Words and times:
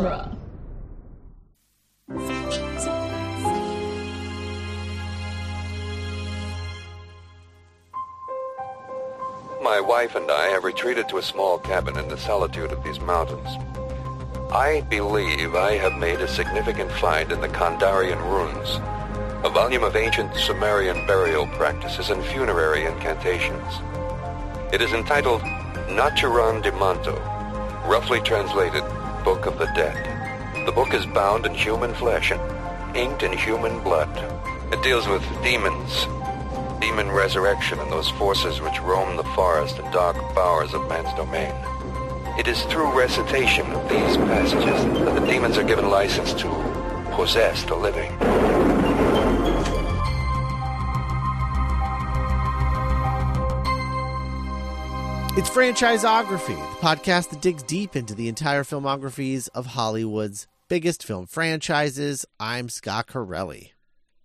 genre. 0.00 0.36
My 9.62 9.80
wife 9.80 10.14
and 10.14 10.30
I 10.30 10.46
have 10.48 10.64
retreated 10.64 11.08
to 11.08 11.18
a 11.18 11.22
small 11.22 11.58
cabin 11.58 11.98
in 11.98 12.08
the 12.08 12.16
solitude 12.16 12.72
of 12.72 12.82
these 12.82 12.98
mountains. 13.00 13.48
I 14.50 14.80
believe 14.88 15.54
I 15.54 15.76
have 15.76 15.92
made 15.92 16.20
a 16.20 16.28
significant 16.28 16.90
find 16.92 17.30
in 17.30 17.40
the 17.40 17.48
Kandarian 17.48 18.20
runes, 18.24 18.80
a 19.44 19.50
volume 19.50 19.84
of 19.84 19.96
ancient 19.96 20.34
Sumerian 20.34 21.06
burial 21.06 21.46
practices 21.48 22.10
and 22.10 22.24
funerary 22.24 22.84
incantations. 22.84 23.72
It 24.72 24.80
is 24.80 24.92
entitled 24.92 25.42
Naturan 25.88 26.62
de 26.62 26.72
Manto, 26.72 27.16
roughly 27.86 28.20
translated 28.20 28.82
Book 29.24 29.44
of 29.46 29.58
the 29.58 29.66
Dead. 29.76 30.66
The 30.66 30.72
book 30.72 30.94
is 30.94 31.04
bound 31.04 31.44
in 31.44 31.54
human 31.54 31.92
flesh 31.94 32.30
and 32.30 32.40
inked 32.96 33.22
in 33.22 33.32
human 33.36 33.82
blood. 33.82 34.08
It 34.72 34.82
deals 34.82 35.06
with 35.08 35.22
demons, 35.42 36.06
demon 36.80 37.10
resurrection, 37.10 37.78
and 37.80 37.92
those 37.92 38.08
forces 38.10 38.60
which 38.60 38.80
roam 38.80 39.16
the 39.16 39.24
forest 39.34 39.78
and 39.78 39.92
dark 39.92 40.16
bowers 40.34 40.72
of 40.72 40.88
man's 40.88 41.12
domain. 41.14 41.52
It 42.38 42.48
is 42.48 42.62
through 42.62 42.98
recitation 42.98 43.66
of 43.72 43.88
these 43.90 44.16
passages 44.16 44.84
that 45.04 45.20
the 45.20 45.26
demons 45.26 45.58
are 45.58 45.64
given 45.64 45.90
license 45.90 46.32
to 46.34 46.48
possess 47.14 47.62
the 47.64 47.74
living. 47.76 48.59
It's 55.40 55.48
Franchisography, 55.48 56.48
the 56.48 56.86
podcast 56.86 57.30
that 57.30 57.40
digs 57.40 57.62
deep 57.62 57.96
into 57.96 58.14
the 58.14 58.28
entire 58.28 58.62
filmographies 58.62 59.48
of 59.54 59.68
Hollywood's 59.68 60.46
biggest 60.68 61.02
film 61.02 61.24
franchises. 61.24 62.26
I'm 62.38 62.68
Scott 62.68 63.06
Corelli. 63.06 63.72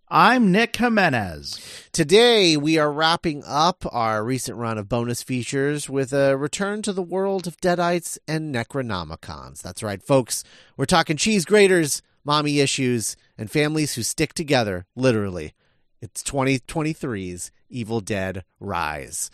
I'm 0.09 0.51
Nick 0.51 0.75
Jimenez. 0.75 1.87
Today, 1.93 2.57
we 2.57 2.77
are 2.77 2.91
wrapping 2.91 3.45
up 3.47 3.85
our 3.93 4.25
recent 4.25 4.57
run 4.57 4.77
of 4.77 4.89
bonus 4.89 5.23
features 5.23 5.89
with 5.89 6.11
a 6.11 6.35
return 6.35 6.81
to 6.81 6.91
the 6.91 7.01
world 7.01 7.47
of 7.47 7.61
Deadites 7.61 8.17
and 8.27 8.53
Necronomicons. 8.53 9.61
That's 9.61 9.81
right, 9.81 10.03
folks. 10.03 10.43
We're 10.75 10.83
talking 10.83 11.15
cheese 11.15 11.45
graters, 11.45 12.01
mommy 12.25 12.59
issues, 12.59 13.15
and 13.37 13.49
families 13.49 13.95
who 13.95 14.03
stick 14.03 14.33
together, 14.33 14.85
literally. 14.97 15.53
It's 16.01 16.21
2023's 16.23 17.53
Evil 17.69 18.01
Dead 18.01 18.43
Rise. 18.59 19.31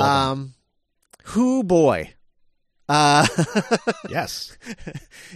Um, 0.00 0.54
who 1.28 1.62
boy? 1.62 2.12
Uh, 2.88 3.26
Yes. 4.08 4.56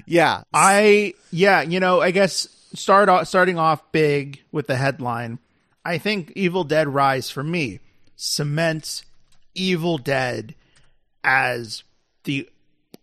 yeah. 0.06 0.42
I 0.52 1.14
yeah, 1.30 1.62
you 1.62 1.80
know, 1.80 2.00
I 2.00 2.10
guess 2.10 2.48
start 2.74 3.08
off, 3.08 3.28
starting 3.28 3.58
off 3.58 3.92
big 3.92 4.40
with 4.52 4.66
the 4.66 4.76
headline. 4.76 5.38
I 5.84 5.98
think 5.98 6.32
Evil 6.36 6.64
Dead 6.64 6.88
Rise 6.88 7.28
for 7.30 7.42
me 7.42 7.80
cements 8.16 9.04
Evil 9.54 9.98
Dead 9.98 10.54
as 11.24 11.82
the 12.24 12.48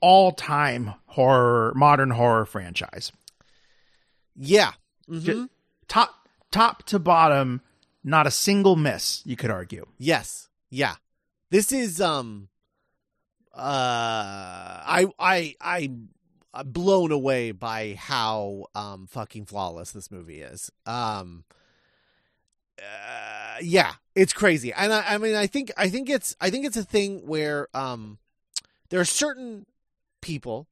all-time 0.01 0.93
horror 1.07 1.73
modern 1.75 2.09
horror 2.11 2.45
franchise. 2.45 3.11
Yeah. 4.35 4.71
Mhm. 5.09 5.23
Ju- 5.23 5.49
Top 5.87 6.13
top 6.51 6.83
to 6.83 6.99
bottom, 6.99 7.61
not 8.03 8.27
a 8.27 8.31
single 8.31 8.75
miss, 8.75 9.21
you 9.25 9.35
could 9.35 9.49
argue. 9.51 9.85
Yes. 9.97 10.47
Yeah. 10.69 10.95
This 11.49 11.71
is 11.71 11.99
um 11.99 12.48
I 13.61 15.05
I 15.19 15.55
I 15.61 15.91
I'm 16.53 16.71
blown 16.71 17.11
away 17.11 17.52
by 17.52 17.95
how 17.97 18.65
um 18.75 19.07
fucking 19.07 19.45
flawless 19.45 19.91
this 19.91 20.11
movie 20.11 20.41
is. 20.41 20.71
Um 20.85 21.43
uh, 22.80 23.58
yeah, 23.61 23.93
it's 24.15 24.31
crazy. 24.31 24.71
And 24.71 24.93
I, 24.93 25.15
I 25.15 25.17
mean 25.17 25.36
I 25.36 25.47
think 25.47 25.71
I 25.77 25.89
think 25.89 26.09
it's 26.09 26.36
I 26.39 26.49
think 26.49 26.65
it's 26.65 26.77
a 26.77 26.83
thing 26.83 27.25
where 27.25 27.67
um 27.73 28.20
there 28.89 28.99
are 28.99 29.05
certain 29.05 29.65
people 30.21 30.67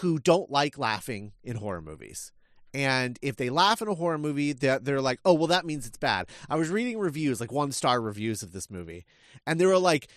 who 0.00 0.18
don't 0.18 0.50
like 0.50 0.78
laughing 0.78 1.32
in 1.42 1.56
horror 1.56 1.82
movies. 1.82 2.32
And 2.74 3.18
if 3.22 3.36
they 3.36 3.48
laugh 3.48 3.80
in 3.80 3.88
a 3.88 3.94
horror 3.94 4.18
movie, 4.18 4.52
they're, 4.52 4.78
they're 4.78 5.00
like, 5.00 5.18
oh, 5.24 5.32
well, 5.32 5.46
that 5.46 5.64
means 5.64 5.86
it's 5.86 5.96
bad. 5.96 6.26
I 6.50 6.56
was 6.56 6.68
reading 6.68 6.98
reviews, 6.98 7.40
like 7.40 7.50
one 7.50 7.72
star 7.72 8.02
reviews 8.02 8.42
of 8.42 8.52
this 8.52 8.70
movie, 8.70 9.06
and 9.46 9.58
they 9.58 9.64
were 9.64 9.78
like, 9.78 10.08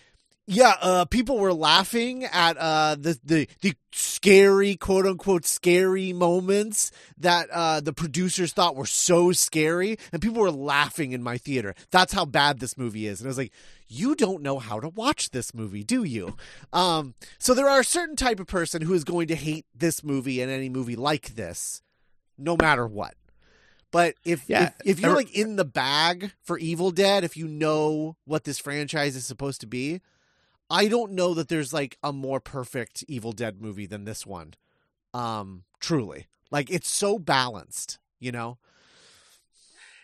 yeah, 0.52 0.74
uh, 0.82 1.06
people 1.06 1.38
were 1.38 1.54
laughing 1.54 2.24
at 2.26 2.58
uh, 2.58 2.96
the, 2.96 3.20
the 3.24 3.48
the 3.62 3.76
scary, 3.92 4.76
quote 4.76 5.06
unquote, 5.06 5.46
scary 5.46 6.12
moments 6.12 6.92
that 7.20 7.52
uh, 7.52 7.82
the 7.82 7.94
producers 7.94 8.52
thought 8.52 8.76
were 8.76 8.88
so 8.88 9.32
scary, 9.32 10.00
and 10.12 10.24
people 10.24 10.42
were 10.42 10.50
laughing 10.50 11.12
in 11.12 11.22
my 11.22 11.38
theater. 11.38 11.76
That's 11.92 12.14
how 12.14 12.26
bad 12.26 12.60
this 12.60 12.80
movie 12.80 13.06
is. 13.06 13.22
And 13.22 13.28
I 13.28 13.30
was 13.30 13.38
like, 13.38 13.54
you 13.88 14.16
don't 14.16 14.42
know 14.42 14.58
how 14.58 14.80
to 14.80 14.90
watch 14.90 15.30
this 15.30 15.54
movie, 15.54 15.84
do 15.84 16.04
you? 16.04 16.36
Um, 16.74 17.14
so 17.38 17.54
there 17.54 17.70
are 17.70 17.82
a 17.82 17.86
certain 17.86 18.16
type 18.16 18.40
of 18.40 18.48
person 18.48 18.82
who 18.82 18.96
is 18.96 19.04
going 19.04 19.28
to 19.28 19.36
hate 19.36 19.68
this 19.76 20.04
movie 20.04 20.42
and 20.42 20.52
any 20.52 20.68
movie 20.68 20.96
like 20.96 21.36
this, 21.36 21.84
no 22.40 22.58
matter 22.60 22.88
what. 22.88 23.14
But 23.92 24.16
if 24.26 24.46
Yeah, 24.48 24.72
if, 24.80 24.98
if 24.98 25.00
you're 25.00 25.16
like 25.16 25.36
in 25.36 25.58
the 25.58 25.66
bag 25.66 26.32
for 26.42 26.58
Evil 26.58 26.90
Dead, 26.90 27.24
if 27.24 27.38
you 27.38 27.48
know 27.48 28.18
what 28.26 28.46
this 28.46 28.58
franchise 28.58 29.16
is 29.16 29.28
supposed 29.28 29.62
to 29.62 29.68
be, 29.68 30.02
I 30.70 30.88
don't 30.88 31.14
know 31.14 31.34
that 31.34 31.48
there's 31.48 31.74
like 31.74 31.98
a 32.04 32.14
more 32.14 32.40
perfect 32.40 33.04
Evil 33.08 33.32
Dead 33.32 33.62
movie 33.62 33.86
than 33.88 34.06
this 34.06 34.26
one. 34.26 34.54
Um, 35.14 35.64
truly. 35.80 36.28
Like 36.52 36.70
it's 36.70 36.90
so 36.90 37.18
balanced, 37.20 37.98
you 38.20 38.32
know? 38.32 38.58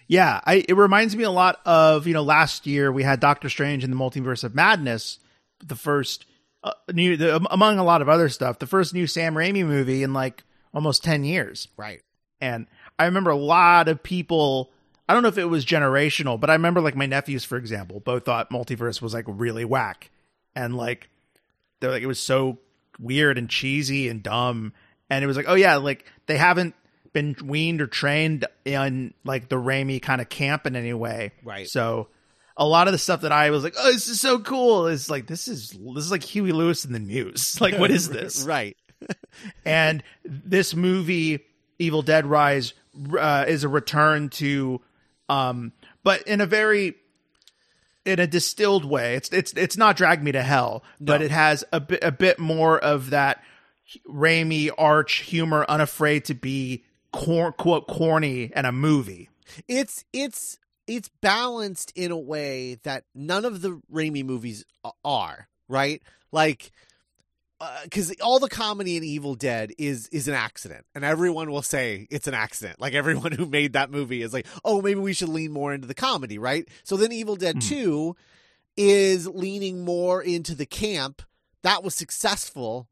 Yeah, 0.07 0.39
I, 0.45 0.63
it 0.67 0.75
reminds 0.75 1.15
me 1.15 1.23
a 1.23 1.31
lot 1.31 1.59
of 1.65 2.05
you 2.05 2.13
know 2.13 2.21
last 2.21 2.67
year 2.67 2.91
we 2.91 3.03
had 3.03 3.19
Doctor 3.19 3.49
Strange 3.49 3.83
in 3.83 3.89
the 3.89 3.97
Multiverse 3.97 4.43
of 4.43 4.53
Madness, 4.53 5.19
the 5.65 5.75
first 5.75 6.25
uh, 6.63 6.73
new 6.93 7.17
the, 7.17 7.37
among 7.49 7.79
a 7.79 7.83
lot 7.83 8.01
of 8.03 8.09
other 8.09 8.29
stuff, 8.29 8.59
the 8.59 8.67
first 8.67 8.93
new 8.93 9.07
Sam 9.07 9.33
Raimi 9.33 9.65
movie 9.65 10.03
in 10.03 10.13
like 10.13 10.43
almost 10.73 11.03
ten 11.03 11.23
years, 11.23 11.69
Right. 11.77 12.01
and 12.39 12.67
I 12.99 13.05
remember 13.05 13.31
a 13.31 13.35
lot 13.35 13.87
of 13.87 14.03
people. 14.03 14.71
I 15.07 15.13
don't 15.13 15.21
know 15.23 15.29
if 15.29 15.37
it 15.37 15.45
was 15.45 15.65
generational, 15.65 16.39
but 16.39 16.49
I 16.49 16.53
remember 16.53 16.81
like 16.81 16.95
my 16.95 17.05
nephews, 17.05 17.43
for 17.45 17.57
example, 17.57 17.99
both 17.99 18.25
thought 18.25 18.49
Multiverse 18.51 19.01
was 19.01 19.13
like 19.13 19.25
really 19.27 19.65
whack, 19.65 20.09
and 20.55 20.75
like 20.75 21.09
they're 21.79 21.91
like 21.91 22.03
it 22.03 22.07
was 22.07 22.19
so 22.19 22.57
weird 22.99 23.37
and 23.37 23.49
cheesy 23.49 24.09
and 24.09 24.23
dumb, 24.23 24.73
and 25.09 25.23
it 25.23 25.27
was 25.27 25.37
like 25.37 25.47
oh 25.47 25.55
yeah, 25.55 25.75
like 25.77 26.05
they 26.27 26.37
haven't 26.37 26.75
been 27.15 27.35
weaned 27.43 27.81
or 27.81 27.87
trained 27.87 28.45
in 28.65 29.13
like 29.23 29.49
the 29.49 29.55
Raimi 29.55 30.01
kind 30.01 30.21
of 30.21 30.29
camp 30.29 30.67
in 30.67 30.75
any 30.75 30.93
way. 30.93 31.31
Right. 31.43 31.67
So 31.67 32.09
a 32.57 32.65
lot 32.65 32.87
of 32.87 32.91
the 32.91 32.97
stuff 32.97 33.21
that 33.21 33.31
I 33.31 33.49
was 33.49 33.63
like, 33.63 33.73
oh, 33.77 33.91
this 33.91 34.07
is 34.07 34.19
so 34.19 34.39
cool 34.39 34.87
is 34.87 35.09
like 35.09 35.25
this 35.25 35.47
is 35.47 35.69
this 35.69 36.03
is 36.03 36.11
like 36.11 36.23
Huey 36.23 36.51
Lewis 36.51 36.85
and 36.85 36.93
the 36.93 36.99
News. 36.99 37.57
Like, 37.61 37.79
what 37.79 37.89
is 37.89 38.09
this? 38.09 38.43
right. 38.43 38.77
and 39.65 40.03
this 40.23 40.75
movie, 40.75 41.39
Evil 41.79 42.01
Dead 42.01 42.25
Rise, 42.25 42.73
uh, 43.17 43.45
is 43.47 43.63
a 43.63 43.69
return 43.69 44.29
to, 44.29 44.81
um, 45.27 45.73
but 46.03 46.21
in 46.23 46.41
a 46.41 46.45
very 46.45 46.95
in 48.05 48.19
a 48.19 48.27
distilled 48.27 48.85
way. 48.85 49.15
It's 49.15 49.29
it's 49.29 49.53
it's 49.53 49.77
not 49.77 49.97
Drag 49.97 50.23
Me 50.23 50.31
to 50.31 50.43
Hell, 50.43 50.83
but 50.99 51.21
it 51.21 51.31
has 51.31 51.63
a 51.73 51.79
bit 51.79 52.03
a 52.03 52.11
bit 52.11 52.39
more 52.39 52.79
of 52.79 53.09
that 53.09 53.43
Raimi 54.07 54.69
arch 54.77 55.17
humor, 55.17 55.65
unafraid 55.67 56.25
to 56.25 56.33
be 56.33 56.83
cor- 57.11 57.51
quote 57.51 57.87
corny 57.87 58.51
and 58.53 58.67
a 58.67 58.71
movie. 58.71 59.29
It's 59.67 60.05
it's 60.13 60.59
it's 60.87 61.09
balanced 61.21 61.91
in 61.95 62.11
a 62.11 62.17
way 62.17 62.79
that 62.83 63.05
none 63.13 63.45
of 63.45 63.61
the 63.61 63.81
Raimi 63.91 64.23
movies 64.23 64.65
are, 65.03 65.47
right? 65.67 66.01
Like 66.31 66.71
Uh, 67.65 67.81
because 67.83 68.13
all 68.21 68.37
the 68.37 68.47
comedy 68.47 68.95
in 68.95 69.03
Evil 69.03 69.33
Dead 69.33 69.71
is 69.79 70.07
is 70.09 70.27
an 70.27 70.35
accident, 70.35 70.85
and 70.93 71.03
everyone 71.03 71.49
will 71.49 71.63
say 71.63 72.07
it's 72.11 72.27
an 72.27 72.35
accident. 72.35 72.79
Like 72.79 72.93
everyone 72.93 73.31
who 73.31 73.47
made 73.47 73.73
that 73.73 73.89
movie 73.89 74.21
is 74.21 74.33
like, 74.33 74.45
oh, 74.63 74.83
maybe 74.83 74.99
we 74.99 75.13
should 75.13 75.29
lean 75.29 75.51
more 75.51 75.73
into 75.73 75.87
the 75.87 75.95
comedy, 75.95 76.37
right? 76.37 76.67
So 76.83 76.95
then 76.95 77.11
Evil 77.11 77.35
Dead 77.35 77.55
hmm. 77.55 77.59
Two 77.61 78.15
is 78.77 79.27
leaning 79.27 79.83
more 79.83 80.21
into 80.21 80.53
the 80.53 80.67
camp. 80.67 81.23
That 81.63 81.83
was 81.83 81.95
successful, 81.95 82.87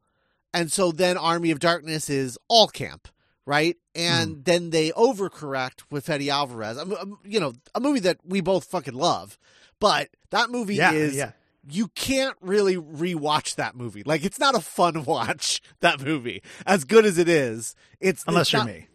and 0.52 0.72
so 0.72 0.90
then 0.90 1.16
Army 1.16 1.52
of 1.52 1.60
Darkness 1.60 2.10
is 2.10 2.36
all 2.48 2.66
camp, 2.66 3.06
right? 3.46 3.76
And 3.94 4.36
hmm. 4.36 4.42
then 4.42 4.70
they 4.70 4.90
overcorrect 4.90 5.84
with 5.90 6.06
Fede 6.06 6.28
Alvarez. 6.28 6.78
You 7.22 7.38
know, 7.38 7.52
a 7.76 7.80
movie 7.80 8.00
that 8.00 8.18
we 8.24 8.40
both 8.40 8.64
fucking 8.64 8.94
love, 8.94 9.38
but 9.78 10.08
that 10.30 10.50
movie 10.50 10.74
Yeah, 10.74 10.90
is 10.90 11.14
yeah. 11.14 11.30
You 11.70 11.88
can't 11.88 12.36
really 12.40 12.76
rewatch 12.76 13.54
that 13.56 13.74
movie. 13.76 14.02
Like 14.04 14.24
it's 14.24 14.38
not 14.38 14.54
a 14.54 14.60
fun 14.60 15.04
watch. 15.06 15.60
That 15.80 16.00
movie, 16.00 16.42
as 16.66 16.84
good 16.84 17.04
as 17.06 17.18
it 17.18 17.28
is, 17.28 17.74
it's 18.00 18.24
Unless 18.26 18.42
it's 18.48 18.52
you're 18.52 18.60
not- 18.64 18.68
me. 18.68 18.88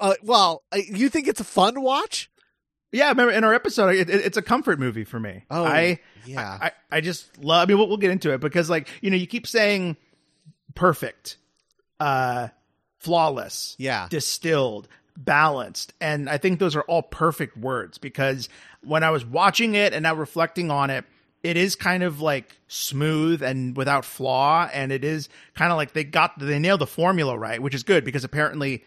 Uh, 0.00 0.14
well, 0.22 0.62
uh, 0.72 0.78
you 0.88 1.08
think 1.10 1.28
it's 1.28 1.40
a 1.40 1.44
fun 1.44 1.82
watch? 1.82 2.30
Yeah, 2.92 3.08
remember 3.08 3.32
in 3.32 3.44
our 3.44 3.52
episode, 3.52 3.88
it, 3.94 4.08
it- 4.08 4.24
it's 4.24 4.36
a 4.38 4.42
comfort 4.42 4.78
movie 4.78 5.04
for 5.04 5.18
me. 5.20 5.44
Oh, 5.50 5.64
I 5.64 6.00
yeah. 6.24 6.58
I, 6.60 6.72
I 6.90 7.00
just 7.02 7.38
love. 7.42 7.62
I 7.62 7.66
mean, 7.68 7.76
we'll, 7.78 7.88
we'll 7.88 7.96
get 7.98 8.10
into 8.10 8.32
it 8.32 8.40
because, 8.40 8.70
like, 8.70 8.88
you 9.02 9.10
know, 9.10 9.16
you 9.16 9.26
keep 9.26 9.46
saying 9.46 9.96
perfect, 10.74 11.36
uh, 12.00 12.48
flawless, 12.98 13.76
Yeah. 13.78 14.06
distilled, 14.08 14.88
balanced. 15.16 15.92
And 16.00 16.28
I 16.30 16.38
think 16.38 16.58
those 16.58 16.76
are 16.76 16.82
all 16.82 17.02
perfect 17.02 17.56
words 17.56 17.98
because 17.98 18.48
when 18.82 19.02
I 19.02 19.10
was 19.10 19.24
watching 19.24 19.74
it 19.74 19.92
and 19.92 20.02
now 20.04 20.14
reflecting 20.14 20.70
on 20.70 20.90
it, 20.90 21.04
it 21.44 21.58
is 21.58 21.76
kind 21.76 22.02
of 22.02 22.22
like 22.22 22.56
smooth 22.68 23.42
and 23.42 23.76
without 23.76 24.04
flaw. 24.06 24.68
And 24.72 24.90
it 24.90 25.04
is 25.04 25.28
kind 25.54 25.70
of 25.70 25.76
like 25.76 25.92
they 25.92 26.02
got, 26.02 26.38
they 26.38 26.58
nailed 26.58 26.80
the 26.80 26.86
formula 26.86 27.38
right, 27.38 27.60
which 27.62 27.74
is 27.74 27.82
good 27.82 28.02
because 28.02 28.24
apparently 28.24 28.82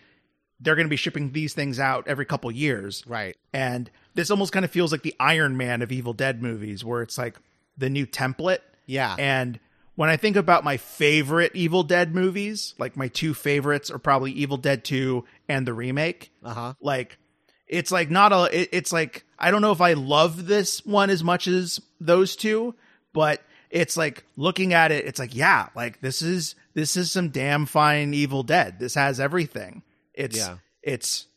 they're 0.60 0.76
going 0.76 0.88
to 0.88 0.90
be 0.90 0.98
shipping 0.98 1.32
these 1.32 1.54
things 1.54 1.80
out 1.80 2.08
every 2.08 2.26
couple 2.26 2.52
years. 2.52 3.04
Right. 3.06 3.38
And 3.54 3.92
this 4.16 4.32
almost 4.32 4.54
kind 4.54 4.66
of 4.66 4.72
feels 4.72 4.92
like 4.92 5.04
the 5.04 5.14
Iron 5.20 5.56
Man 5.56 5.84
of 5.84 5.92
Evil 5.92 6.14
Dead 6.14 6.42
movies, 6.42 6.84
where 6.84 7.04
it's 7.04 7.16
like 7.16 7.38
the 7.78 7.92
new 7.92 8.08
template. 8.08 8.62
Yeah. 8.88 9.16
And 9.20 9.60
when 9.94 10.10
I 10.10 10.18
think 10.18 10.36
about 10.36 10.64
my 10.64 10.78
favorite 10.78 11.52
Evil 11.54 11.84
Dead 11.84 12.16
movies, 12.16 12.74
like 12.80 12.98
my 12.98 13.08
two 13.08 13.36
favorites 13.36 13.92
are 13.92 14.00
probably 14.00 14.32
Evil 14.32 14.58
Dead 14.58 14.84
2 14.84 15.24
and 15.48 15.68
the 15.68 15.76
remake. 15.76 16.32
Uh 16.44 16.54
huh. 16.56 16.74
Like, 16.82 17.20
it's 17.68 17.92
like 17.92 18.10
not 18.10 18.34
a, 18.34 18.62
it, 18.62 18.70
it's 18.72 18.92
like, 18.92 19.26
I 19.40 19.52
don't 19.52 19.62
know 19.62 19.72
if 19.72 19.82
I 19.82 19.94
love 19.94 20.48
this 20.48 20.86
one 20.86 21.10
as 21.10 21.24
much 21.24 21.48
as 21.48 21.80
those 22.00 22.36
two, 22.36 22.76
but 23.14 23.42
it's 23.70 23.98
like 23.98 24.24
looking 24.36 24.74
at 24.74 24.92
it, 24.92 25.06
it's 25.06 25.20
like, 25.20 25.36
yeah, 25.36 25.68
like 25.76 26.02
this 26.02 26.22
is, 26.22 26.56
this 26.74 26.96
is 26.98 27.12
some 27.12 27.30
damn 27.30 27.66
fine 27.66 28.14
Evil 28.14 28.44
Dead. 28.44 28.80
This 28.80 28.96
has 28.96 29.20
everything. 29.20 29.84
It's, 30.14 30.38
Yeah. 30.38 30.58
it's, 30.82 31.28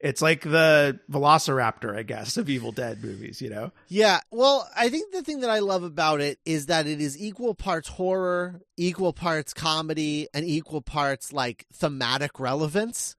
it's 0.00 0.20
like 0.20 0.42
the 0.42 0.98
Velociraptor, 1.10 1.96
I 1.96 2.02
guess, 2.02 2.36
of 2.36 2.50
Evil 2.50 2.72
Dead 2.72 3.02
movies, 3.02 3.40
you 3.40 3.48
know? 3.50 3.70
Yeah, 3.88 4.20
well, 4.30 4.68
I 4.76 4.88
think 4.90 5.12
the 5.12 5.22
thing 5.22 5.40
that 5.40 5.50
I 5.50 5.60
love 5.60 5.82
about 5.82 6.20
it 6.20 6.38
is 6.44 6.66
that 6.66 6.86
it 6.86 7.00
is 7.00 7.16
equal 7.18 7.54
parts 7.54 7.88
horror, 7.88 8.60
equal 8.76 9.12
parts 9.12 9.54
comedy, 9.54 10.28
and 10.34 10.44
equal 10.44 10.82
parts 10.82 11.32
like 11.32 11.64
thematic 11.72 12.38
relevance, 12.38 13.16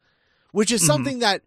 which 0.52 0.72
is 0.72 0.84
Mhm. 0.84 0.88
something 0.88 1.20
that 1.20 1.42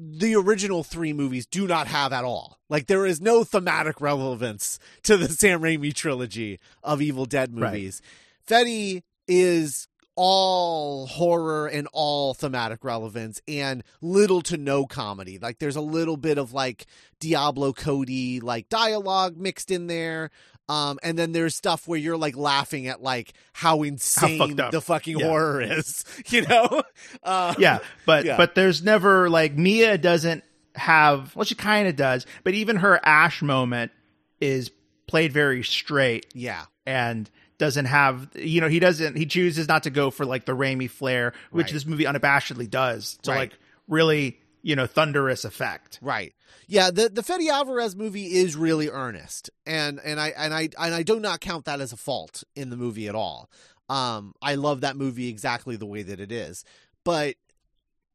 the 0.00 0.34
original 0.36 0.84
three 0.84 1.12
movies 1.12 1.46
do 1.46 1.66
not 1.66 1.86
have 1.88 2.12
at 2.12 2.24
all. 2.24 2.58
Like 2.68 2.86
there 2.86 3.04
is 3.06 3.20
no 3.20 3.44
thematic 3.44 4.00
relevance 4.00 4.78
to 5.02 5.16
the 5.16 5.28
Sam 5.28 5.60
Raimi 5.60 5.92
trilogy 5.94 6.58
of 6.82 7.02
Evil 7.02 7.24
Dead 7.26 7.50
Right. 7.58 7.72
movies. 7.72 8.00
Fede 8.44 9.02
is 9.26 9.88
all 10.20 11.06
horror 11.06 11.68
and 11.68 11.86
all 11.92 12.34
thematic 12.34 12.82
relevance 12.82 13.40
and 13.46 13.84
little 14.00 14.40
to 14.42 14.56
no 14.56 14.84
comedy. 14.84 15.38
Like 15.38 15.58
there's 15.58 15.76
a 15.76 15.80
little 15.80 16.16
bit 16.16 16.38
of 16.38 16.52
like 16.52 16.86
Diablo 17.20 17.72
Cody 17.72 18.40
like 18.40 18.68
dialogue 18.68 19.36
mixed 19.36 19.70
in 19.70 19.86
there. 19.86 20.30
Um, 20.68 20.98
and 21.02 21.18
then 21.18 21.32
there's 21.32 21.54
stuff 21.54 21.88
where 21.88 21.98
you're 21.98 22.16
like 22.18 22.36
laughing 22.36 22.88
at 22.88 23.02
like 23.02 23.32
how 23.54 23.82
insane 23.82 24.60
up. 24.60 24.70
the 24.72 24.80
fucking 24.82 25.18
Yeah. 25.18 25.26
horror 25.26 25.62
is, 25.62 26.04
you 26.28 26.42
know? 26.42 26.82
Uh, 27.22 27.54
Yeah, 27.58 27.78
but 28.06 28.24
Yeah. 28.24 28.36
but 28.36 28.54
there's 28.54 28.82
never 28.82 29.30
like 29.30 29.56
Mia 29.56 29.96
doesn't 29.98 30.44
have 30.74 31.34
well 31.34 31.44
she 31.44 31.54
kind 31.54 31.88
of 31.88 31.96
does, 31.96 32.26
but 32.44 32.54
even 32.54 32.76
her 32.76 33.00
Ash 33.04 33.40
moment 33.42 33.92
is 34.40 34.70
played 35.06 35.32
very 35.32 35.62
straight 35.64 36.26
yeah, 36.34 36.64
and 36.86 37.30
doesn't 37.56 37.86
have 37.86 38.28
you 38.34 38.60
know 38.60 38.68
he 38.68 38.78
doesn't 38.78 39.16
he 39.16 39.24
chooses 39.26 39.66
not 39.68 39.82
to 39.84 39.90
go 39.90 40.10
for 40.10 40.24
like 40.26 40.44
the 40.44 40.52
Raimi 40.54 40.88
flair, 40.90 41.32
which 41.50 41.64
Right. 41.68 41.72
this 41.72 41.86
movie 41.86 42.04
unabashedly 42.04 42.68
does 42.70 43.16
to 43.22 43.30
Right. 43.30 43.38
like 43.50 43.58
really 43.88 44.38
you 44.62 44.76
know 44.76 44.86
thunderous 44.86 45.44
effect. 45.44 45.98
right. 46.02 46.34
Yeah, 46.66 46.90
the 46.90 47.08
the 47.08 47.22
Fede 47.22 47.48
Alvarez 47.48 47.96
movie 47.96 48.36
is 48.36 48.54
really 48.56 48.88
earnest, 48.88 49.50
and 49.66 50.00
and 50.04 50.20
I 50.20 50.28
and 50.36 50.52
I 50.52 50.68
and 50.78 50.94
I 50.94 51.02
do 51.02 51.18
not 51.18 51.40
count 51.40 51.64
that 51.64 51.80
as 51.80 51.92
a 51.92 51.96
fault 51.96 52.44
in 52.54 52.70
the 52.70 52.76
movie 52.76 53.08
at 53.08 53.14
all. 53.14 53.48
Um, 53.88 54.34
I 54.42 54.56
love 54.56 54.82
that 54.82 54.96
movie 54.96 55.28
exactly 55.28 55.76
the 55.76 55.86
way 55.86 56.02
that 56.02 56.20
it 56.20 56.30
is, 56.30 56.64
but 57.04 57.36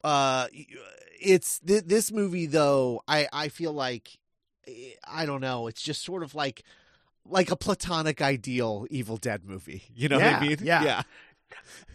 uh, 0.03 0.47
it's 1.19 1.59
th- 1.59 1.85
this 1.85 2.11
movie 2.11 2.45
though. 2.45 3.01
I 3.07 3.27
I 3.33 3.47
feel 3.47 3.73
like 3.73 4.19
I 5.07 5.25
don't 5.25 5.41
know. 5.41 5.67
It's 5.67 5.81
just 5.81 6.03
sort 6.03 6.21
of 6.21 6.35
like 6.35 6.63
like 7.25 7.51
a 7.51 7.55
platonic 7.55 8.21
ideal 8.21 8.85
Evil 8.89 9.17
Dead 9.17 9.43
movie. 9.45 9.83
You 9.95 10.09
know 10.09 10.17
what 10.17 10.25
I 10.25 10.41
mean? 10.41 10.57
yeah. 10.61 10.83
yeah, 10.83 11.01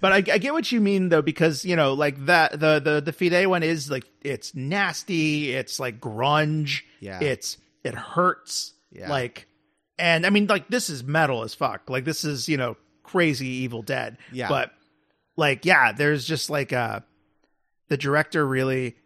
But 0.01 0.13
I, 0.13 0.17
I 0.17 0.39
get 0.39 0.53
what 0.53 0.71
you 0.71 0.81
mean 0.81 1.09
though, 1.09 1.23
because 1.23 1.65
you 1.65 1.75
know, 1.77 1.93
like 1.95 2.27
that 2.27 2.53
the 2.53 2.79
the 2.81 3.01
the 3.05 3.13
Fede 3.13 3.47
one 3.47 3.63
is 3.63 3.91
like 3.91 4.05
it's 4.23 4.55
nasty, 4.55 5.53
it's 5.53 5.81
like 5.81 6.01
grunge, 6.01 6.83
Yeah. 7.01 7.21
it's 7.21 7.57
it 7.85 7.95
hurts, 7.95 8.75
Yeah. 8.93 9.09
like, 9.11 9.47
and 9.99 10.25
I 10.27 10.31
mean, 10.31 10.47
like 10.47 10.69
this 10.69 10.89
is 10.91 11.03
metal 11.03 11.43
as 11.43 11.55
fuck, 11.55 11.89
like 11.91 12.05
this 12.05 12.25
is 12.25 12.49
you 12.49 12.57
know 12.57 12.77
crazy 13.03 13.49
Evil 13.49 13.83
Dead, 13.83 14.19
Yeah. 14.33 14.49
but 14.49 14.71
like 15.37 15.65
yeah, 15.65 15.93
there's 15.93 16.25
just 16.25 16.49
like 16.51 16.73
uh 16.73 17.01
the 17.89 17.97
director 17.97 18.47
really. 18.47 18.97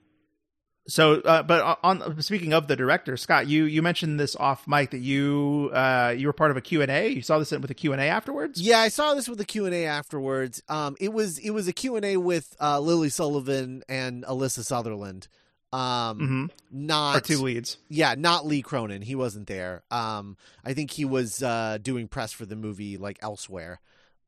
So, 0.89 1.21
uh, 1.21 1.45
but 1.45 1.79
on 1.85 2.21
speaking 2.23 2.53
of 2.53 2.67
the 2.67 2.75
director, 2.75 3.17
Scott, 3.17 3.47
you 3.47 3.65
you 3.65 3.83
mentioned 3.83 4.19
this 4.19 4.35
off 4.35 4.67
mic 4.67 4.91
that 4.91 4.99
you 4.99 5.71
uh 5.73 6.13
you 6.17 6.27
were 6.27 6.33
part 6.33 6.51
of 6.51 6.57
a 6.57 6.61
Q 6.61 6.83
and 6.83 6.91
A. 6.91 7.09
You 7.09 7.23
saw 7.23 7.39
this 7.39 7.53
with 7.53 7.71
a 7.71 7.75
Q 7.75 7.93
and 7.93 8.03
A 8.03 8.07
afterwards. 8.07 8.61
Yeah, 8.61 8.81
I 8.81 8.89
saw 8.89 9.15
this 9.15 9.29
with 9.29 9.39
the 9.39 9.45
Q 9.45 9.67
and 9.67 9.75
A 9.75 9.85
afterwards. 9.87 10.61
Um, 10.69 10.97
it 10.99 11.13
was 11.13 11.39
it 11.39 11.51
was 11.51 11.69
a 11.69 11.73
Q 11.73 11.95
and 11.97 12.05
A 12.05 12.17
with 12.17 12.57
uh, 12.61 12.81
Lily 12.81 13.11
Sullivan 13.11 13.85
and 13.89 14.25
Alyssa 14.25 14.65
Sutherland. 14.65 15.29
Um, 15.73 16.19
Mm-hmm. 16.19 16.47
not 16.87 17.15
Our 17.15 17.21
two 17.21 17.39
leads. 17.39 17.79
yeah, 17.89 18.15
not 18.19 18.45
Lee 18.45 18.61
Cronin. 18.61 19.03
He 19.03 19.15
wasn't 19.15 19.47
there. 19.47 19.85
Um, 19.91 20.37
I 20.65 20.75
think 20.75 20.91
he 20.91 21.05
was 21.05 21.43
uh 21.45 21.79
doing 21.81 22.09
press 22.09 22.33
for 22.33 22.45
the 22.45 22.57
movie 22.57 22.97
like 22.97 23.19
elsewhere. 23.23 23.81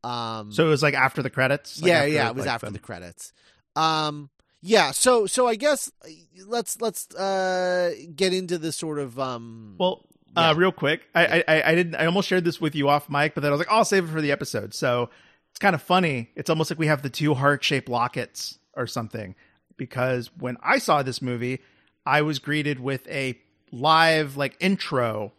Um, 0.04 0.52
So 0.52 0.64
it 0.66 0.68
was 0.70 0.82
like 0.84 0.94
after 0.94 1.20
the 1.20 1.30
credits. 1.30 1.82
Like 1.82 1.88
yeah, 1.88 1.98
after, 1.98 2.08
yeah, 2.12 2.28
it 2.28 2.34
was 2.36 2.46
like, 2.46 2.54
after 2.54 2.70
the 2.70 2.78
credits. 2.78 3.32
Um, 3.74 4.30
yeah, 4.66 4.90
so 4.92 5.26
so 5.26 5.46
I 5.46 5.54
guess 5.56 5.92
uh, 6.02 6.08
let's 6.46 6.80
let's 6.80 7.14
uh 7.14 7.92
get 8.16 8.32
into 8.32 8.56
the 8.58 8.72
sort 8.72 8.98
of 8.98 9.18
um. 9.18 9.74
Well, 9.78 10.06
Yeah. 10.34 10.50
uh, 10.50 10.54
real 10.54 10.72
quick, 10.72 11.02
I, 11.14 11.44
I 11.46 11.62
I 11.70 11.74
didn't. 11.74 11.94
I 11.96 12.06
almost 12.06 12.26
shared 12.28 12.44
this 12.44 12.60
with 12.60 12.74
you 12.74 12.88
off 12.88 13.08
mic, 13.10 13.34
but 13.34 13.42
then 13.42 13.50
I 13.50 13.52
was 13.52 13.58
like, 13.60 13.68
oh, 13.70 13.76
I'll 13.76 13.84
save 13.84 14.04
it 14.04 14.10
for 14.12 14.20
the 14.22 14.32
episode. 14.32 14.72
So 14.74 15.10
it's 15.50 15.58
kind 15.58 15.74
of 15.74 15.82
funny. 15.82 16.30
It's 16.34 16.48
almost 16.50 16.70
like 16.70 16.78
we 16.78 16.86
have 16.88 17.02
the 17.02 17.10
two 17.10 17.34
heart 17.34 17.62
shaped 17.62 17.88
lockets 17.88 18.58
or 18.74 18.86
something. 18.86 19.34
Because 19.76 20.30
when 20.38 20.56
I 20.62 20.78
saw 20.78 21.02
this 21.02 21.20
movie, 21.20 21.60
I 22.06 22.22
was 22.22 22.38
greeted 22.38 22.80
with 22.80 23.06
a 23.08 23.38
live 23.70 24.36
like 24.36 24.56
intro 24.60 25.32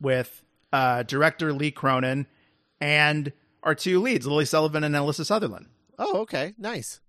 with 0.00 0.42
uh, 0.72 1.02
director 1.04 1.52
Lee 1.52 1.70
Cronin 1.70 2.26
and 2.80 3.32
our 3.62 3.74
two 3.74 4.00
leads, 4.00 4.26
Lily 4.26 4.44
Sullivan 4.46 4.84
and 4.84 4.94
Alyssa 4.94 5.24
Sutherland. 5.24 5.66
oh, 5.98 6.20
okay, 6.22 6.54
nice. 6.58 7.00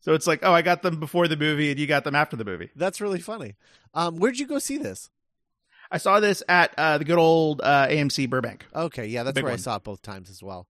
So 0.00 0.14
it's 0.14 0.26
like, 0.26 0.40
oh, 0.42 0.52
I 0.52 0.62
got 0.62 0.82
them 0.82 1.00
before 1.00 1.28
the 1.28 1.36
movie, 1.36 1.70
and 1.70 1.78
you 1.78 1.86
got 1.86 2.04
them 2.04 2.14
after 2.14 2.36
the 2.36 2.44
movie. 2.44 2.70
That's 2.76 3.00
really 3.00 3.20
funny. 3.20 3.56
Um, 3.94 4.16
where'd 4.16 4.38
you 4.38 4.46
go 4.46 4.58
see 4.58 4.78
this? 4.78 5.10
I 5.90 5.98
saw 5.98 6.20
this 6.20 6.42
at 6.48 6.72
uh, 6.78 6.98
the 6.98 7.04
good 7.04 7.18
old 7.18 7.60
uh, 7.62 7.88
AMC 7.88 8.28
Burbank. 8.28 8.66
Okay, 8.74 9.06
yeah, 9.06 9.22
that's 9.22 9.34
Big 9.34 9.44
where 9.44 9.52
I 9.52 9.56
saw 9.56 9.76
it 9.76 9.84
both 9.84 10.02
times 10.02 10.30
as 10.30 10.42
well. 10.42 10.66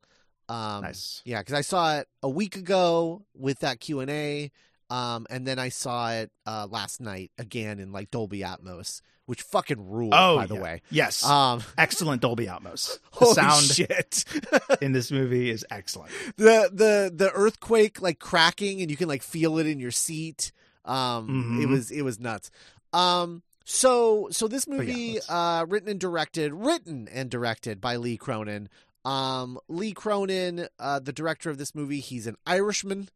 Um, 0.49 0.83
Nice. 0.83 1.23
Yeah, 1.25 1.41
because 1.41 1.55
I 1.55 1.61
saw 1.61 1.99
it 1.99 2.09
a 2.23 2.29
week 2.29 2.57
ago 2.57 3.27
with 3.35 3.59
that 3.61 3.81
Q 3.81 4.01
and 4.01 4.11
A, 4.11 4.51
um, 4.91 5.27
and 5.31 5.47
then 5.47 5.59
I 5.59 5.69
saw 5.69 6.11
it 6.13 6.31
uh, 6.47 6.67
last 6.71 7.01
night 7.01 7.31
again 7.39 7.79
in 7.79 7.93
like 7.93 8.11
Dolby 8.11 8.41
Atmos, 8.41 9.01
which 9.27 9.43
fucking 9.43 9.91
ruled. 9.91 10.11
by 10.13 10.47
the 10.47 10.55
Oh, 10.55 10.57
yeah. 10.57 10.63
way, 10.63 10.83
yes, 10.91 11.25
um, 11.25 11.63
excellent 11.79 12.23
Dolby 12.23 12.47
Atmos. 12.47 12.99
The 13.19 13.25
holy 13.25 13.35
sound 13.35 13.65
shit. 13.65 14.25
in 14.81 14.93
this 14.93 15.11
movie 15.11 15.51
is 15.51 15.65
excellent. 15.71 16.11
the 16.37 16.71
the 16.73 17.13
the 17.15 17.31
earthquake 17.33 18.01
like 18.01 18.19
cracking 18.19 18.81
and 18.81 18.91
you 18.91 18.97
can 18.97 19.09
like 19.09 19.23
feel 19.23 19.59
it 19.59 19.67
in 19.67 19.79
your 19.81 19.91
seat 19.91 20.53
um 20.85 21.59
it 21.61 21.67
Mhm. 21.67 21.71
was 21.71 21.91
it 21.91 22.03
was 22.03 22.19
nuts 22.19 22.51
um 22.95 23.43
so 23.67 24.29
so 24.31 24.49
this 24.49 24.67
movie 24.67 25.15
let's- 25.15 25.29
uh 25.29 25.67
written 25.69 25.91
and 25.91 26.01
directed 26.01 26.55
written 26.55 27.09
and 27.13 27.29
directed 27.31 27.79
by 27.81 27.97
lee 27.97 28.17
cronin 28.17 28.69
um 29.05 29.59
lee 29.69 29.93
cronin 29.93 30.67
uh 30.79 30.99
the 30.99 31.13
director 31.13 31.51
of 31.51 31.59
this 31.59 31.75
movie 31.75 32.01
he's 32.01 32.27
an 32.27 32.37
irishman 32.47 33.09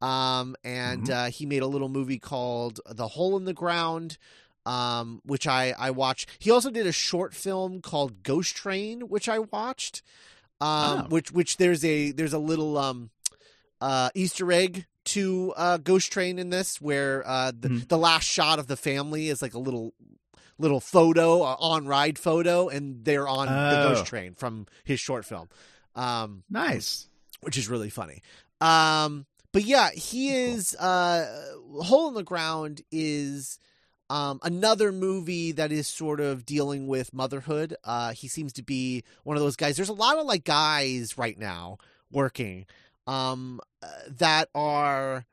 um 0.00 0.54
and 0.64 1.04
Mhm. 1.04 1.10
uh 1.10 1.30
he 1.30 1.44
made 1.46 1.62
a 1.62 1.66
little 1.66 1.88
movie 1.88 2.18
called 2.18 2.80
the 2.88 3.08
hole 3.08 3.36
in 3.36 3.44
the 3.44 3.52
ground 3.54 4.16
um 4.66 5.20
which 5.24 5.46
i 5.46 5.74
i 5.78 5.90
watched 5.90 6.28
he 6.38 6.50
also 6.50 6.70
did 6.70 6.86
a 6.86 6.92
short 6.92 7.34
film 7.34 7.80
called 7.80 8.22
ghost 8.22 8.54
train 8.56 9.02
which 9.08 9.28
i 9.28 9.38
watched 9.38 10.02
um 10.60 10.68
Oh. 11.00 11.06
which 11.08 11.32
which 11.32 11.56
there's 11.56 11.84
a 11.84 12.12
there's 12.12 12.32
a 12.32 12.38
little 12.38 12.76
um 12.78 13.10
uh 13.80 14.10
easter 14.14 14.52
egg 14.52 14.86
to 15.04 15.52
uh 15.56 15.78
ghost 15.78 16.12
train 16.12 16.38
in 16.38 16.50
this 16.50 16.80
where 16.80 17.26
uh 17.26 17.50
the, 17.58 17.68
Mhm. 17.68 17.88
the 17.88 17.98
last 17.98 18.24
shot 18.24 18.58
of 18.58 18.66
the 18.66 18.76
family 18.76 19.28
is 19.28 19.40
like 19.42 19.54
a 19.54 19.58
little 19.58 19.94
little 20.58 20.80
photo 20.80 21.42
uh, 21.42 21.56
on 21.60 21.86
ride 21.86 22.18
photo 22.18 22.68
and 22.68 23.04
they're 23.04 23.28
on 23.28 23.46
the 23.46 23.76
Oh. 23.78 23.82
ghost 23.94 24.06
train 24.06 24.34
from 24.34 24.66
his 24.84 25.00
short 25.00 25.24
film 25.24 25.48
um 25.94 26.42
Nice. 26.50 27.08
which 27.40 27.56
is 27.56 27.68
really 27.68 27.90
funny. 27.90 28.22
Um, 28.60 29.24
but 29.58 29.64
yeah, 29.64 29.90
he 29.90 30.32
is 30.32 30.76
uh, 30.76 31.26
Hole 31.82 32.06
in 32.06 32.14
the 32.14 32.22
Ground 32.22 32.82
is 32.92 33.58
um, 34.08 34.38
another 34.44 34.92
movie 34.92 35.50
that 35.50 35.72
is 35.72 35.88
sort 35.88 36.20
of 36.20 36.46
dealing 36.46 36.86
with 36.86 37.12
motherhood. 37.12 37.74
Uh, 37.82 38.12
he 38.12 38.28
seems 38.28 38.52
to 38.52 38.62
be 38.62 39.02
one 39.24 39.36
of 39.36 39.42
those 39.42 39.56
guys. 39.56 39.74
There's 39.74 39.88
a 39.88 39.94
lot 39.94 40.16
of 40.16 40.26
like 40.26 40.44
guys 40.44 41.18
right 41.18 41.36
now 41.36 41.78
working 42.12 42.66
um, 43.08 43.58
uh, 43.82 43.88
that 44.18 44.48
are 44.54 45.26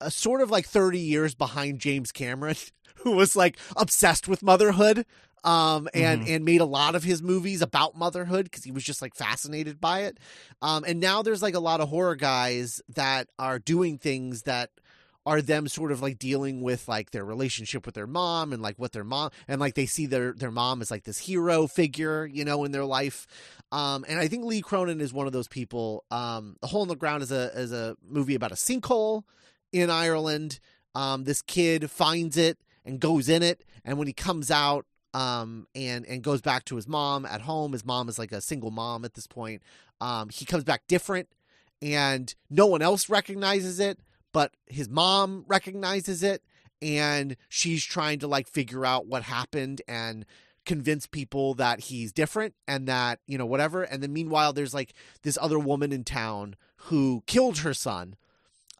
uh, 0.00 0.08
sort 0.08 0.40
of 0.40 0.50
like 0.50 0.66
30 0.66 0.98
years 0.98 1.36
behind 1.36 1.78
James 1.78 2.10
Cameron, 2.10 2.56
who 2.96 3.12
was 3.12 3.36
like 3.36 3.58
obsessed 3.76 4.26
with 4.26 4.42
motherhood 4.42 5.06
um, 5.46 5.88
and 5.94 6.22
Mhm. 6.22 6.30
and 6.36 6.44
made 6.44 6.60
a 6.60 6.64
lot 6.66 6.94
of 6.94 7.04
his 7.04 7.22
movies 7.22 7.62
about 7.62 7.96
motherhood 7.96 8.44
because 8.44 8.64
he 8.64 8.72
was 8.72 8.84
just 8.84 9.00
like 9.00 9.14
fascinated 9.14 9.80
by 9.80 10.00
it. 10.02 10.18
Um, 10.60 10.84
and 10.84 11.00
now 11.00 11.22
there's 11.22 11.40
like 11.42 11.54
a 11.54 11.60
lot 11.60 11.80
of 11.80 11.88
horror 11.88 12.16
guys 12.16 12.82
that 12.88 13.28
are 13.38 13.58
doing 13.58 13.96
things 13.96 14.42
that 14.42 14.70
are 15.24 15.42
them 15.42 15.66
sort 15.66 15.90
of 15.90 16.00
like 16.00 16.18
dealing 16.18 16.62
with 16.62 16.86
like 16.86 17.10
their 17.10 17.24
relationship 17.24 17.84
with 17.84 17.94
their 17.96 18.06
mom 18.06 18.52
and 18.52 18.62
like 18.62 18.76
what 18.76 18.92
their 18.92 19.02
mom 19.02 19.30
and 19.48 19.60
like 19.60 19.74
they 19.74 19.86
see 19.86 20.06
their 20.06 20.32
their 20.32 20.52
mom 20.52 20.80
as 20.82 20.90
like 20.90 21.04
this 21.04 21.18
hero 21.18 21.66
figure, 21.66 22.26
you 22.26 22.44
know, 22.44 22.64
in 22.64 22.70
their 22.72 22.84
life. 22.84 23.26
Um, 23.72 24.04
and 24.08 24.18
I 24.20 24.28
think 24.28 24.44
Lee 24.44 24.62
Cronin 24.62 25.00
is 25.00 25.12
one 25.12 25.26
of 25.26 25.32
those 25.32 25.48
people. 25.48 26.04
Um, 26.12 26.56
the 26.60 26.68
Hole 26.68 26.82
in 26.82 26.88
the 26.88 26.94
Ground 26.96 27.22
is 27.22 27.32
a 27.32 27.50
is 27.58 27.72
a 27.72 27.96
movie 28.08 28.34
about 28.36 28.52
a 28.52 28.56
sinkhole 28.56 29.22
in 29.72 29.90
Ireland. 29.90 30.60
Um, 30.94 31.24
this 31.24 31.42
kid 31.42 31.90
finds 31.90 32.36
it 32.36 32.58
and 32.84 33.00
goes 33.00 33.28
in 33.28 33.42
it, 33.42 33.64
and 33.84 33.98
when 33.98 34.06
he 34.06 34.12
comes 34.12 34.50
out, 34.50 34.86
um, 35.16 35.66
and 35.74 36.04
and 36.04 36.22
goes 36.22 36.42
back 36.42 36.66
to 36.66 36.76
his 36.76 36.86
mom 36.86 37.24
at 37.24 37.40
home, 37.40 37.72
his 37.72 37.86
mom 37.86 38.10
is 38.10 38.18
like 38.18 38.32
a 38.32 38.42
single 38.42 38.70
mom 38.70 39.02
at 39.02 39.14
this 39.14 39.26
point. 39.26 39.62
Um, 39.98 40.28
he 40.28 40.44
comes 40.44 40.62
back 40.62 40.82
different, 40.88 41.30
and 41.80 42.34
no 42.50 42.66
one 42.66 42.82
else 42.82 43.08
recognizes 43.08 43.80
it, 43.80 43.98
but 44.34 44.52
his 44.66 44.90
mom 44.90 45.46
recognizes 45.48 46.22
it, 46.22 46.42
and 46.82 47.34
she's 47.48 47.82
trying 47.82 48.18
to 48.18 48.26
like 48.26 48.46
figure 48.46 48.84
out 48.84 49.06
what 49.06 49.22
happened 49.22 49.80
and 49.88 50.26
convince 50.66 51.06
people 51.06 51.54
that 51.54 51.80
he's 51.80 52.12
different 52.12 52.54
and 52.68 52.86
that 52.86 53.20
you 53.26 53.38
know 53.38 53.46
whatever 53.46 53.84
and 53.84 54.02
then 54.02 54.12
meanwhile 54.12 54.52
there's 54.52 54.74
like 54.74 54.92
this 55.22 55.38
other 55.40 55.60
woman 55.60 55.92
in 55.92 56.02
town 56.02 56.56
who 56.76 57.22
killed 57.28 57.58
her 57.58 57.72
son 57.72 58.16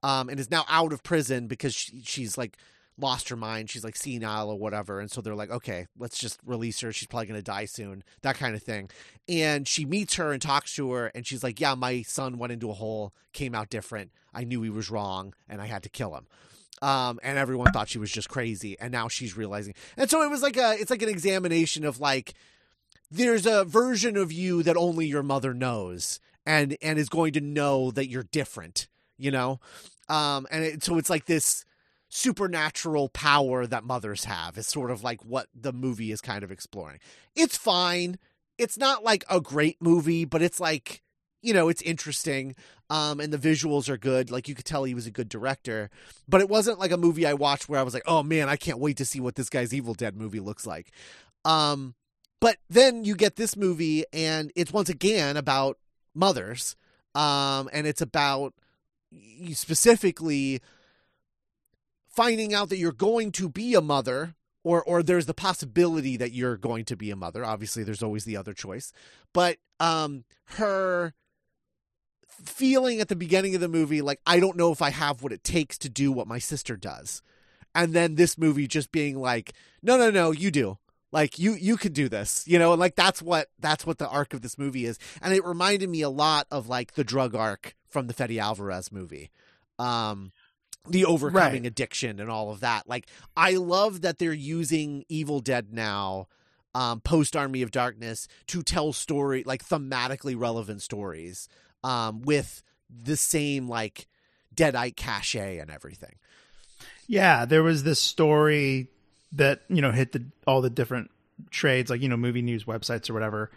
um 0.03 0.29
and 0.29 0.41
is 0.41 0.51
now 0.51 0.65
out 0.69 0.93
of 0.93 1.05
prison 1.05 1.47
because 1.47 1.73
she, 1.73 2.03
she's 2.03 2.37
like 2.37 2.57
lost 2.99 3.29
her 3.29 3.37
mind. 3.37 3.71
She's 3.71 3.85
like 3.85 3.97
senile 3.97 4.51
or 4.51 4.59
whatever. 4.59 5.01
And 5.01 5.11
so 5.11 5.21
they're 5.21 5.35
like 5.35 5.51
okay 5.51 5.87
let's 5.99 6.19
just 6.19 6.41
release 6.45 6.81
her. 6.81 6.93
She's 6.93 7.09
probably 7.09 7.27
going 7.27 7.39
to 7.39 7.45
die 7.45 7.67
soon 7.67 8.03
that 8.23 8.37
kind 8.37 8.55
of 8.55 8.63
thing. 8.63 8.91
And 9.29 9.67
she 9.67 9.85
meets 9.85 10.15
her 10.15 10.33
and 10.33 10.41
talks 10.41 10.75
to 10.77 10.93
her 10.93 11.07
and 11.15 11.27
she's 11.27 11.43
like 11.43 11.61
yeah 11.61 11.75
my 11.75 12.03
son 12.03 12.39
went 12.39 12.53
into 12.53 12.71
a 12.71 12.75
hole 12.75 13.13
came 13.33 13.55
out 13.55 13.71
different. 13.71 14.11
I 14.35 14.45
knew 14.45 14.63
he 14.63 14.71
was 14.71 14.91
wrong 14.91 15.35
and 15.49 15.61
i 15.61 15.67
had 15.67 15.83
to 15.85 15.89
kill 15.89 16.15
him. 16.15 16.27
Um, 16.83 17.19
and 17.23 17.39
everyone 17.39 17.73
thought 17.73 17.89
she 17.89 17.99
was 17.99 18.11
just 18.11 18.29
crazy, 18.29 18.79
and 18.79 18.93
now 18.93 19.09
she's 19.09 19.37
realizing. 19.37 19.75
And 19.97 20.11
so 20.11 20.23
it 20.23 20.31
was 20.31 20.43
like 20.43 20.57
a, 20.57 20.77
it's 20.79 20.91
like 20.91 21.03
an 21.03 21.09
examination 21.09 21.85
of 21.85 22.01
like, 22.01 22.35
there's 23.11 23.47
a 23.47 23.65
version 23.65 24.17
of 24.17 24.31
you 24.31 24.63
that 24.63 24.77
only 24.77 25.07
your 25.07 25.23
mother 25.23 25.55
knows, 25.55 26.21
and 26.45 26.77
and 26.83 26.99
is 26.99 27.09
going 27.09 27.33
to 27.35 27.41
know 27.41 27.91
that 27.93 28.09
you're 28.09 28.25
different, 28.25 28.89
you 29.17 29.31
know, 29.31 29.61
um, 30.09 30.47
and 30.51 30.65
it, 30.65 30.85
so 30.85 30.99
it's 30.99 31.11
like 31.11 31.27
this 31.27 31.65
supernatural 32.09 33.09
power 33.09 33.67
that 33.67 33.85
mothers 33.85 34.25
have 34.25 34.57
is 34.57 34.67
sort 34.67 34.91
of 34.91 35.03
like 35.03 35.25
what 35.25 35.49
the 35.55 35.73
movie 35.73 36.13
is 36.13 36.21
kind 36.21 36.45
of 36.45 36.51
exploring. 36.51 36.99
It's 37.35 37.57
fine. 37.57 38.19
It's 38.59 38.79
not 38.79 39.05
like 39.05 39.25
a 39.29 39.41
great 39.41 39.83
movie, 39.83 40.25
but 40.25 40.43
it's 40.43 40.61
like 40.61 41.03
you 41.43 41.53
know 41.53 41.69
it's 41.69 41.83
interesting 41.83 42.57
um 42.91 43.21
and 43.21 43.33
the 43.33 43.39
visuals 43.39 43.89
are 43.89 43.97
good 43.97 44.31
like 44.31 44.49
you 44.49 44.55
could 44.55 44.65
tell 44.65 44.85
he 44.85 44.95
was 44.95 45.07
a 45.07 45.11
good 45.13 45.29
director 45.29 45.91
but 46.27 46.41
it 46.41 46.49
wasn't 46.49 46.79
like 46.79 46.91
a 46.91 46.97
movie 46.97 47.27
i 47.27 47.35
watched 47.35 47.69
where 47.69 47.79
i 47.79 47.83
was 47.83 47.95
like 47.95 48.03
oh 48.07 48.23
man 48.23 48.49
i 48.49 48.57
can't 48.57 48.79
wait 48.79 48.97
to 48.97 49.05
see 49.05 49.21
what 49.21 49.37
this 49.37 49.49
guy's 49.49 49.75
evil 49.75 49.95
dead 49.95 50.17
movie 50.17 50.41
looks 50.41 50.67
like 50.67 50.91
um 51.45 51.95
but 52.41 52.57
then 52.69 53.05
you 53.05 53.15
get 53.15 53.37
this 53.37 53.55
movie 53.57 54.05
and 54.13 54.51
it's 54.57 54.73
once 54.73 54.89
again 54.89 55.37
about 55.37 55.79
mothers 56.15 56.75
um 57.15 57.69
and 57.73 57.87
it's 57.87 58.01
about 58.01 58.55
specifically 59.53 60.61
finding 62.17 62.53
out 62.53 62.71
that 62.71 62.79
you're 62.79 62.93
going 62.93 63.31
to 63.31 63.49
be 63.49 63.75
a 63.75 63.81
mother 63.81 64.35
or 64.65 64.83
or 64.83 65.03
there's 65.03 65.27
the 65.27 65.35
possibility 65.35 66.17
that 66.17 66.33
you're 66.33 66.57
going 66.57 66.85
to 66.85 66.97
be 66.97 67.11
a 67.11 67.17
mother 67.17 67.45
obviously 67.45 67.85
there's 67.85 68.03
always 68.03 68.25
the 68.25 68.37
other 68.37 68.53
choice 68.53 68.93
but 69.33 69.59
um 69.79 70.25
her 70.57 71.13
feeling 72.45 73.01
at 73.01 73.09
the 73.09 73.17
beginning 73.17 73.55
of 73.55 73.61
the 73.61 73.69
movie 73.69 74.03
like 74.03 74.21
I 74.27 74.41
don't 74.41 74.57
know 74.57 74.73
if 74.73 74.83
I 74.83 74.91
have 74.91 75.23
what 75.23 75.33
it 75.33 75.45
takes 75.45 75.79
to 75.79 75.89
do 75.89 76.13
what 76.13 76.27
my 76.27 76.39
sister 76.39 76.77
does. 76.77 77.23
And 77.75 77.93
then 77.93 78.15
this 78.15 78.39
movie 78.39 78.67
just 78.67 78.91
being 78.91 79.19
like, 79.19 79.53
no, 79.83 79.99
no, 79.99 80.11
no, 80.11 80.31
you 80.31 80.51
do. 80.51 80.79
Like 81.13 81.39
you 81.39 81.53
you 81.53 81.77
could 81.77 81.93
do 81.93 82.09
this, 82.09 82.45
you 82.47 82.59
know, 82.59 82.73
and 82.73 82.81
like 82.81 82.97
that's 82.97 83.23
what 83.23 83.49
that's 83.59 83.87
what 83.87 83.99
the 83.99 84.09
arc 84.09 84.35
of 84.35 84.43
this 84.43 84.59
movie 84.59 84.85
is. 84.85 84.99
And 85.23 85.33
it 85.33 85.45
reminded 85.45 85.89
me 85.89 86.03
a 86.03 86.11
lot 86.11 86.47
of 86.51 86.69
like 86.69 86.95
the 86.95 87.05
drug 87.05 87.35
arc 87.35 87.75
from 87.89 88.07
the 88.07 88.13
Fede 88.13 88.39
Alvarez 88.39 88.93
movie. 88.93 89.31
Um 89.79 90.33
the 90.89 91.05
overcoming 91.05 91.63
Right. 91.63 91.67
addiction 91.67 92.21
and 92.21 92.31
all 92.31 92.51
of 92.51 92.61
that. 92.61 92.89
Like 92.89 93.07
I 93.37 93.53
love 93.55 94.03
that 94.03 94.19
they're 94.19 94.33
using 94.33 95.05
Evil 95.09 95.41
Dead 95.41 95.73
now 95.73 96.29
um, 96.75 97.01
post 97.01 97.35
Army 97.37 97.63
of 97.63 97.71
Darkness 97.71 98.29
to 98.49 98.63
tell 98.63 98.93
story 98.93 99.43
like 99.45 99.65
thematically 99.67 100.39
relevant 100.39 100.83
stories 100.83 101.49
um, 101.83 102.23
with 102.23 102.63
the 102.91 103.17
same 103.17 103.69
like 103.69 104.07
deadite 104.55 104.97
cachet 104.97 105.59
and 105.59 105.71
everything. 105.71 106.15
Yeah, 107.07 107.45
there 107.45 107.63
was 107.63 107.83
this 107.85 108.01
story 108.01 108.89
that 109.33 109.63
you 109.69 109.81
know 109.83 109.91
hit 109.93 110.13
the 110.13 110.25
all 110.47 110.61
the 110.61 110.71
different 110.71 111.11
trades, 111.51 111.91
like 111.91 112.01
you 112.01 112.09
know 112.09 112.17
movie 112.17 112.43
news 112.43 112.65
websites 112.65 113.09
or 113.11 113.15
whatever. 113.15 113.51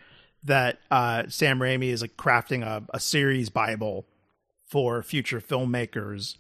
That 0.46 0.80
uh, 0.90 1.24
Sam 1.28 1.60
Raimi 1.60 1.90
is 1.90 2.02
like 2.02 2.16
crafting 2.16 2.64
a, 2.64 2.84
a 2.94 3.00
series 3.00 3.50
bible 3.50 4.06
for 4.66 5.02
future 5.04 5.42
filmmakers 5.42 6.38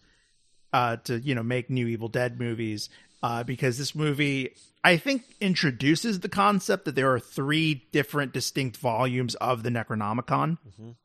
uh, 0.73 0.97
to 0.97 1.19
you 1.19 1.35
know 1.35 1.43
make 1.43 1.69
new 1.69 1.87
Evil 1.87 2.09
Dead 2.09 2.39
movies 2.39 2.89
uh, 3.23 3.43
because 3.43 3.77
this 3.77 3.95
movie 3.95 4.53
I 4.83 4.97
think 4.97 5.23
introduces 5.41 6.21
the 6.21 6.29
concept 6.29 6.85
that 6.85 6.95
there 6.95 7.11
are 7.13 7.19
three 7.19 7.85
different 7.91 8.33
distinct 8.33 8.77
volumes 8.77 9.35
of 9.35 9.63
the 9.63 9.69
Necronomicon. 9.69 10.57
Mhm. 10.79 10.95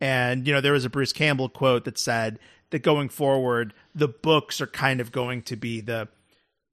And 0.00 0.46
you 0.46 0.52
know 0.52 0.60
there 0.60 0.72
was 0.72 0.84
a 0.84 0.90
Bruce 0.90 1.12
Campbell 1.12 1.48
quote 1.48 1.84
that 1.84 1.98
said 1.98 2.38
that 2.70 2.82
going 2.82 3.08
forward 3.08 3.72
the 3.94 4.08
books 4.08 4.60
are 4.60 4.66
kind 4.66 5.00
of 5.00 5.12
going 5.12 5.42
to 5.42 5.56
be 5.56 5.80
the 5.80 6.08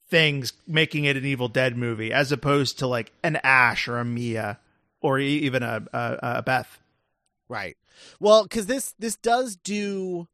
things 0.10 0.54
making 0.66 1.06
it 1.06 1.16
an 1.16 1.25
Evil 1.25 1.48
Dead 1.48 1.78
movie 1.78 2.12
as 2.12 2.32
opposed 2.32 2.80
to 2.80 2.88
like 2.88 3.12
an 3.24 3.36
Ash 3.44 3.88
or 3.88 4.00
a 4.00 4.06
Mia 4.06 4.60
or 5.01 5.20
even 5.20 5.62
a 5.63 5.86
a, 5.94 6.20
a 6.22 6.42
Beth. 6.42 6.80
Right. 7.48 7.78
Well, 8.20 8.44
because 8.44 8.66
this 8.66 8.94
this 8.98 9.16
does 9.16 9.56
do, 9.56 10.28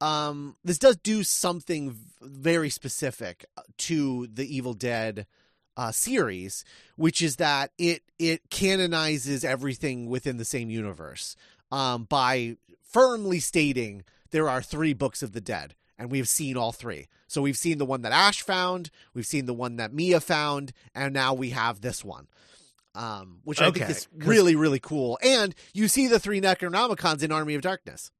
um, 0.00 0.56
this 0.64 0.78
does 0.78 0.96
do 0.96 1.22
something 1.22 1.96
very 2.20 2.70
specific 2.70 3.44
uh, 3.56 3.62
to 3.78 4.26
the 4.28 4.54
Evil 4.54 4.74
Dead 4.74 5.26
uh, 5.76 5.92
series, 5.92 6.64
which 6.96 7.22
is 7.22 7.36
that 7.36 7.70
it 7.78 8.02
it 8.18 8.50
canonizes 8.50 9.44
everything 9.44 10.08
within 10.08 10.36
the 10.36 10.44
same 10.44 10.70
universe 10.70 11.36
um, 11.70 12.04
by 12.04 12.56
firmly 12.82 13.38
stating 13.38 14.04
there 14.30 14.48
are 14.48 14.62
three 14.62 14.92
books 14.92 15.22
of 15.22 15.32
the 15.32 15.40
dead, 15.40 15.74
and 15.98 16.10
we've 16.10 16.28
seen 16.28 16.56
all 16.56 16.72
three. 16.72 17.06
So 17.26 17.42
we've 17.42 17.56
seen 17.56 17.78
the 17.78 17.84
one 17.84 18.02
that 18.02 18.12
Ash 18.12 18.42
found, 18.42 18.90
we've 19.14 19.26
seen 19.26 19.46
the 19.46 19.54
one 19.54 19.76
that 19.76 19.92
Mia 19.92 20.20
found, 20.20 20.72
and 20.94 21.14
now 21.14 21.34
we 21.34 21.50
have 21.50 21.80
this 21.80 22.04
one. 22.04 22.26
Um, 22.94 23.40
which 23.44 23.60
I 23.60 23.70
think 23.70 23.88
is 23.88 24.08
really, 24.16 24.56
really 24.56 24.80
cool. 24.80 25.20
And 25.22 25.54
you 25.72 25.86
see 25.86 26.08
the 26.08 26.18
three 26.18 26.40
Necronomicons 26.40 27.22
in 27.22 27.30
Army 27.30 27.54
of 27.54 27.62
Darkness. 27.62 28.10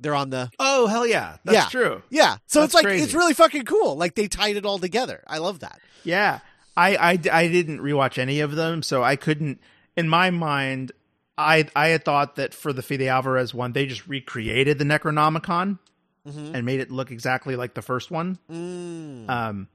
They're 0.00 0.14
on 0.14 0.30
the 0.30 0.50
Oh 0.58 0.86
hell 0.88 1.06
yeah, 1.06 1.36
that's 1.44 1.54
Yeah. 1.56 1.68
true. 1.68 2.02
yeah. 2.10 2.36
So 2.46 2.60
That's 2.60 2.70
it's 2.70 2.74
like 2.74 2.84
crazy. 2.84 3.04
it's 3.04 3.14
really 3.14 3.34
fucking 3.34 3.64
cool. 3.64 3.96
Like 3.96 4.14
they 4.14 4.26
tied 4.28 4.56
it 4.56 4.64
all 4.66 4.78
together. 4.78 5.22
I 5.26 5.38
love 5.38 5.60
that. 5.60 5.80
Yeah, 6.04 6.40
I, 6.76 6.96
I 6.96 7.10
I 7.32 7.48
didn't 7.48 7.78
rewatch 7.80 8.18
any 8.18 8.40
of 8.40 8.56
them, 8.56 8.82
so 8.82 9.02
I 9.04 9.16
couldn't. 9.16 9.60
In 9.96 10.08
my 10.08 10.30
mind, 10.30 10.90
I 11.38 11.66
I 11.76 11.88
had 11.88 12.04
thought 12.04 12.36
that 12.36 12.52
for 12.54 12.72
the 12.72 12.82
Fede 12.82 13.02
Alvarez 13.02 13.54
one, 13.54 13.72
they 13.72 13.86
just 13.86 14.08
recreated 14.08 14.78
the 14.78 14.84
Necronomicon 14.84 15.78
Mhm. 16.28 16.54
and 16.54 16.64
made 16.66 16.80
it 16.80 16.90
look 16.90 17.10
exactly 17.10 17.54
like 17.56 17.74
the 17.74 17.82
first 17.82 18.10
one. 18.10 18.38
Mm. 18.50 19.28
Um, 19.28 19.68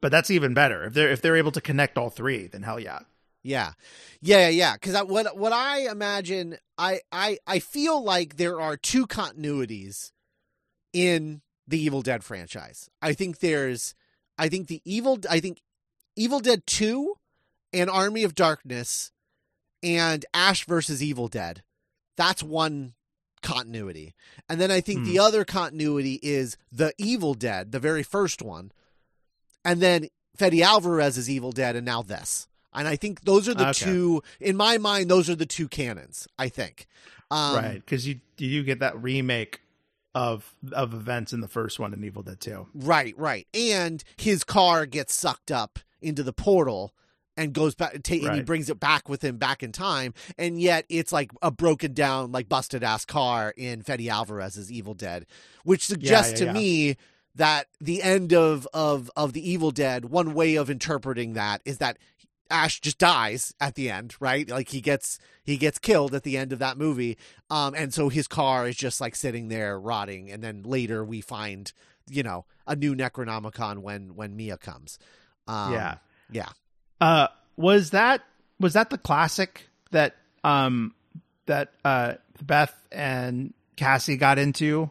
but 0.00 0.10
that's 0.12 0.30
even 0.30 0.54
better 0.54 0.84
if 0.84 0.94
they're 0.94 1.10
if 1.10 1.20
they're 1.22 1.36
able 1.36 1.52
to 1.52 1.60
connect 1.60 1.98
all 1.98 2.10
three. 2.10 2.46
Then 2.48 2.62
hell 2.62 2.80
yeah. 2.80 3.00
Yeah, 3.42 3.72
yeah, 4.20 4.48
yeah. 4.48 4.74
Because 4.74 4.94
I, 4.94 5.02
what 5.02 5.36
what 5.36 5.52
I 5.52 5.90
imagine, 5.90 6.58
I 6.76 7.00
I 7.10 7.38
I 7.46 7.58
feel 7.58 8.02
like 8.02 8.36
there 8.36 8.60
are 8.60 8.76
two 8.76 9.06
continuities 9.06 10.12
in 10.92 11.40
the 11.66 11.80
Evil 11.80 12.02
Dead 12.02 12.22
franchise. 12.24 12.90
I 13.00 13.12
think 13.12 13.38
there's, 13.38 13.94
I 14.36 14.48
think 14.48 14.66
the 14.68 14.82
Evil, 14.84 15.18
I 15.30 15.40
think 15.40 15.62
Evil 16.16 16.40
Dead 16.40 16.66
Two, 16.66 17.14
and 17.72 17.88
Army 17.88 18.24
of 18.24 18.34
Darkness, 18.34 19.12
and 19.82 20.26
Ash 20.34 20.64
versus 20.66 21.02
Evil 21.02 21.28
Dead. 21.28 21.62
That's 22.16 22.42
one 22.42 22.94
continuity, 23.42 24.14
and 24.50 24.60
then 24.60 24.70
I 24.70 24.82
think 24.82 25.00
Hmm. 25.00 25.04
the 25.06 25.18
other 25.18 25.46
continuity 25.46 26.18
is 26.22 26.58
the 26.70 26.92
Evil 26.98 27.32
Dead, 27.32 27.72
the 27.72 27.80
very 27.80 28.02
first 28.02 28.42
one, 28.42 28.70
and 29.64 29.80
then 29.80 30.08
Fede 30.36 30.60
Alvarez's 30.60 31.30
Evil 31.30 31.52
Dead, 31.52 31.74
and 31.76 31.86
now 31.86 32.02
this. 32.02 32.48
And 32.72 32.86
I 32.86 32.96
think 32.96 33.22
those 33.22 33.48
are 33.48 33.54
the 33.54 33.68
Okay. 33.68 33.84
two. 33.84 34.22
In 34.40 34.56
my 34.56 34.78
mind, 34.78 35.10
those 35.10 35.28
are 35.28 35.34
the 35.34 35.46
two 35.46 35.68
canons. 35.68 36.28
I 36.38 36.48
think. 36.48 36.86
Um, 37.30 37.56
right, 37.56 37.74
because 37.74 38.06
you 38.06 38.20
you 38.38 38.60
do 38.60 38.64
get 38.64 38.80
that 38.80 39.00
remake 39.00 39.60
of 40.14 40.54
of 40.72 40.94
events 40.94 41.32
in 41.32 41.40
the 41.40 41.48
first 41.48 41.78
one 41.78 41.92
in 41.92 42.02
Evil 42.04 42.22
Dead 42.22 42.40
2. 42.40 42.66
Right, 42.74 43.14
right. 43.16 43.46
And 43.54 44.02
his 44.16 44.44
car 44.44 44.86
gets 44.86 45.14
sucked 45.14 45.50
up 45.52 45.78
into 46.02 46.22
the 46.22 46.32
portal 46.32 46.92
and 47.36 47.52
goes 47.52 47.74
back 47.74 47.92
ta- 48.02 48.14
and 48.14 48.34
he 48.34 48.42
brings 48.42 48.68
it 48.68 48.80
back 48.80 49.08
with 49.08 49.22
him 49.22 49.36
back 49.36 49.62
in 49.62 49.70
time 49.70 50.12
and 50.36 50.60
yet 50.60 50.84
it's 50.88 51.12
like 51.12 51.30
a 51.42 51.50
broken 51.50 51.92
down 51.92 52.32
like 52.32 52.48
busted 52.48 52.82
ass 52.82 53.04
car 53.04 53.54
in 53.56 53.82
Fede 53.82 54.08
Alvarez's 54.08 54.72
Evil 54.72 54.94
Dead 54.94 55.26
which 55.62 55.86
suggests 55.86 56.32
yeah, 56.32 56.38
to 56.38 56.44
yeah. 56.46 56.52
me 56.52 56.96
that 57.36 57.68
the 57.80 58.02
end 58.02 58.34
of 58.34 58.66
of 58.74 59.10
of 59.14 59.32
the 59.32 59.48
Evil 59.48 59.70
Dead 59.70 60.06
one 60.06 60.34
way 60.34 60.56
of 60.56 60.68
interpreting 60.68 61.34
that 61.34 61.62
is 61.64 61.78
that 61.78 61.98
Ash 62.50 62.80
just 62.80 62.98
dies 62.98 63.54
at 63.60 63.74
the 63.74 63.90
end, 63.90 64.16
right? 64.20 64.48
Like 64.48 64.68
he 64.70 64.80
gets 64.80 65.18
he 65.44 65.56
gets 65.56 65.78
killed 65.78 66.14
at 66.14 66.22
the 66.24 66.36
end 66.36 66.52
of 66.52 66.58
that 66.58 66.76
movie. 66.76 67.16
Um 67.48 67.74
and 67.74 67.94
so 67.94 68.08
his 68.08 68.26
car 68.26 68.66
is 68.66 68.76
just 68.76 69.00
like 69.00 69.14
sitting 69.14 69.48
there 69.48 69.78
rotting 69.78 70.30
and 70.30 70.42
then 70.42 70.62
later 70.64 71.04
we 71.04 71.20
find, 71.20 71.72
you 72.08 72.22
know, 72.22 72.44
a 72.66 72.76
new 72.76 72.94
Necronomicon 72.94 73.78
when 73.78 74.14
when 74.16 74.36
Mia 74.36 74.56
comes. 74.56 74.98
Um 75.46 75.72
yeah. 75.72 75.94
Yeah. 76.30 76.48
Uh 77.00 77.28
was 77.56 77.90
that 77.90 78.22
was 78.58 78.74
that 78.74 78.90
the 78.90 78.98
classic 78.98 79.68
that 79.90 80.16
um 80.44 80.94
that 81.46 81.72
uh 81.84 82.14
Beth 82.42 82.74
and 82.90 83.54
Kassie 83.76 84.18
got 84.18 84.38
into 84.38 84.90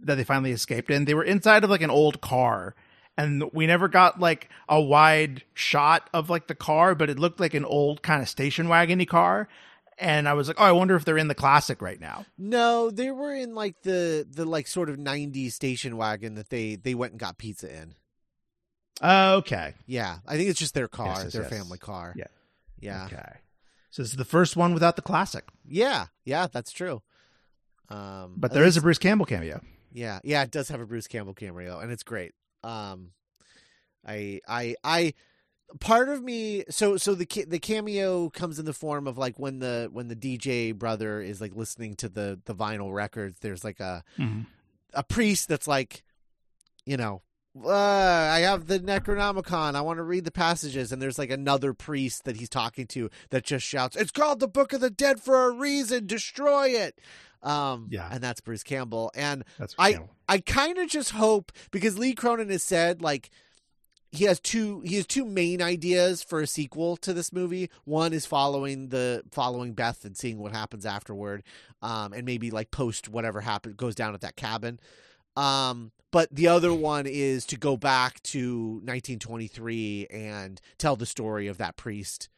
that 0.00 0.16
they 0.16 0.24
finally 0.24 0.52
escaped 0.52 0.90
in? 0.90 1.04
They 1.04 1.14
were 1.14 1.24
inside 1.24 1.64
of 1.64 1.70
like 1.70 1.82
an 1.82 1.90
old 1.90 2.20
car 2.20 2.74
and 3.18 3.42
we 3.52 3.66
never 3.66 3.88
got 3.88 4.20
like 4.20 4.48
a 4.68 4.80
wide 4.80 5.42
shot 5.52 6.08
of 6.14 6.30
like 6.30 6.46
the 6.46 6.54
car, 6.54 6.94
but 6.94 7.10
it 7.10 7.18
looked 7.18 7.40
like 7.40 7.52
an 7.52 7.64
old 7.64 8.00
kind 8.00 8.22
of 8.22 8.28
station 8.28 8.68
wagony 8.68 9.06
car. 9.06 9.48
And 10.00 10.28
I 10.28 10.34
was 10.34 10.46
like, 10.46 10.60
oh, 10.60 10.64
I 10.64 10.70
wonder 10.70 10.94
if 10.94 11.04
they're 11.04 11.18
in 11.18 11.26
the 11.26 11.34
classic 11.34 11.82
right 11.82 12.00
now. 12.00 12.24
No, 12.38 12.88
they 12.92 13.10
were 13.10 13.34
in 13.34 13.56
like 13.56 13.82
the 13.82 14.24
the 14.30 14.44
like 14.44 14.68
sort 14.68 14.88
of 14.88 14.96
90s 14.96 15.50
station 15.52 15.96
wagon 15.96 16.36
that 16.36 16.48
they 16.50 16.76
they 16.76 16.94
went 16.94 17.12
and 17.14 17.20
got 17.20 17.36
pizza 17.36 17.68
in. 17.68 17.96
Uh, 19.02 19.34
okay. 19.38 19.74
Yeah, 19.86 20.18
I 20.26 20.36
think 20.36 20.48
it's 20.50 20.58
just 20.58 20.74
their 20.74 20.88
car, 20.88 21.08
Yes, 21.08 21.24
yes, 21.24 21.32
their 21.32 21.42
yes. 21.42 21.50
family 21.50 21.78
car. 21.78 22.14
Yeah. 22.16 22.26
Yeah. 22.80 23.06
Okay. 23.06 23.32
So 23.90 24.02
this 24.02 24.12
is 24.12 24.16
the 24.16 24.24
first 24.24 24.56
one 24.56 24.72
without 24.74 24.94
the 24.96 25.02
classic, 25.02 25.44
Yeah, 25.66 26.06
yeah, 26.24 26.46
that's 26.46 26.70
true. 26.70 27.02
Um 27.88 28.34
but 28.36 28.52
there 28.52 28.64
is 28.64 28.76
a 28.76 28.80
Bruce 28.82 28.98
Campbell 28.98 29.26
cameo. 29.26 29.60
Yeah, 29.92 30.20
yeah, 30.22 30.42
it 30.42 30.52
does 30.52 30.68
have 30.68 30.80
a 30.80 30.86
Bruce 30.86 31.08
Campbell 31.08 31.34
cameo, 31.34 31.80
and 31.80 31.90
it's 31.90 32.04
great. 32.04 32.34
Um, 32.62 33.10
I, 34.06 34.40
I, 34.48 34.74
I, 34.82 35.14
part 35.80 36.08
of 36.08 36.22
me, 36.22 36.64
so, 36.70 36.96
so 36.96 37.14
the 37.14 37.26
the 37.46 37.58
cameo 37.58 38.30
comes 38.30 38.58
in 38.58 38.64
the 38.64 38.72
form 38.72 39.06
of 39.06 39.18
like 39.18 39.38
when 39.38 39.58
the 39.58 39.88
when 39.92 40.08
the 40.08 40.16
DJ 40.16 40.74
brother 40.74 41.20
is 41.20 41.40
like 41.40 41.54
listening 41.54 41.94
to 41.96 42.08
the 42.08 42.40
the 42.44 42.54
vinyl 42.54 42.92
records. 42.92 43.38
There's 43.40 43.64
like 43.64 43.80
a 43.80 44.02
a 44.94 45.02
priest 45.02 45.48
that's 45.48 45.68
like, 45.68 46.02
you 46.86 46.96
know, 46.96 47.22
uh, 47.64 47.70
I 47.70 48.40
have 48.40 48.66
the 48.66 48.78
Necronomicon. 48.78 49.74
I 49.74 49.80
want 49.80 49.98
to 49.98 50.02
read 50.02 50.24
the 50.24 50.30
passages, 50.30 50.92
and 50.92 51.02
there's 51.02 51.18
like 51.18 51.30
another 51.30 51.74
priest 51.74 52.24
that 52.24 52.36
he's 52.36 52.48
talking 52.48 52.86
to 52.88 53.10
that 53.30 53.44
just 53.44 53.66
shouts, 53.66 53.96
"It's 53.96 54.10
called 54.10 54.40
the 54.40 54.48
Book 54.48 54.72
of 54.72 54.80
the 54.80 54.90
Dead 54.90 55.20
for 55.20 55.48
a 55.48 55.52
reason. 55.52 56.06
Destroy 56.06 56.68
it." 56.68 57.00
Um, 57.42 57.88
Yeah. 57.90 58.08
and 58.10 58.22
that's 58.22 58.40
Bruce 58.40 58.62
Campbell, 58.64 59.10
and 59.14 59.44
That's 59.58 59.74
I 59.78 59.92
Campbell. 59.92 60.16
I 60.28 60.38
kind 60.38 60.78
of 60.78 60.88
just 60.88 61.10
hope 61.12 61.52
because 61.70 61.98
Lee 61.98 62.14
Cronin 62.14 62.50
has 62.50 62.62
said 62.62 63.00
like 63.00 63.30
he 64.10 64.24
has 64.24 64.40
two 64.40 64.80
he 64.80 64.96
has 64.96 65.06
two 65.06 65.24
main 65.24 65.60
ideas 65.62 66.22
for 66.22 66.40
a 66.40 66.46
sequel 66.46 66.96
to 66.98 67.12
this 67.12 67.32
movie. 67.32 67.70
One 67.84 68.12
is 68.12 68.24
following 68.26 68.88
the 68.88 69.22
following 69.30 69.74
Beth 69.74 70.04
and 70.04 70.16
seeing 70.16 70.38
what 70.38 70.52
happens 70.52 70.84
afterward, 70.86 71.42
um, 71.82 72.12
and 72.12 72.24
maybe 72.24 72.50
like 72.50 72.70
post 72.70 73.08
whatever 73.08 73.42
happen 73.42 73.74
goes 73.74 73.94
down 73.94 74.14
at 74.14 74.22
that 74.22 74.36
cabin. 74.36 74.80
Um, 75.36 75.92
but 76.10 76.34
the 76.34 76.48
other 76.48 76.72
one 76.72 77.06
is 77.06 77.44
to 77.46 77.56
go 77.58 77.76
back 77.76 78.22
to 78.24 78.80
1923 78.82 80.06
and 80.10 80.60
tell 80.78 80.96
the 80.96 81.06
story 81.06 81.46
of 81.46 81.58
that 81.58 81.76
priest 81.76 82.28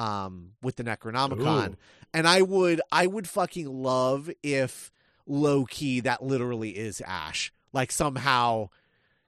um, 0.00 0.52
with 0.62 0.76
the 0.76 0.84
Necronomicon. 0.84 1.72
Ooh. 1.72 1.76
And 2.14 2.26
I 2.26 2.42
would 2.42 2.80
I 2.90 3.06
would 3.06 3.28
fucking 3.28 3.66
love 3.68 4.30
if 4.42 4.90
low 5.26 5.64
key 5.64 6.00
that 6.00 6.22
literally 6.22 6.70
is 6.70 7.00
Ash. 7.06 7.52
Like 7.72 7.92
somehow 7.92 8.70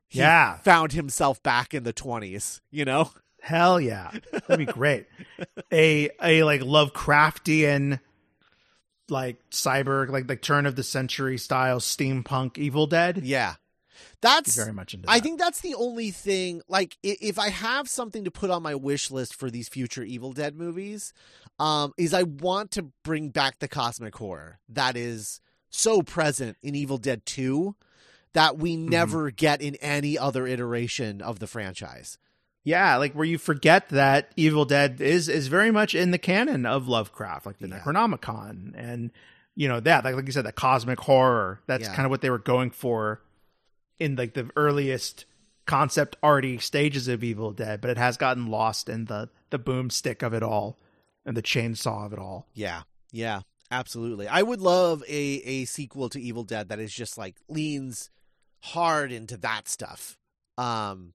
he 0.08 0.18
Yeah. 0.20 0.58
found 0.58 0.92
himself 0.92 1.42
back 1.42 1.74
in 1.74 1.84
the 1.84 1.92
20s, 1.92 2.60
you 2.70 2.84
know? 2.84 3.10
Hell 3.40 3.80
yeah. 3.80 4.10
That'd 4.32 4.66
be 4.66 4.72
great. 4.72 5.06
a 5.72 6.10
a 6.22 6.42
like 6.44 6.60
Lovecraftian 6.62 8.00
like 9.08 9.38
cyber 9.50 10.08
like 10.08 10.28
like 10.28 10.42
turn 10.42 10.64
of 10.66 10.74
the 10.76 10.82
century 10.82 11.36
style 11.38 11.80
steampunk 11.80 12.56
Evil 12.58 12.86
Dead. 12.86 13.20
Yeah. 13.24 13.54
That's 14.20 14.56
very 14.56 14.72
much 14.72 14.94
into 14.94 15.10
I 15.10 15.20
think 15.20 15.38
that's 15.38 15.60
the 15.60 15.74
only 15.74 16.10
thing. 16.10 16.62
Like, 16.68 16.96
if 17.02 17.38
I 17.38 17.48
have 17.50 17.88
something 17.88 18.24
to 18.24 18.30
put 18.30 18.50
on 18.50 18.62
my 18.62 18.74
wish 18.74 19.10
list 19.10 19.34
for 19.34 19.50
these 19.50 19.68
future 19.68 20.02
Evil 20.02 20.32
Dead 20.32 20.56
movies, 20.56 21.12
um, 21.58 21.92
is 21.98 22.14
I 22.14 22.22
want 22.24 22.70
to 22.72 22.90
bring 23.04 23.28
back 23.30 23.58
the 23.58 23.68
cosmic 23.68 24.14
horror 24.16 24.58
that 24.68 24.96
is 24.96 25.40
so 25.70 26.02
present 26.02 26.56
in 26.62 26.74
Evil 26.74 26.98
Dead 26.98 27.24
Two 27.26 27.74
that 28.32 28.58
we 28.58 28.76
Mm-hmm. 28.76 28.88
never 28.88 29.30
get 29.30 29.60
in 29.60 29.74
any 29.76 30.16
other 30.18 30.46
iteration 30.46 31.20
of 31.20 31.38
the 31.38 31.46
franchise. 31.46 32.16
Yeah, 32.64 32.96
like 32.96 33.12
where 33.14 33.24
you 33.24 33.38
forget 33.38 33.88
that 33.88 34.30
Evil 34.36 34.64
Dead 34.64 35.00
is 35.00 35.28
is 35.28 35.48
very 35.48 35.70
much 35.72 35.94
in 35.96 36.12
the 36.12 36.18
canon 36.18 36.64
of 36.64 36.86
Lovecraft, 36.88 37.44
like 37.44 37.58
the 37.58 37.66
Yeah. 37.68 37.80
Necronomicon, 37.80 38.72
and 38.76 39.10
you 39.56 39.68
know 39.68 39.80
that, 39.80 40.04
like 40.04 40.14
like 40.14 40.26
you 40.26 40.32
said, 40.32 40.44
the 40.46 40.52
cosmic 40.52 41.00
horror. 41.00 41.60
That's 41.66 41.82
Yeah. 41.88 41.94
kind 41.94 42.06
of 42.06 42.10
what 42.10 42.20
they 42.20 42.30
were 42.30 42.38
going 42.38 42.70
for 42.70 43.20
in 44.02 44.16
like 44.16 44.34
the 44.34 44.50
earliest 44.56 45.24
concept 45.64 46.16
arty 46.22 46.58
stages 46.58 47.06
of 47.06 47.22
Evil 47.22 47.52
Dead, 47.52 47.80
but 47.80 47.90
it 47.90 47.98
has 47.98 48.16
gotten 48.16 48.46
lost 48.48 48.88
in 48.88 49.04
the 49.04 49.28
the 49.50 49.58
boomstick 49.58 50.22
of 50.22 50.34
it 50.34 50.42
all 50.42 50.78
and 51.24 51.36
the 51.36 51.42
chainsaw 51.42 52.04
of 52.06 52.12
it 52.12 52.18
all. 52.18 52.48
Yeah, 52.52 52.82
yeah, 53.12 53.42
absolutely. 53.70 54.26
I 54.26 54.42
would 54.42 54.60
love 54.60 55.02
a 55.08 55.12
a 55.14 55.64
sequel 55.66 56.08
to 56.10 56.20
Evil 56.20 56.42
Dead 56.44 56.68
that 56.70 56.80
is 56.80 56.92
just 56.92 57.16
like 57.16 57.36
leans 57.48 58.10
hard 58.60 59.12
into 59.12 59.36
that 59.38 59.68
stuff, 59.68 60.18
um, 60.58 61.14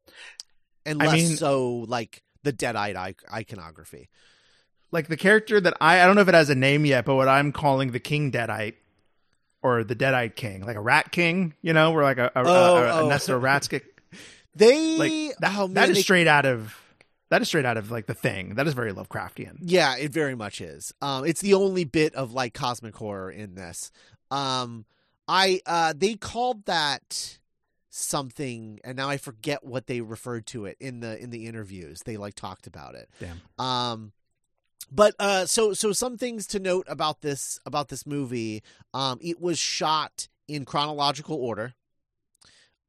and 0.85 1.01
I 1.03 1.07
less 1.07 1.13
mean- 1.15 1.37
so 1.37 1.85
like 1.87 2.23
the 2.43 2.53
Deadite 2.53 3.09
ic- 3.09 3.31
iconography. 3.31 4.09
Like 4.89 5.09
the 5.09 5.17
character 5.17 5.59
that 5.59 5.75
I 5.81 6.01
I 6.01 6.05
don't 6.05 6.15
know 6.15 6.21
if 6.21 6.29
it 6.29 6.33
has 6.33 6.49
a 6.49 6.55
name 6.55 6.85
yet, 6.85 7.03
but 7.03 7.15
what 7.15 7.27
I'm 7.27 7.51
calling 7.51 7.91
the 7.91 7.99
King 7.99 8.31
Deadite. 8.31 8.75
Or 9.63 9.83
the 9.83 9.95
Deadite 9.95 10.35
King, 10.35 10.61
like 10.65 10.75
a 10.75 10.81
rat 10.81 11.11
king, 11.11 11.53
you 11.61 11.73
know, 11.73 11.91
where 11.91 12.03
like 12.03 12.19
a, 12.19 12.27
a, 12.35 12.43
Oh, 12.45 12.75
a, 12.77 12.83
a, 12.83 13.01
oh. 13.01 13.09
nest 13.09 13.27
of 13.29 13.41
rats 13.41 13.67
get 13.67 13.83
They 14.55 14.97
like 14.97 15.37
that, 15.39 15.55
oh, 15.57 15.67
man, 15.67 15.73
that 15.73 15.89
is 15.89 15.97
they- 15.97 16.01
straight 16.03 16.27
out 16.27 16.45
of 16.45 16.79
that 17.29 17.41
is 17.41 17.47
straight 17.49 17.65
out 17.65 17.75
of 17.75 17.91
like 17.91 18.05
the 18.05 18.13
thing 18.13 18.55
that 18.55 18.67
is 18.67 18.73
very 18.73 18.93
lovecraftian 18.93 19.57
Yeah, 19.61 19.97
it 19.97 20.11
very 20.13 20.35
much 20.35 20.61
is. 20.61 20.93
Um, 21.01 21.25
it's 21.25 21.41
the 21.41 21.55
only 21.55 21.83
bit 21.83 22.15
of 22.15 22.33
like 22.33 22.53
cosmic 22.53 22.95
horror 22.95 23.29
in 23.31 23.55
this. 23.55 23.91
Um, 24.31 24.85
I 25.27 25.59
uh, 25.65 25.93
they 25.97 26.15
called 26.15 26.65
that 26.67 27.39
something, 27.89 28.79
and 28.83 28.95
now 28.95 29.09
I 29.09 29.17
forget 29.17 29.63
what 29.65 29.87
they 29.87 30.01
referred 30.01 30.45
to 30.47 30.65
it 30.65 30.77
in 30.79 30.99
the 31.01 31.21
in 31.21 31.29
the 31.31 31.47
interviews. 31.47 31.99
They 32.05 32.15
like 32.17 32.35
talked 32.35 32.67
about 32.67 32.95
it. 32.95 33.09
damn 33.19 33.41
Um, 33.65 34.11
but 34.91 35.15
uh, 35.19 35.45
so 35.45 35.73
so 35.73 35.91
some 35.91 36.17
things 36.17 36.47
to 36.47 36.59
note 36.59 36.85
about 36.89 37.21
this 37.21 37.59
about 37.65 37.89
this 37.89 38.05
movie. 38.05 38.63
Um, 38.93 39.19
it 39.21 39.41
was 39.41 39.59
shot 39.59 40.27
in 40.47 40.65
chronological 40.65 41.35
order. 41.35 41.73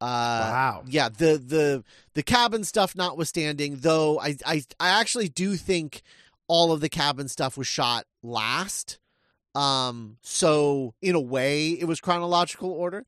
Uh, 0.00 0.48
wow 0.52 0.84
yeah 0.86 1.08
the 1.08 1.42
the 1.44 1.82
the 2.14 2.22
cabin 2.22 2.62
stuff 2.62 2.94
notwithstanding 2.94 3.78
though 3.80 4.20
I, 4.20 4.36
I 4.46 4.62
i 4.78 4.90
actually 5.00 5.28
do 5.28 5.56
think 5.56 6.02
all 6.46 6.70
of 6.70 6.80
the 6.80 6.88
cabin 6.88 7.26
stuff 7.26 7.58
was 7.58 7.66
shot 7.66 8.04
last 8.22 9.00
um 9.56 10.16
so 10.22 10.94
in 11.02 11.16
a 11.16 11.20
way 11.20 11.70
it 11.70 11.86
was 11.86 12.00
chronological 12.00 12.70
order 12.70 13.06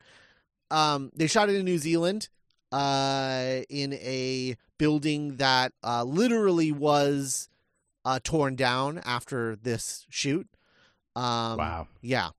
um 0.72 1.12
they 1.14 1.28
shot 1.28 1.48
it 1.48 1.54
in 1.54 1.64
new 1.64 1.78
zealand 1.78 2.28
uh 2.72 3.60
in 3.68 3.92
a 3.92 4.56
building 4.76 5.36
that 5.36 5.72
uh 5.84 6.02
literally 6.02 6.72
was 6.72 7.49
uh 8.10 8.20
torn 8.24 8.56
down 8.56 9.00
after 9.04 9.56
this 9.56 10.06
shoot 10.10 10.48
um 11.16 11.56
wow 11.58 11.86
yeah. 12.02 12.30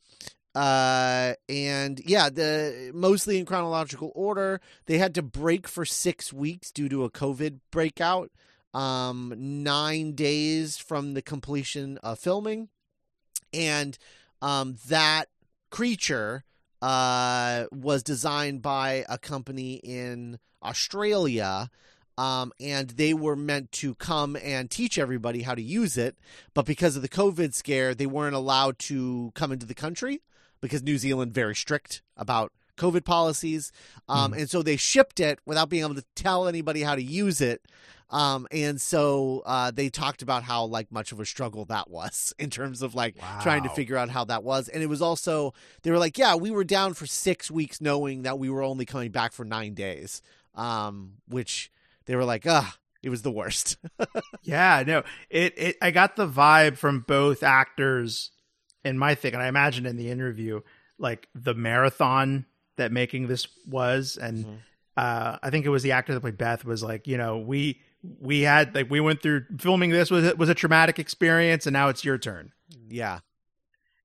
Uh 0.54 1.34
and 1.48 2.02
yeah, 2.06 2.30
the 2.30 2.92
mostly 2.94 3.40
in 3.40 3.46
chronological 3.46 4.12
order. 4.16 4.60
They 4.86 4.98
had 4.98 5.16
to 5.16 5.22
break 5.22 5.66
for 5.66 5.86
6 5.86 6.34
weeks 6.34 6.72
due 6.72 6.90
to 6.90 7.06
a 7.06 7.10
COVID 7.10 7.60
breakout. 7.72 8.32
Um 8.74 9.34
9 9.38 10.12
days 10.14 10.78
from 10.78 11.14
the 11.14 11.22
completion 11.22 11.98
of 12.00 12.20
filming. 12.20 12.68
And 13.54 13.98
um 14.42 14.76
that 14.90 15.30
creature 15.70 16.44
uh 16.82 17.68
was 17.72 18.04
designed 18.04 18.62
by 18.62 19.06
a 19.08 19.18
company 19.18 19.76
in 19.76 20.38
Australia. 20.62 21.70
Um, 22.18 22.52
and 22.60 22.90
they 22.90 23.14
were 23.14 23.36
meant 23.36 23.72
to 23.74 23.96
come 23.96 24.36
and 24.36 24.70
teach 24.70 24.98
everybody 24.98 25.42
how 25.42 25.56
to 25.56 25.62
use 25.62 25.98
it, 25.98 26.18
but 26.54 26.66
because 26.66 26.96
of 26.96 27.02
the 27.02 27.10
COVID 27.10 27.54
scare, 27.54 27.96
they 27.96 28.06
weren't 28.06 28.36
allowed 28.36 28.80
to 28.80 29.32
come 29.34 29.52
into 29.52 29.66
the 29.66 29.74
country 29.74 30.22
because 30.60 30.84
New 30.84 30.98
Zealand 30.98 31.34
very 31.34 31.56
strict 31.56 32.02
about 32.18 32.52
COVID 32.78 33.06
policies, 33.06 33.72
um, 34.10 34.34
and 34.34 34.50
so 34.50 34.62
they 34.62 34.76
shipped 34.76 35.20
it 35.20 35.40
without 35.46 35.70
being 35.70 35.84
able 35.84 35.96
to 35.96 36.06
tell 36.16 36.48
anybody 36.48 36.82
how 36.82 36.96
to 36.96 37.04
use 37.04 37.40
it. 37.40 37.62
Um, 38.12 38.46
and 38.52 38.80
so 38.80 39.42
uh, 39.46 39.72
they 39.72 39.90
talked 39.90 40.22
about 40.22 40.44
how 40.44 40.66
like 40.66 40.92
much 40.92 41.12
of 41.12 41.20
a 41.20 41.26
struggle 41.26 41.66
that 41.66 41.90
was 41.90 42.34
in 42.40 42.50
terms 42.50 42.82
of 42.82 42.94
like 42.94 43.16
trying 43.42 43.64
to 43.64 43.70
figure 43.70 43.98
out 43.98 44.10
how 44.10 44.26
that 44.26 44.44
was. 44.44 44.68
And 44.68 44.84
it 44.84 44.88
was 44.88 45.02
also 45.02 45.54
they 45.84 45.92
were 45.92 45.98
like, 45.98 46.18
yeah, 46.18 46.36
we 46.36 46.52
were 46.52 46.66
down 46.66 46.94
for 46.94 47.06
six 47.06 47.50
weeks, 47.50 47.80
knowing 47.80 48.24
that 48.24 48.38
we 48.38 48.50
were 48.50 48.64
only 48.64 48.86
coming 48.86 49.12
back 49.12 49.32
for 49.32 49.46
nine 49.46 49.74
days. 49.74 50.22
Um, 50.54 51.14
which 51.30 51.72
they 52.06 52.16
were 52.16 52.26
like, 52.26 52.46
ah, 52.48 52.76
it 53.04 53.10
was 53.10 53.22
the 53.22 53.32
worst. 53.32 53.78
Yeah, 54.44 54.84
no, 54.86 55.04
it, 55.30 55.54
it 55.58 55.78
I 55.82 55.92
got 55.92 56.16
the 56.16 56.28
vibe 56.28 56.78
from 56.78 57.02
both 57.08 57.44
actors 57.44 58.32
in 58.84 58.98
my 58.98 59.14
thing, 59.16 59.34
and 59.34 59.42
I 59.44 59.48
imagine 59.48 59.86
in 59.86 59.96
the 59.98 60.10
interview, 60.10 60.62
like 60.98 61.28
the 61.36 61.54
marathon 61.54 62.46
that 62.78 62.92
making 62.92 63.28
this 63.28 63.48
was, 63.68 64.18
and 64.18 64.46
Mhm. 64.46 64.58
uh, 64.98 65.38
I 65.44 65.50
think 65.52 65.66
it 65.66 65.70
was 65.70 65.84
the 65.84 65.92
actor 65.92 66.14
that 66.14 66.22
played 66.22 66.38
Beth 66.40 66.66
was 66.66 66.82
like, 66.82 67.06
you 67.08 67.18
know, 67.18 67.38
we 67.38 67.80
we 68.20 68.42
had 68.42 68.74
like 68.74 68.90
we 68.90 69.00
went 69.00 69.22
through 69.22 69.46
filming 69.60 69.92
this 69.92 70.10
was 70.10 70.34
was 70.36 70.50
a 70.50 70.56
traumatic 70.56 70.98
experience, 70.98 71.68
and 71.68 71.74
now 71.74 71.90
it's 71.90 72.04
your 72.04 72.18
turn, 72.18 72.52
yeah, 72.90 73.20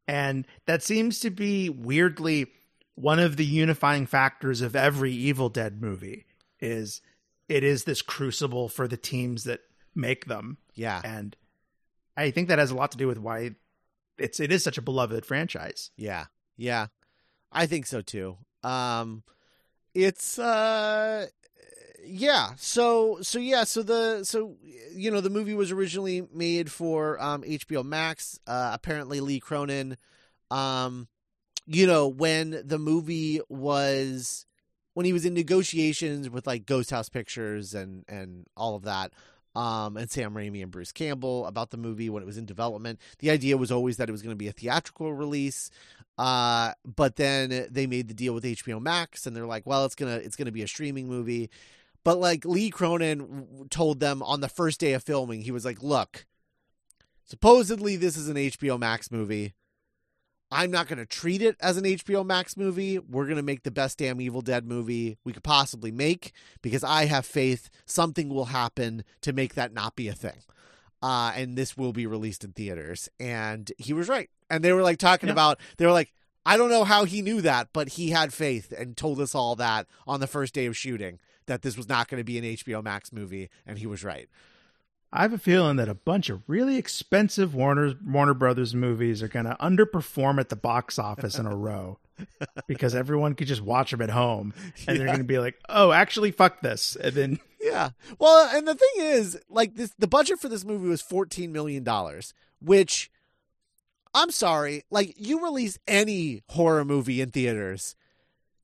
and 0.07 0.47
that 0.67 0.83
seems 0.83 1.21
to 1.21 1.31
be 1.31 1.69
weirdly 1.71 2.47
one 2.95 3.19
of 3.19 3.37
the 3.37 3.45
unifying 3.47 4.07
factors 4.07 4.61
of 4.61 4.77
every 4.77 5.13
Evil 5.13 5.49
Dead 5.49 5.81
movie 5.83 6.27
is 6.61 7.01
it 7.49 7.65
is 7.65 7.85
this 7.85 8.03
crucible 8.03 8.69
for 8.69 8.89
the 8.89 8.97
teams 8.97 9.45
that 9.45 9.61
make 9.95 10.27
them 10.27 10.59
yeah, 10.75 11.01
and 11.05 11.35
I 12.17 12.31
think 12.31 12.49
that 12.49 12.59
has 12.59 12.71
a 12.71 12.77
lot 12.77 12.93
to 12.93 12.99
do 12.99 13.09
with 13.09 13.19
why 13.19 13.53
it's 14.19 14.41
it 14.41 14.53
is 14.53 14.63
such 14.63 14.79
a 14.79 14.83
beloved 14.83 15.27
franchise. 15.27 15.91
yeah, 15.97 16.27
yeah. 16.57 16.87
I 17.53 17.67
think 17.67 17.87
so 17.87 18.03
too. 18.03 18.37
Um, 18.63 19.23
it's 19.95 20.39
uh, 20.39 21.27
yeah. 22.05 22.51
So 22.57 23.19
so 23.23 23.39
yeah. 23.39 23.65
So 23.65 23.83
the 23.83 24.25
so 24.25 24.57
you 24.93 25.11
know 25.11 25.21
the 25.21 25.31
movie 25.31 25.55
was 25.55 25.73
originally 25.73 26.27
made 26.33 26.71
for 26.71 27.21
um 27.23 27.43
HBO 27.43 27.85
Max. 27.85 28.39
Uh, 28.47 28.71
apparently 28.75 29.21
Lee 29.21 29.41
Cronin, 29.41 29.97
um, 30.51 31.09
you 31.67 31.87
know 31.87 32.09
when 32.09 32.63
the 32.65 32.79
movie 32.79 33.41
was 33.49 34.45
when 34.97 35.05
he 35.05 35.13
was 35.13 35.27
in 35.27 35.35
negotiations 35.35 36.31
with 36.31 36.47
like 36.47 36.65
Ghost 36.65 36.91
House 36.91 37.11
Pictures 37.11 37.75
and 37.75 38.03
and 38.09 38.47
all 38.57 38.77
of 38.77 38.85
that. 38.85 39.13
Um, 39.55 39.99
and 39.99 40.11
Sam 40.11 40.33
Raimi 40.33 40.63
and 40.63 40.71
Bruce 40.71 40.91
Campbell 40.91 41.45
about 41.45 41.69
the 41.69 41.77
movie 41.77 42.09
when 42.09 42.23
it 42.23 42.27
was 42.27 42.39
in 42.39 42.47
development. 42.47 42.99
The 43.19 43.29
idea 43.31 43.59
was 43.59 43.71
always 43.71 43.99
that 43.99 44.09
it 44.09 44.13
was 44.13 44.23
going 44.23 44.33
to 44.33 44.39
be 44.39 44.49
a 44.49 44.53
theatrical 44.53 45.13
release. 45.13 45.71
Uh, 46.17 46.73
but 46.85 47.17
then 47.17 47.67
they 47.71 47.87
made 47.87 48.09
the 48.09 48.15
deal 48.15 48.33
with 48.33 48.45
HBO 48.45 48.81
Max, 48.81 49.27
and 49.27 49.37
they're 49.37 49.47
like, 49.47 49.67
"Well, 49.67 49.85
it's 49.85 49.95
gonna 49.95 50.17
it's 50.17 50.35
gonna 50.35 50.51
be 50.51 50.63
a 50.63 50.69
streaming 50.69 51.09
movie." 51.09 51.51
But 52.03 52.19
like 52.19 52.47
Lee 52.47 52.71
Cronin 52.71 53.69
told 53.69 54.01
them 54.01 54.23
on 54.23 54.41
the 54.41 54.49
first 54.49 54.81
day 54.81 54.95
of 54.95 55.03
filming, 55.03 55.43
he 55.43 55.51
was 55.51 55.67
like, 55.67 55.83
"Look, 55.83 56.25
supposedly 57.27 57.97
this 57.97 58.17
is 58.17 58.31
an 58.31 58.39
HBO 58.39 58.79
Max 58.79 59.11
movie. 59.13 59.53
I'm 60.51 60.71
not 60.71 60.87
going 60.87 60.99
to 60.99 61.07
treat 61.07 61.43
it 61.43 61.57
as 61.61 61.77
an 61.77 61.85
HBO 61.85 62.25
Max 62.25 62.57
movie. 62.57 62.99
We're 62.99 63.25
going 63.25 63.37
to 63.37 63.43
make 63.43 63.65
the 63.65 63.71
best 63.73 63.99
damn 63.99 64.21
Evil 64.21 64.43
Dead 64.43 64.65
movie 64.67 65.19
we 65.25 65.33
could 65.33 65.43
possibly 65.43 65.91
make 65.91 66.33
because 66.63 66.85
I 66.85 67.07
have 67.07 67.27
faith 67.27 67.69
something 67.85 68.29
will 68.29 68.47
happen 68.47 69.03
to 69.23 69.33
make 69.33 69.55
that 69.55 69.73
not 69.73 69.97
be 69.97 70.07
a 70.09 70.15
thing. 70.15 70.39
Uh, 71.03 71.33
and 71.35 71.57
this 71.59 71.77
will 71.77 71.93
be 71.93 72.07
released 72.07 72.45
in 72.45 72.53
theaters. 72.53 73.09
And 73.19 73.71
he 73.77 73.93
was 73.93 74.09
right. 74.09 74.31
And 74.49 74.63
they 74.63 74.73
were 74.73 74.83
like 74.83 74.99
talking 74.99 75.29
Yeah. 75.29 75.33
about, 75.33 75.59
they 75.79 75.87
were 75.87 75.93
like, 75.93 76.13
I 76.45 76.57
don't 76.57 76.71
know 76.71 76.85
how 76.85 77.05
he 77.05 77.23
knew 77.23 77.41
that, 77.41 77.71
but 77.73 77.91
he 77.91 78.11
had 78.11 78.33
faith 78.33 78.73
and 78.73 78.97
told 78.97 79.21
us 79.21 79.35
all 79.35 79.57
that 79.57 79.89
on 80.07 80.21
the 80.21 80.29
first 80.29 80.55
day 80.55 80.67
of 80.67 80.77
shooting 80.77 81.19
that 81.47 81.63
this 81.63 81.77
was 81.77 81.89
not 81.89 82.07
going 82.09 82.21
to 82.21 82.25
be 82.25 82.39
an 82.39 82.45
HBO 82.45 82.83
Max 82.85 83.13
movie. 83.13 83.51
And 83.67 83.79
he 83.79 83.87
was 83.87 84.05
right. 84.05 84.29
I 85.13 85.23
have 85.23 85.33
a 85.33 85.39
feeling 85.39 85.77
that 85.77 85.89
a 85.89 85.95
bunch 85.95 86.29
of 86.29 86.43
really 86.49 86.77
expensive 86.77 87.55
Warner 87.55 87.95
Warner 88.05 88.35
Brothers 88.35 88.75
movies 88.75 89.23
are 89.23 89.29
going 89.29 89.47
to 89.47 89.57
underperform 89.61 90.39
at 90.41 90.49
the 90.49 90.57
box 90.57 90.99
office 90.99 91.39
in 91.39 91.47
a 91.47 91.57
row 91.57 91.99
because 92.67 92.95
everyone 92.95 93.35
could 93.35 93.47
just 93.47 93.63
watch 93.63 93.93
them 93.93 94.03
at 94.03 94.11
home 94.11 94.53
and 94.87 94.99
they're 94.99 95.07
going 95.07 95.19
to 95.19 95.25
be 95.25 95.39
like, 95.39 95.59
"Oh, 95.69 95.93
actually 95.93 96.33
fuck 96.33 96.61
this." 96.61 96.97
And 96.97 97.15
then 97.15 97.41
Yeah. 97.67 97.91
Well, 98.19 98.49
and 98.55 98.67
the 98.67 98.75
thing 98.75 98.91
is, 98.99 99.39
like 99.49 99.75
this 99.75 99.93
the 99.99 100.07
budget 100.07 100.39
for 100.39 100.49
this 100.49 100.65
movie 100.65 100.89
was 100.89 101.03
14 101.03 101.51
million 101.53 101.83
dollars, 101.83 102.33
which 102.61 103.11
I'm 104.15 104.31
sorry, 104.31 104.85
like 104.91 105.15
you 105.17 105.43
release 105.43 105.79
any 105.87 106.43
horror 106.49 106.85
movie 106.85 107.21
in 107.21 107.31
theaters, 107.31 107.97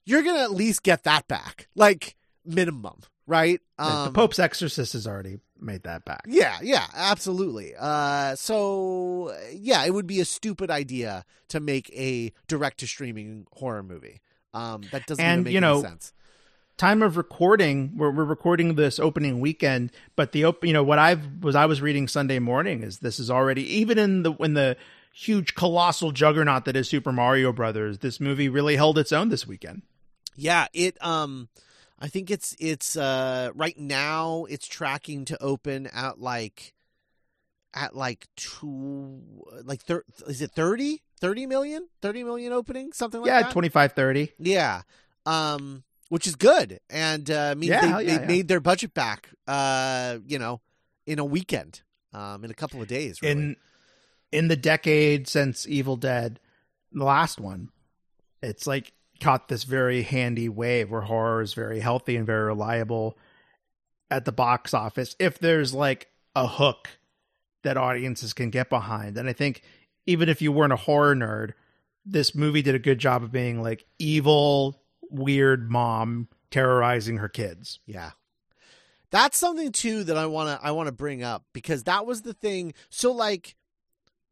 you're 0.05 0.23
going 0.23 0.37
to 0.37 0.43
at 0.43 0.53
least 0.53 0.83
get 0.83 1.05
that 1.05 1.27
back. 1.29 1.69
Like 1.75 2.17
minimum, 2.45 3.01
right? 3.27 3.61
the 3.79 3.85
um, 3.85 4.13
Pope's 4.13 4.39
Exorcist 4.39 4.95
is 4.95 5.07
already 5.07 5.39
made 5.63 5.83
that 5.85 6.05
back. 6.05 6.25
Yeah, 6.27 6.59
yeah, 6.63 6.87
absolutely. 6.95 7.75
Uh, 7.79 8.35
so 8.37 9.35
yeah, 9.53 9.85
it 9.85 9.93
would 9.95 10.07
be 10.07 10.21
a 10.21 10.25
stupid 10.25 10.71
idea 10.71 11.25
to 11.49 11.61
make 11.61 11.91
a 11.97 12.33
direct 12.49 12.79
to 12.81 12.87
streaming 12.87 13.47
horror 13.53 13.83
movie. 13.83 14.21
Um, 14.55 14.83
that 14.93 15.07
doesn't 15.07 15.25
And, 15.25 15.45
make 15.45 15.53
you 15.53 15.59
any 15.59 15.67
know, 15.67 15.81
sense. 15.83 16.13
time 16.77 17.03
of 17.03 17.17
recording 17.17 17.93
we're, 17.97 18.11
we're 18.11 18.25
recording 18.25 18.75
this 18.75 18.99
opening 18.99 19.41
weekend 19.41 19.91
but 20.17 20.33
the 20.33 20.45
op- 20.45 20.65
you 20.65 20.73
know 20.73 20.83
what 20.83 20.99
i 20.99 21.17
was 21.41 21.55
i 21.55 21.65
was 21.65 21.81
reading 21.81 22.09
sunday 22.09 22.39
morning 22.39 22.83
is 22.83 22.99
this 22.99 23.19
is 23.21 23.31
already 23.31 23.63
even 23.79 23.99
in 23.99 24.23
the 24.25 24.33
in 24.41 24.55
the 24.55 24.77
huge 25.15 25.55
colossal 25.55 26.11
juggernaut 26.13 26.65
that 26.65 26.75
is 26.77 26.89
super 26.89 27.13
mario 27.13 27.53
brothers 27.53 27.99
this 27.99 28.19
movie 28.21 28.49
really 28.49 28.77
held 28.77 28.99
its 28.99 29.13
own 29.13 29.29
this 29.29 29.47
weekend 29.47 29.83
Yeah, 30.35 30.67
it 30.73 30.97
um 31.05 31.49
I 32.03 32.09
think 32.09 32.33
it's 32.33 32.57
it's 32.59 32.97
uh 32.97 33.51
right 33.55 33.79
now 33.79 34.45
it's 34.51 34.67
tracking 34.67 35.25
to 35.27 35.41
open 35.41 35.87
at 35.87 36.19
like 36.19 36.75
at 37.73 37.95
like 37.95 38.27
two 38.37 39.23
like 39.65 39.81
thir- 39.83 40.03
is 40.27 40.43
it 40.43 40.51
30 40.51 41.01
30 41.21 41.47
million? 41.47 41.89
30 42.03 42.25
million 42.25 42.53
opening 42.53 42.93
something 42.93 43.21
like 43.21 43.31
yeah 43.31 43.43
that? 43.43 43.53
25 43.53 43.93
30 43.93 44.33
yeah. 44.39 44.83
Um 45.27 45.85
which 46.09 46.27
is 46.27 46.35
good. 46.35 46.81
And 46.91 47.31
uh 47.31 47.55
means 47.57 47.71
Yeah, 47.71 47.81
they, 47.81 48.05
yeah, 48.05 48.19
they 48.19 48.23
yeah. 48.23 48.27
made 48.27 48.49
their 48.49 48.61
budget 48.61 48.95
back 48.95 49.31
uh 49.47 50.19
you 50.27 50.41
know 50.41 50.61
in 51.07 51.21
a 51.21 51.25
weekend 51.25 51.83
um 52.13 52.45
in 52.45 52.51
a 52.51 52.55
couple 52.55 52.83
of 52.83 52.89
days 52.89 53.23
really. 53.23 53.33
in 53.33 53.57
in 54.33 54.49
the 54.49 54.57
decade 54.57 55.29
since 55.29 55.69
evil 55.69 55.97
dead 55.97 56.41
the 56.91 57.05
last 57.05 57.39
one 57.41 57.71
it's 58.43 58.67
like 58.67 58.93
caught 59.23 59.49
this 59.49 59.65
very 59.65 60.03
handy 60.03 60.49
wave 60.49 60.91
where 60.91 61.03
horror 61.03 61.43
is 61.43 61.55
very 61.55 61.81
healthy 61.81 62.17
and 62.17 62.27
very 62.27 62.45
reliable 62.45 63.17
at 64.11 64.25
the 64.25 64.33
box 64.33 64.75
office 64.75 65.17
if 65.19 65.39
there's 65.39 65.73
like 65.73 66.09
a 66.35 66.47
hook 66.47 66.89
that 67.63 67.77
audiences 67.77 68.33
can 68.33 68.51
get 68.51 68.69
behind 68.69 69.17
and 69.17 69.29
i 69.29 69.33
think 69.33 69.63
even 70.07 70.29
if 70.29 70.43
you 70.43 70.51
weren't 70.51 70.73
a 70.73 70.77
horror 70.77 71.15
nerd 71.15 71.53
this 72.05 72.35
movie 72.35 72.63
did 72.63 72.75
a 72.75 72.81
good 72.81 72.99
job 72.99 73.23
of 73.23 73.31
being 73.31 73.63
like 73.63 73.85
evil 73.99 74.83
weird 75.11 75.71
mom 75.71 76.29
terrorizing 76.51 77.19
her 77.19 77.29
kids 77.29 77.81
Yeah. 77.87 78.11
That's 79.11 79.39
something 79.39 79.73
too 79.73 80.05
that 80.05 80.17
I 80.17 80.25
want 80.25 80.49
to 80.49 80.67
I 80.67 80.71
want 80.71 80.87
to 80.87 80.93
bring 80.93 81.23
up 81.23 81.45
because 81.53 81.83
that 81.85 82.07
was 82.07 82.23
the 82.23 82.33
thing. 82.33 82.73
So 82.89 83.13
like 83.13 83.57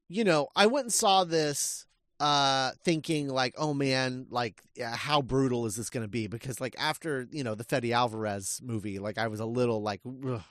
you 0.08 0.24
know, 0.24 0.48
I 0.56 0.66
went 0.66 0.86
and 0.86 0.92
saw 0.92 1.22
this 1.24 1.86
uh 2.20 2.72
thinking 2.84 3.28
like, 3.28 3.54
"Oh 3.58 3.74
man, 3.74 4.26
like 4.30 4.60
yeah, 4.76 4.94
how 4.94 5.22
brutal 5.22 5.66
is 5.66 5.74
this 5.74 5.90
going 5.90 6.04
to 6.04 6.08
be?" 6.08 6.26
Because 6.28 6.60
like 6.60 6.76
after, 6.78 7.26
you 7.32 7.42
know, 7.42 7.54
the 7.56 7.64
Fede 7.64 7.90
Alvarez 7.92 8.60
movie, 8.62 8.98
like 8.98 9.18
I 9.18 9.26
was 9.28 9.40
a 9.40 9.46
little 9.46 9.82
like 9.82 10.00
Ugh. 10.26 10.42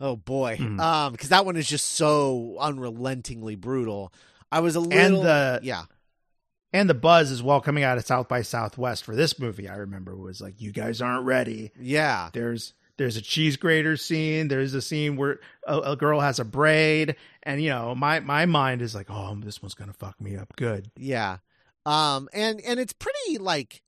Oh 0.00 0.16
boy. 0.16 0.56
Mhm. 0.60 0.80
Um 0.80 1.16
cuz 1.16 1.28
that 1.30 1.46
one 1.46 1.56
is 1.56 1.66
just 1.68 1.86
so 1.90 2.56
unrelentingly 2.60 3.54
brutal. 3.56 4.12
I 4.52 4.60
was 4.60 4.76
a 4.76 4.80
little 4.80 4.98
and 4.98 5.14
the- 5.16 5.60
yeah. 5.62 5.84
and 6.72 6.88
the 6.90 6.94
buzz 6.94 7.30
as 7.30 7.42
well 7.42 7.60
coming 7.60 7.84
out 7.84 7.98
of 7.98 8.04
south 8.06 8.28
by 8.28 8.42
southwest 8.42 9.04
for 9.04 9.14
this 9.16 9.38
movie 9.38 9.68
i 9.68 9.74
remember 9.74 10.14
was 10.16 10.40
like 10.40 10.60
you 10.60 10.70
guys 10.72 11.00
aren't 11.02 11.24
ready 11.26 11.70
Yeah. 11.80 12.30
there's 12.32 12.72
there's 12.98 13.16
a 13.16 13.22
cheese 13.22 13.56
grater 13.56 13.96
scene 13.96 14.48
there's 14.48 14.74
a 14.74 14.82
scene 14.82 15.16
where 15.16 15.40
a, 15.66 15.78
a 15.78 15.96
girl 15.96 16.20
has 16.20 16.38
a 16.38 16.44
braid 16.44 17.16
and 17.44 17.62
you 17.62 17.70
know 17.70 17.94
my 17.94 18.20
my 18.20 18.44
mind 18.44 18.82
is 18.82 18.94
like 18.94 19.06
oh 19.08 19.34
this 19.40 19.62
one's 19.62 19.74
gonna 19.74 19.92
fuck 19.92 20.20
me 20.20 20.36
up 20.36 20.54
good 20.56 20.90
Yeah. 20.96 21.38
Um 21.86 22.28
and 22.34 22.60
and 22.60 22.78
it's 22.78 22.92
pretty 22.92 23.38
like 23.38 23.82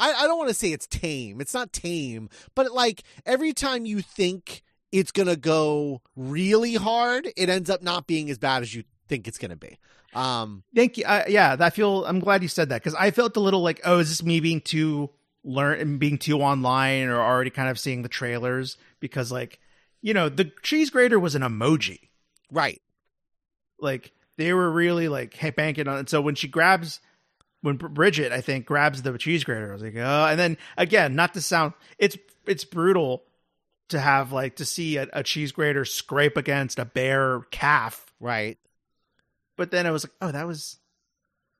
I, 0.00 0.12
I 0.12 0.26
don't 0.26 0.38
want 0.38 0.48
to 0.48 0.54
say 0.54 0.72
it's 0.72 0.86
tame. 0.86 1.40
It's 1.40 1.54
not 1.54 1.72
tame, 1.72 2.28
but 2.54 2.72
like 2.72 3.02
every 3.26 3.52
time 3.52 3.84
you 3.84 4.00
think 4.00 4.62
it's 4.90 5.12
gonna 5.12 5.36
go 5.36 6.02
really 6.16 6.74
hard, 6.74 7.28
it 7.36 7.48
ends 7.48 7.68
up 7.68 7.82
not 7.82 8.06
being 8.06 8.30
as 8.30 8.38
bad 8.38 8.62
as 8.62 8.74
you 8.74 8.84
think 9.08 9.28
it's 9.28 9.38
gonna 9.38 9.56
be. 9.56 9.78
Um 10.14 10.62
thank 10.74 10.96
you 10.96 11.04
I, 11.06 11.26
yeah 11.28 11.54
i 11.60 11.68
feel 11.68 12.06
i'm 12.06 12.18
glad 12.18 12.40
you 12.42 12.48
said 12.48 12.70
that 12.70 12.82
because 12.82 12.94
i 12.94 13.10
felt 13.10 13.36
a 13.36 13.40
little 13.40 13.60
like 13.60 13.82
oh 13.84 13.98
is 13.98 14.08
this 14.08 14.22
me 14.22 14.40
being 14.40 14.62
too 14.62 15.10
learn 15.44 15.80
and 15.80 15.98
being 15.98 16.18
too 16.18 16.40
online 16.40 17.08
or 17.08 17.20
already 17.20 17.50
kind 17.50 17.68
of 17.68 17.78
seeing 17.78 18.02
the 18.02 18.08
trailers 18.08 18.76
because 19.00 19.32
like 19.32 19.60
you 20.02 20.12
know 20.12 20.28
the 20.28 20.50
cheese 20.62 20.90
grater 20.90 21.18
was 21.18 21.34
an 21.34 21.42
emoji 21.42 22.08
right. 22.50 22.80
like 23.80 24.12
they 24.36 24.52
were 24.52 24.70
really 24.70 25.08
like 25.08 25.34
hey 25.34 25.50
banking 25.50 25.88
on 25.88 25.98
it 25.98 26.08
so 26.08 26.20
when 26.20 26.34
she 26.34 26.48
grabs 26.48 27.00
when 27.60 27.76
Bridget, 27.76 28.32
I 28.32 28.40
think, 28.40 28.66
grabs 28.66 29.02
the 29.02 29.16
cheese 29.18 29.44
grater, 29.44 29.70
I 29.70 29.72
was 29.72 29.82
like, 29.82 29.96
oh, 29.96 30.26
and 30.26 30.38
then 30.38 30.56
again, 30.76 31.14
not 31.14 31.34
to 31.34 31.40
sound, 31.40 31.72
it's 31.98 32.16
it's 32.46 32.64
brutal 32.64 33.24
to 33.88 33.98
have 33.98 34.32
like 34.32 34.56
to 34.56 34.64
see 34.64 34.96
a, 34.96 35.08
a 35.12 35.22
cheese 35.22 35.52
grater 35.52 35.84
scrape 35.84 36.36
against 36.36 36.78
a 36.78 36.84
bare 36.84 37.40
calf, 37.50 38.06
Right. 38.20 38.58
but 39.56 39.70
then 39.70 39.86
I 39.86 39.90
was 39.90 40.04
like, 40.04 40.12
oh, 40.20 40.32
that 40.32 40.46
was 40.46 40.78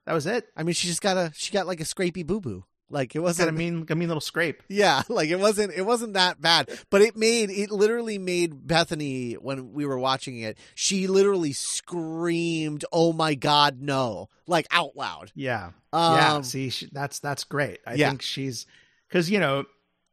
that 0.07 0.13
was 0.13 0.27
it. 0.27 0.47
I 0.57 0.63
mean, 0.63 0.75
she 0.75 0.87
just 0.87 1.03
got 1.03 1.17
a 1.17 1.33
she 1.35 1.53
got 1.53 1.67
like 1.67 1.81
a 1.81 1.85
scrapey 1.85 2.27
boo 2.27 2.41
boo. 2.41 2.65
Like 2.91 3.15
it 3.15 3.19
wasn't 3.19 3.51
a 3.51 3.53
mean, 3.53 3.87
a 3.91 3.95
mean 3.95 4.09
little 4.09 4.21
scrape. 4.21 4.63
Yeah, 4.69 5.03
like 5.09 5.29
it 5.29 5.39
wasn't 5.39 5.73
it 5.75 5.83
wasn't 5.83 6.15
that 6.15 6.41
bad, 6.41 6.71
but 6.91 7.03
it 7.03 7.17
made 7.17 7.51
it 7.51 7.71
literally 7.71 8.19
made 8.19 8.67
Bethany 8.67 9.35
when 9.35 9.73
we 9.73 9.85
were 9.85 9.99
watching 9.99 10.39
it. 10.39 10.57
She 10.75 11.07
literally 11.07 11.53
screamed, 11.53 12.85
"Oh 12.93 13.13
my 13.13 13.35
god, 13.35 13.81
no!" 13.81 14.29
like 14.47 14.67
out 14.71 14.97
loud. 14.97 15.31
Yeah, 15.35 15.73
Um, 15.93 16.15
yeah. 16.15 16.41
See, 16.41 16.71
she, 16.71 16.89
that's 16.91 17.19
that's 17.19 17.45
great. 17.45 17.81
I 17.87 17.95
Yeah. 17.95 18.09
think 18.09 18.23
she's 18.23 18.67
because 19.09 19.31
you 19.31 19.39
know 19.41 19.65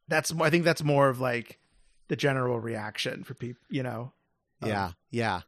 that's 0.08 0.34
I 0.40 0.50
think 0.50 0.66
that's 0.66 0.84
more 0.84 1.08
of 1.10 1.20
like 1.22 1.60
the 2.10 2.16
general 2.16 2.60
reaction 2.60 3.24
for 3.24 3.34
people. 3.36 3.62
You 3.70 3.84
know, 3.84 4.14
Um, 4.62 4.70
yeah, 4.70 4.92
yeah. 5.12 5.42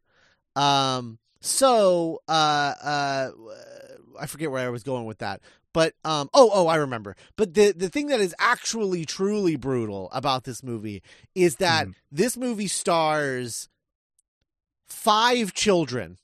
Um. 0.56 1.20
So, 1.40 2.22
uh, 2.28 2.32
uh, 2.32 3.30
I 4.20 4.26
forget 4.26 4.50
where 4.50 4.66
I 4.66 4.70
was 4.70 4.84
going 4.84 5.06
with 5.06 5.20
that, 5.20 5.42
but 5.78 5.94
um. 6.04 6.28
Oh, 6.34 6.50
oh, 6.52 6.66
I 6.66 6.78
remember. 6.78 7.16
But 7.36 7.54
the 7.54 7.72
the 7.72 7.88
thing 7.88 8.08
that 8.08 8.20
is 8.20 8.34
actually 8.40 9.06
truly 9.06 9.56
brutal 9.58 10.10
about 10.12 10.44
this 10.44 10.64
movie 10.64 11.04
is 11.36 11.58
that 11.58 11.86
Mhm. 11.86 11.94
this 12.12 12.36
movie 12.36 12.68
stars 12.68 13.70
five 14.88 15.54
children, 15.54 16.18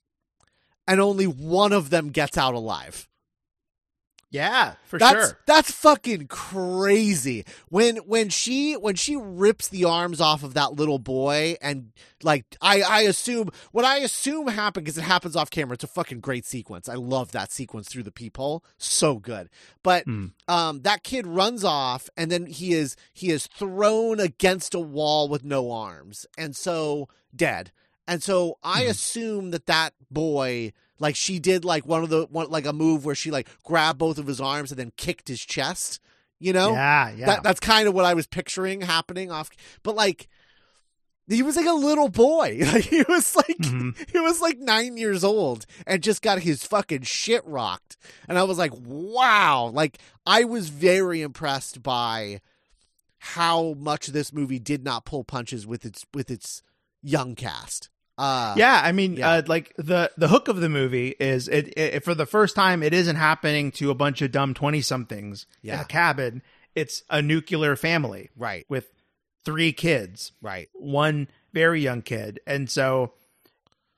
and 0.88 1.00
only 1.00 1.28
one 1.28 1.72
of 1.72 1.92
them 1.92 2.10
gets 2.10 2.36
out 2.36 2.56
alive. 2.56 3.08
Yeah, 4.34 4.74
for 4.86 4.98
That's 4.98 5.28
sure. 5.28 5.40
that's 5.46 5.72
fucking 5.72 6.26
crazy. 6.28 7.46
When 7.70 7.98
when 7.98 8.30
she 8.30 8.74
when 8.74 8.96
she 8.96 9.16
rips 9.16 9.68
the 9.70 9.86
arms 9.86 10.20
off 10.20 10.42
of 10.44 10.56
that 10.56 10.74
little 10.74 10.98
boy 10.98 11.56
and 11.62 11.92
like 12.24 12.44
I 12.60 12.82
I 12.82 13.02
assume 13.02 13.50
what 13.72 13.86
I 13.86 13.98
assume 14.00 14.48
happened 14.48 14.86
because 14.86 14.98
it 14.98 15.04
happens 15.04 15.36
off 15.36 15.52
camera. 15.52 15.76
It's 15.76 15.84
a 15.84 15.88
fucking 15.88 16.20
great 16.22 16.46
sequence. 16.46 16.90
I 16.90 16.96
love 16.96 17.32
that 17.32 17.52
sequence 17.52 17.88
through 17.88 18.04
the 18.04 18.12
peephole. 18.12 18.64
So 18.80 19.20
good. 19.20 19.50
But 19.84 20.06
Hmm. 20.06 20.28
um 20.48 20.82
that 20.82 21.04
kid 21.04 21.28
runs 21.28 21.64
off 21.64 22.10
and 22.18 22.32
then 22.32 22.48
he 22.48 22.74
is 22.74 22.96
he 23.14 23.30
is 23.30 23.46
thrown 23.48 24.20
against 24.20 24.74
a 24.74 24.80
wall 24.80 25.30
with 25.30 25.44
no 25.44 25.72
arms 25.72 26.26
and 26.38 26.56
so 26.56 27.08
dead. 27.36 27.72
And 28.08 28.22
so 28.24 28.58
I 28.64 28.82
Mhm. 28.84 28.90
assume 28.90 29.52
that 29.52 29.68
that 29.68 29.94
boy 30.12 30.74
like 31.04 31.16
she 31.16 31.38
did 31.40 31.64
like 31.66 31.86
one 31.86 32.02
of 32.04 32.10
the 32.10 32.26
one 32.32 32.50
like 32.50 32.66
a 32.66 32.74
move 32.74 33.06
where 33.06 33.14
she 33.16 33.30
like 33.30 33.48
grabbed 33.64 34.00
both 34.00 34.18
of 34.18 34.26
his 34.26 34.42
arms 34.42 34.72
and 34.72 34.80
then 34.80 34.92
kicked 34.98 35.28
his 35.28 35.42
chest. 35.42 36.00
You 36.40 36.52
know, 36.52 36.72
Yeah, 36.74 37.12
yeah. 37.12 37.26
that 37.28 37.44
that's 37.44 37.60
kind 37.60 37.88
of 37.88 37.94
what 37.94 38.06
I 38.06 38.14
was 38.16 38.28
picturing 38.28 38.82
happening 38.82 39.32
off. 39.32 39.50
But 39.84 39.96
like, 39.96 40.28
he 41.30 41.42
was 41.42 41.56
like 41.56 41.66
a 41.68 41.72
little 41.72 42.10
boy. 42.10 42.60
Like 42.74 42.84
he 42.84 43.02
was 43.08 43.36
like 43.36 43.58
Mhm. 43.60 43.96
he 44.12 44.20
was 44.20 44.42
like 44.42 44.58
nine 44.60 44.98
years 44.98 45.24
old 45.24 45.66
and 45.88 46.04
just 46.04 46.22
got 46.22 46.40
his 46.40 46.66
fucking 46.66 47.04
shit 47.04 47.46
rocked. 47.46 47.96
And 48.28 48.38
I 48.38 48.44
was 48.44 48.58
like, 48.58 48.74
wow. 48.76 49.72
Like 49.74 50.00
I 50.26 50.44
was 50.44 50.68
very 50.70 51.22
impressed 51.22 51.82
by 51.84 52.42
how 53.20 53.74
much 53.78 54.08
this 54.08 54.34
movie 54.34 54.60
did 54.60 54.84
not 54.84 55.06
pull 55.06 55.24
punches 55.24 55.66
with 55.66 55.86
its 55.86 56.06
with 56.14 56.30
its 56.30 56.62
young 57.02 57.36
cast. 57.36 57.90
Uh, 58.18 58.54
yeah, 58.58 58.80
I 58.84 58.92
mean, 58.92 59.14
yeah. 59.18 59.30
uh, 59.30 59.42
like 59.48 59.74
the 59.78 60.12
the 60.18 60.28
hook 60.28 60.48
of 60.48 60.58
the 60.58 60.70
movie 60.70 61.16
is 61.20 61.48
it, 61.48 61.74
it 61.78 62.04
for 62.04 62.14
the 62.14 62.28
first 62.28 62.56
time 62.56 62.84
it 62.84 62.94
isn't 62.94 63.16
happening 63.16 63.72
to 63.74 63.90
a 63.90 63.96
bunch 63.96 64.22
of 64.22 64.32
dumb 64.32 64.54
twenty 64.54 64.82
somethings 64.82 65.48
in 65.64 65.70
Yeah. 65.70 65.82
a 65.82 65.86
cabin. 65.86 66.44
It's 66.76 67.04
a 67.10 67.22
nuclear 67.22 67.76
family 67.76 68.30
right, 68.36 68.66
with 68.70 68.92
three 69.46 69.74
kids, 69.74 70.32
right, 70.42 70.70
one 70.74 71.28
very 71.54 71.82
young 71.82 72.02
kid, 72.04 72.40
and 72.46 72.70
so 72.70 73.14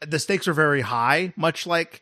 the 0.06 0.20
stakes 0.20 0.48
are 0.48 0.54
very 0.54 0.82
high, 0.82 1.34
much 1.36 1.68
like 1.68 2.02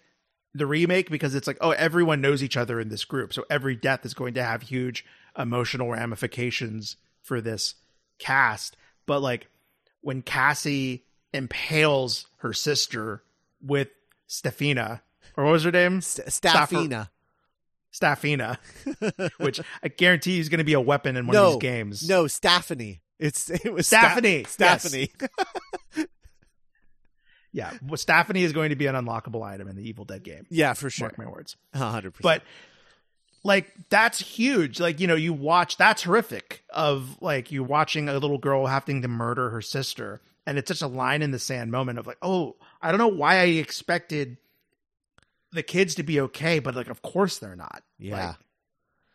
the 0.53 0.65
remake, 0.67 1.09
because 1.09 1.33
it's 1.33 1.47
like 1.47 1.57
oh 1.61 1.71
everyone 1.71 2.21
knows 2.21 2.43
each 2.43 2.57
other 2.57 2.79
in 2.79 2.89
this 2.89 3.05
group, 3.05 3.33
so 3.33 3.43
every 3.49 3.75
death 3.75 4.05
is 4.05 4.13
going 4.13 4.35
to 4.35 4.43
have 4.43 4.61
huge 4.61 5.03
emotional 5.37 5.89
ramifications 5.91 6.95
for 7.23 7.41
this 7.41 7.73
cast. 8.19 8.77
But 9.07 9.21
like 9.21 9.47
when 10.01 10.21
Kassie 10.21 11.01
impales 11.33 12.27
her 12.37 12.53
sister 12.53 13.23
with 13.61 13.89
Stefina, 14.27 15.01
or 15.35 15.45
what 15.45 15.51
was 15.51 15.63
her 15.63 15.71
name? 15.71 16.01
St- 16.01 16.27
Staffina. 16.27 17.09
Staffina, 17.91 18.57
which 19.37 19.59
I 19.83 19.87
guarantee 19.87 20.39
is 20.39 20.49
going 20.49 20.57
to 20.57 20.63
be 20.63 20.73
a 20.73 20.81
weapon 20.81 21.15
in 21.15 21.27
one 21.27 21.35
no, 21.35 21.47
of 21.47 21.53
these 21.53 21.61
games. 21.61 22.09
No, 22.09 22.25
Staffany. 22.27 23.01
It's 23.19 23.49
it 23.49 23.71
was 23.71 23.87
Sta- 23.87 23.99
Staffany, 23.99 24.43
Staffany. 24.45 25.11
Yeah, 27.55 27.71
well, 27.87 27.97
Staffany 27.97 28.43
is 28.43 28.51
going 28.51 28.71
to 28.71 28.75
be 28.75 28.87
an 28.87 28.95
unlockable 28.95 29.43
item 29.43 29.67
in 29.67 29.75
the 29.75 29.87
Evil 29.87 30.05
Dead 30.05 30.23
game. 30.23 30.47
yeah, 30.49 30.73
for 30.73 30.89
sure. 30.89 31.05
Mark 31.05 31.19
my 31.19 31.27
words. 31.27 31.55
hundred 31.73 32.15
percent. 32.15 32.23
But 32.23 32.43
like 33.43 33.71
that's 33.89 34.19
huge. 34.19 34.79
Like 34.79 34.99
you 34.99 35.05
know, 35.05 35.15
you 35.15 35.33
watch 35.33 35.77
that's 35.77 36.03
horrific. 36.03 36.63
Of 36.71 37.21
like 37.21 37.51
you 37.51 37.63
watching 37.63 38.09
a 38.09 38.13
little 38.13 38.39
girl 38.39 38.65
having 38.65 39.03
to 39.03 39.07
murder 39.07 39.51
her 39.51 39.61
sister, 39.61 40.19
and 40.45 40.57
it's 40.57 40.67
such 40.67 40.81
a 40.81 40.87
line 40.87 41.21
in 41.21 41.31
the 41.31 41.39
sand 41.39 41.71
moment 41.71 41.99
of 41.99 42.07
like, 42.07 42.17
oh, 42.21 42.55
I 42.81 42.89
don't 42.91 42.99
know 42.99 43.07
why 43.07 43.35
I 43.39 43.43
expected 43.45 44.37
the 45.51 45.63
kids 45.63 45.95
to 45.95 46.03
be 46.03 46.19
okay, 46.21 46.59
but 46.59 46.75
like, 46.75 46.89
of 46.89 47.01
course 47.01 47.37
they're 47.39 47.55
not. 47.55 47.83
yeah, 47.97 48.27
Like, 48.27 48.35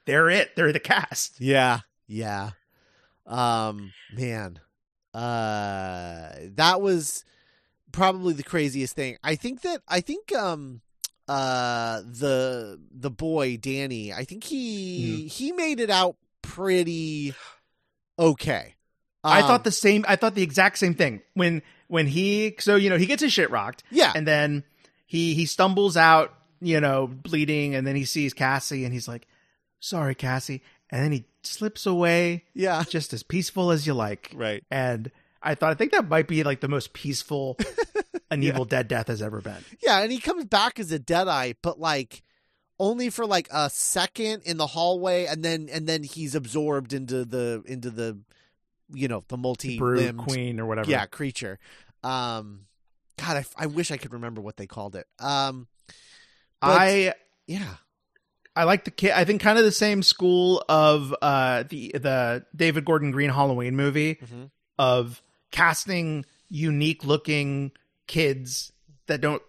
they're 0.06 0.30
it. 0.30 0.56
They're 0.56 0.72
the 0.72 0.80
cast. 0.80 1.40
yeah, 1.40 1.80
yeah. 2.06 2.50
Um, 3.26 3.92
man, 4.14 4.58
uh, 5.12 6.30
that 6.54 6.80
was 6.80 7.24
probably 7.92 8.32
the 8.34 8.42
craziest 8.42 8.94
thing. 8.94 9.18
I 9.22 9.34
think 9.34 9.62
that 9.62 9.82
I 9.86 10.00
think 10.00 10.32
um 10.34 10.80
uh 11.26 12.00
the 12.00 12.80
the 12.90 13.10
boy 13.10 13.58
Danny, 13.58 14.12
I 14.14 14.24
think 14.24 14.44
he 14.44 15.26
he 15.28 15.52
made 15.52 15.78
it 15.80 15.90
out 15.90 16.16
pretty 16.40 17.34
okay. 18.18 18.76
I 19.24 19.40
Um, 19.40 19.46
thought 19.48 19.64
the 19.64 19.72
same. 19.72 20.04
I 20.08 20.16
thought 20.16 20.34
the 20.34 20.42
exact 20.42 20.78
same 20.78 20.94
thing 20.94 21.22
when 21.34 21.62
when 21.88 22.06
he. 22.06 22.54
So 22.60 22.76
you 22.76 22.88
know 22.90 22.96
he 22.98 23.06
gets 23.06 23.22
his 23.22 23.32
shit 23.32 23.50
rocked. 23.50 23.82
yeah, 23.90 24.12
and 24.14 24.26
then 24.26 24.64
he 25.06 25.34
he 25.34 25.46
stumbles 25.46 25.96
out, 25.96 26.34
you 26.60 26.80
know, 26.80 27.06
bleeding, 27.06 27.74
and 27.74 27.86
then 27.86 27.96
he 27.96 28.04
sees 28.04 28.34
Kassie, 28.34 28.84
and 28.84 28.92
he's 28.92 29.08
like, 29.08 29.26
"Sorry, 29.80 30.14
Kassie," 30.14 30.60
and 30.90 31.02
then 31.02 31.12
he 31.12 31.24
slips 31.42 31.86
away, 31.86 32.44
yeah, 32.54 32.82
just 32.88 33.12
as 33.12 33.22
peaceful 33.22 33.70
as 33.70 33.86
you 33.86 33.94
like. 33.94 34.30
right. 34.34 34.62
And 34.70 35.10
I 35.42 35.54
thought, 35.54 35.70
I 35.70 35.74
think 35.74 35.92
that 35.92 36.08
might 36.08 36.28
be 36.28 36.42
like 36.42 36.60
the 36.60 36.68
most 36.68 36.92
peaceful 36.92 37.56
an 38.30 38.42
Evil 38.42 38.64
Dead 38.64 38.86
death 38.88 39.06
has 39.08 39.22
ever 39.22 39.40
been. 39.40 39.64
Yeah, 39.82 40.00
and 40.00 40.12
he 40.12 40.18
comes 40.18 40.44
back 40.44 40.78
as 40.78 40.92
a 40.92 40.98
deadite, 40.98 41.56
but 41.62 41.80
like 41.80 42.22
only 42.78 43.08
for 43.10 43.24
like 43.26 43.48
a 43.50 43.70
second 43.70 44.42
in 44.44 44.56
the 44.58 44.66
hallway, 44.66 45.24
and 45.26 45.42
then 45.44 45.68
and 45.72 45.86
then 45.88 46.02
he's 46.02 46.34
absorbed 46.34 46.92
into 46.92 47.24
the 47.24 47.62
into 47.66 47.90
the 47.90 48.18
you 48.92 49.08
know 49.08 49.22
the 49.28 49.36
multi 49.36 49.78
limbed 49.78 50.18
Queen 50.18 50.60
or 50.60 50.66
whatever. 50.66 50.90
yeah 50.90 51.06
creature. 51.06 51.58
Um, 52.02 52.66
God, 53.18 53.36
I, 53.58 53.64
I 53.64 53.66
wish 53.66 53.90
I 53.90 53.96
could 53.96 54.12
remember 54.12 54.40
what 54.40 54.56
they 54.56 54.66
called 54.66 54.94
it. 54.96 55.06
Um, 55.18 55.66
but- 56.60 56.70
I 56.80 57.14
yeah, 57.46 57.74
I 58.54 58.64
like 58.64 58.84
the 58.84 58.90
kid. 58.90 59.12
I 59.12 59.24
think 59.24 59.40
kind 59.42 59.58
of 59.58 59.64
the 59.64 59.72
same 59.72 60.02
school 60.02 60.62
of 60.68 61.14
uh 61.22 61.64
the 61.68 61.92
the 61.94 62.44
David 62.54 62.84
Gordon 62.84 63.10
Green 63.10 63.30
Halloween 63.30 63.76
movie 63.76 64.16
Mhm. 64.16 64.50
of 64.78 65.22
casting 65.50 66.24
unique 66.48 67.04
looking 67.04 67.72
kids 68.06 68.72
that 69.06 69.20
don't 69.20 69.42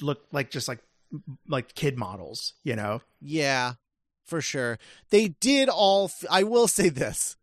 look 0.00 0.22
like 0.32 0.50
just 0.50 0.68
like 0.68 0.80
like 1.48 1.74
kid 1.74 1.98
models, 1.98 2.54
you 2.62 2.76
know. 2.76 3.00
yeah, 3.20 3.74
for 4.24 4.40
sure. 4.40 4.78
They 5.10 5.28
did 5.28 5.68
all. 5.68 6.04
F- 6.06 6.24
I 6.30 6.44
will 6.44 6.68
say 6.68 6.88
this. 6.88 7.36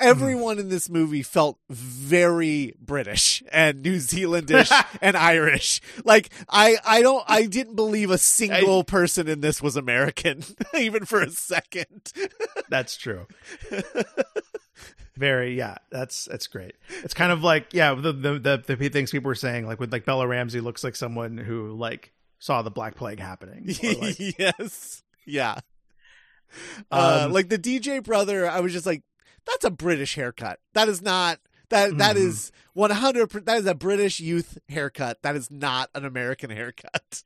Everyone 0.00 0.58
in 0.58 0.68
this 0.68 0.88
movie 0.88 1.22
felt 1.22 1.58
very 1.68 2.74
British 2.80 3.42
and 3.50 3.82
New 3.82 3.96
Zealandish 3.96 4.70
and 5.02 5.16
Irish. 5.16 5.80
Like 6.04 6.30
I, 6.48 6.76
I 6.84 7.02
don't, 7.02 7.24
I 7.26 7.46
didn't 7.46 7.74
believe 7.74 8.10
a 8.10 8.18
single 8.18 8.84
person 8.84 9.28
in 9.28 9.40
this 9.40 9.60
was 9.60 9.76
American, 9.76 10.44
even 10.78 11.04
for 11.04 11.20
a 11.20 11.30
second. 11.30 12.12
That's 12.70 12.96
true. 12.96 13.26
Very, 15.16 15.56
yeah. 15.56 15.78
That's 15.90 16.26
that's 16.26 16.46
great. 16.46 16.76
It's 17.02 17.14
kind 17.14 17.32
of 17.32 17.42
like 17.42 17.74
yeah, 17.74 17.94
the 17.94 18.12
the 18.12 18.38
the, 18.38 18.76
the 18.76 18.88
things 18.88 19.10
people 19.10 19.28
were 19.28 19.34
saying 19.34 19.66
like 19.66 19.80
with 19.80 19.92
like 19.92 20.04
Bella 20.04 20.28
Ramsey 20.28 20.60
looks 20.60 20.84
like 20.84 20.94
someone 20.94 21.36
who 21.38 21.72
like 21.72 22.12
saw 22.38 22.62
the 22.62 22.70
Black 22.70 22.94
Plague 22.94 23.18
happening. 23.18 23.66
Like, 23.82 24.38
yes, 24.38 25.02
yeah. 25.26 25.58
Uh, 26.90 27.24
Um, 27.24 27.32
like 27.32 27.48
the 27.48 27.58
DJ 27.58 28.02
brother, 28.02 28.48
I 28.48 28.60
was 28.60 28.72
just 28.72 28.86
like, 28.86 29.02
that's 29.48 29.64
a 29.64 29.70
British 29.70 30.14
haircut. 30.14 30.60
That 30.74 30.88
is 30.88 31.02
not 31.02 31.40
that. 31.70 31.98
That 31.98 32.16
Mhm. 32.16 32.20
is 32.20 32.52
one 32.74 32.90
hundred. 32.90 33.30
That 33.46 33.58
is 33.58 33.66
a 33.66 33.74
British 33.74 34.20
youth 34.20 34.58
haircut. 34.68 35.22
That 35.22 35.34
is 35.36 35.50
not 35.50 35.90
an 35.94 36.04
American 36.04 36.50
haircut. 36.60 37.22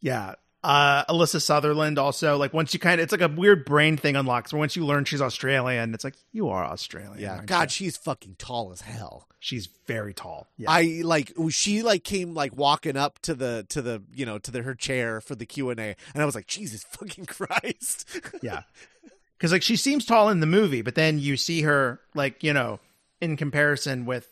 Yeah. 0.00 0.34
Uh, 0.62 1.04
Alyssa 1.12 1.42
Sutherland 1.42 1.98
also 1.98 2.38
like 2.38 2.54
once 2.54 2.72
you 2.72 2.80
kind 2.80 2.98
of 2.98 3.04
it's 3.04 3.12
like 3.12 3.20
a 3.20 3.28
weird 3.28 3.66
brain 3.66 3.98
thing 3.98 4.16
unlocks. 4.16 4.50
But 4.50 4.56
once 4.58 4.74
you 4.76 4.86
learn 4.86 5.04
she's 5.04 5.20
Australian, 5.20 5.92
it's 5.92 6.04
like 6.04 6.14
you 6.32 6.48
are 6.48 6.64
Australian. 6.64 7.18
Yeah, 7.20 7.42
God, 7.44 7.64
you? 7.64 7.68
she's 7.68 7.98
fucking 7.98 8.36
tall 8.38 8.72
as 8.72 8.80
hell. 8.80 9.28
she's 9.40 9.68
very 9.86 10.14
tall. 10.14 10.46
Yeah, 10.56 10.70
I 10.70 11.02
like 11.04 11.34
she 11.50 11.82
like 11.82 12.02
came 12.02 12.32
like 12.32 12.56
walking 12.56 12.96
up 12.96 13.18
to 13.20 13.34
the 13.34 13.66
to 13.68 13.82
the 13.82 14.02
you 14.14 14.24
know 14.24 14.38
to 14.38 14.50
the 14.50 14.62
her 14.62 14.74
chair 14.74 15.20
for 15.20 15.34
the 15.34 15.44
Q 15.44 15.68
and 15.68 15.78
A, 15.78 15.96
and 16.14 16.22
I 16.22 16.24
was 16.24 16.34
like, 16.34 16.46
Jesus 16.46 16.82
fucking 16.84 17.26
Christ. 17.26 18.08
yeah, 18.40 18.62
because 19.44 19.52
like 19.52 19.62
she 19.62 19.76
seems 19.76 20.06
tall 20.06 20.30
in 20.30 20.40
the 20.40 20.46
movie, 20.46 20.80
but 20.80 20.94
then 20.94 21.18
you 21.18 21.36
see 21.36 21.60
her 21.62 22.00
like 22.14 22.42
you 22.42 22.52
know 22.54 22.80
in 23.20 23.36
comparison 23.36 24.06
with 24.06 24.26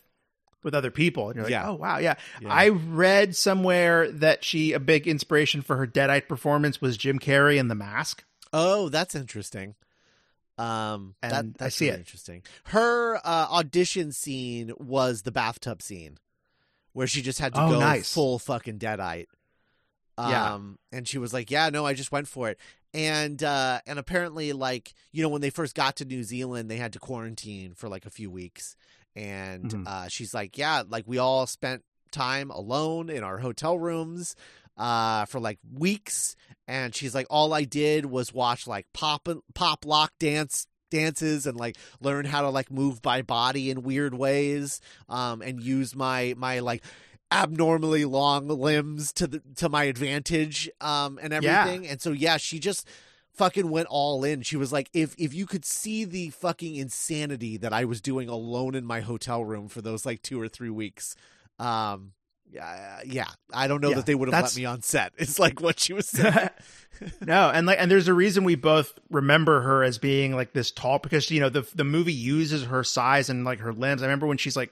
with 0.63 0.73
other 0.73 0.89
people, 0.89 1.27
and 1.27 1.35
you're 1.35 1.43
like, 1.43 1.51
Yeah. 1.51 1.69
oh 1.69 1.73
wow, 1.75 1.99
yeah. 1.99 2.15
Yeah. 2.41 2.47
I 2.51 2.69
read 2.69 3.35
somewhere 3.35 4.09
that 4.09 4.43
she 4.43 4.73
a 4.73 4.79
big 4.79 5.07
inspiration 5.07 5.61
for 5.61 5.75
her 5.77 5.85
Deadite 5.85 6.27
performance 6.27 6.81
was 6.81 6.97
Jim 6.97 7.19
Carrey 7.19 7.57
in 7.57 7.67
The 7.67 7.75
Mask. 7.75 8.23
oh, 8.51 8.89
that's 8.89 9.13
interesting. 9.13 9.75
Um, 10.57 11.15
that, 11.21 11.33
And 11.33 11.55
I 11.59 11.63
that's 11.65 11.75
see 11.75 11.85
really 11.85 11.95
it. 11.97 11.99
interesting. 11.99 12.43
Her 12.65 13.17
uh, 13.17 13.47
audition 13.51 14.11
scene 14.11 14.71
was 14.77 15.23
the 15.23 15.31
bathtub 15.31 15.81
scene, 15.81 16.17
where 16.93 17.07
she 17.07 17.21
just 17.21 17.39
had 17.39 17.53
to 17.55 17.61
Oh, 17.61 17.69
go 17.71 17.79
nice. 17.79 18.13
full 18.13 18.39
fucking 18.39 18.79
deadite. 18.79 19.27
Um, 20.17 20.29
Yeah. 20.91 20.97
and 20.97 21.07
she 21.07 21.17
was 21.17 21.33
like, 21.33 21.49
"Yeah, 21.51 21.69
no, 21.69 21.85
I 21.85 21.93
just 21.93 22.11
went 22.11 22.27
for 22.27 22.49
it." 22.49 22.59
And 22.93 23.41
uh, 23.43 23.79
and 23.87 23.97
apparently, 23.97 24.53
like 24.53 24.93
you 25.11 25.23
know, 25.23 25.29
when 25.29 25.41
they 25.41 25.49
first 25.49 25.73
got 25.75 25.95
to 25.97 26.05
New 26.05 26.23
Zealand, 26.23 26.69
they 26.69 26.77
had 26.77 26.93
to 26.93 26.99
quarantine 26.99 27.73
for 27.73 27.89
like 27.89 28.05
a 28.05 28.09
few 28.11 28.29
weeks. 28.29 28.75
And 29.15 29.65
Mhm. 29.69 29.87
uh, 29.87 30.07
she's 30.09 30.33
like, 30.33 30.57
"Yeah, 30.57 30.83
like 30.87 31.05
we 31.07 31.17
all 31.17 31.45
spent 31.47 31.83
time 32.11 32.51
alone 32.51 33.09
in 33.09 33.23
our 33.23 33.39
hotel 33.39 33.77
rooms 33.79 34.35
uh, 34.77 35.25
for 35.25 35.39
like 35.39 35.59
weeks." 35.73 36.35
And 36.67 36.93
she's 36.95 37.15
like, 37.15 37.27
"All 37.29 37.53
I 37.53 37.63
did 37.63 38.05
was 38.05 38.33
watch 38.33 38.67
like 38.67 38.85
pop 38.93 39.27
pop 39.55 39.85
lock 39.85 40.11
dance." 40.19 40.67
dances 40.91 41.47
and 41.47 41.57
like 41.57 41.75
learn 42.01 42.23
how 42.23 42.43
to 42.43 42.49
like 42.49 42.69
move 42.69 42.99
my 43.03 43.23
body 43.23 43.71
in 43.71 43.81
weird 43.81 44.13
ways 44.13 44.79
um 45.09 45.41
and 45.41 45.59
use 45.59 45.95
my 45.95 46.35
my 46.37 46.59
like 46.59 46.83
abnormally 47.33 48.05
long 48.05 48.47
limbs 48.47 49.11
to 49.13 49.25
the 49.27 49.41
to 49.55 49.67
my 49.67 49.85
advantage 49.85 50.69
um 50.81 51.19
and 51.21 51.33
Yeah. 51.33 51.61
everything 51.61 51.87
and 51.87 51.99
so 52.01 52.11
yeah 52.11 52.37
she 52.37 52.59
just 52.59 52.87
fucking 53.33 53.69
went 53.69 53.87
all 53.89 54.23
in 54.23 54.43
she 54.43 54.55
was 54.55 54.71
like 54.71 54.89
if 54.93 55.15
if 55.17 55.33
you 55.33 55.45
could 55.47 55.65
see 55.65 56.05
the 56.05 56.29
fucking 56.29 56.75
insanity 56.75 57.57
that 57.57 57.73
i 57.73 57.83
was 57.85 57.99
doing 58.01 58.29
alone 58.29 58.75
in 58.75 58.85
my 58.85 59.01
hotel 59.01 59.43
room 59.43 59.67
for 59.67 59.81
those 59.81 60.05
like 60.05 60.21
two 60.21 60.39
or 60.39 60.47
three 60.47 60.69
weeks 60.69 61.15
um 61.57 62.11
yeah 62.51 62.99
yeah 63.05 63.25
i 63.51 63.67
don't 63.67 63.81
know 63.81 63.89
Yeah, 63.89 63.95
that 63.95 64.05
they 64.05 64.13
would 64.13 64.31
have 64.31 64.43
let 64.43 64.55
me 64.55 64.65
on 64.65 64.83
set 64.83 65.13
it's 65.17 65.39
like 65.39 65.59
what 65.59 65.79
she 65.79 65.93
was 65.93 66.07
saying 66.09 66.49
no, 67.25 67.49
and 67.49 67.65
like, 67.65 67.79
and 67.81 67.89
there's 67.89 68.07
a 68.07 68.13
reason 68.13 68.43
we 68.43 68.53
both 68.53 68.93
remember 69.09 69.61
her 69.61 69.83
as 69.83 69.97
being 69.97 70.35
like 70.35 70.53
this 70.53 70.69
tall 70.71 70.99
because 70.99 71.31
you 71.31 71.39
know 71.39 71.49
the 71.49 71.67
the 71.73 71.83
movie 71.83 72.13
uses 72.13 72.65
her 72.65 72.83
size 72.83 73.31
and 73.31 73.43
like 73.43 73.59
her 73.59 73.73
limbs. 73.73 74.03
I 74.03 74.05
remember 74.05 74.27
when 74.27 74.37
she's 74.37 74.55
like 74.55 74.71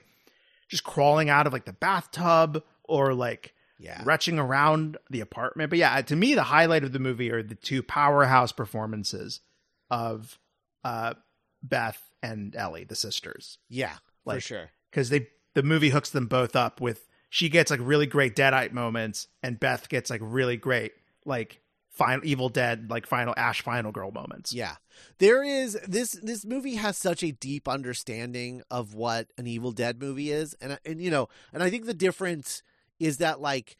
just 0.72 0.84
crawling 0.86 1.30
out 1.30 1.46
of 1.46 1.54
like 1.54 1.66
the 1.66 1.74
bathtub 1.74 2.64
or 2.86 3.14
like 3.14 3.54
yeah. 3.78 4.02
retching 4.06 4.40
around 4.40 4.98
the 5.10 5.20
apartment. 5.20 5.70
But 5.70 5.80
yeah, 5.80 6.02
to 6.02 6.16
me, 6.16 6.34
the 6.34 6.44
highlight 6.44 6.84
of 6.84 6.94
the 6.94 7.00
movie 7.00 7.30
are 7.30 7.44
the 7.44 7.56
two 7.56 7.84
powerhouse 7.84 8.54
performances 8.54 9.42
of 9.90 10.40
uh, 10.84 11.16
Beth 11.62 12.02
and 12.24 12.56
Ellie, 12.56 12.86
the 12.86 12.96
sisters, 12.96 13.58
yeah 13.70 13.98
for 14.26 14.40
sure. 14.40 14.70
because 14.90 15.10
they 15.10 15.28
the 15.54 15.64
movie 15.64 15.90
hooks 15.90 16.10
them 16.10 16.28
both 16.28 16.56
up 16.56 16.80
with 16.80 17.08
she 17.30 17.50
gets 17.50 17.70
like 17.70 17.80
really 17.84 18.06
great 18.06 18.36
deadite 18.36 18.72
moments, 18.72 19.28
and 19.44 19.60
Beth 19.60 19.90
gets 19.90 20.10
like 20.10 20.22
really 20.24 20.58
great 20.58 20.94
like 21.26 21.61
final 21.92 22.26
Evil 22.26 22.50
Dead 22.50 22.90
like 22.90 23.06
final 23.06 23.34
Ash 23.38 23.62
Final 23.62 23.92
Girl 23.92 24.12
moments. 24.12 24.54
Yeah. 24.54 24.76
There 25.20 25.44
is 25.44 25.78
this 25.88 26.14
this 26.24 26.46
movie 26.46 26.76
has 26.76 26.98
such 26.98 27.22
a 27.24 27.32
deep 27.32 27.68
understanding 27.68 28.62
of 28.72 28.94
what 28.96 29.28
an 29.38 29.46
Evil 29.46 29.72
Dead 29.72 30.00
movie 30.02 30.32
is 30.32 30.56
and 30.62 30.80
and 30.86 31.02
you 31.02 31.12
know, 31.12 31.28
and 31.54 31.62
I 31.62 31.70
think 31.70 31.86
the 31.86 31.94
difference 31.94 32.64
is 33.00 33.18
that 33.18 33.42
like 33.42 33.78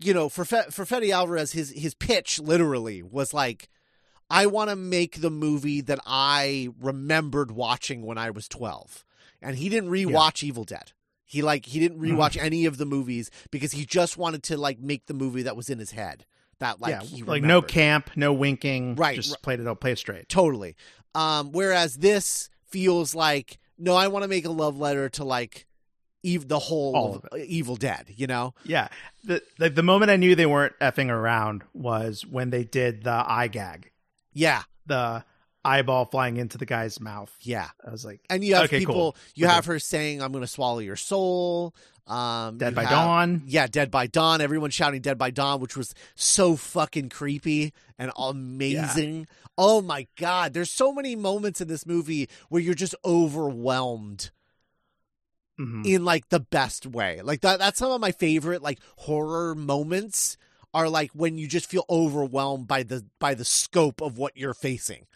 you 0.00 0.12
know, 0.14 0.28
for 0.28 0.44
Fe- 0.44 0.70
for 0.70 0.84
Fede 0.86 1.10
Alvarez 1.10 1.52
his 1.52 1.70
his 1.70 1.94
pitch 1.94 2.38
literally 2.40 3.02
was 3.02 3.34
like 3.34 3.68
I 4.30 4.46
want 4.46 4.70
to 4.70 4.76
make 4.76 5.20
the 5.20 5.30
movie 5.30 5.80
that 5.82 5.98
I 6.06 6.68
remembered 6.80 7.50
watching 7.50 8.06
when 8.06 8.16
I 8.16 8.30
was 8.30 8.48
12. 8.48 9.04
And 9.42 9.56
he 9.58 9.68
didn't 9.68 9.90
rewatch 9.90 10.42
Evil 10.42 10.64
Dead. 10.64 10.92
He 11.24 11.42
like 11.42 11.66
he 11.66 11.78
didn't 11.80 12.00
Mm-hmm. 12.00 12.16
rewatch 12.16 12.40
any 12.40 12.64
of 12.64 12.76
the 12.78 12.86
movies 12.86 13.30
because 13.50 13.72
he 13.72 13.84
just 13.84 14.16
wanted 14.16 14.42
to 14.44 14.56
like 14.56 14.78
make 14.78 15.06
the 15.06 15.14
movie 15.14 15.42
that 15.42 15.56
was 15.56 15.68
in 15.68 15.78
his 15.78 15.90
head. 15.90 16.24
That 16.60 16.80
like 16.80 16.90
yeah, 17.12 17.24
like 17.26 17.42
no 17.42 17.62
camp, 17.62 18.10
no 18.16 18.32
winking, 18.32 18.96
Right, 18.96 19.16
Just 19.16 19.30
right. 19.30 19.42
played 19.42 19.60
it, 19.60 19.66
out, 19.66 19.80
play 19.80 19.92
it 19.92 19.98
straight. 19.98 20.28
Totally. 20.28 20.76
Um, 21.14 21.52
whereas 21.52 21.96
this 21.96 22.48
feels 22.68 23.14
like 23.14 23.58
no, 23.78 23.94
I 23.94 24.08
want 24.08 24.22
to 24.22 24.28
make 24.28 24.44
a 24.46 24.50
love 24.50 24.78
letter 24.78 25.08
to 25.10 25.24
like 25.24 25.66
ev- 26.24 26.46
the 26.48 26.58
whole 26.58 27.16
of 27.32 27.38
Evil 27.40 27.76
Dead. 27.76 28.06
You 28.16 28.26
know? 28.26 28.54
Yeah, 28.64 28.88
the, 29.24 29.42
the 29.58 29.70
the 29.70 29.82
moment 29.82 30.10
I 30.10 30.16
knew 30.16 30.34
they 30.34 30.46
weren't 30.46 30.78
effing 30.80 31.10
around 31.10 31.62
was 31.72 32.24
when 32.26 32.50
they 32.50 32.64
did 32.64 33.02
the 33.04 33.24
eye 33.26 33.48
gag, 33.48 33.90
Yeah, 34.32 34.62
the 34.86 35.24
eyeball 35.64 36.04
flying 36.04 36.36
into 36.36 36.58
the 36.58 36.66
guy's 36.66 37.00
mouth. 37.00 37.34
yeah. 37.40 37.68
I 37.86 37.90
was 37.90 38.04
like, 38.04 38.20
And 38.28 38.44
you 38.44 38.54
have 38.54 38.64
Okay, 38.66 38.80
people. 38.80 38.94
cool. 38.94 39.16
You 39.34 39.46
Okay. 39.46 39.54
have 39.54 39.64
her 39.66 39.78
saying, 39.78 40.20
"I'm 40.22 40.30
going 40.30 40.42
to 40.44 40.48
swallow 40.48 40.80
your 40.80 40.96
soul." 40.96 41.74
Um, 42.06 42.58
Dead 42.58 42.74
by 42.74 42.82
have- 42.82 42.90
Dawn. 42.90 43.42
Yeah, 43.46 43.66
Dead 43.66 43.90
by 43.90 44.06
Dawn. 44.06 44.40
Everyone 44.40 44.70
shouting 44.70 45.00
Dead 45.00 45.16
by 45.16 45.30
Dawn, 45.30 45.60
which 45.60 45.76
was 45.76 45.94
so 46.14 46.54
fucking 46.56 47.08
creepy 47.08 47.72
and 47.98 48.12
amazing. 48.18 49.26
Oh 49.56 49.80
my 49.80 50.06
god, 50.16 50.52
there's 50.52 50.70
so 50.70 50.92
many 50.92 51.16
moments 51.16 51.60
in 51.60 51.68
this 51.68 51.86
movie 51.86 52.28
where 52.50 52.60
you're 52.60 52.74
just 52.74 52.94
overwhelmed 53.04 54.30
Mhm. 55.58 55.86
in 55.86 56.04
like 56.04 56.28
the 56.28 56.40
best 56.40 56.84
way. 56.86 57.22
Like 57.22 57.40
that 57.42 57.58
that's 57.60 57.78
some 57.78 57.92
of 57.92 58.00
my 58.00 58.10
favorite 58.12 58.60
like 58.62 58.80
horror 58.96 59.54
moments 59.54 60.36
are 60.74 60.88
like 60.88 61.12
when 61.12 61.38
you 61.38 61.46
just 61.46 61.66
feel 61.70 61.84
overwhelmed 61.88 62.66
by 62.66 62.82
the 62.82 63.06
by 63.20 63.34
the 63.34 63.44
scope 63.44 64.00
of 64.02 64.18
what 64.18 64.36
you're 64.36 64.54
facing. 64.54 65.06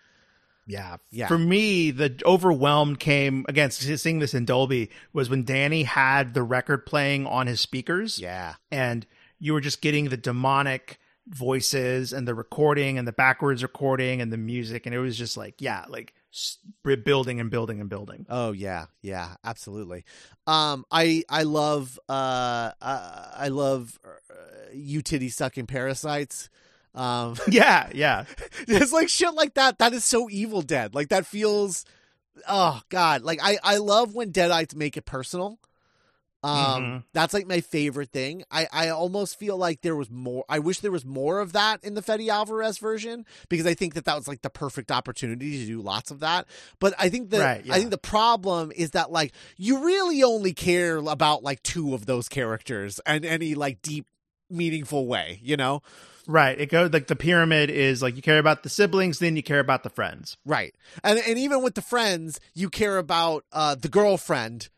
Yeah. 0.68 0.98
Yeah. 1.10 1.26
For 1.26 1.38
me, 1.38 1.90
the 1.90 2.20
overwhelmed 2.24 3.00
came 3.00 3.44
again. 3.48 3.70
Seeing 3.70 4.18
this 4.20 4.34
in 4.34 4.44
Dolby 4.44 4.90
was 5.12 5.28
when 5.30 5.44
Danny 5.44 5.82
had 5.82 6.34
the 6.34 6.42
record 6.42 6.84
playing 6.86 7.26
on 7.26 7.46
his 7.46 7.60
speakers, 7.60 8.18
Yeah. 8.20 8.54
and 8.70 9.06
you 9.40 9.54
were 9.54 9.60
just 9.62 9.80
getting 9.80 10.10
the 10.10 10.16
demonic 10.18 11.00
voices 11.26 12.12
and 12.12 12.28
the 12.28 12.34
recording 12.34 12.98
and 12.98 13.08
the 13.08 13.12
backwards 13.12 13.62
recording 13.62 14.20
and 14.20 14.32
the 14.32 14.36
music, 14.36 14.86
and 14.86 14.94
it 14.94 14.98
was 14.98 15.16
just 15.16 15.36
like, 15.36 15.60
yeah, 15.60 15.84
like 15.88 16.14
building 17.04 17.40
and 17.40 17.50
building 17.50 17.80
and 17.80 17.88
building. 17.88 18.26
Oh 18.28 18.52
yeah, 18.52 18.86
yeah, 19.02 19.36
absolutely. 19.44 20.04
Um, 20.46 20.84
I 20.90 21.24
I 21.28 21.42
love 21.44 21.98
uh, 22.08 22.72
uh 22.80 23.30
I 23.36 23.48
love 23.48 23.98
uh, 24.04 24.34
you 24.72 25.02
titty 25.02 25.30
sucking 25.30 25.66
parasites. 25.66 26.48
Um, 26.94 27.36
yeah, 27.48 27.88
yeah. 27.94 28.24
it's 28.66 28.92
like 28.92 29.08
shit 29.08 29.34
like 29.34 29.54
that. 29.54 29.78
That 29.78 29.92
is 29.92 30.04
so 30.04 30.28
Evil 30.30 30.62
Dead. 30.62 30.94
Like 30.94 31.08
that 31.08 31.26
feels. 31.26 31.84
Oh 32.48 32.80
God! 32.88 33.22
Like 33.22 33.40
I 33.42 33.58
I 33.62 33.76
love 33.78 34.14
when 34.14 34.32
Deadites 34.32 34.74
make 34.74 34.96
it 34.96 35.04
personal. 35.04 35.58
Um, 36.44 36.52
Mhm. 36.54 37.04
that's 37.12 37.34
like 37.34 37.48
my 37.48 37.60
favorite 37.60 38.10
thing. 38.12 38.44
I 38.48 38.68
I 38.72 38.88
almost 38.90 39.36
feel 39.40 39.56
like 39.56 39.80
there 39.80 39.96
was 39.96 40.08
more. 40.08 40.44
I 40.48 40.60
wish 40.60 40.78
there 40.78 40.92
was 40.92 41.04
more 41.04 41.40
of 41.40 41.52
that 41.52 41.82
in 41.82 41.94
the 41.94 42.00
Fede 42.02 42.28
Alvarez 42.28 42.78
version 42.78 43.26
because 43.48 43.66
I 43.66 43.74
think 43.74 43.94
that 43.94 44.04
that 44.04 44.14
was 44.14 44.28
like 44.28 44.42
the 44.42 44.50
perfect 44.50 44.92
opportunity 44.92 45.58
to 45.58 45.66
do 45.66 45.80
lots 45.82 46.12
of 46.12 46.20
that. 46.20 46.46
But 46.78 46.94
I 46.96 47.08
think 47.08 47.30
that 47.30 47.40
Right, 47.40 47.66
yeah. 47.66 47.74
I 47.74 47.78
think 47.78 47.90
the 47.90 47.98
problem 47.98 48.70
is 48.76 48.92
that 48.92 49.10
like 49.10 49.32
you 49.56 49.84
really 49.84 50.22
only 50.22 50.54
care 50.54 50.98
about 50.98 51.42
like 51.42 51.60
two 51.64 51.92
of 51.92 52.06
those 52.06 52.28
characters 52.28 53.00
and 53.04 53.24
any 53.24 53.56
like 53.56 53.82
deep 53.82 54.06
meaningful 54.50 55.06
way. 55.06 55.40
You 55.42 55.56
know. 55.56 55.82
Right. 56.26 56.60
It 56.60 56.66
goes 56.66 56.92
like 56.92 57.06
the 57.06 57.16
pyramid 57.16 57.70
is 57.70 58.02
like 58.02 58.14
you 58.14 58.20
care 58.20 58.38
about 58.38 58.62
the 58.62 58.68
siblings, 58.68 59.18
then 59.18 59.34
you 59.34 59.42
care 59.42 59.60
about 59.60 59.82
the 59.82 59.88
friends. 59.90 60.36
Right. 60.44 60.74
And 61.02 61.18
and 61.26 61.38
even 61.38 61.62
with 61.62 61.74
the 61.74 61.80
friends, 61.82 62.38
you 62.54 62.68
care 62.68 62.98
about 62.98 63.44
uh 63.52 63.74
the 63.76 63.88
girlfriend 63.88 64.68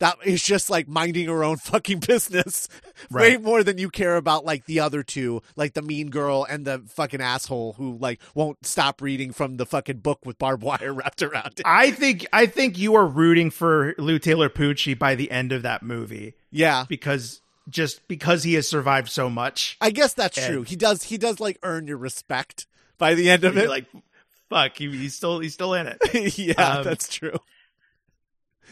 that 0.00 0.16
is 0.24 0.42
just 0.42 0.70
like 0.70 0.88
minding 0.88 1.28
her 1.28 1.44
own 1.44 1.56
fucking 1.58 2.00
business 2.00 2.68
way 3.10 3.36
more 3.36 3.62
than 3.62 3.76
you 3.78 3.90
care 3.90 4.16
about 4.16 4.44
like 4.46 4.64
the 4.64 4.80
other 4.80 5.02
two, 5.02 5.40
like 5.56 5.74
the 5.74 5.82
mean 5.82 6.08
girl 6.08 6.44
and 6.48 6.66
the 6.66 6.82
fucking 6.88 7.20
asshole 7.20 7.74
who 7.74 7.96
like 7.98 8.20
won't 8.34 8.64
stop 8.66 9.00
reading 9.02 9.30
from 9.30 9.56
the 9.58 9.66
fucking 9.66 9.98
book 9.98 10.20
with 10.24 10.38
barbed 10.38 10.62
wire 10.62 10.92
wrapped 10.94 11.22
around 11.22 11.60
it. 11.60 11.62
I 11.66 11.90
think 11.90 12.26
I 12.32 12.46
think 12.46 12.78
you 12.78 12.94
are 12.94 13.06
rooting 13.06 13.50
for 13.50 13.94
Lou 13.98 14.18
Taylor 14.18 14.48
Pucci 14.48 14.98
by 14.98 15.14
the 15.14 15.30
end 15.30 15.52
of 15.52 15.60
that 15.62 15.82
movie 15.82 16.34
Yeah. 16.50 16.86
because 16.88 17.42
just 17.68 18.06
because 18.08 18.42
he 18.42 18.54
has 18.54 18.68
survived 18.68 19.08
so 19.10 19.28
much. 19.30 19.76
I 19.80 19.90
guess 19.90 20.14
that's 20.14 20.38
And- 20.38 20.46
true. 20.46 20.62
He 20.62 20.76
does 20.76 21.02
he 21.04 21.16
does 21.18 21.40
like 21.40 21.58
earn 21.62 21.86
your 21.86 21.96
respect 21.98 22.66
by 22.98 23.14
the 23.14 23.30
end 23.30 23.44
of 23.44 23.56
it. 23.56 23.68
like, 23.68 23.86
fuck, 24.50 24.76
he, 24.76 24.90
he's 24.90 25.14
still 25.14 25.38
he's 25.40 25.54
still 25.54 25.74
in 25.74 25.86
it. 25.86 25.98
yeah, 26.38 26.54
um, 26.78 26.84
that's 26.84 27.08
true. 27.08 27.36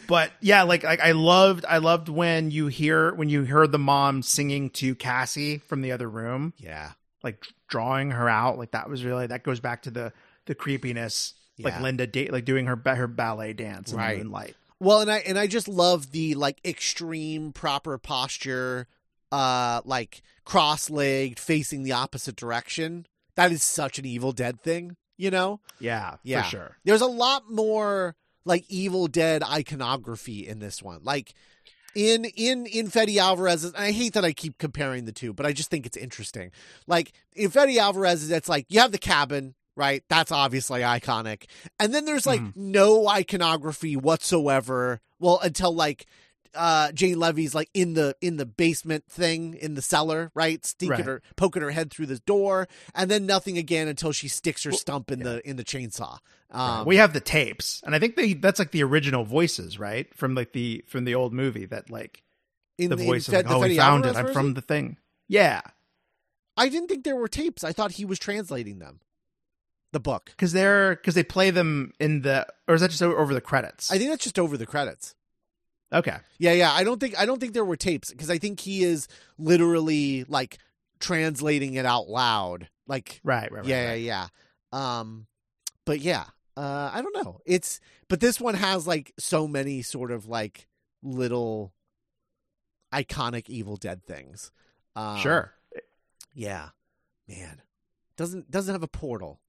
But 0.07 0.31
yeah, 0.41 0.63
like, 0.63 0.83
like 0.83 0.99
I 0.99 1.11
loved 1.13 1.65
I 1.67 1.77
loved 1.77 2.09
when 2.09 2.51
you 2.51 2.67
hear 2.67 3.13
when 3.13 3.29
you 3.29 3.45
heard 3.45 3.71
the 3.71 3.79
mom 3.79 4.21
singing 4.21 4.69
to 4.71 4.95
Kassie 4.95 5.61
from 5.63 5.81
the 5.81 5.91
other 5.93 6.09
room. 6.09 6.53
Yeah. 6.57 6.91
like 7.23 7.45
drawing 7.69 8.11
her 8.11 8.27
out 8.29 8.57
like 8.59 8.71
that 8.71 8.87
was 8.89 9.03
really 9.03 9.25
that 9.27 9.43
goes 9.43 9.59
back 9.59 9.83
to 9.83 9.91
the 9.91 10.13
the 10.45 10.53
creepiness 10.53 11.33
like 11.57 11.79
Linda 11.81 12.05
da- 12.05 12.29
like 12.29 12.45
doing 12.45 12.65
her 12.67 12.75
her 12.85 13.07
ballet 13.07 13.53
dance 13.53 13.91
in 13.91 13.97
Right. 13.97 14.17
the 14.17 14.23
moonlight. 14.23 14.55
Well, 14.83 14.99
and 14.99 15.09
I 15.11 15.19
and 15.19 15.39
I 15.39 15.47
just 15.47 15.67
love 15.67 16.11
the 16.11 16.35
like 16.35 16.59
extreme 16.65 17.51
proper 17.53 17.97
posture, 17.97 18.87
uh, 19.31 19.81
like 19.85 20.21
cross-legged, 20.45 21.39
facing 21.39 21.83
the 21.83 21.93
opposite 21.93 22.35
direction. 22.35 23.05
That 23.35 23.51
is 23.51 23.63
such 23.63 23.97
an 23.97 24.05
Evil 24.05 24.31
Dead 24.31 24.61
thing, 24.61 24.95
you 25.17 25.31
know. 25.31 25.59
Yeah, 25.79 26.17
Yeah. 26.23 26.43
for 26.43 26.49
sure. 26.49 26.77
There's 26.83 27.01
a 27.01 27.07
lot 27.07 27.49
more 27.49 28.15
like 28.45 28.65
Evil 28.69 29.07
Dead 29.07 29.41
iconography 29.41 30.47
in 30.47 30.59
this 30.59 30.83
one. 30.83 30.99
Like 31.03 31.33
in 31.95 32.25
in 32.25 32.65
in 32.65 32.89
Fede 32.89 33.17
Alvarez's 33.17 33.73
and 33.73 33.83
I 33.83 33.91
hate 33.91 34.13
that 34.13 34.25
I 34.25 34.33
keep 34.33 34.57
comparing 34.57 35.05
the 35.05 35.11
two, 35.11 35.33
but 35.33 35.45
I 35.45 35.53
just 35.53 35.69
think 35.69 35.85
it's 35.85 35.97
interesting. 35.97 36.51
Like 36.87 37.13
in 37.33 37.49
Fede 37.49 37.77
Alvarez's, 37.77 38.31
it's 38.31 38.49
like 38.49 38.65
you 38.69 38.79
have 38.79 38.91
the 38.91 38.97
cabin, 38.97 39.55
right? 39.75 40.03
That's 40.09 40.31
obviously 40.31 40.81
iconic. 40.81 41.45
And 41.79 41.93
then 41.93 42.05
there's 42.05 42.25
like 42.25 42.41
Mhm. 42.41 42.55
no 42.55 43.07
iconography 43.07 43.95
whatsoever. 43.95 45.01
Well, 45.19 45.39
until 45.41 45.73
like 45.73 46.05
uh 46.55 46.91
Jane 46.91 47.17
Levy's 47.17 47.55
like 47.55 47.69
in 47.73 47.95
the 47.95 48.15
in 48.21 48.37
the 48.37 48.45
basement 48.45 49.05
thing 49.09 49.55
in 49.55 49.73
the 49.73 49.81
cellar, 49.81 50.31
right? 50.35 50.63
Stinking 50.63 50.97
Right. 50.97 51.05
her 51.05 51.21
poking 51.35 51.63
her 51.63 51.71
head 51.71 51.89
through 51.89 52.05
the 52.05 52.19
door, 52.19 52.67
and 52.93 53.09
then 53.09 53.25
nothing 53.25 53.57
again 53.57 53.87
until 53.87 54.11
she 54.11 54.27
sticks 54.27 54.63
her 54.63 54.71
stump 54.71 55.09
in 55.09 55.19
yeah. 55.19 55.25
the 55.25 55.49
in 55.49 55.55
the 55.55 55.63
chainsaw. 55.63 56.19
Right. 56.53 56.79
Um, 56.81 56.85
we 56.85 56.97
have 56.97 57.13
the 57.13 57.19
tapes, 57.19 57.81
and 57.83 57.95
I 57.95 57.99
think 57.99 58.15
they 58.15 58.33
that's 58.33 58.59
like 58.59 58.69
the 58.69 58.83
original 58.83 59.23
voices, 59.23 59.79
right, 59.79 60.13
from 60.15 60.35
like 60.35 60.53
the 60.53 60.83
from 60.87 61.05
the 61.05 61.15
old 61.15 61.33
movie. 61.33 61.65
That 61.65 61.89
like 61.89 62.21
in 62.77 62.91
the 62.91 62.97
in 62.97 63.05
voice 63.07 63.27
of 63.27 63.33
Fed- 63.33 63.45
like, 63.45 63.51
the 63.51 63.55
oh, 63.55 63.67
we 63.69 63.75
found 63.77 64.05
it. 64.05 64.15
I'm 64.15 64.31
from 64.31 64.53
the 64.53 64.61
thing. 64.61 64.97
Yeah, 65.27 65.61
I 66.55 66.69
didn't 66.69 66.87
think 66.89 67.03
there 67.03 67.15
were 67.15 67.27
tapes. 67.27 67.63
I 67.63 67.71
thought 67.71 67.93
he 67.93 68.05
was 68.05 68.19
translating 68.19 68.77
them. 68.77 68.99
The 69.93 69.99
book. 70.01 70.25
because 70.31 70.51
they're 70.51 70.95
because 70.95 71.13
they 71.15 71.23
play 71.23 71.49
them 71.51 71.93
in 71.99 72.21
the 72.23 72.45
or 72.67 72.75
is 72.75 72.81
that 72.81 72.89
just 72.91 73.01
over 73.01 73.33
the 73.33 73.39
credits? 73.41 73.89
I 73.91 73.97
think 73.97 74.09
that's 74.09 74.23
just 74.23 74.37
over 74.37 74.57
the 74.57 74.65
credits. 74.65 75.15
okay, 75.93 76.17
Yeah, 76.39 76.53
yeah. 76.53 76.71
I 76.73 76.83
don't 76.83 76.99
think 76.99 77.17
I 77.17 77.25
don't 77.25 77.39
think 77.39 77.53
there 77.53 77.63
were 77.63 77.77
tapes 77.77 78.09
because 78.11 78.29
I 78.29 78.39
think 78.39 78.59
he 78.59 78.83
is 78.83 79.07
literally 79.37 80.25
like 80.27 80.57
translating 80.99 81.75
it 81.75 81.85
out 81.85 82.09
loud. 82.09 82.67
Like 82.87 83.21
right, 83.23 83.49
right, 83.51 83.59
right. 83.61 83.65
yeah, 83.65 83.85
right. 83.89 84.01
yeah, 84.01 84.27
yeah. 84.73 84.99
Um, 84.99 85.27
but 85.85 85.99
yeah, 85.99 86.25
uh, 86.57 86.89
I 86.93 87.01
don't 87.01 87.15
know. 87.23 87.39
It's 87.45 87.79
but 88.09 88.19
this 88.19 88.41
one 88.41 88.55
has 88.55 88.85
like 88.87 89.13
so 89.19 89.47
many 89.47 89.81
sort 89.83 90.11
of 90.11 90.25
like 90.27 90.67
little 91.03 91.71
iconic 92.91 93.49
Evil 93.49 93.75
Dead 93.77 94.03
things. 94.03 94.51
Um, 94.95 95.17
Sure. 95.19 95.53
Yeah, 96.33 96.69
man. 97.27 97.61
Doesn't 98.17 98.49
doesn't 98.49 98.73
have 98.73 98.83
a 98.83 98.87
portal, 98.87 99.39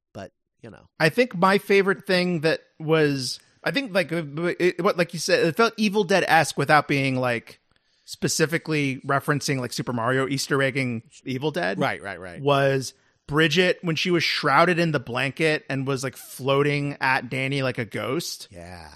you 0.64 0.70
know. 0.70 0.88
I 0.98 1.10
think 1.10 1.36
my 1.36 1.58
favorite 1.58 2.06
thing 2.06 2.40
that 2.40 2.60
was 2.80 3.38
I 3.62 3.70
think 3.70 3.94
like 3.94 4.10
it, 4.10 4.82
what 4.82 4.96
like 4.98 5.12
you 5.12 5.20
said 5.20 5.46
it 5.46 5.56
felt 5.56 5.74
Evil 5.76 6.02
Dead 6.04 6.24
esque 6.26 6.56
without 6.58 6.88
being 6.88 7.16
like 7.20 7.60
specifically 8.06 9.00
referencing 9.06 9.60
like 9.60 9.72
Super 9.72 9.92
Mario 9.92 10.26
Easter 10.26 10.60
egging 10.62 11.02
Evil 11.24 11.50
Dead. 11.50 11.78
Right, 11.78 12.02
right, 12.02 12.18
right. 12.20 12.40
was 12.42 12.94
Bridget 13.26 13.78
when 13.82 13.96
she 13.96 14.10
was 14.10 14.24
shrouded 14.24 14.78
in 14.78 14.92
the 14.92 15.00
blanket 15.00 15.64
and 15.70 15.86
was 15.86 16.02
like 16.02 16.16
floating 16.16 16.96
at 17.00 17.30
Danny 17.30 17.62
like 17.62 17.78
a 17.78 17.84
ghost. 17.84 18.48
Yeah. 18.50 18.90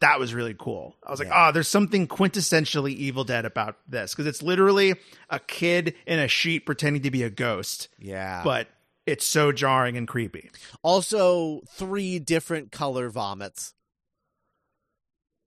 That 0.00 0.18
was 0.18 0.34
really 0.34 0.56
cool. 0.58 0.96
I 1.06 1.10
was 1.10 1.20
like, 1.20 1.28
Yeah. 1.28 1.48
oh, 1.48 1.52
there's 1.52 1.68
something 1.68 2.08
quintessentially 2.08 2.92
Evil 2.92 3.24
Dead 3.24 3.44
about 3.44 3.76
this 3.86 4.12
because 4.12 4.26
it's 4.26 4.42
literally 4.42 4.94
a 5.30 5.38
kid 5.38 5.94
in 6.06 6.18
a 6.18 6.26
sheet 6.28 6.66
pretending 6.66 7.02
to 7.02 7.10
be 7.10 7.22
a 7.22 7.30
ghost, 7.30 7.88
Yeah. 7.98 8.42
but 8.42 8.68
it's 9.06 9.26
so 9.26 9.52
jarring 9.52 9.96
and 9.96 10.06
creepy. 10.08 10.50
also 10.82 11.60
three 11.68 12.18
different 12.18 12.70
color 12.72 13.08
vomits. 13.10 13.74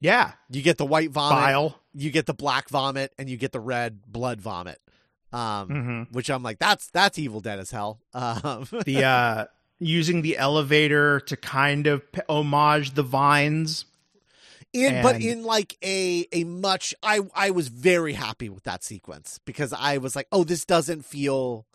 Yeah, 0.01 0.33
You 0.49 0.61
get 0.61 0.77
the 0.77 0.85
white 0.85 1.11
vomit, 1.11 1.43
bile. 1.43 1.79
you 1.93 2.11
get 2.11 2.25
the 2.25 2.33
black 2.33 2.69
vomit, 2.69 3.13
and 3.17 3.29
you 3.29 3.37
get 3.37 3.51
the 3.53 3.59
red 3.59 4.01
blood 4.07 4.39
vomit. 4.41 4.79
Um, 5.33 5.67
hmm 5.67 6.03
which 6.15 6.29
I'm 6.29 6.43
like, 6.43 6.59
that's 6.59 6.87
that's 6.91 7.17
Evil 7.17 7.41
Dead 7.41 7.59
as 7.59 7.71
hell. 7.71 7.99
Um, 8.13 8.67
The 8.85 9.03
uh, 9.03 9.45
using 9.79 10.21
the 10.21 10.37
elevator 10.37 11.19
to 11.21 11.35
kind 11.35 11.87
of 11.87 12.09
p- 12.11 12.21
homage 12.29 12.91
the 12.93 13.03
vines. 13.03 13.85
in 14.73 15.01
but 15.01 15.21
in 15.21 15.43
like 15.43 15.77
a 15.83 16.27
a 16.31 16.43
much 16.43 16.93
I 17.01 17.21
I 17.33 17.51
was 17.51 17.67
very 17.69 18.13
happy 18.13 18.47
with 18.49 18.63
that 18.63 18.83
sequence 18.83 19.39
because 19.45 19.73
I 19.73 19.97
was 19.97 20.15
like, 20.15 20.27
oh, 20.31 20.43
this 20.43 20.65
doesn't 20.65 21.03
feel. 21.05 21.65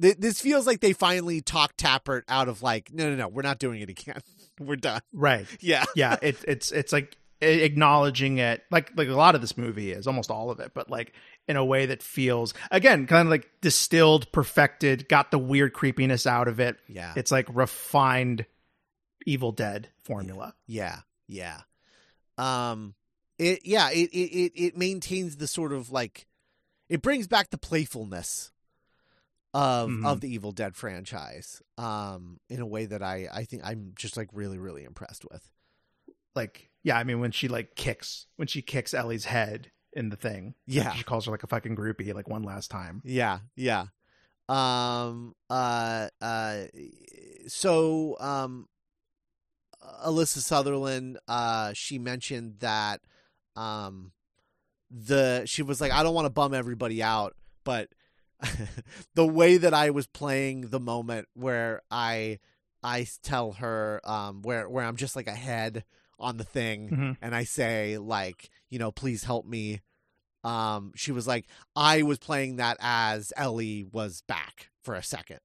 Th- 0.00 0.16
This 0.18 0.40
feels 0.40 0.66
like 0.66 0.80
they 0.80 0.92
finally 0.92 1.40
talked 1.40 1.78
Tappert 1.78 2.22
out 2.28 2.48
of 2.48 2.62
like, 2.62 2.92
no, 2.92 3.10
no, 3.10 3.16
no, 3.16 3.28
we're 3.28 3.42
not 3.42 3.58
doing 3.58 3.80
it 3.80 3.88
again. 3.88 4.20
we're 4.60 4.76
done. 4.76 5.00
Right. 5.12 5.46
Yeah, 5.60 5.84
yeah 5.94 6.16
it, 6.20 6.44
it's 6.46 6.72
it's 6.72 6.92
like 6.92 7.16
acknowledging 7.40 8.38
it 8.38 8.62
like 8.70 8.90
like 8.96 9.08
a 9.08 9.14
lot 9.14 9.34
of 9.34 9.40
this 9.40 9.58
movie 9.58 9.92
is 9.92 10.06
almost 10.06 10.30
all 10.30 10.50
of 10.50 10.60
it 10.60 10.72
but 10.72 10.88
like 10.88 11.12
in 11.46 11.56
a 11.56 11.64
way 11.64 11.84
that 11.84 12.02
feels 12.02 12.54
again 12.70 13.06
kind 13.06 13.26
of 13.26 13.30
like 13.30 13.50
distilled 13.60 14.30
perfected 14.32 15.06
got 15.08 15.30
the 15.30 15.38
weird 15.38 15.74
creepiness 15.74 16.26
out 16.26 16.48
of 16.48 16.58
it 16.58 16.78
yeah. 16.88 17.12
it's 17.16 17.30
like 17.30 17.46
refined 17.52 18.46
evil 19.26 19.52
dead 19.52 19.88
formula 20.02 20.54
Yeah, 20.66 21.00
yeah. 21.28 21.60
Um, 22.36 22.94
it 23.38 23.60
yeah 23.64 23.90
it 23.90 24.10
it 24.10 24.30
it, 24.32 24.52
it 24.54 24.76
maintains 24.76 25.36
the 25.36 25.46
sort 25.46 25.72
of 25.72 25.90
like 25.90 26.26
it 26.88 27.02
brings 27.02 27.26
back 27.26 27.50
the 27.50 27.58
playfulness 27.58 28.50
of 29.54 29.88
Mhm. 29.88 30.04
of 30.06 30.20
the 30.20 30.28
Evil 30.28 30.52
Dead 30.52 30.74
franchise. 30.76 31.62
Um, 31.78 32.40
in 32.50 32.60
a 32.60 32.66
way 32.66 32.84
that 32.86 33.02
I 33.02 33.28
I 33.32 33.44
think 33.44 33.62
I'm 33.64 33.92
just 33.96 34.16
like 34.16 34.28
really 34.32 34.58
really 34.58 34.84
impressed 34.84 35.24
with. 35.30 35.50
like 36.36 36.68
yeah 36.82 36.98
i 36.98 37.04
mean 37.04 37.20
when 37.20 37.30
she 37.30 37.46
like 37.46 37.76
kicks 37.76 38.26
when 38.36 38.48
she 38.48 38.60
kicks 38.60 38.92
ellie's 38.92 39.24
head 39.26 39.70
in 39.92 40.08
the 40.08 40.16
thing 40.16 40.54
Yeah. 40.66 40.92
she 40.92 41.04
calls 41.04 41.26
her 41.26 41.30
like 41.30 41.44
a 41.44 41.46
fucking 41.46 41.76
groupie 41.76 42.12
like 42.12 42.28
one 42.28 42.42
last 42.42 42.72
time 42.72 43.00
Yeah, 43.04 43.38
yeah. 43.54 43.86
Um 44.48 45.34
uh 45.48 46.08
uh 46.20 46.64
so 47.46 48.16
um 48.18 48.66
Alyssa 50.04 50.38
Sutherland 50.38 51.18
uh 51.28 51.72
she 51.74 51.98
mentioned 51.98 52.56
that 52.60 53.00
um 53.56 54.10
the 54.90 55.44
she 55.46 55.62
was 55.62 55.80
like 55.80 55.92
I 55.92 56.02
don't 56.02 56.14
want 56.14 56.26
to 56.26 56.30
bum 56.30 56.52
everybody 56.54 57.02
out, 57.02 57.36
but 57.64 57.88
the 59.14 59.26
way 59.26 59.56
that 59.56 59.74
I 59.74 59.90
was 59.90 60.06
playing 60.06 60.62
the 60.70 60.80
moment 60.80 61.28
where 61.34 61.82
I 61.90 62.38
I 62.82 63.06
tell 63.22 63.52
her 63.52 64.00
um 64.04 64.42
where 64.42 64.68
where 64.68 64.84
I'm 64.84 64.96
just 64.96 65.16
like 65.16 65.26
ahead 65.28 65.84
on 66.18 66.36
the 66.36 66.44
thing 66.44 66.88
Mhm. 66.90 67.16
and 67.20 67.34
I 67.34 67.44
say 67.44 67.98
like, 67.98 68.50
you 68.70 68.78
know, 68.78 68.92
please 68.92 69.24
help 69.24 69.46
me. 69.46 69.80
Um, 70.44 70.92
she 70.94 71.10
was 71.10 71.26
like, 71.26 71.46
I 71.74 72.02
was 72.02 72.18
playing 72.18 72.56
that 72.56 72.76
as 72.80 73.32
Ellie 73.36 73.84
was 73.90 74.22
back 74.28 74.70
for 74.82 74.94
a 74.94 75.02
second, 75.02 75.40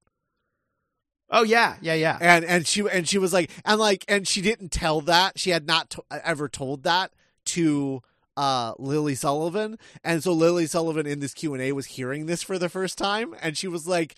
oh 1.30 1.44
yeah 1.44 1.78
yeah 1.82 1.94
yeah 1.94 2.18
and 2.20 2.44
and 2.44 2.68
she 2.68 2.88
and 2.90 3.08
she 3.08 3.18
was 3.18 3.32
like, 3.34 3.50
and 3.66 3.80
like, 3.80 4.04
and 4.08 4.28
she 4.28 4.42
didn't 4.42 4.70
tell 4.72 5.02
that 5.02 5.40
she 5.40 5.52
had 5.52 5.66
not 5.66 5.90
to- 5.92 6.04
ever 6.12 6.50
told 6.50 6.84
that 6.84 7.12
to 7.46 8.02
uh 8.40 8.74
Lily 8.80 9.16
Sullivan, 9.16 9.78
and 10.02 10.24
so 10.24 10.32
Lily 10.32 10.66
Sullivan 10.66 11.06
in 11.06 11.20
this 11.20 11.34
Q 11.34 11.54
and 11.54 11.62
A 11.62 11.74
was 11.74 11.88
hearing 11.88 12.26
this 12.26 12.42
for 12.42 12.58
the 12.58 12.70
first 12.70 12.98
time, 12.98 13.36
and 13.42 13.58
she 13.58 13.68
was 13.68 13.86
like, 13.86 14.16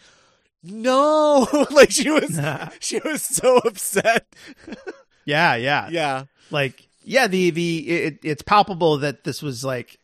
no, 0.62 1.48
like 1.72 1.90
she 1.90 2.12
was 2.12 2.40
she 2.80 3.00
was 3.00 3.24
so 3.24 3.58
upset. 3.58 4.28
yeah 5.26 5.56
yeah. 5.56 5.90
Yeah, 5.90 6.24
like 6.52 6.88
yeah 7.04 7.26
the 7.26 7.50
the 7.50 7.90
it, 7.90 8.20
it's 8.24 8.44
palpable 8.44 8.98
that 8.98 9.24
this 9.24 9.42
was 9.42 9.66
like 9.66 9.98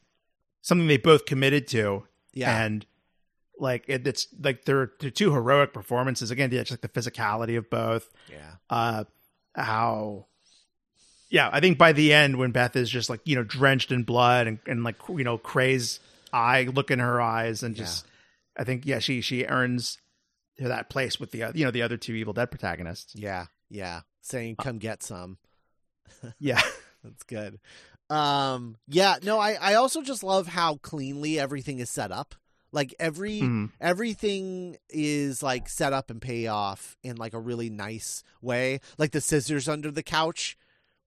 something 0.64 0.88
they 0.88 0.98
both 0.98 1.28
committed 1.28 1.68
to. 1.68 2.08
Yeah, 2.34 2.64
and 2.64 2.86
like 3.60 3.84
it, 3.88 4.08
it's 4.08 4.28
like 4.42 4.66
they're, 4.66 4.92
they're 5.00 5.12
two 5.12 5.32
heroic 5.32 5.74
performances. 5.74 6.32
Again 6.32 6.50
yeah, 6.52 6.64
just 6.64 6.72
like 6.72 6.82
the 6.82 7.00
physicality 7.00 7.56
of 7.56 7.70
both. 7.70 8.10
Yeah, 8.32 8.54
uh 8.68 9.04
how 9.54 10.26
yeah 11.30 11.50
i 11.52 11.60
think 11.60 11.78
by 11.78 11.92
the 11.94 12.14
end 12.14 12.38
when 12.38 12.52
beth 12.52 12.76
is 12.76 12.90
just 12.90 13.10
like 13.10 13.20
you 13.26 13.36
know 13.36 13.44
drenched 13.44 13.92
in 13.92 14.04
blood 14.04 14.48
and, 14.48 14.60
and 14.68 14.84
like 14.84 14.96
you 15.10 15.24
know 15.24 15.38
crazed 15.38 16.00
eye 16.34 16.64
look 16.74 16.92
in 16.92 17.00
her 17.00 17.20
eyes 17.22 17.64
and 17.64 17.76
just 17.76 18.06
i 18.58 18.64
think 18.64 18.86
yeah 18.86 19.00
she 19.00 19.22
she 19.22 19.46
earns 19.46 19.98
that 20.60 20.90
place 20.90 21.20
with 21.20 21.32
the 21.32 21.44
uh, 21.44 21.52
you 21.54 21.64
know 21.64 21.72
the 21.72 21.82
other 21.84 21.98
two 21.98 22.14
evil 22.14 22.34
dead 22.34 22.50
protagonists 22.50 23.14
yeah, 23.16 23.46
yeah. 23.70 24.02
Saying, 24.22 24.56
"Come 24.58 24.78
get 24.80 25.04
some." 25.04 25.38
yeah 26.40 26.60
That's 27.04 27.24
good. 27.24 27.60
Um 28.10 28.76
yeah, 28.88 29.18
no, 29.24 29.40
I 29.40 29.54
I 29.54 29.76
also 29.76 30.02
just 30.02 30.24
love 30.24 30.48
how 30.48 30.76
cleanly 30.78 31.40
everything 31.40 31.80
is 31.80 31.90
set 31.90 32.12
up. 32.12 32.36
Like 32.72 32.94
every 33.00 33.42
Mhm. 33.42 33.72
everything 33.80 34.78
is 34.90 35.44
like 35.44 35.70
set 35.70 35.94
up 35.94 36.10
and 36.10 36.22
pay 36.22 36.48
off 36.48 36.98
in 37.04 37.16
like 37.18 37.34
a 37.34 37.40
really 37.40 37.70
nice 37.70 38.24
way. 38.42 38.80
Like 38.98 39.12
the 39.12 39.22
scissors 39.22 39.70
under 39.70 39.92
the 39.92 40.04
couch 40.04 40.57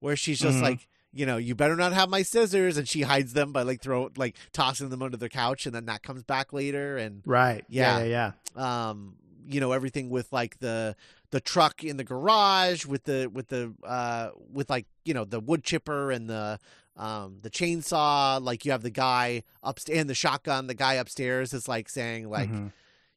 where 0.00 0.16
she's 0.16 0.38
just 0.40 0.58
Mhm. 0.58 0.62
like, 0.62 0.88
you 1.12 1.24
know, 1.26 1.36
you 1.36 1.54
better 1.54 1.76
not 1.76 1.92
have 1.92 2.08
my 2.08 2.22
scissors 2.22 2.76
and 2.76 2.88
she 2.88 3.02
hides 3.02 3.32
them 3.32 3.52
by 3.52 3.62
like 3.62 3.80
throw 3.80 4.10
like 4.16 4.36
tossing 4.52 4.88
them 4.90 5.02
under 5.02 5.16
the 5.16 5.28
couch 5.28 5.66
and 5.66 5.74
then 5.74 5.86
that 5.86 6.02
comes 6.02 6.22
back 6.24 6.52
later 6.52 6.96
and 6.98 7.22
right 7.26 7.64
yeah 7.68 7.98
Yeah. 7.98 8.04
yeah 8.04 8.32
yeah 8.56 8.88
um 8.88 9.16
you 9.46 9.60
know 9.60 9.72
everything 9.72 10.10
with 10.10 10.32
like 10.32 10.58
the 10.60 10.94
the 11.30 11.40
truck 11.40 11.82
in 11.84 11.96
the 11.96 12.04
garage 12.04 12.84
with 12.86 13.04
the 13.04 13.28
with 13.32 13.48
the 13.48 13.72
uh 13.84 14.30
with 14.52 14.68
like 14.70 14.86
you 15.04 15.14
know 15.14 15.24
the 15.24 15.40
wood 15.40 15.64
chipper 15.64 16.10
and 16.12 16.28
the 16.28 16.58
um 16.96 17.38
the 17.42 17.50
chainsaw 17.50 18.40
like 18.42 18.64
you 18.64 18.70
have 18.72 18.82
the 18.82 18.90
guy 18.90 19.42
upstairs 19.62 19.98
and 20.00 20.10
the 20.10 20.14
shotgun 20.14 20.66
the 20.66 20.74
guy 20.74 20.94
upstairs 20.94 21.52
is 21.52 21.66
like 21.68 21.88
saying 21.88 22.28
like 22.28 22.50
Mhm. 22.50 22.72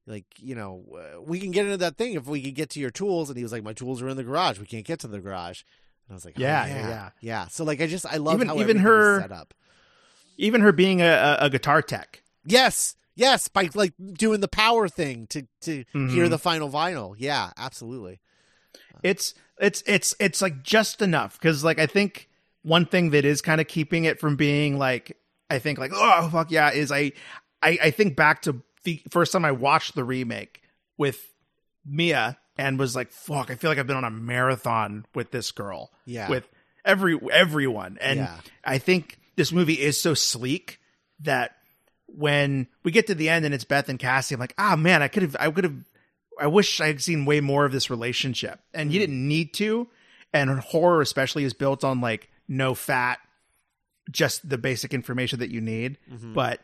like 0.07 0.25
you 0.39 0.55
know 0.55 0.83
uh, 0.95 1.21
we 1.21 1.39
can 1.39 1.51
get 1.51 1.65
into 1.65 1.77
that 1.77 1.97
thing 1.97 2.13
if 2.13 2.25
we 2.25 2.41
could 2.41 2.55
get 2.55 2.69
to 2.71 2.79
your 2.79 2.91
tools 2.91 3.29
and 3.29 3.37
he 3.37 3.43
was 3.43 3.51
like 3.51 3.63
my 3.63 3.73
tools 3.73 4.01
are 4.01 4.09
in 4.09 4.17
the 4.17 4.23
garage 4.23 4.59
we 4.59 4.65
can't 4.65 4.85
get 4.85 4.99
to 4.99 5.07
the 5.07 5.19
garage 5.19 5.61
and 6.07 6.11
i 6.11 6.15
was 6.15 6.25
like 6.25 6.35
oh, 6.37 6.41
Yeah, 6.41 6.65
yeah, 6.65 6.75
yeah, 6.75 6.87
yeah 6.89 7.09
yeah. 7.21 7.47
so 7.47 7.63
like 7.63 7.81
i 7.81 7.87
just 7.87 8.05
i 8.05 8.17
love 8.17 8.35
Even- 8.35 8.47
how 8.47 8.57
even 8.59 8.77
her- 8.77 9.21
set 9.21 9.31
up 9.31 9.53
even 10.37 10.61
her 10.61 10.71
being 10.71 11.01
a, 11.01 11.37
a, 11.41 11.49
guitar 11.49 11.81
tech. 11.81 12.23
yes 12.45 12.95
yes 13.15 13.47
by 13.47 13.69
like 13.75 13.93
doing 14.13 14.39
the 14.41 14.47
power 14.47 14.87
thing 14.87 15.27
to 15.27 15.43
to 15.61 15.83
hear 15.93 16.25
Mhm. 16.25 16.29
the 16.31 16.39
final 16.39 16.69
vinyl 16.69 17.15
yeah 17.17 17.51
absolutely 17.57 18.19
It's 19.03 19.33
it's 19.59 19.83
it's 19.85 20.15
it's 20.19 20.41
like 20.41 20.63
just 20.63 21.01
enough 21.01 21.37
because 21.39 21.63
like 21.63 21.77
I 21.77 21.85
think 21.85 22.29
one 22.63 22.85
thing 22.85 23.11
that 23.11 23.25
is 23.25 23.41
kind 23.41 23.59
of 23.61 23.67
keeping 23.67 24.05
it 24.05 24.19
from 24.19 24.35
being 24.35 24.77
like 24.79 25.17
I 25.49 25.59
think 25.59 25.77
like 25.77 25.91
oh 25.93 26.29
fuck 26.31 26.49
yeah 26.49 26.71
is 26.71 26.91
I 26.91 27.11
I, 27.61 27.77
I 27.83 27.91
think 27.91 28.15
back 28.15 28.41
to 28.43 28.61
the 28.83 29.01
first 29.11 29.31
time 29.31 29.45
I 29.45 29.51
watched 29.51 29.93
the 29.95 30.03
remake 30.03 30.61
with 30.97 31.29
Mia 31.85 32.37
and 32.57 32.77
was 32.79 32.95
like 32.95 33.11
fuck 33.11 33.49
I 33.51 33.55
feel 33.55 33.69
like 33.71 33.77
I've 33.79 33.87
been 33.87 33.97
on 33.97 34.03
a 34.03 34.11
marathon 34.11 35.05
with 35.15 35.31
this 35.31 35.51
girl 35.51 35.91
yeah 36.05 36.29
with 36.29 36.47
every 36.85 37.19
everyone 37.31 37.97
and 38.01 38.19
Yeah. 38.19 38.37
I 38.63 38.77
think 38.77 39.17
this 39.35 39.51
movie 39.51 39.79
is 39.79 39.99
so 39.99 40.13
sleek 40.13 40.79
that 41.21 41.55
when 42.07 42.67
we 42.83 42.91
get 42.91 43.07
to 43.07 43.15
the 43.15 43.29
end 43.29 43.45
and 43.45 43.53
it's 43.53 43.63
Beth 43.63 43.89
and 43.89 43.97
Kassie 43.99 44.33
I'm 44.33 44.39
like 44.39 44.53
ah 44.57 44.75
man 44.75 45.01
I 45.01 45.07
could 45.07 45.23
have 45.23 45.35
I 45.39 45.49
could 45.51 45.63
have 45.63 45.75
I 46.39 46.47
wish 46.47 46.81
I 46.81 46.87
had 46.87 47.01
seen 47.01 47.25
way 47.25 47.41
more 47.41 47.63
of 47.63 47.71
this 47.71 47.91
relationship. 47.91 48.59
And 48.73 48.89
Mm. 48.89 48.93
you 48.93 48.99
didn't 48.99 49.27
need 49.27 49.53
to. 49.53 49.87
And 50.33 50.49
horror, 50.61 50.99
especially, 50.99 51.43
is 51.43 51.53
built 51.53 51.83
on 51.83 52.01
like 52.01 52.27
no 52.47 52.73
fat, 52.73 53.19
just 54.09 54.49
the 54.49 54.57
basic 54.57 54.95
information 54.95 55.37
that 55.39 55.51
you 55.51 55.61
need. 55.61 55.99
Mhm. 56.11 56.33
But 56.33 56.59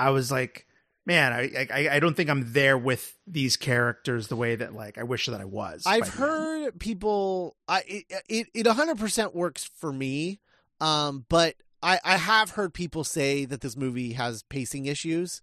I 0.00 0.10
was 0.10 0.32
like, 0.32 0.66
man, 1.06 1.32
I, 1.32 1.66
I 1.72 1.88
I 1.96 2.00
don't 2.00 2.16
think 2.16 2.30
I'm 2.30 2.52
there 2.52 2.78
with 2.78 3.16
these 3.26 3.56
characters 3.56 4.28
the 4.28 4.36
way 4.36 4.56
that 4.56 4.74
like 4.74 4.98
I 4.98 5.02
wish 5.02 5.26
that 5.26 5.40
I 5.40 5.44
was. 5.44 5.84
I've 5.86 6.08
heard 6.08 6.78
people. 6.78 7.56
I 7.68 7.82
it 7.86 8.04
it 8.28 8.46
it 8.54 8.66
hundred 8.66 8.98
percent 8.98 9.34
works 9.34 9.64
for 9.64 9.92
me, 9.92 10.40
um, 10.80 11.26
but 11.28 11.56
I 11.82 12.00
I 12.04 12.16
have 12.16 12.50
heard 12.50 12.74
people 12.74 13.04
say 13.04 13.44
that 13.44 13.60
this 13.60 13.76
movie 13.76 14.12
has 14.12 14.42
pacing 14.42 14.86
issues, 14.86 15.42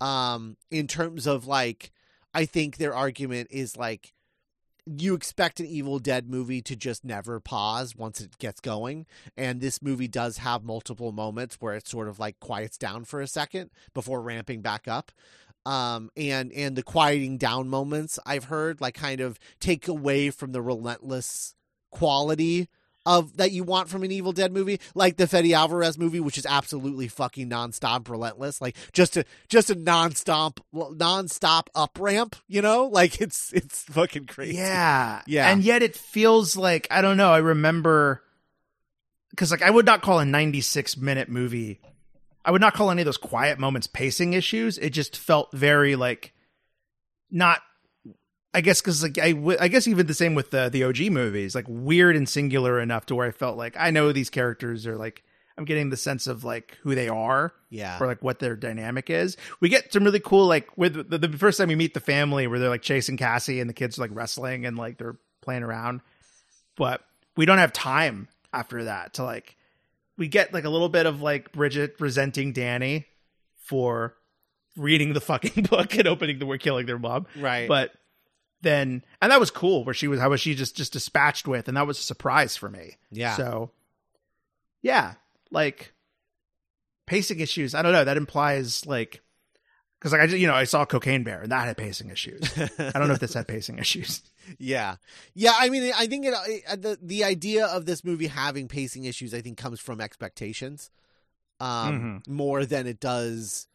um, 0.00 0.56
in 0.70 0.86
terms 0.86 1.26
of 1.26 1.46
like 1.46 1.92
I 2.34 2.44
think 2.46 2.76
their 2.76 2.94
argument 2.94 3.48
is 3.50 3.76
like 3.76 4.14
you 4.86 5.14
expect 5.14 5.60
an 5.60 5.66
Evil 5.66 5.98
Dead 5.98 6.28
movie 6.28 6.60
to 6.62 6.76
just 6.76 7.04
never 7.04 7.40
pause 7.40 7.94
once 7.96 8.20
it 8.20 8.38
gets 8.38 8.60
going, 8.60 9.06
and 9.36 9.60
this 9.60 9.80
movie 9.82 10.08
does 10.08 10.38
have 10.38 10.64
multiple 10.64 11.12
moments 11.12 11.56
where 11.60 11.74
it 11.74 11.86
sort 11.86 12.08
of 12.08 12.18
like 12.18 12.40
quiets 12.40 12.78
down 12.78 13.04
for 13.04 13.20
a 13.20 13.26
second 13.26 13.70
before 13.94 14.20
ramping 14.20 14.60
back 14.60 14.88
up. 14.88 15.12
Um 15.64 16.10
and 16.16 16.52
and 16.52 16.74
the 16.74 16.82
quieting 16.82 17.38
down 17.38 17.68
moments 17.68 18.18
i've 18.26 18.44
heard 18.46 18.80
like 18.80 18.94
kind 18.94 19.20
of 19.20 19.38
take 19.60 19.86
away 19.86 20.30
from 20.30 20.50
the 20.50 20.60
relentless 20.60 21.54
quality 21.92 22.68
of 23.04 23.36
that 23.36 23.50
you 23.52 23.64
want 23.64 23.88
from 23.88 24.02
an 24.04 24.12
evil 24.12 24.32
dead 24.32 24.52
movie 24.52 24.78
like 24.94 25.16
the 25.16 25.26
fede 25.26 25.52
alvarez 25.52 25.98
movie 25.98 26.20
which 26.20 26.38
is 26.38 26.46
absolutely 26.46 27.08
fucking 27.08 27.48
nonstop 27.50 28.08
relentless 28.08 28.60
like 28.60 28.76
just 28.92 29.16
a 29.16 29.24
just 29.48 29.70
a 29.70 29.74
nonstop 29.74 30.58
nonstop 30.72 31.66
up 31.74 31.98
ramp 32.00 32.36
you 32.46 32.62
know 32.62 32.86
like 32.92 33.20
it's 33.20 33.52
it's 33.52 33.82
fucking 33.84 34.26
crazy 34.26 34.56
Yeah. 34.56 35.22
Yeah. 35.26 35.50
And 35.50 35.62
yet 35.62 35.82
it 35.82 35.96
feels 35.96 36.56
like, 36.56 36.86
I 36.90 37.02
don't 37.02 37.16
know, 37.16 37.32
I 37.32 37.38
remember, 37.38 38.22
because 39.30 39.50
like 39.50 39.62
I 39.62 39.70
would 39.70 39.86
not 39.86 40.02
call 40.02 40.18
a 40.18 40.24
96 40.24 40.96
minute 40.96 41.28
movie, 41.28 41.80
I 42.44 42.50
would 42.50 42.60
not 42.60 42.74
call 42.74 42.90
any 42.90 43.02
of 43.02 43.06
those 43.06 43.16
quiet 43.16 43.58
moments 43.58 43.86
pacing 43.86 44.32
issues. 44.34 44.78
It 44.78 44.90
just 44.90 45.16
felt 45.16 45.52
very 45.52 45.96
like, 45.96 46.32
not, 47.30 47.60
I 48.54 48.60
guess, 48.60 48.80
because 48.80 49.02
like 49.02 49.18
I, 49.18 49.32
w- 49.32 49.56
I 49.58 49.68
guess 49.68 49.86
even 49.88 50.06
the 50.06 50.14
same 50.14 50.34
with 50.34 50.50
the, 50.50 50.68
the 50.68 50.84
OG 50.84 51.10
movies, 51.10 51.54
like 51.54 51.64
weird 51.68 52.16
and 52.16 52.28
singular 52.28 52.80
enough 52.80 53.06
to 53.06 53.14
where 53.14 53.26
I 53.26 53.30
felt 53.30 53.56
like 53.56 53.74
I 53.78 53.90
know 53.90 54.12
these 54.12 54.30
characters 54.30 54.86
are 54.86 54.96
like, 54.96 55.24
I'm 55.56 55.64
getting 55.64 55.90
the 55.90 55.96
sense 55.96 56.26
of 56.26 56.44
like 56.44 56.78
who 56.82 56.94
they 56.94 57.08
are 57.08 57.52
yeah 57.68 57.98
or 58.00 58.06
like 58.06 58.22
what 58.22 58.38
their 58.38 58.56
dynamic 58.56 59.10
is. 59.10 59.36
We 59.60 59.68
get 59.68 59.92
some 59.92 60.02
really 60.04 60.20
cool 60.20 60.46
like 60.46 60.76
with 60.78 61.10
the, 61.10 61.18
the 61.18 61.28
first 61.38 61.58
time 61.58 61.68
we 61.68 61.74
meet 61.74 61.94
the 61.94 62.00
family 62.00 62.46
where 62.46 62.58
they're 62.58 62.70
like 62.70 62.82
chasing 62.82 63.16
Kassie 63.18 63.60
and 63.60 63.68
the 63.68 63.74
kids 63.74 63.98
are 63.98 64.02
like 64.02 64.10
wrestling 64.14 64.64
and 64.64 64.76
like 64.78 64.98
they're 64.98 65.16
playing 65.42 65.62
around. 65.62 66.00
But 66.76 67.02
we 67.36 67.44
don't 67.46 67.58
have 67.58 67.72
time 67.72 68.28
after 68.52 68.84
that 68.84 69.14
to 69.14 69.24
like 69.24 69.56
we 70.16 70.28
get 70.28 70.52
like 70.54 70.64
a 70.64 70.70
little 70.70 70.88
bit 70.88 71.06
of 71.06 71.20
like 71.20 71.52
Bridget 71.52 71.96
resenting 71.98 72.52
Danny 72.52 73.06
for 73.56 74.14
reading 74.76 75.12
the 75.12 75.20
fucking 75.20 75.64
book 75.70 75.94
and 75.96 76.08
opening 76.08 76.38
the 76.38 76.46
we're 76.46 76.58
killing 76.58 76.86
their 76.86 76.98
mom. 76.98 77.26
right 77.36 77.68
But 77.68 77.92
then 78.62 79.04
and 79.20 79.30
that 79.30 79.40
was 79.40 79.50
cool 79.50 79.84
where 79.84 79.94
she 79.94 80.08
was 80.08 80.20
how 80.20 80.30
was 80.30 80.40
she 80.40 80.54
just 80.54 80.76
just 80.76 80.92
dispatched 80.92 81.46
with 81.46 81.68
and 81.68 81.76
that 81.76 81.86
was 81.86 81.98
a 81.98 82.02
surprise 82.02 82.56
for 82.56 82.68
me. 82.70 82.96
yeah 83.10 83.36
So, 83.36 83.70
yeah, 84.82 85.14
like 85.50 85.92
pacing 87.06 87.40
issues. 87.40 87.74
I 87.74 87.82
don't 87.82 87.92
know. 87.92 88.04
That 88.04 88.16
implies 88.16 88.86
like 88.86 89.20
because 89.98 90.12
like 90.12 90.22
I 90.22 90.26
just, 90.26 90.38
you 90.38 90.46
know 90.46 90.54
I 90.54 90.64
saw 90.64 90.84
Cocaine 90.84 91.22
Bear 91.22 91.42
and 91.42 91.52
that 91.52 91.66
had 91.66 91.76
pacing 91.76 92.10
issues. 92.10 92.40
I 92.58 92.90
don't 92.92 93.08
know 93.08 93.14
if 93.14 93.20
this 93.20 93.34
had 93.34 93.46
pacing 93.48 93.78
issues. 93.78 94.22
Yeah, 94.58 94.96
yeah. 95.34 95.52
I 95.56 95.68
mean, 95.68 95.92
I 95.96 96.08
think 96.08 96.26
it, 96.26 96.34
it 96.48 96.82
the 96.82 96.98
the 97.00 97.22
idea 97.22 97.64
of 97.64 97.86
this 97.86 98.02
movie 98.04 98.26
having 98.26 98.66
pacing 98.66 99.04
issues, 99.04 99.32
I 99.32 99.40
think, 99.40 99.56
comes 99.56 99.78
from 99.78 100.00
expectations, 100.00 100.90
um, 101.60 102.24
more 102.26 102.66
than 102.66 102.88
it 102.88 102.98
does 102.98 103.68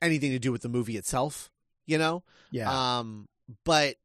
anything 0.00 0.30
to 0.30 0.38
do 0.38 0.52
with 0.52 0.62
the 0.62 0.68
movie 0.68 0.96
itself. 0.96 1.50
You 1.84 1.98
know, 1.98 2.22
Yeah, 2.52 2.98
um, 2.98 3.26
but 3.64 3.96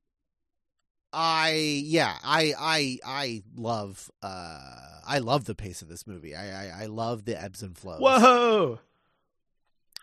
I, 1.13 1.51
yeah, 1.85 2.15
I, 2.23 2.53
I, 2.59 2.99
I 3.05 3.43
love, 3.55 4.09
uh, 4.21 4.59
I 5.05 5.19
love 5.19 5.45
the 5.45 5.55
pace 5.55 5.81
of 5.81 5.87
this 5.89 6.07
movie. 6.07 6.35
I, 6.35 6.65
I, 6.67 6.83
I 6.83 6.85
love 6.87 7.25
the 7.25 7.39
ebbs 7.41 7.61
and 7.61 7.77
flows. 7.77 7.99
whoa, 8.01 8.79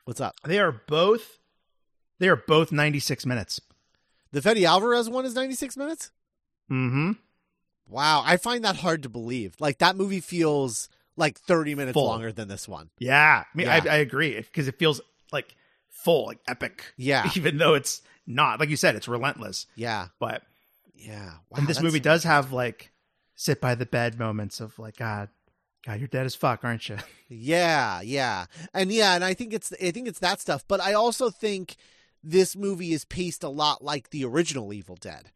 What's 0.05 0.21
up? 0.21 0.35
they 0.45 0.59
are 0.59 0.73
both 0.73 1.39
they 2.19 2.29
are 2.29 2.37
both 2.37 2.73
ninety 2.73 2.99
six 3.01 3.25
minutes. 3.25 3.61
The 4.33 4.43
Fede 4.43 4.65
Alvarez 4.65 5.09
one 5.09 5.25
is 5.25 5.35
ninety 5.35 5.55
six 5.55 5.77
minutes. 5.77 6.11
Mm-hmm. 6.71 7.13
Wow, 7.89 8.23
I 8.25 8.37
find 8.37 8.65
that 8.65 8.77
hard 8.77 9.03
to 9.05 9.09
believe. 9.09 9.57
Like 9.61 9.79
that 9.79 9.97
movie 9.97 10.21
feels 10.21 10.89
like 11.17 11.39
thirty 11.39 11.75
minutes 11.75 11.95
Full. 11.95 12.07
longer 12.07 12.33
than 12.33 12.49
this 12.49 12.69
one. 12.69 12.91
Yeah, 12.99 13.45
I 13.45 13.57
mean 13.57 13.67
Yeah. 13.67 13.81
I, 13.85 13.95
I 13.95 13.97
agree 13.97 14.37
because 14.37 14.69
it 14.69 14.79
feels 14.79 15.01
like 15.33 15.55
full, 15.89 16.27
like 16.27 16.41
epic. 16.49 16.93
Yeah, 16.97 17.29
even 17.37 17.59
though 17.59 17.75
it's 17.75 18.03
not 18.27 18.59
like 18.61 18.69
you 18.69 18.77
said, 18.77 18.97
it's 18.97 19.09
relentless. 19.09 19.67
yeah, 19.77 20.09
But 20.19 20.43
yeah. 21.01 21.31
Wow, 21.51 21.59
and 21.59 21.67
this 21.69 21.81
movie 21.81 22.01
does 22.01 22.25
have 22.25 22.53
like 22.53 22.93
sit 23.35 23.61
by 23.61 23.75
the 23.75 23.87
bed 23.87 24.19
moments 24.19 24.61
of 24.61 24.79
like 24.79 24.97
God, 24.97 25.29
God, 25.87 25.99
you're 25.99 26.09
dead 26.09 26.27
as 26.27 26.35
fuck, 26.35 26.65
aren't 26.65 26.89
you? 26.89 26.97
Yeah, 27.33 28.01
yeah, 28.01 28.47
and 28.75 28.91
yeah, 28.91 29.15
and 29.15 29.23
I 29.25 29.35
think 29.35 29.53
it's 29.53 29.73
I 29.81 29.93
think 29.93 30.09
it's 30.09 30.19
that 30.19 30.41
stuff. 30.41 30.65
But 30.67 30.81
I 30.81 30.95
also 30.95 31.31
think 31.31 31.77
this 32.25 32.57
movie 32.57 32.93
is 32.93 33.05
paced 33.05 33.45
a 33.45 33.49
lot 33.49 33.85
like 33.85 34.11
the 34.11 34.25
original 34.25 34.73
Evil 34.73 34.97
Dead, 34.97 35.31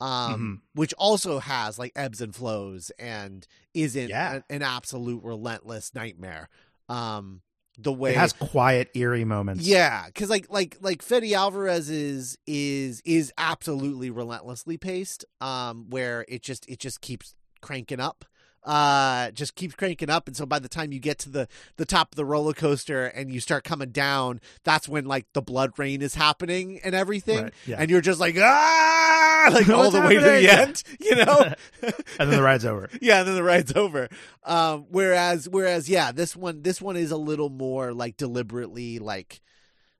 um, 0.00 0.08
Mm-hmm. 0.34 0.54
which 0.74 0.92
also 0.98 1.38
has 1.38 1.78
like 1.78 1.92
ebbs 1.96 2.20
and 2.20 2.36
flows 2.36 2.90
and 2.98 3.46
isn't 3.72 4.10
Yeah. 4.10 4.34
an, 4.34 4.44
an 4.50 4.62
absolute 4.62 5.24
relentless 5.24 5.94
nightmare. 5.94 6.50
Um, 6.90 7.40
the 7.82 7.92
way 7.92 8.10
It 8.10 8.16
has 8.16 8.32
quiet, 8.32 8.90
eerie 8.94 9.24
moments. 9.24 9.66
Yeah, 9.66 10.06
because 10.06 10.30
like 10.30 10.46
like 10.50 10.76
like 10.80 11.02
Fede 11.02 11.32
Alvarez 11.32 11.90
is 11.90 12.38
is 12.46 13.02
is 13.04 13.32
absolutely 13.38 14.10
relentlessly 14.10 14.76
paced. 14.76 15.24
Um, 15.40 15.86
where 15.90 16.24
it 16.28 16.42
just 16.42 16.68
it 16.68 16.78
just 16.78 17.00
keeps 17.00 17.34
cranking 17.60 18.00
up. 18.00 18.24
Uh, 18.62 19.30
just 19.30 19.54
keeps 19.54 19.74
cranking 19.74 20.10
up, 20.10 20.26
and 20.28 20.36
so 20.36 20.44
by 20.44 20.58
the 20.58 20.68
time 20.68 20.92
you 20.92 20.98
get 21.00 21.18
to 21.20 21.30
the 21.30 21.48
the 21.78 21.86
top 21.86 22.12
of 22.12 22.16
the 22.16 22.26
roller 22.26 22.52
coaster 22.52 23.06
and 23.06 23.32
you 23.32 23.40
start 23.40 23.64
coming 23.64 23.88
down, 23.90 24.38
that's 24.64 24.86
when 24.86 25.06
like 25.06 25.24
the 25.32 25.40
blood 25.40 25.72
rain 25.78 26.02
is 26.02 26.14
happening 26.14 26.78
and 26.84 26.94
everything, 26.94 27.44
Right, 27.44 27.54
yeah. 27.66 27.76
and 27.78 27.90
you're 27.90 28.02
just 28.02 28.20
like 28.20 28.36
ah, 28.38 29.48
like 29.52 29.68
all 29.70 29.90
the 29.90 30.02
way 30.02 30.14
to 30.14 30.20
the 30.20 30.50
end, 30.52 30.82
you 31.00 31.16
know. 31.16 31.54
and 31.82 31.94
then 32.18 32.30
the 32.30 32.42
ride's 32.42 32.66
over. 32.66 32.90
yeah, 33.00 33.20
and 33.20 33.28
then 33.28 33.34
the 33.34 33.42
ride's 33.42 33.72
over. 33.74 34.08
Um, 34.44 34.84
whereas, 34.90 35.48
whereas, 35.48 35.88
yeah, 35.88 36.12
this 36.12 36.36
one, 36.36 36.60
this 36.60 36.82
one 36.82 36.96
is 36.96 37.10
a 37.10 37.16
little 37.16 37.48
more 37.48 37.94
like 37.94 38.18
deliberately, 38.18 38.98
like, 38.98 39.40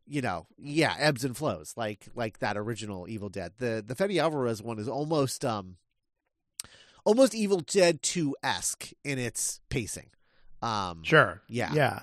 you 0.06 0.20
know, 0.20 0.46
yeah, 0.58 0.94
ebbs 0.98 1.24
and 1.24 1.34
flows, 1.34 1.72
like, 1.78 2.08
like 2.14 2.40
that 2.40 2.58
original 2.58 3.08
Evil 3.08 3.30
Dead. 3.30 3.52
The 3.56 3.82
the 3.86 3.94
Fede 3.94 4.18
Alvarez 4.18 4.62
one 4.62 4.78
is 4.78 4.88
almost, 4.88 5.46
um, 5.46 5.76
almost 7.04 7.34
Evil 7.34 7.60
Dead 7.60 8.02
Two 8.02 8.36
esque 8.42 8.90
in 9.04 9.18
its 9.18 9.60
pacing. 9.68 10.08
Um, 10.62 11.02
Sure. 11.02 11.42
Yeah. 11.48 11.72
Yeah. 11.72 12.00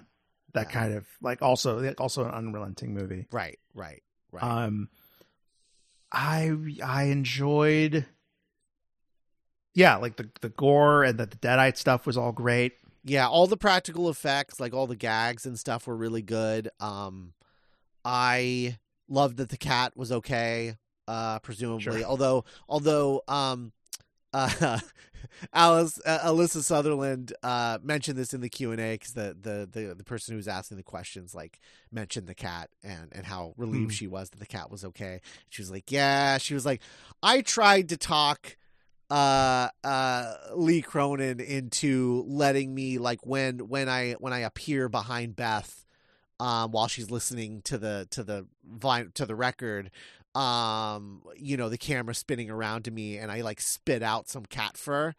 That 0.53 0.67
Yeah. 0.67 0.71
kind 0.73 0.93
of 0.93 1.05
like 1.21 1.41
also 1.41 1.93
also 1.95 2.25
an 2.25 2.31
unrelenting 2.31 2.93
movie. 2.93 3.27
Right. 3.31 3.59
Right. 3.73 4.01
Right. 4.31 4.43
Um 4.43 4.89
I 6.11 6.51
I 6.83 7.03
enjoyed 7.05 8.05
yeah, 9.73 9.97
like 9.97 10.15
the 10.15 10.29
the 10.41 10.49
gore 10.49 11.03
and 11.03 11.19
the, 11.19 11.25
the 11.27 11.37
deadite 11.37 11.77
stuff 11.77 12.05
was 12.07 12.17
all 12.17 12.31
great. 12.31 12.73
Yeah, 13.03 13.27
all 13.27 13.45
the 13.47 13.57
practical 13.57 14.09
effects, 14.09 14.59
like 14.59 14.73
all 14.73 14.87
the 14.87 14.95
gags 14.95 15.45
and 15.45 15.57
stuff 15.59 15.85
were 15.87 15.95
really 15.95 16.21
good. 16.23 16.69
Um 16.79 17.33
I 18.03 18.77
loved 19.07 19.37
that 19.37 19.49
the 19.49 19.57
cat 19.57 19.95
was 19.95 20.11
okay, 20.11 20.75
uh 21.07 21.39
presumably. 21.39 21.83
Sure. 21.83 22.03
Although 22.03 22.45
although 22.67 23.21
um 23.27 23.71
uh, 24.33 24.79
Alice 25.53 25.99
uh, 26.05 26.19
Alyssa 26.19 26.63
Sutherland 26.63 27.33
uh, 27.43 27.77
mentioned 27.83 28.17
this 28.17 28.33
in 28.33 28.41
the 28.41 28.49
Q 28.49 28.71
and 28.71 28.81
A 28.81 28.93
because 28.95 29.13
the, 29.13 29.35
the 29.39 29.67
the 29.71 29.93
the 29.95 30.03
person 30.03 30.33
who 30.33 30.37
was 30.37 30.47
asking 30.47 30.77
the 30.77 30.83
questions 30.83 31.35
like 31.35 31.59
mentioned 31.91 32.27
the 32.27 32.35
cat 32.35 32.69
and 32.83 33.09
and 33.11 33.25
how 33.25 33.53
relieved 33.57 33.91
Mm. 33.91 33.95
she 33.95 34.07
was 34.07 34.29
that 34.29 34.39
the 34.39 34.45
cat 34.45 34.69
was 34.71 34.83
okay. 34.85 35.21
She 35.49 35.61
was 35.61 35.71
like, 35.71 35.91
"Yeah." 35.91 36.37
She 36.37 36.53
was 36.53 36.65
like, 36.65 36.81
"I 37.21 37.41
tried 37.41 37.89
to 37.89 37.97
talk 37.97 38.57
uh 39.09 39.69
uh 39.83 40.33
Lee 40.55 40.81
Cronin 40.81 41.39
into 41.39 42.25
letting 42.27 42.75
me 42.75 42.97
like 42.97 43.25
when 43.25 43.59
when 43.69 43.87
I 43.87 44.13
when 44.13 44.33
I 44.33 44.39
appear 44.39 44.89
behind 44.89 45.35
Beth." 45.35 45.83
Um, 46.39 46.71
while 46.71 46.87
she's 46.87 47.09
listening 47.09 47.63
to 47.63 47.79
the 47.79 48.07
to 48.11 48.23
the 48.23 48.45
vine 48.63 49.09
to 49.15 49.25
the 49.25 49.35
record, 49.35 49.89
um 50.37 51.21
you 51.35 51.57
know 51.57 51.67
the 51.69 51.77
camera 51.77 52.13
spinning 52.13 52.49
around 52.49 52.83
to 52.83 52.91
me 52.91 53.17
and 53.17 53.31
i 53.31 53.41
like 53.41 53.59
spit 53.59 54.03
out 54.03 54.29
some 54.29 54.45
cat 54.45 54.77
fur 54.77 55.13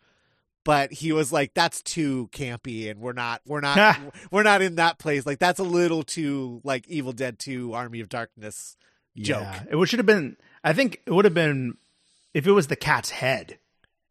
but 0.64 0.92
he 0.92 1.12
was 1.12 1.32
like 1.32 1.54
that's 1.54 1.82
too 1.82 2.28
campy 2.30 2.88
and 2.90 3.00
we're 3.00 3.12
not 3.12 3.40
we're 3.46 3.60
not 3.60 3.98
we're 4.30 4.42
not 4.44 4.62
in 4.62 4.76
that 4.76 4.98
place 4.98 5.26
like 5.26 5.38
that's 5.38 5.58
a 5.58 5.64
little 5.64 6.02
too 6.02 6.60
like 6.62 6.86
evil 6.88 7.12
dead 7.12 7.38
2 7.38 7.72
army 7.72 8.00
of 8.00 8.08
darkness 8.08 8.76
joke 9.16 9.40
Yeah. 9.42 9.64
It 9.80 9.86
should 9.88 9.98
have 9.98 10.06
been 10.06 10.36
I 10.62 10.72
think 10.72 11.00
it 11.06 11.10
would 11.12 11.24
have 11.24 11.34
been 11.34 11.78
if 12.34 12.46
it 12.46 12.52
was 12.52 12.66
the 12.66 12.76
cat's 12.76 13.10
head. 13.10 13.58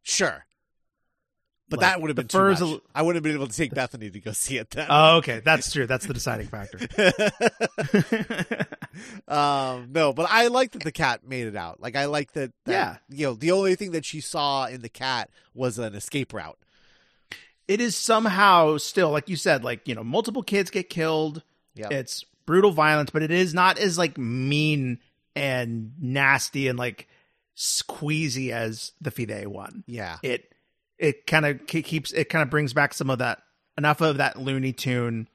sure 0.01 0.47
but 1.70 1.80
Like, 1.80 1.89
that 1.89 2.01
would 2.01 2.09
have 2.09 2.15
been 2.15 2.28
too 2.28 2.38
much. 2.39 2.82
I 2.95 3.01
wouldn't 3.01 3.18
have 3.18 3.24
been 3.24 3.36
able 3.36 3.47
to 3.47 3.55
take 3.55 3.74
Bethany 3.74 4.09
to 4.09 4.20
go 4.20 4.32
see 4.32 4.57
it 4.57 4.70
then. 4.70 4.88
Oh, 4.89 5.18
okay. 5.18 5.41
That's 5.43 5.72
true. 5.72 5.86
That's 5.86 6.05
the 6.05 6.13
deciding 6.13 6.47
factor. 6.47 6.80
um, 9.28 9.89
no, 9.91 10.13
but 10.13 10.28
I 10.30 10.47
like 10.47 10.72
that 10.72 10.84
the 10.84 10.91
cat 10.91 11.28
made 11.28 11.47
it 11.47 11.55
out. 11.55 11.82
Like 11.82 11.95
I 11.95 12.05
like 12.05 12.34
that, 12.34 12.51
that. 12.65 12.72
Yeah. 12.72 12.97
you 13.09 13.28
know, 13.28 13.34
the 13.34 13.51
only 13.51 13.76
thing 13.76 13.91
that 13.91 14.05
she 14.05 14.22
saw 14.22 14.65
in 14.65 14.82
the 14.82 14.89
cat 14.89 15.30
was 15.53 15.78
an 15.80 15.95
escape 15.95 16.34
route. 16.34 16.57
it 17.68 17.82
is 17.82 17.95
somehow 17.95 18.78
still 18.78 19.09
like 19.11 19.30
you 19.30 19.36
said 19.36 19.63
like, 19.63 19.88
you 19.88 19.95
know, 19.95 20.03
multiple 20.03 20.43
kids 20.43 20.70
get 20.70 20.89
killed. 20.89 21.43
Yeah, 21.76 21.89
It's 21.91 22.24
brutal 22.45 22.72
violence, 22.72 23.09
but 23.11 23.22
it 23.24 23.32
is 23.32 23.53
not 23.53 23.78
as 23.78 23.97
like 23.97 24.18
mean 24.18 24.99
and 25.36 25.91
nasty 26.01 26.68
and 26.68 26.80
like 26.80 27.07
squeezy 27.55 28.51
as 28.51 28.93
the 29.01 29.11
Fede 29.11 29.47
one. 29.47 29.84
yeah, 29.88 30.18
It 30.24 30.51
it 30.98 31.28
kind 31.28 31.45
of 31.45 31.66
keeps 31.68 32.12
it 32.12 32.30
kind 32.30 32.43
of 32.43 32.50
brings 32.50 32.74
back 32.74 32.93
some 32.93 33.10
of 33.10 33.20
that 33.20 33.39
enough 33.78 34.02
of 34.02 34.18
that 34.18 34.39
Looney 34.39 34.74
Tune, 34.74 35.28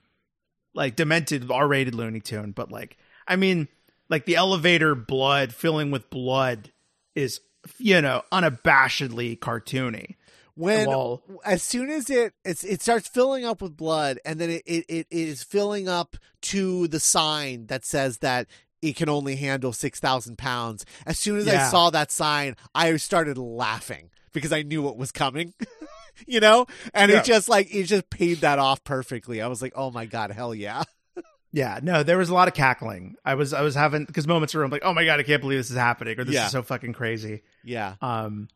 like 0.75 0.97
demented 0.97 1.51
R-rated 1.51 1.95
Looney 1.95 2.21
Tune. 2.21 2.53
But 2.53 2.71
like, 2.71 2.97
I 3.29 3.37
mean, 3.37 3.69
like 4.09 4.27
the 4.27 4.37
elevator 4.37 4.95
blood 4.95 5.55
filling 5.55 5.91
with 5.91 6.11
blood 6.11 6.73
is 7.15 7.41
you 7.79 8.01
know 8.01 8.23
unabashedly 8.33 9.39
cartoony. 9.39 10.17
when 10.55 10.89
Well- 10.89 11.23
as 11.45 11.63
soon 11.63 11.91
as 11.91 12.11
it 12.11 12.35
it's, 12.45 12.65
it 12.65 12.83
starts 12.83 13.09
filling 13.09 13.45
up 13.45 13.63
with 13.63 13.77
blood 13.77 14.19
and 14.25 14.41
then 14.41 14.51
it, 14.51 14.63
it, 14.67 14.85
it 14.89 15.07
is 15.11 15.43
filling 15.43 15.89
up 15.89 16.17
to 16.43 16.89
the 16.89 17.01
sign 17.01 17.67
that 17.67 17.85
says 17.85 18.19
that 18.19 18.49
it 18.83 18.97
can 18.97 19.09
only 19.09 19.37
handle 19.37 19.73
6000 19.73 20.37
pounds 20.37 20.85
as 21.07 21.19
soon 21.19 21.39
as 21.39 21.47
i 21.47 21.71
saw 21.71 21.89
that 21.91 22.11
sign 22.11 22.57
i 22.75 22.95
started 22.97 23.39
laughing 23.39 24.11
because 24.33 24.53
i 24.53 24.62
knew 24.62 24.83
what 24.83 24.97
was 24.97 25.12
coming 25.12 25.53
you 26.26 26.41
know 26.41 26.66
and 26.95 27.11
Yeah. 27.11 27.18
it 27.18 27.24
just 27.24 27.49
like 27.49 27.74
it 27.74 27.85
just 27.85 28.11
paid 28.11 28.39
that 28.39 28.59
off 28.59 28.83
perfectly 28.85 29.41
i 29.43 29.47
was 29.47 29.62
like 29.62 29.72
oh 29.76 29.91
my 29.91 30.07
god 30.07 30.30
hell 30.30 30.55
yeah 30.55 30.83
Yeah, 31.55 31.80
no, 31.83 32.03
there 32.03 32.16
was 32.16 32.30
a 32.30 32.35
lot 32.35 32.49
of 32.49 32.55
cackling. 32.55 33.16
I 33.26 33.35
was 33.35 33.53
I 33.53 33.61
was 33.61 33.74
having 33.74 34.07
because 34.07 34.26
moments 34.26 34.55
where 34.55 34.64
I'm 34.64 34.70
like, 34.70 34.87
oh 34.87 34.95
my 34.95 35.05
god, 35.05 35.20
I 35.20 35.22
can't 35.22 35.43
believe 35.43 35.59
this 35.59 35.70
is 35.70 35.76
happening, 35.76 36.18
or 36.18 36.24
this 36.24 36.35
Yeah. 36.35 36.47
is 36.47 36.51
so 36.53 36.62
fucking 36.62 36.95
crazy. 36.95 37.43
yeah 37.62 37.97
Um, 38.01 38.49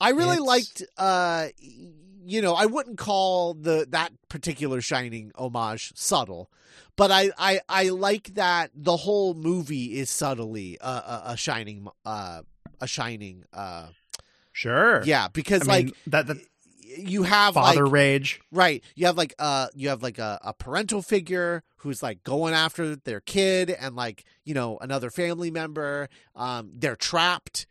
I 0.00 0.10
really 0.10 0.34
It's- 0.34 0.46
liked 0.46 0.82
uh 0.96 1.48
you 1.58 2.40
know, 2.42 2.54
I 2.54 2.66
wouldn't 2.66 2.98
call 2.98 3.54
the 3.54 3.84
that 3.90 4.12
particular 4.28 4.80
shining 4.80 5.32
homage 5.36 5.92
subtle, 5.96 6.52
but 6.96 7.10
I 7.10 7.30
I 7.36 7.60
I 7.68 7.88
like 7.88 8.34
that 8.34 8.70
the 8.72 8.96
whole 8.96 9.34
movie 9.34 9.98
is 9.98 10.08
subtly 10.08 10.78
a 10.80 10.86
a, 10.88 11.22
a 11.32 11.36
shining 11.36 11.88
uh 12.04 12.42
a 12.80 12.86
shining 12.86 13.42
uh 13.52 13.88
sure, 14.56 15.02
yeah, 15.04 15.28
because 15.28 15.62
I 15.68 15.72
like 15.72 15.84
mean, 15.86 15.94
that 16.06 16.26
the 16.26 16.40
you 16.98 17.24
have 17.24 17.54
father 17.54 17.84
like 17.84 17.92
rage. 17.92 18.40
Right. 18.50 18.82
You 18.94 19.04
have 19.06 19.18
like 19.18 19.34
uh 19.38 19.66
you 19.74 19.90
have 19.90 20.02
like 20.02 20.18
a, 20.18 20.38
a 20.42 20.54
parental 20.54 21.02
figure 21.02 21.62
who's 21.78 22.02
like 22.02 22.22
going 22.22 22.54
after 22.54 22.96
their 22.96 23.20
kid 23.20 23.68
and 23.70 23.94
like, 23.94 24.24
you 24.44 24.54
know, 24.54 24.78
another 24.80 25.10
family 25.10 25.50
member. 25.50 26.08
Um 26.34 26.70
they're 26.74 26.96
trapped 26.96 27.66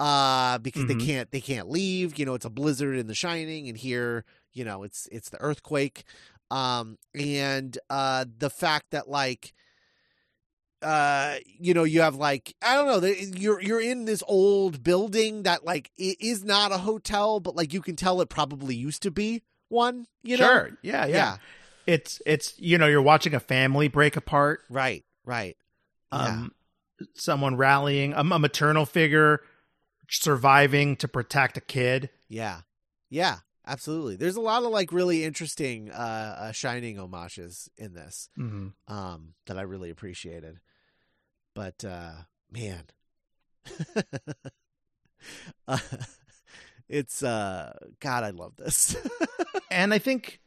uh 0.00 0.58
because 0.58 0.86
they 0.86 0.94
Mhm. 0.94 1.06
can't 1.06 1.30
they 1.30 1.40
can't 1.40 1.70
leave. 1.70 2.18
You 2.18 2.26
know, 2.26 2.34
it's 2.34 2.44
a 2.44 2.50
blizzard 2.50 2.96
in 2.98 3.06
the 3.06 3.14
shining 3.14 3.68
and 3.68 3.78
here, 3.78 4.24
you 4.52 4.64
know, 4.64 4.82
it's 4.82 5.08
it's 5.12 5.28
the 5.30 5.40
earthquake. 5.40 6.02
Um 6.50 6.98
and 7.14 7.78
uh 7.90 8.24
the 8.38 8.50
fact 8.50 8.86
that 8.90 9.08
like 9.08 9.52
uh 10.84 11.36
you 11.58 11.72
know 11.74 11.84
you 11.84 12.00
have 12.02 12.14
like 12.14 12.54
i 12.62 12.74
don't 12.74 12.86
know 12.86 13.08
you're 13.36 13.60
you're 13.60 13.80
in 13.80 14.04
this 14.04 14.22
old 14.28 14.82
building 14.82 15.42
that 15.44 15.64
like 15.64 15.90
is 15.96 16.44
not 16.44 16.72
a 16.72 16.78
hotel 16.78 17.40
but 17.40 17.56
like 17.56 17.72
you 17.72 17.80
can 17.80 17.96
tell 17.96 18.20
it 18.20 18.28
probably 18.28 18.74
used 18.76 19.02
to 19.02 19.10
be 19.10 19.42
one 19.68 20.06
you 20.22 20.36
know? 20.36 20.44
Sure, 20.46 20.70
yeah, 20.82 21.06
yeah, 21.06 21.16
yeah. 21.16 21.36
It's 21.86 22.22
it's 22.24 22.58
you 22.58 22.78
know 22.78 22.86
you're 22.86 23.02
watching 23.02 23.34
a 23.34 23.40
family 23.40 23.88
break 23.88 24.16
apart. 24.16 24.60
right 24.70 25.04
right. 25.24 25.56
Yeah. 26.12 26.26
Um, 26.26 26.52
someone 27.14 27.56
rallying 27.56 28.12
a, 28.12 28.20
a 28.20 28.38
maternal 28.38 28.86
figure 28.86 29.40
surviving 30.08 30.96
to 30.96 31.08
protect 31.08 31.56
a 31.56 31.60
kid. 31.60 32.10
yeah. 32.28 32.60
Yeah 33.10 33.38
absolutely. 33.66 34.16
There's 34.16 34.36
a 34.36 34.40
lot 34.42 34.62
of 34.62 34.70
like 34.70 34.92
really 34.92 35.24
interesting 35.24 35.90
uh, 35.90 36.36
uh 36.38 36.52
shining 36.52 36.96
homages 36.96 37.68
in 37.76 37.94
this 37.94 38.28
Mm-hmm. 38.38 38.68
um 38.92 39.34
that 39.46 39.58
i 39.58 39.62
really 39.62 39.90
appreciated 39.90 40.58
but 41.54 41.84
uh 41.84 42.12
man. 42.50 42.84
Uh, 45.66 45.78
it's 46.86 47.22
uh 47.22 47.72
god 47.98 48.24
i 48.24 48.28
love 48.30 48.54
this. 48.56 48.94
And 49.70 49.92
I 49.92 49.98
think 49.98 50.40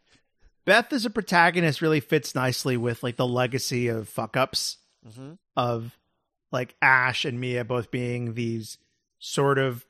Beth 0.65 0.93
as 0.93 1.05
a 1.05 1.09
protagonist 1.09 1.81
really 1.81 1.99
fits 1.99 2.33
nicely 2.35 2.77
with 2.77 3.03
like 3.03 3.17
the 3.17 3.27
legacy 3.27 3.87
of 3.87 4.07
fuck 4.07 4.37
ups 4.37 4.77
hmm 5.15 5.33
of 5.55 5.97
like 6.51 6.75
Ash 6.81 7.25
and 7.25 7.39
Mia 7.39 7.65
both 7.65 7.89
being 7.91 8.35
these 8.35 8.77
sort 9.19 9.57
of 9.57 9.85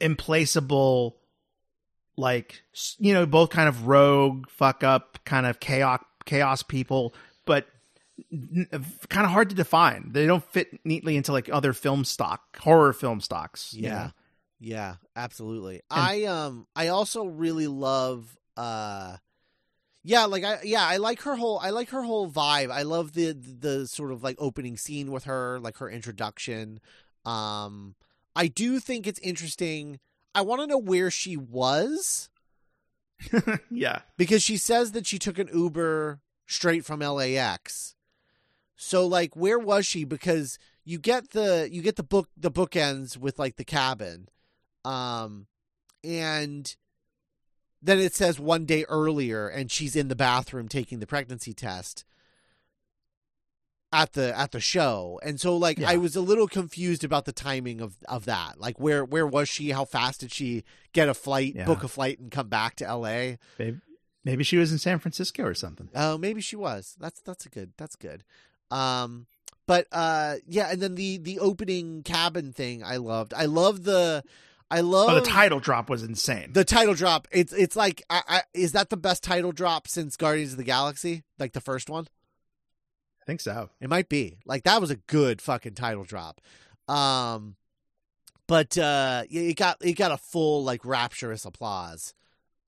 implaceable 0.00 1.16
like 2.16 2.62
you 2.98 3.14
know 3.14 3.24
both 3.24 3.50
kind 3.50 3.68
of 3.68 3.86
rogue 3.86 4.48
fuck 4.50 4.82
up 4.82 5.18
kind 5.24 5.46
of 5.46 5.60
chaos 5.60 6.02
chaos 6.24 6.62
people 6.62 7.14
but 7.46 7.66
kind 9.08 9.24
of 9.26 9.30
hard 9.32 9.50
to 9.50 9.56
define 9.56 10.10
they 10.12 10.26
don't 10.26 10.44
fit 10.52 10.68
neatly 10.84 11.16
into 11.16 11.32
like 11.32 11.48
other 11.52 11.72
film 11.72 12.04
stock 12.04 12.56
horror 12.58 12.92
film 12.92 13.20
stocks 13.20 13.74
you 13.74 13.82
Yeah. 13.84 13.94
know? 13.94 14.10
Yeah, 14.60 14.94
absolutely. 15.16 15.82
And- 15.90 16.00
I 16.00 16.24
um 16.24 16.66
I 16.76 16.88
also 16.88 17.24
really 17.26 17.66
love 17.66 18.38
uh 18.56 19.16
yeah, 20.06 20.26
like 20.26 20.44
I 20.44 20.60
yeah, 20.64 20.86
I 20.86 20.98
like 20.98 21.22
her 21.22 21.34
whole 21.36 21.58
I 21.58 21.70
like 21.70 21.88
her 21.90 22.02
whole 22.02 22.30
vibe. 22.30 22.70
I 22.70 22.82
love 22.82 23.14
the 23.14 23.32
the 23.32 23.86
sort 23.86 24.12
of 24.12 24.22
like 24.22 24.36
opening 24.38 24.76
scene 24.76 25.10
with 25.10 25.24
her, 25.24 25.58
like 25.60 25.78
her 25.78 25.90
introduction. 25.90 26.80
Um 27.24 27.94
I 28.36 28.46
do 28.48 28.80
think 28.80 29.06
it's 29.06 29.18
interesting. 29.20 29.98
I 30.34 30.42
want 30.42 30.60
to 30.60 30.66
know 30.66 30.78
where 30.78 31.10
she 31.10 31.36
was 31.36 32.28
yeah 33.70 34.00
because 34.16 34.42
she 34.42 34.56
says 34.56 34.92
that 34.92 35.06
she 35.06 35.18
took 35.18 35.38
an 35.38 35.48
Uber 35.52 36.20
straight 36.46 36.84
from 36.84 37.00
LAX. 37.00 37.94
So 38.76 39.06
like 39.06 39.36
where 39.36 39.58
was 39.58 39.86
she 39.86 40.04
because 40.04 40.58
you 40.84 40.98
get 40.98 41.30
the 41.30 41.68
you 41.70 41.80
get 41.82 41.96
the 41.96 42.02
book 42.02 42.28
the 42.36 42.50
book 42.50 42.74
ends 42.76 43.16
with 43.16 43.38
like 43.38 43.56
the 43.56 43.64
cabin. 43.64 44.28
Um 44.84 45.46
and 46.02 46.74
then 47.80 47.98
it 47.98 48.14
says 48.14 48.38
one 48.40 48.64
day 48.64 48.84
earlier 48.88 49.46
and 49.48 49.70
she's 49.70 49.94
in 49.96 50.08
the 50.08 50.16
bathroom 50.16 50.68
taking 50.68 50.98
the 51.00 51.06
pregnancy 51.06 51.52
test 51.54 52.04
at 53.92 54.12
the 54.14 54.36
at 54.36 54.50
the 54.50 54.60
show. 54.60 55.20
And 55.22 55.40
so 55.40 55.56
like 55.56 55.78
Yeah. 55.78 55.90
I 55.90 55.96
was 55.96 56.16
a 56.16 56.20
little 56.20 56.48
confused 56.48 57.04
about 57.04 57.24
the 57.26 57.32
timing 57.32 57.80
of 57.80 57.96
of 58.08 58.24
that. 58.24 58.58
Like 58.58 58.78
where 58.80 59.04
where 59.04 59.26
was 59.26 59.48
she? 59.48 59.70
How 59.70 59.84
fast 59.84 60.20
did 60.20 60.32
she 60.32 60.64
get 60.92 61.08
a 61.08 61.14
flight, 61.14 61.54
Yeah. 61.54 61.64
book 61.64 61.84
a 61.84 61.88
flight 61.88 62.18
and 62.18 62.30
come 62.30 62.48
back 62.48 62.74
to 62.76 62.84
LA? 62.92 63.36
maybe, 63.58 63.78
maybe 64.24 64.42
she 64.44 64.56
was 64.56 64.72
in 64.72 64.78
san 64.78 64.98
francisco 64.98 65.44
or 65.44 65.54
something 65.54 65.88
Oh, 65.94 66.18
maybe 66.18 66.40
she 66.40 66.56
was. 66.56 66.96
That's 66.98 67.20
that's 67.20 67.46
a 67.46 67.48
good. 67.48 67.72
That's 67.76 67.94
good. 67.96 68.24
Um, 68.74 69.26
but 69.66 69.86
uh, 69.92 70.36
yeah, 70.46 70.70
and 70.70 70.80
then 70.82 70.94
the 70.94 71.18
the 71.18 71.38
opening 71.38 72.02
cabin 72.02 72.52
thing 72.52 72.82
I 72.84 72.96
loved. 72.96 73.32
I 73.34 73.46
love 73.46 73.84
the. 73.84 74.22
I 74.70 74.80
love 74.80 75.10
Oh, 75.10 75.14
the 75.14 75.20
title 75.20 75.60
drop 75.60 75.88
was 75.88 76.02
insane. 76.02 76.52
the 76.52 76.64
title 76.64 76.94
drop. 76.94 77.28
It's 77.30 77.52
it's 77.52 77.76
like 77.76 78.02
I, 78.10 78.22
I, 78.28 78.40
is 78.54 78.72
that 78.72 78.90
the 78.90 78.96
best 78.96 79.22
title 79.22 79.52
drop 79.52 79.86
since 79.86 80.16
Guardians 80.16 80.52
of 80.52 80.58
the 80.58 80.64
Galaxy? 80.64 81.22
Like 81.38 81.52
the 81.52 81.60
first 81.60 81.88
one? 81.88 82.08
I 83.22 83.24
think 83.26 83.40
so. 83.40 83.70
It 83.80 83.88
might 83.88 84.08
be. 84.08 84.38
Like 84.44 84.64
that 84.64 84.80
was 84.80 84.90
a 84.90 84.96
good 84.96 85.40
fucking 85.40 85.74
title 85.74 86.04
drop. 86.04 86.40
Um 86.88 87.56
but 88.48 88.76
uh 88.76 89.24
it 89.30 89.56
got 89.56 89.76
it 89.84 89.92
got 89.94 90.12
a 90.12 90.16
full 90.16 90.64
like 90.64 90.84
rapturous 90.84 91.44
applause 91.44 92.12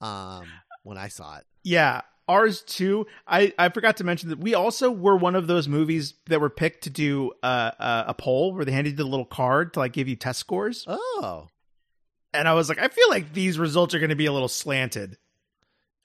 um 0.00 0.44
when 0.82 0.98
I 0.98 1.08
saw 1.08 1.38
it. 1.38 1.44
Yeah, 1.64 2.02
ours 2.28 2.62
too. 2.62 3.06
I 3.26 3.52
I 3.58 3.68
forgot 3.68 3.98
to 3.98 4.04
mention 4.04 4.30
that 4.30 4.38
we 4.38 4.54
also 4.54 4.90
were 4.90 5.16
one 5.16 5.34
of 5.36 5.46
those 5.46 5.68
movies 5.68 6.14
that 6.26 6.40
were 6.40 6.50
picked 6.50 6.84
to 6.84 6.90
do 6.90 7.32
uh, 7.42 7.70
uh, 7.78 8.04
a 8.08 8.14
poll 8.14 8.52
where 8.54 8.64
they 8.64 8.72
handed 8.72 8.90
you 8.90 8.96
the 8.96 9.04
little 9.04 9.24
card 9.26 9.72
to 9.74 9.78
like 9.80 9.92
give 9.92 10.08
you 10.08 10.16
test 10.16 10.38
scores, 10.40 10.84
Oh. 10.88 11.48
and 12.34 12.48
I 12.48 12.54
was 12.54 12.68
like, 12.68 12.78
I 12.78 12.88
feel 12.88 13.08
like 13.10 13.32
these 13.32 13.58
results 13.58 13.94
are 13.94 13.98
going 13.98 14.10
to 14.10 14.16
be 14.16 14.26
a 14.26 14.32
little 14.32 14.48
slanted. 14.48 15.16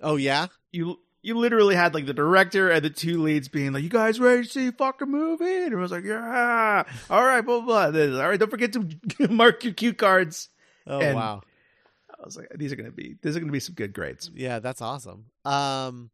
Oh 0.01 0.15
yeah? 0.15 0.47
You 0.71 0.99
you 1.23 1.35
literally 1.37 1.75
had 1.75 1.93
like 1.93 2.07
the 2.07 2.13
director 2.13 2.69
and 2.71 2.83
the 2.83 2.89
two 2.89 3.21
leads 3.21 3.47
being 3.47 3.73
like, 3.73 3.83
"You 3.83 3.89
guys 3.89 4.19
ready 4.19 4.43
to 4.43 4.49
see 4.49 4.67
a 4.67 4.71
fucking 4.71 5.09
movie?" 5.09 5.63
And 5.65 5.73
I 5.75 5.77
was 5.77 5.91
like, 5.91 6.03
"Yeah, 6.03 6.83
all 7.09 7.23
right, 7.23 7.41
blah 7.41 7.59
blah." 7.61 7.91
blah. 7.91 8.21
All 8.21 8.27
right, 8.29 8.39
don't 8.39 8.49
forget 8.49 8.73
to 8.73 8.87
mark 9.29 9.63
your 9.63 9.73
cue 9.73 9.93
cards. 9.93 10.49
Oh 10.87 10.99
And- 10.99 11.15
wow. 11.15 11.41
I 12.21 12.25
was 12.25 12.37
like, 12.37 12.51
"These 12.55 12.71
are 12.71 12.75
gonna 12.75 12.91
be 12.91 13.15
these 13.21 13.35
are 13.35 13.39
gonna 13.39 13.51
be 13.51 13.59
some 13.59 13.75
good 13.75 13.93
grades." 13.93 14.29
Yeah, 14.35 14.59
that's 14.59 14.81
awesome. 14.81 15.25
Um 15.45 16.11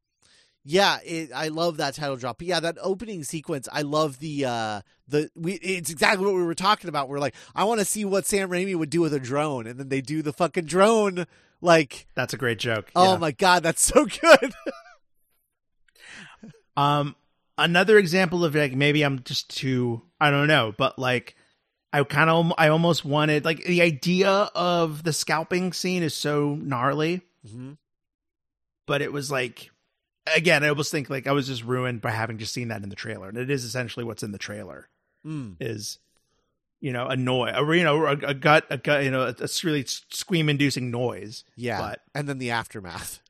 yeah, 0.69 0.97
it, 1.05 1.31
I 1.33 1.47
love 1.47 1.77
that 1.77 1.93
title 1.95 2.17
drop. 2.17 2.39
But 2.39 2.47
yeah, 2.47 2.59
that 2.59 2.77
opening 2.81 3.23
sequence, 3.23 3.69
I 3.71 3.83
love 3.83 4.19
the 4.19 4.45
uh 4.45 4.81
the 5.07 5.29
we 5.35 5.53
it's 5.53 5.89
exactly 5.89 6.25
what 6.25 6.35
we 6.35 6.43
were 6.43 6.55
talking 6.55 6.89
about. 6.89 7.07
We're 7.09 7.19
like, 7.19 7.35
I 7.55 7.63
want 7.63 7.79
to 7.79 7.85
see 7.85 8.03
what 8.05 8.25
Sam 8.25 8.49
Raimi 8.49 8.75
would 8.75 8.89
do 8.89 9.01
with 9.01 9.13
a 9.13 9.19
drone 9.19 9.65
and 9.67 9.79
then 9.79 9.89
they 9.89 10.01
do 10.01 10.21
the 10.21 10.33
fucking 10.33 10.65
drone 10.65 11.25
like 11.61 12.07
That's 12.15 12.33
a 12.33 12.37
great 12.37 12.59
joke. 12.59 12.91
oh 12.95 13.13
Yeah. 13.13 13.17
my 13.17 13.31
god, 13.31 13.63
that's 13.63 13.81
so 13.81 14.05
good. 14.05 14.53
Um, 16.75 17.15
another 17.57 17.97
example 17.97 18.45
of 18.45 18.53
like 18.53 18.73
maybe 18.75 19.01
I'm 19.03 19.23
just 19.23 19.49
too 19.55 20.03
I 20.21 20.29
don't 20.29 20.47
know, 20.47 20.73
but 20.77 20.99
like 20.99 21.35
I 21.93 22.03
kind 22.03 22.29
of 22.29 22.53
I 22.57 22.67
almost 22.67 23.05
wanted 23.05 23.45
like 23.45 23.63
the 23.63 23.81
idea 23.81 24.29
of 24.29 25.03
the 25.03 25.13
scalping 25.13 25.73
scene 25.73 26.03
is 26.03 26.13
so 26.13 26.55
gnarly, 26.55 27.21
mm-hmm. 27.47 27.73
but 28.85 29.01
it 29.01 29.11
was 29.11 29.31
like 29.31 29.71
again 30.35 30.63
I 30.63 30.69
almost 30.69 30.91
think 30.91 31.09
like 31.09 31.27
I 31.27 31.31
was 31.31 31.47
just 31.47 31.63
ruined 31.63 32.01
by 32.01 32.11
having 32.11 32.37
just 32.37 32.53
seen 32.53 32.67
that 32.69 32.83
in 32.83 32.89
the 32.89 32.95
trailer, 32.95 33.29
and 33.29 33.37
it 33.37 33.49
is 33.49 33.63
essentially 33.63 34.03
what's 34.05 34.23
in 34.23 34.31
the 34.31 34.37
trailer 34.37 34.89
mm. 35.25 35.55
is 35.59 35.99
you 36.79 36.91
know 36.91 37.07
a 37.07 37.15
noise, 37.15 37.53
a, 37.55 37.75
you 37.75 37.83
know 37.83 38.05
a, 38.05 38.11
a 38.11 38.33
gut, 38.33 38.65
a 38.69 38.77
gut, 38.77 39.03
you 39.03 39.11
know 39.11 39.21
a, 39.21 39.35
a 39.39 39.47
really 39.63 39.85
scream 39.85 40.49
inducing 40.49 40.91
noise. 40.91 41.43
Yeah. 41.55 41.79
But- 41.79 42.01
and 42.13 42.27
then 42.27 42.37
the 42.37 42.51
aftermath. 42.51 43.21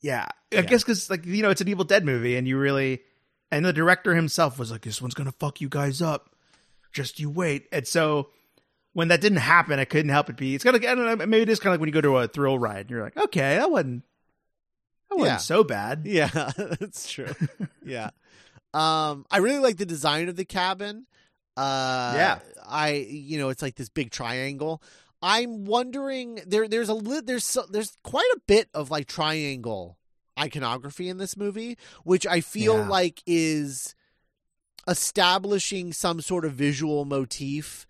Yeah, 0.00 0.26
I 0.52 0.56
Yeah. 0.56 0.62
guess 0.62 0.82
because 0.82 1.10
like 1.10 1.26
you 1.26 1.42
know 1.42 1.50
it's 1.50 1.60
an 1.60 1.68
Evil 1.68 1.84
Dead 1.84 2.04
movie, 2.04 2.36
and 2.36 2.46
you 2.46 2.56
really, 2.56 3.02
and 3.50 3.64
the 3.64 3.72
director 3.72 4.14
himself 4.14 4.58
was 4.58 4.70
like, 4.70 4.82
"This 4.82 5.02
one's 5.02 5.14
gonna 5.14 5.32
fuck 5.32 5.60
you 5.60 5.68
guys 5.68 6.00
up, 6.00 6.36
just 6.92 7.18
you 7.20 7.30
wait." 7.30 7.66
And 7.72 7.86
so 7.86 8.30
when 8.92 9.08
that 9.08 9.20
didn't 9.20 9.38
happen, 9.38 9.78
I 9.78 9.84
couldn't 9.84 10.10
help 10.10 10.28
it 10.30 10.36
be. 10.36 10.54
It's 10.54 10.64
kind 10.64 10.74
of 10.76 10.82
I 10.82 10.94
don't 10.94 11.18
know, 11.18 11.26
maybe 11.26 11.42
it 11.42 11.48
is 11.48 11.60
kind 11.60 11.68
of 11.70 11.74
like 11.74 11.80
when 11.80 11.88
you 11.88 11.92
go 11.92 12.00
to 12.00 12.16
a 12.18 12.28
thrill 12.28 12.58
ride, 12.58 12.82
and 12.82 12.90
you're 12.90 13.02
like, 13.02 13.16
"Okay, 13.16 13.56
that 13.56 13.70
wasn't, 13.70 14.02
that 15.10 15.16
wasn't 15.18 15.34
Yeah. 15.34 15.36
so 15.38 15.64
bad." 15.64 16.02
Yeah, 16.04 16.28
that's 16.56 17.10
true. 17.10 17.32
yeah. 17.84 18.10
Um 18.74 19.24
I 19.30 19.38
really 19.38 19.60
like 19.60 19.76
the 19.78 19.86
design 19.86 20.28
of 20.28 20.36
the 20.36 20.44
cabin. 20.44 21.06
Uh 21.56 22.12
Yeah. 22.16 22.38
I 22.66 23.06
you 23.08 23.38
know, 23.38 23.48
it's 23.48 23.62
like 23.62 23.76
this 23.76 23.88
big 23.88 24.10
triangle. 24.10 24.82
I'm 25.22 25.64
wondering 25.64 26.40
there 26.46 26.68
there's 26.68 26.88
a 26.88 26.94
li- 26.94 27.22
there's 27.24 27.44
so, 27.44 27.64
there's 27.70 27.96
quite 28.04 28.28
a 28.36 28.40
bit 28.46 28.68
of 28.74 28.90
like 28.90 29.06
triangle 29.08 29.98
iconography 30.38 31.08
in 31.08 31.16
this 31.18 31.36
movie, 31.36 31.76
which 32.04 32.24
I 32.26 32.40
feel 32.40 32.76
Yeah. 32.78 32.88
like 32.88 33.22
is 33.26 33.94
establishing 34.88 35.92
some 35.92 36.20
sort 36.20 36.44
of 36.44 36.52
visual 36.52 37.04
motif 37.04 37.86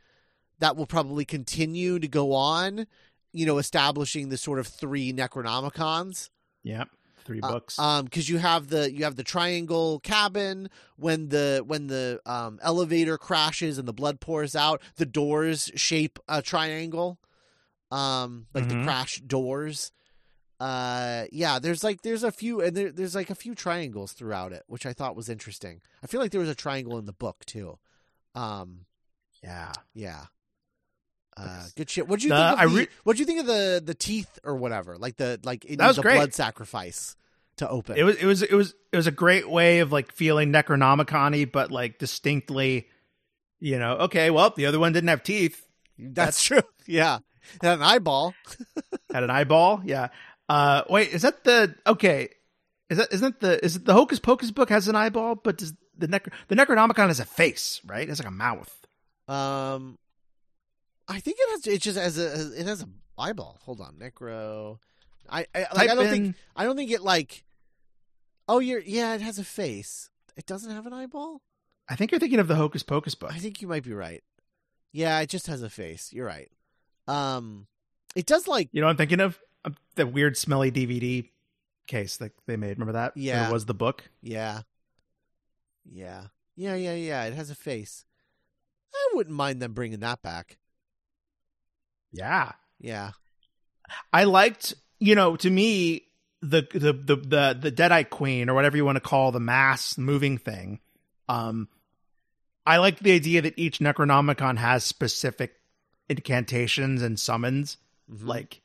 that 0.58 0.76
will 0.76 0.86
probably 0.86 1.24
continue 1.24 1.98
to 1.98 2.08
go 2.08 2.32
on, 2.32 2.86
you 3.32 3.46
know, 3.46 3.58
establishing 3.58 4.28
the 4.28 4.36
sort 4.36 4.58
of 4.58 4.66
three 4.66 5.12
Necronomicons 5.12 6.30
Yep, 6.64 6.88
three 7.24 7.40
uh, 7.40 7.48
books. 7.52 7.78
um, 7.78 8.04
because 8.06 8.28
you 8.28 8.38
have 8.38 8.68
the 8.68 8.92
you 8.92 9.04
have 9.04 9.16
the 9.16 9.22
triangle 9.24 10.00
cabin 10.00 10.68
when 10.96 11.28
the 11.28 11.62
when 11.64 11.86
the 11.86 12.20
um, 12.26 12.58
elevator 12.62 13.16
crashes 13.16 13.78
and 13.78 13.86
the 13.86 13.92
blood 13.92 14.20
pours 14.20 14.56
out, 14.56 14.82
the 14.96 15.06
doors 15.06 15.70
shape 15.76 16.18
a 16.28 16.42
triangle, 16.42 17.18
um, 17.90 18.46
like 18.54 18.68
the 18.68 18.74
Mhm. 18.74 18.82
crash 18.84 19.20
doors. 19.20 19.92
Uh, 20.60 21.24
yeah, 21.30 21.58
there's 21.60 21.84
like 21.84 22.02
there's 22.02 22.24
a 22.24 22.32
few 22.32 22.60
and 22.60 22.76
there, 22.76 22.90
there's 22.90 23.14
like 23.14 23.30
a 23.30 23.34
few 23.34 23.54
triangles 23.54 24.12
throughout 24.12 24.52
it, 24.52 24.64
which 24.66 24.86
I 24.86 24.92
thought 24.92 25.14
was 25.16 25.28
interesting. 25.28 25.80
I 26.02 26.06
feel 26.08 26.20
like 26.20 26.30
there 26.32 26.40
was 26.40 26.48
a 26.50 26.54
triangle 26.54 26.98
in 26.98 27.06
the 27.06 27.12
book 27.12 27.44
too. 27.46 27.78
Um, 28.34 28.86
yeah, 29.42 29.72
yeah. 29.94 30.24
Uh, 31.36 31.66
good 31.76 31.88
shit. 31.88 32.08
What 32.08 32.18
do 32.18 32.26
you 32.26 32.32
The- 32.34 32.48
think? 32.56 32.62
Of 32.64 32.70
the, 32.72 32.76
re- 32.78 32.88
what'd 33.04 33.20
you 33.20 33.26
think 33.26 33.40
of 33.40 33.46
the 33.46 33.80
the 33.84 33.94
teeth 33.94 34.38
or 34.42 34.56
whatever? 34.56 34.98
Like 34.98 35.16
the 35.16 35.38
like 35.44 35.64
it 35.64 35.78
That 35.78 35.86
was 35.86 35.98
a 35.98 36.02
great. 36.02 36.16
blood 36.16 36.34
sacrifice 36.34 37.14
to 37.58 37.68
open. 37.68 37.96
it 37.96 38.02
was 38.02 38.16
it 38.16 38.26
was 38.26 38.42
it 38.42 38.52
was 38.54 38.74
it 38.92 38.96
was 38.96 39.06
a 39.06 39.12
great 39.12 39.48
way 39.48 39.78
of 39.78 39.92
like 39.92 40.10
feeling 40.12 40.52
Necronomicon-y, 40.52 41.44
but 41.44 41.70
like 41.70 41.98
distinctly, 41.98 42.88
you 43.60 43.78
know, 43.78 43.92
okay, 43.98 44.30
well, 44.30 44.52
the 44.56 44.66
other 44.66 44.80
one 44.80 44.92
didn't 44.92 45.08
have 45.08 45.22
teeth. 45.22 45.64
That's, 45.98 46.42
true. 46.42 46.62
Yeah. 46.86 47.18
And 47.62 47.72
an 47.80 47.82
eyeball. 47.82 48.34
had 49.12 49.22
an 49.22 49.30
eyeball. 49.30 49.82
Yeah. 49.84 50.08
Uh, 50.48 50.82
wait, 50.88 51.10
is 51.10 51.22
that 51.22 51.44
the 51.44 51.74
okay? 51.86 52.30
Is 52.90 52.98
that 52.98 53.12
isn't 53.12 53.40
that 53.40 53.46
the 53.46 53.64
is 53.64 53.76
it 53.76 53.84
the 53.84 53.92
Hocus 53.92 54.18
Pocus 54.18 54.50
book 54.50 54.70
has 54.70 54.88
an 54.88 54.96
eyeball, 54.96 55.34
but 55.34 55.58
does 55.58 55.74
the 55.96 56.08
Necro 56.08 56.32
the 56.48 56.54
Necronomicon 56.56 57.08
has 57.08 57.20
a 57.20 57.24
face, 57.26 57.80
right? 57.86 58.08
It's 58.08 58.18
like 58.18 58.28
a 58.28 58.30
mouth. 58.30 58.74
Um 59.28 59.98
I 61.06 61.20
think 61.20 61.36
it 61.40 61.50
has 61.50 61.66
it 61.66 61.82
just 61.82 61.98
has 61.98 62.18
a 62.18 62.58
it 62.58 62.66
has 62.66 62.82
a 62.82 62.88
eyeball. 63.18 63.58
Hold 63.64 63.80
on. 63.82 63.96
Necro 63.96 64.78
I 65.28 65.46
I, 65.54 65.66
like, 65.74 65.90
I 65.90 65.94
don't 65.94 66.06
in- 66.06 66.10
think 66.10 66.36
I 66.56 66.64
don't 66.64 66.76
think 66.76 66.90
it 66.90 67.02
like 67.02 67.44
Oh, 68.48 68.60
you're 68.60 68.80
yeah, 68.80 69.14
it 69.14 69.20
has 69.20 69.38
a 69.38 69.44
face. 69.44 70.08
It 70.36 70.46
doesn't 70.46 70.70
have 70.70 70.86
an 70.86 70.94
eyeball? 70.94 71.42
I 71.90 71.96
think 71.96 72.10
you're 72.10 72.20
thinking 72.20 72.38
of 72.38 72.48
the 72.48 72.54
Hocus 72.56 72.82
Pocus 72.82 73.14
book. 73.14 73.32
I 73.32 73.38
think 73.38 73.60
you 73.60 73.68
might 73.68 73.82
be 73.82 73.92
right. 73.92 74.22
Yeah, 74.92 75.20
it 75.20 75.28
just 75.28 75.46
has 75.48 75.62
a 75.62 75.68
face. 75.68 76.10
You're 76.12 76.26
right. 76.26 76.50
Um 77.06 77.66
it 78.14 78.24
does 78.24 78.48
like 78.48 78.70
You 78.72 78.80
know 78.80 78.86
what 78.86 78.92
I'm 78.92 78.96
thinking 78.96 79.20
of? 79.20 79.38
The 79.98 80.06
weird 80.06 80.36
smelly 80.36 80.70
DVD 80.72 81.28
case 81.86 82.16
that 82.18 82.32
they 82.46 82.56
made. 82.56 82.78
Remember 82.78 82.92
that? 82.92 83.16
Yeah. 83.16 83.48
It 83.48 83.52
was 83.52 83.66
the 83.66 83.74
book. 83.74 84.08
yeah. 84.22 84.62
Yeah. 85.90 86.24
Yeah, 86.56 86.74
yeah, 86.74 86.94
yeah. 86.94 87.24
It 87.24 87.34
has 87.34 87.50
a 87.50 87.54
face. 87.54 88.04
I 88.94 89.10
wouldn't 89.14 89.34
mind 89.36 89.60
them 89.62 89.72
bringing 89.74 90.00
that 90.00 90.22
back. 90.22 90.58
Yeah. 92.12 92.52
Yeah. 92.78 93.10
I 94.12 94.24
liked, 94.24 94.74
you 94.98 95.14
know, 95.14 95.36
to 95.36 95.48
me, 95.50 96.04
the 96.42 96.62
the 96.72 96.92
the 96.92 97.16
the 97.16 97.58
the 97.60 97.72
Deadite 97.72 98.10
Queen 98.10 98.48
or 98.48 98.54
whatever 98.54 98.76
you 98.76 98.84
want 98.84 98.96
to 98.96 99.00
call 99.00 99.32
the 99.32 99.40
mass 99.40 99.96
moving 99.98 100.38
thing. 100.38 100.80
Um, 101.28 101.68
I 102.66 102.76
like 102.78 102.98
the 103.00 103.12
idea 103.12 103.42
that 103.42 103.58
each 103.58 103.78
Necronomicon 103.78 104.58
has 104.58 104.84
specific 104.84 105.54
incantations 106.08 107.02
and 107.02 107.18
summons, 107.18 107.78
Mhm. 108.12 108.26
like 108.26 108.60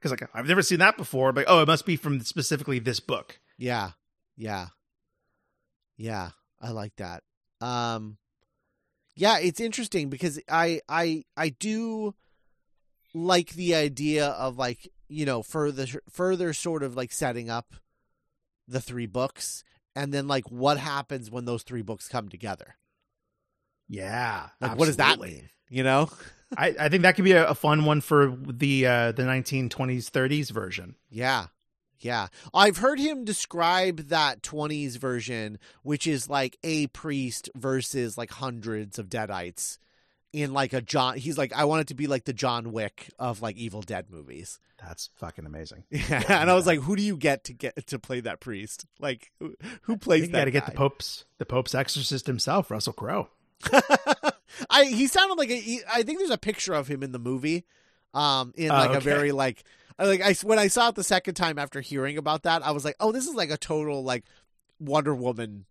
because 0.00 0.10
like 0.10 0.28
I've 0.34 0.46
never 0.46 0.62
seen 0.62 0.78
that 0.78 0.96
before. 0.96 1.32
But 1.32 1.44
oh, 1.48 1.62
it 1.62 1.66
must 1.66 1.86
be 1.86 1.96
from 1.96 2.20
specifically 2.20 2.78
this 2.78 3.00
book. 3.00 3.38
Yeah. 3.58 3.90
Yeah. 4.36 4.68
Yeah. 5.96 6.30
I 6.60 6.70
like 6.70 6.96
that. 6.96 7.22
Um 7.60 8.16
yeah, 9.16 9.38
it's 9.38 9.60
interesting 9.60 10.08
because 10.08 10.40
I 10.48 10.80
I 10.88 11.24
I 11.36 11.50
do 11.50 12.14
like 13.12 13.50
the 13.50 13.74
idea 13.74 14.26
of 14.28 14.56
like, 14.56 14.90
you 15.08 15.26
know, 15.26 15.42
further 15.42 15.86
further 16.10 16.52
sort 16.52 16.82
of 16.82 16.96
like 16.96 17.12
setting 17.12 17.50
up 17.50 17.74
the 18.66 18.80
three 18.80 19.06
books 19.06 19.64
and 19.94 20.14
then 20.14 20.28
like 20.28 20.50
what 20.50 20.78
happens 20.78 21.30
when 21.30 21.44
those 21.44 21.62
three 21.62 21.82
books 21.82 22.08
come 22.08 22.28
together. 22.28 22.76
Yeah, 23.88 24.50
Like 24.60 24.78
what 24.78 24.86
does 24.86 24.98
that 24.98 25.18
mean? 25.20 25.50
You 25.68 25.82
know? 25.82 26.08
I, 26.56 26.74
I 26.78 26.88
think 26.88 27.02
that 27.02 27.14
could 27.16 27.24
be 27.24 27.32
a, 27.32 27.48
a 27.48 27.54
fun 27.54 27.84
one 27.84 28.00
for 28.00 28.36
the 28.46 28.86
uh, 28.86 29.12
the 29.12 29.22
1920s 29.22 30.10
30s 30.10 30.50
version. 30.50 30.96
Yeah. 31.10 31.46
Yeah. 32.00 32.28
I've 32.54 32.78
heard 32.78 32.98
him 32.98 33.24
describe 33.24 34.08
that 34.08 34.42
20s 34.42 34.96
version, 34.96 35.58
which 35.82 36.06
is 36.06 36.28
like 36.30 36.56
a 36.64 36.86
priest 36.88 37.50
versus 37.54 38.16
like 38.16 38.30
hundreds 38.30 38.98
of 38.98 39.08
deadites 39.08 39.78
in 40.32 40.52
like 40.52 40.72
a 40.72 40.80
John. 40.80 41.18
He's 41.18 41.36
like, 41.36 41.52
I 41.52 41.64
want 41.66 41.82
it 41.82 41.86
to 41.88 41.94
be 41.94 42.06
like 42.06 42.24
the 42.24 42.32
John 42.32 42.72
Wick 42.72 43.10
of 43.18 43.42
like 43.42 43.56
Evil 43.56 43.82
Dead 43.82 44.06
movies. 44.10 44.58
That's 44.82 45.10
fucking 45.16 45.44
amazing. 45.44 45.84
Yeah, 45.90 46.40
and 46.40 46.50
I 46.50 46.54
was 46.54 46.66
like, 46.66 46.80
who 46.80 46.96
do 46.96 47.02
you 47.02 47.16
get 47.18 47.44
to 47.44 47.52
get 47.52 47.86
to 47.88 47.98
play 47.98 48.20
that 48.20 48.40
priest? 48.40 48.86
Like, 48.98 49.30
who, 49.82 49.96
plays 49.98 50.22
You 50.22 50.28
that? 50.28 50.38
got 50.38 50.44
to 50.46 50.50
get 50.50 50.64
the? 50.66 50.72
Pope's 50.72 51.26
the 51.36 51.44
Pope's 51.44 51.74
exorcist 51.74 52.26
himself, 52.26 52.70
Russell 52.70 52.94
Crowe. 52.94 53.28
I 54.68 54.84
he 54.84 55.06
sounded 55.06 55.34
like 55.38 55.50
a, 55.50 55.54
he, 55.56 55.80
I 55.92 56.02
think 56.02 56.18
there's 56.18 56.30
a 56.30 56.38
picture 56.38 56.74
of 56.74 56.88
him 56.88 57.02
in 57.02 57.12
the 57.12 57.18
movie, 57.18 57.64
um, 58.14 58.52
in 58.56 58.70
Oh, 58.70 58.74
like 58.74 58.90
a 58.90 58.92
okay. 58.94 59.04
very 59.04 59.32
like 59.32 59.64
like 59.98 60.20
I 60.22 60.34
when 60.42 60.58
I 60.58 60.68
saw 60.68 60.88
it 60.88 60.94
the 60.94 61.04
second 61.04 61.34
time 61.34 61.58
after 61.58 61.80
hearing 61.80 62.18
about 62.18 62.42
that, 62.44 62.64
I 62.64 62.70
was 62.72 62.84
like, 62.84 62.96
oh, 63.00 63.12
this 63.12 63.26
is 63.26 63.34
like 63.34 63.50
a 63.50 63.56
total 63.56 64.02
like 64.02 64.24
Wonder 64.78 65.14
Woman 65.14 65.66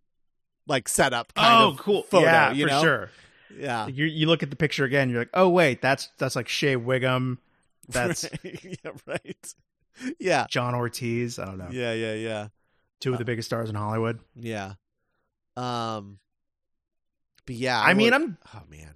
like 0.67 0.88
setup. 0.88 1.34
Kind 1.34 1.63
oh, 1.63 1.69
of 1.71 1.77
cool. 1.77 2.03
Photo, 2.03 2.25
yeah, 2.25 2.51
you 2.51 2.65
for 2.65 2.71
know? 2.71 2.82
sure. 2.82 3.09
Yeah, 3.57 3.88
You 3.88 4.05
you 4.05 4.27
look 4.27 4.43
at 4.43 4.51
the 4.51 4.55
picture 4.55 4.86
again, 4.86 5.09
you're 5.09 5.19
like, 5.21 5.32
oh 5.34 5.49
wait, 5.49 5.82
that's 5.82 6.09
that's 6.19 6.36
like 6.36 6.47
Shea 6.47 6.75
Whigham, 6.75 7.39
that's 7.89 8.30
yeah, 8.43 8.91
right. 9.07 9.55
Yeah, 10.19 10.45
John 10.49 10.75
Ortiz. 10.75 11.39
I 11.39 11.45
don't 11.45 11.57
know, 11.57 11.69
yeah, 11.71 11.93
yeah, 11.93 12.13
yeah, 12.13 12.47
two 13.01 13.11
of 13.11 13.17
the 13.17 13.25
biggest 13.25 13.47
stars 13.47 13.69
in 13.69 13.75
Hollywood. 13.75 14.19
yeah. 14.36 14.73
Um, 15.57 16.19
but 17.49 17.55
yeah, 17.55 17.81
I 17.81 17.95
mean, 17.95 18.11
would- 18.11 18.13
I'm 18.13 18.37
oh 18.53 18.61
man, 18.69 18.93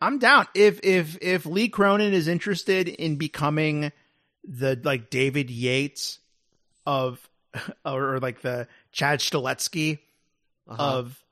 I'm 0.00 0.18
down 0.18 0.46
if 0.54 0.80
if 0.82 1.18
if 1.20 1.44
Lee 1.44 1.68
Cronin 1.68 2.14
is 2.14 2.26
interested 2.26 2.88
in 2.88 3.16
becoming 3.16 3.92
the 4.44 4.80
like 4.82 5.10
David 5.10 5.50
Yates 5.50 6.20
of 6.86 7.28
or, 7.84 8.14
or 8.14 8.18
like 8.18 8.40
the 8.40 8.66
Chad 8.92 9.18
Stahelski 9.18 9.98
uh-huh. 10.66 10.82
of 10.82 11.22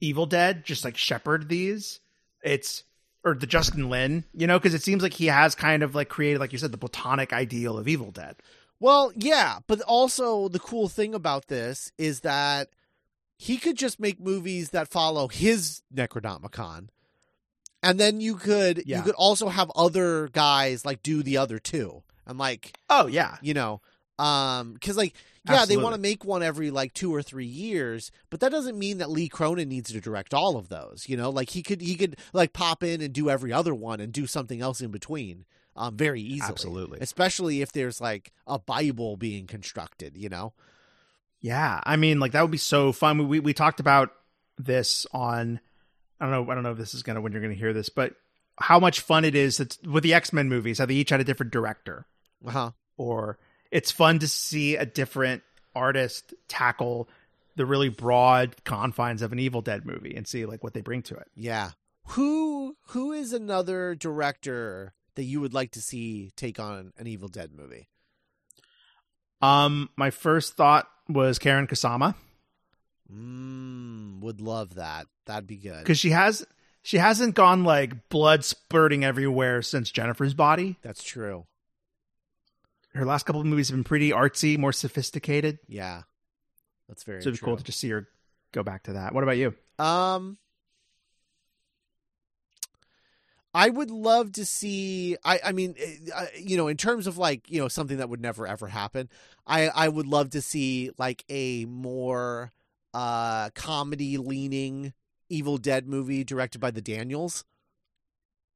Evil 0.00 0.26
Dead, 0.26 0.64
just 0.64 0.84
like 0.84 0.96
shepherd 0.96 1.48
these. 1.48 2.00
It's 2.42 2.82
or 3.22 3.34
the 3.34 3.46
Justin 3.46 3.88
Lin, 3.88 4.24
you 4.34 4.48
know, 4.48 4.58
because 4.58 4.74
it 4.74 4.82
seems 4.82 5.00
like 5.00 5.14
he 5.14 5.26
has 5.26 5.54
kind 5.54 5.84
of 5.84 5.94
like 5.94 6.08
created, 6.08 6.40
like 6.40 6.50
you 6.50 6.58
said, 6.58 6.72
the 6.72 6.76
platonic 6.76 7.32
ideal 7.32 7.78
of 7.78 7.86
Evil 7.86 8.10
Dead. 8.10 8.34
Well, 8.80 9.12
yeah, 9.14 9.60
but 9.68 9.80
also 9.82 10.48
the 10.48 10.58
cool 10.58 10.88
thing 10.88 11.14
about 11.14 11.46
this 11.46 11.92
is 11.98 12.22
that 12.22 12.70
he 13.36 13.58
could 13.58 13.76
just 13.76 14.00
make 14.00 14.18
movies 14.20 14.70
that 14.70 14.88
follow 14.88 15.28
his 15.28 15.82
Necronomicon. 15.94 16.88
And 17.82 18.00
then 18.00 18.20
you 18.20 18.36
could 18.36 18.82
Yeah. 18.86 18.98
you 18.98 19.02
could 19.02 19.14
also 19.14 19.48
have 19.48 19.70
other 19.76 20.28
guys 20.28 20.84
like 20.84 21.02
do 21.02 21.22
the 21.22 21.36
other 21.36 21.58
two. 21.58 22.02
And 22.26 22.38
like, 22.38 22.76
Oh 22.88 23.06
yeah, 23.06 23.36
you 23.42 23.54
know, 23.54 23.80
um 24.18 24.76
cuz 24.78 24.96
like 24.96 25.14
yeah, 25.48 25.64
they 25.64 25.76
want 25.76 25.94
to 25.94 26.00
make 26.00 26.24
one 26.24 26.42
every 26.42 26.72
like 26.72 26.92
2 26.92 27.14
or 27.14 27.22
3 27.22 27.46
years, 27.46 28.10
but 28.30 28.40
that 28.40 28.50
doesn't 28.50 28.76
mean 28.76 28.98
that 28.98 29.10
Lee 29.10 29.28
Cronin 29.28 29.68
needs 29.68 29.92
to 29.92 30.00
direct 30.00 30.34
all 30.34 30.56
of 30.56 30.68
those, 30.68 31.04
you 31.08 31.16
know? 31.16 31.30
Like 31.30 31.50
he 31.50 31.62
could 31.62 31.80
he 31.80 31.94
could 31.94 32.16
like 32.32 32.52
pop 32.52 32.82
in 32.82 33.00
and 33.00 33.12
do 33.14 33.30
every 33.30 33.52
other 33.52 33.74
one 33.74 34.00
and 34.00 34.12
do 34.12 34.26
something 34.26 34.60
else 34.60 34.80
in 34.80 34.90
between. 34.90 35.44
Um 35.76 35.96
very 35.96 36.22
easily 36.22 36.50
absolutely. 36.50 36.98
especially 37.02 37.60
if 37.60 37.70
there's 37.70 38.00
like 38.00 38.32
a 38.46 38.58
bible 38.58 39.16
being 39.18 39.46
constructed 39.46 40.16
you 40.16 40.30
know 40.30 40.54
Yeah, 41.46 41.80
I 41.84 41.94
mean, 41.94 42.18
like 42.18 42.32
that 42.32 42.42
would 42.42 42.50
be 42.50 42.58
so 42.58 42.90
fun. 42.90 43.18
We 43.18 43.24
we, 43.24 43.40
we 43.40 43.54
talked 43.54 43.78
about 43.78 44.10
this 44.58 45.06
on. 45.12 45.60
I 46.20 46.24
don't 46.24 46.32
know. 46.32 46.50
I 46.50 46.54
don't 46.54 46.64
know 46.64 46.72
if 46.72 46.78
this 46.78 46.92
is 46.92 47.04
gonna 47.04 47.20
when 47.20 47.30
you're 47.30 47.40
gonna 47.40 47.54
hear 47.54 47.72
this, 47.72 47.88
but 47.88 48.14
how 48.58 48.80
much 48.80 49.00
fun 49.00 49.24
it 49.24 49.36
is 49.36 49.58
that's 49.58 49.80
with 49.82 50.02
the 50.02 50.14
X 50.14 50.32
Men 50.32 50.48
movies. 50.48 50.78
How 50.78 50.86
they 50.86 50.94
each 50.94 51.10
had 51.10 51.20
a 51.20 51.24
different 51.24 51.52
director, 51.52 52.04
uh-huh 52.44 52.72
or 52.96 53.38
it's 53.70 53.92
fun 53.92 54.18
to 54.18 54.28
see 54.28 54.74
a 54.74 54.86
different 54.86 55.42
artist 55.74 56.34
tackle 56.48 57.08
the 57.54 57.66
really 57.66 57.90
broad 57.90 58.56
confines 58.64 59.22
of 59.22 59.30
an 59.32 59.38
Evil 59.38 59.62
Dead 59.62 59.86
movie 59.86 60.16
and 60.16 60.26
see 60.26 60.46
like 60.46 60.64
what 60.64 60.74
they 60.74 60.80
bring 60.80 61.02
to 61.02 61.14
it. 61.14 61.28
yeah 61.36 61.70
who 62.08 62.76
who 62.88 63.12
is 63.12 63.32
another 63.32 63.94
director 63.94 64.94
that 65.14 65.24
you 65.24 65.40
would 65.40 65.54
like 65.54 65.72
to 65.72 65.80
see 65.80 66.30
take 66.36 66.58
on 66.58 66.92
an 66.98 67.06
evil 67.06 67.28
dead 67.28 67.52
movie 67.54 67.88
Um, 69.42 69.90
my 69.96 70.10
first 70.10 70.56
thought 70.56 70.88
was 71.08 71.38
Karyn 71.38 71.68
Kusama 71.68 72.14
mm, 73.12 74.20
would 74.20 74.40
love 74.40 74.74
that 74.74 75.06
that'd 75.26 75.46
be 75.46 75.56
good 75.56 75.78
because 75.78 75.98
she 75.98 76.10
has 76.10 76.46
she 76.82 76.98
hasn't 76.98 77.34
gone 77.34 77.64
like 77.64 78.08
blood 78.08 78.44
spurting 78.44 79.04
everywhere 79.04 79.62
since 79.62 79.90
Jennifer's 79.90 80.34
Body. 80.34 80.76
that's 80.82 81.02
true 81.02 81.46
Her 82.94 83.04
last 83.04 83.26
couple 83.26 83.40
of 83.40 83.46
movies 83.46 83.68
have 83.68 83.76
been 83.76 83.84
pretty 83.84 84.10
artsy, 84.10 84.56
more 84.58 84.72
sophisticated. 84.72 85.58
yeah 85.68 86.02
that's 86.88 87.02
very 87.04 87.20
So 87.22 87.28
it'd 87.28 87.40
be 87.40 87.44
cool 87.44 87.56
to 87.56 87.64
just 87.64 87.78
see 87.80 87.90
her 87.90 88.08
go 88.52 88.62
back 88.62 88.84
to 88.84 88.94
that. 88.94 89.12
What 89.12 89.22
about 89.22 89.36
you? 89.36 89.54
Um, 89.78 90.38
I 93.56 93.70
would 93.70 93.90
love 93.90 94.32
to 94.32 94.44
see. 94.44 95.16
I 95.24 95.40
I 95.46 95.52
mean, 95.52 95.74
eh, 95.78 95.96
I- 96.14 96.30
you 96.38 96.58
know, 96.58 96.68
in 96.68 96.76
terms 96.76 97.06
of 97.06 97.16
like 97.16 97.50
you 97.50 97.58
know 97.58 97.68
something 97.68 97.96
that 97.96 98.08
would 98.10 98.20
never 98.20 98.46
ever 98.46 98.66
happen. 98.68 99.08
I 99.46 99.68
I 99.68 99.88
would 99.88 100.06
love 100.06 100.30
to 100.30 100.42
see 100.42 100.90
like 100.98 101.24
a 101.30 101.64
more 101.64 102.52
uh 102.92 103.48
comedy 103.54 104.18
leaning 104.18 104.92
Evil 105.30 105.56
Dead 105.56 105.88
movie 105.88 106.22
directed 106.22 106.60
by 106.60 106.70
the 106.70 106.82
Daniels. 106.82 107.44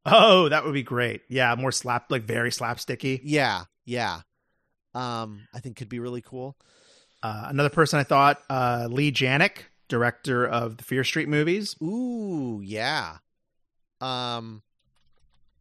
Oh, 0.05 0.49
that 0.51 0.65
would 0.65 0.75
be 0.75 0.83
great. 0.83 1.23
Yeah, 1.29 1.55
more 1.55 1.73
slap, 1.73 2.11
like 2.11 2.23
very 2.25 2.51
slapsticky. 2.51 3.21
Yeah, 3.23 3.65
yeah. 3.85 4.21
Um, 4.95 5.47
I 5.55 5.61
think 5.61 5.77
could 5.77 5.89
be 5.89 5.99
really 5.99 6.23
cool. 6.23 6.57
Uh, 7.23 7.45
another 7.49 7.69
person 7.71 7.99
I 7.99 8.05
thought, 8.05 8.43
uh, 8.49 8.89
Leigh 8.91 9.13
Janiak, 9.13 9.65
director 9.89 10.47
of 10.47 10.79
the 10.79 10.85
Fear 10.85 11.05
Street 11.05 11.29
movies. 11.29 11.77
Ooh, 11.83 12.61
yeah. 12.65 13.19
Um, 14.01 14.63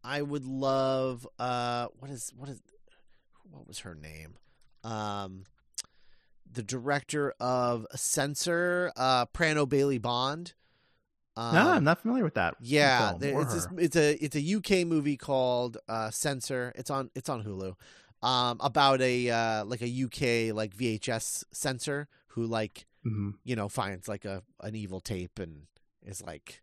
I 0.04 0.22
would 0.22 0.46
love. 0.46 1.28
Uh, 1.38 1.88
what 2.00 2.10
is 2.12 2.32
what 2.36 2.50
is 2.50 2.62
what 3.52 3.68
was 3.68 3.80
her 3.80 3.96
name? 3.96 4.38
Um, 4.84 5.46
the 6.52 6.64
director 6.64 7.34
of 7.40 7.86
Censor, 7.96 8.92
uh, 8.96 9.26
Prano 9.28 9.68
Bailey 9.68 9.98
Bond. 9.98 10.54
Um, 11.38 11.54
no, 11.56 11.70
I'm 11.72 11.84
not 11.84 12.02
familiar 12.02 12.24
with 12.24 12.34
that. 12.34 12.56
yeah, 12.60 13.14
there- 13.18 13.42
it's 13.42 13.54
this, 13.54 13.68
it's 13.78 13.96
a 13.96 14.24
it's 14.24 14.36
a 14.36 14.56
UK 14.56 14.86
movie 14.88 15.16
called 15.18 15.78
uh, 15.88 16.10
Censor. 16.12 16.74
It's 16.76 16.90
on 16.90 17.12
it's 17.16 17.30
on 17.30 17.44
Hulu. 17.44 17.76
Um, 18.22 18.58
about 18.60 19.00
a 19.02 19.30
uh, 19.30 19.66
like 19.66 19.82
a 19.82 19.88
UK 19.88 20.54
like 20.54 20.76
VHS 20.76 21.46
censor 21.52 22.08
who 22.30 22.46
like 22.46 22.86
Mhm. 23.06 23.36
you 23.46 23.56
know 23.56 23.70
finds 23.70 24.10
like 24.10 24.26
a 24.26 24.44
an 24.62 24.76
evil 24.76 25.00
tape 25.00 25.40
and 25.40 25.68
is 26.04 26.22
like 26.22 26.62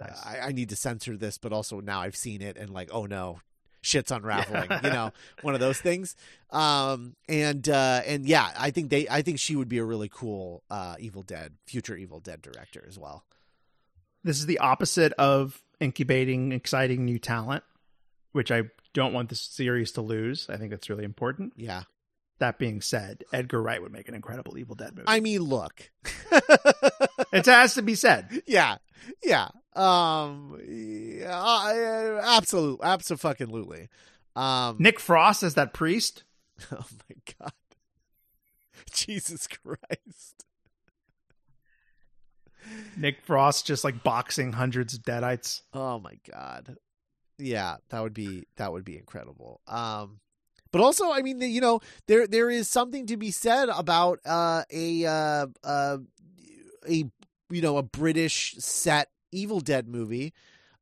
Nice. 0.00 0.24
I, 0.26 0.38
I 0.48 0.52
need 0.52 0.68
to 0.70 0.76
censor 0.76 1.16
this 1.16 1.38
but 1.38 1.52
also 1.52 1.80
now 1.80 2.00
i've 2.00 2.16
seen 2.16 2.42
it 2.42 2.56
and 2.56 2.70
like 2.70 2.90
oh 2.92 3.06
no 3.06 3.40
shit's 3.80 4.10
unraveling 4.12 4.70
you 4.84 4.90
know 4.90 5.10
one 5.42 5.54
of 5.54 5.60
those 5.60 5.80
things 5.80 6.14
um 6.50 7.16
and 7.28 7.68
uh 7.68 8.00
and 8.06 8.26
yeah 8.26 8.50
i 8.58 8.70
think 8.70 8.90
they 8.90 9.08
i 9.08 9.22
think 9.22 9.38
she 9.40 9.56
would 9.56 9.68
be 9.68 9.78
a 9.78 9.84
really 9.84 10.08
cool 10.12 10.62
uh 10.70 10.94
evil 11.00 11.22
dead 11.22 11.54
future 11.66 11.96
evil 11.96 12.20
dead 12.20 12.40
director 12.42 12.84
as 12.88 12.98
well 12.98 13.24
This 14.24 14.38
is 14.38 14.46
the 14.46 14.58
opposite 14.58 15.12
of 15.14 15.60
incubating 15.80 16.52
exciting 16.52 17.04
new 17.04 17.18
talent, 17.18 17.64
which 18.30 18.52
I 18.52 18.62
don't 18.94 19.12
want 19.12 19.30
the 19.30 19.34
series 19.34 19.90
to 19.92 20.00
lose. 20.00 20.46
I 20.48 20.56
think 20.58 20.70
that's 20.70 20.88
really 20.88 21.02
important. 21.04 21.54
yeah 21.56 21.82
That 22.38 22.56
being 22.58 22.80
said, 22.82 23.24
Edgar 23.32 23.60
Wright 23.60 23.82
would 23.82 23.90
make 23.92 24.08
an 24.08 24.14
incredible 24.14 24.56
Evil 24.58 24.76
Dead 24.76 24.94
movie. 24.94 25.08
i 25.08 25.18
mean 25.18 25.42
look 25.42 25.90
it 27.32 27.46
has 27.46 27.74
to 27.74 27.82
be 27.82 27.96
said. 27.96 28.42
yeah 28.46 28.76
yeah 29.24 29.48
um 29.74 30.58
yeah, 30.68 32.20
absolutely 32.22 32.84
absolutely 32.84 33.88
um 34.36 34.76
Nick 34.78 35.00
Frost 35.00 35.42
as 35.42 35.54
that 35.54 35.72
priest. 35.72 36.24
Oh 36.70 36.86
my 37.08 37.16
god. 37.40 37.52
Jesus 38.92 39.48
Christ. 39.48 40.44
Nick 42.96 43.20
Frost 43.22 43.66
just 43.66 43.82
like 43.84 44.02
boxing 44.04 44.52
hundreds 44.52 44.94
of 44.94 45.02
deadites. 45.02 45.62
Oh 45.72 45.98
my 45.98 46.18
god. 46.30 46.76
Yeah, 47.38 47.76
that 47.88 48.02
would 48.02 48.14
be 48.14 48.46
that 48.56 48.72
would 48.72 48.84
be 48.84 48.96
incredible. 48.96 49.60
Um 49.66 50.20
but 50.72 50.80
also, 50.80 51.12
I 51.12 51.20
mean, 51.20 51.40
you 51.40 51.60
know, 51.60 51.80
there 52.08 52.26
there 52.26 52.48
is 52.50 52.68
something 52.68 53.06
to 53.06 53.16
be 53.16 53.30
said 53.30 53.68
about 53.68 54.20
uh 54.24 54.62
a 54.70 55.04
uh 55.04 55.46
uh 55.64 55.98
a 56.88 57.04
you 57.50 57.60
know, 57.60 57.76
a 57.76 57.82
British 57.82 58.54
set 58.58 59.08
Evil 59.32 59.60
Dead 59.60 59.88
movie 59.88 60.32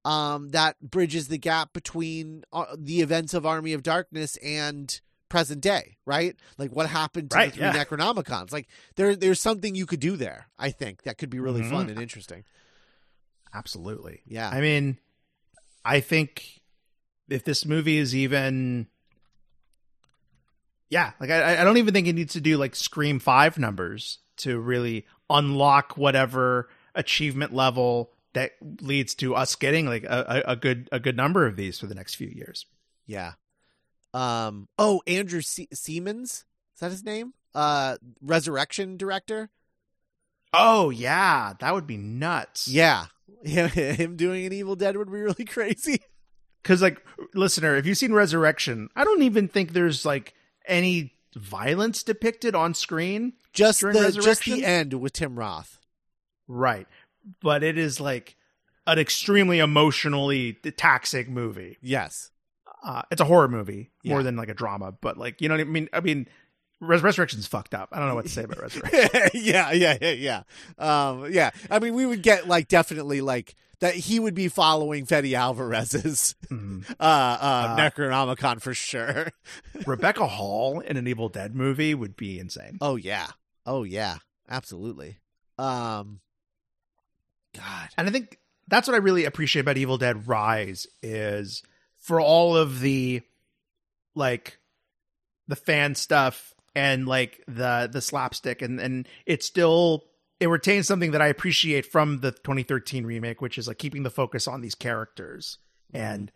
um 0.04 0.48
that 0.50 0.80
bridges 0.80 1.28
the 1.28 1.36
gap 1.38 1.72
between 1.72 2.42
uh, 2.52 2.64
the 2.76 3.00
events 3.02 3.34
of 3.34 3.44
Army 3.46 3.72
of 3.74 3.82
Darkness 3.82 4.36
and 4.38 5.00
present 5.28 5.60
day, 5.60 5.96
right? 6.06 6.34
Like 6.58 6.70
what 6.72 6.88
happened 6.88 7.30
to 7.30 7.36
Right, 7.36 7.50
the 7.52 7.56
three 7.58 7.66
yeah. 7.66 7.84
Necronomicons. 7.84 8.50
Like 8.52 8.66
there 8.96 9.14
there's 9.14 9.40
something 9.40 9.74
you 9.74 9.86
could 9.86 10.00
do 10.00 10.16
there, 10.16 10.48
I 10.58 10.70
think, 10.70 11.02
that 11.02 11.18
could 11.18 11.30
be 11.30 11.38
really 11.38 11.60
Mhm. 11.62 11.70
fun 11.70 11.90
and 11.90 12.00
interesting. 12.00 12.44
Absolutely. 13.54 14.22
Yeah. 14.26 14.48
I 14.48 14.60
mean, 14.60 14.96
I 15.84 16.00
think 16.00 16.60
if 17.28 17.44
this 17.44 17.64
movie 17.66 17.98
is 17.98 18.14
even, 18.14 18.86
yeah, 20.88 21.12
like 21.20 21.30
I, 21.30 21.60
I 21.60 21.64
don't 21.64 21.76
even 21.76 21.94
think 21.94 22.08
it 22.08 22.14
needs 22.14 22.32
to 22.32 22.40
do 22.40 22.56
like 22.56 22.74
Scream 22.74 23.18
Five 23.18 23.58
numbers 23.58 24.18
to 24.38 24.58
really 24.58 25.06
unlock 25.28 25.96
whatever 25.96 26.68
achievement 26.94 27.52
level 27.54 28.12
that 28.34 28.52
leads 28.80 29.14
to 29.16 29.34
us 29.34 29.56
getting 29.56 29.86
like 29.86 30.04
a, 30.04 30.42
a, 30.46 30.56
good 30.56 30.88
a 30.92 31.00
good 31.00 31.16
number 31.16 31.46
of 31.46 31.56
these 31.56 31.78
for 31.78 31.86
the 31.86 31.94
next 31.94 32.14
few 32.14 32.28
years. 32.28 32.66
Yeah. 33.06 33.32
Um. 34.12 34.68
Oh, 34.78 35.02
Andrew 35.06 35.40
Se- 35.40 35.68
Semans 35.72 36.44
is 36.80 36.80
that 36.80 36.90
his 36.90 37.04
name? 37.04 37.34
Uh, 37.54 37.96
Resurrection 38.22 38.96
director. 38.96 39.50
Oh 40.52 40.90
yeah, 40.90 41.52
that 41.60 41.74
would 41.74 41.86
be 41.86 41.96
nuts. 41.96 42.66
Yeah, 42.66 43.06
him, 43.44 43.68
him 43.68 44.16
doing 44.16 44.46
an 44.46 44.52
Evil 44.52 44.76
Dead 44.76 44.96
would 44.96 45.12
be 45.12 45.18
really 45.18 45.44
crazy. 45.48 46.00
Because 46.62 46.82
like 46.82 47.04
listener, 47.34 47.76
if 47.76 47.86
you've 47.86 47.98
seen 47.98 48.12
Resurrection, 48.12 48.88
I 48.96 49.04
don't 49.04 49.22
even 49.22 49.46
think 49.46 49.72
there's 49.72 50.04
like 50.04 50.34
any 50.66 51.14
violence 51.36 52.02
depicted 52.02 52.54
on 52.54 52.74
screen. 52.74 53.34
Just 53.52 53.80
the 53.80 54.18
just 54.22 54.44
the 54.44 54.64
end 54.64 54.94
with 54.94 55.12
Tim 55.12 55.38
Roth. 55.38 55.78
Right. 56.48 56.88
But 57.42 57.62
it 57.62 57.76
is 57.78 58.00
like 58.00 58.36
an 58.86 58.98
extremely 58.98 59.58
emotionally 59.58 60.54
taxing 60.76 61.32
movie. 61.34 61.76
Yes. 61.82 62.30
Uh, 62.82 63.02
it's 63.10 63.20
a 63.20 63.24
horror 63.26 63.48
movie 63.48 63.90
more 64.04 64.22
than 64.22 64.36
like 64.36 64.48
a 64.48 64.54
drama, 64.54 64.92
but 65.00 65.18
like 65.18 65.40
you 65.40 65.48
know 65.48 65.54
what 65.54 65.60
I 65.60 65.64
mean. 65.64 65.88
I 65.92 66.00
mean, 66.00 66.26
Res- 66.80 67.02
Resurrection's 67.02 67.46
fucked 67.46 67.74
up. 67.74 67.90
I 67.92 67.98
don't 67.98 68.08
know 68.08 68.14
what 68.14 68.24
to 68.24 68.30
say 68.30 68.44
about 68.44 68.58
Resurrection. 68.62 69.30
yeah, 69.34 69.70
yeah, 69.72 69.98
yeah, 70.00 70.10
yeah. 70.12 70.42
Um, 70.78 71.30
yeah. 71.30 71.50
I 71.70 71.78
mean, 71.78 71.92
we 71.94 72.06
would 72.06 72.22
get 72.22 72.48
like 72.48 72.68
definitely 72.68 73.20
like 73.20 73.54
that. 73.80 73.94
He 73.94 74.18
would 74.18 74.34
be 74.34 74.48
following 74.48 75.04
Fede 75.04 75.34
Alvarez's 75.34 76.34
uh, 76.50 76.54
uh, 76.98 77.02
Uh, 77.02 77.76
Necronomicon 77.76 78.62
for 78.62 78.72
sure. 78.72 79.28
Rebecca 79.86 80.26
Hall 80.26 80.80
in 80.80 80.96
an 80.96 81.06
Evil 81.06 81.28
Dead 81.28 81.54
movie 81.54 81.94
would 81.94 82.16
be 82.16 82.38
insane. 82.38 82.78
Oh 82.80 82.96
yeah. 82.96 83.26
Oh 83.66 83.82
yeah. 83.82 84.16
Absolutely. 84.48 85.18
Um. 85.58 86.20
God. 87.54 87.88
And 87.96 88.08
I 88.08 88.10
think 88.10 88.38
that's 88.68 88.86
what 88.88 88.94
I 88.94 88.98
really 88.98 89.24
appreciate 89.24 89.62
about 89.62 89.76
Evil 89.76 89.98
Dead 89.98 90.28
Rise 90.28 90.86
is 91.02 91.62
for 91.98 92.20
all 92.20 92.56
of 92.56 92.80
the 92.80 93.22
like 94.14 94.58
the 95.48 95.56
fan 95.56 95.94
stuff 95.94 96.54
and 96.74 97.06
like 97.06 97.42
the 97.48 97.88
the 97.92 98.00
slapstick 98.00 98.62
and 98.62 98.80
and 98.80 99.08
it 99.26 99.42
still 99.42 100.04
it 100.38 100.48
retains 100.48 100.86
something 100.86 101.10
that 101.10 101.20
I 101.20 101.26
appreciate 101.26 101.84
from 101.84 102.20
the 102.20 102.32
2013 102.32 103.04
remake, 103.04 103.42
which 103.42 103.58
is 103.58 103.68
like 103.68 103.78
keeping 103.78 104.02
the 104.02 104.10
focus 104.10 104.48
on 104.48 104.62
these 104.62 104.74
characters 104.74 105.58
mm-hmm. 105.92 106.04
and 106.04 106.32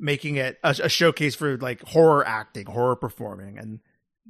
making 0.00 0.36
it 0.36 0.58
a, 0.64 0.74
a 0.84 0.88
showcase 0.88 1.34
for 1.34 1.56
like 1.56 1.82
horror 1.82 2.26
acting, 2.26 2.66
horror 2.66 2.96
performing, 2.96 3.58
and 3.58 3.80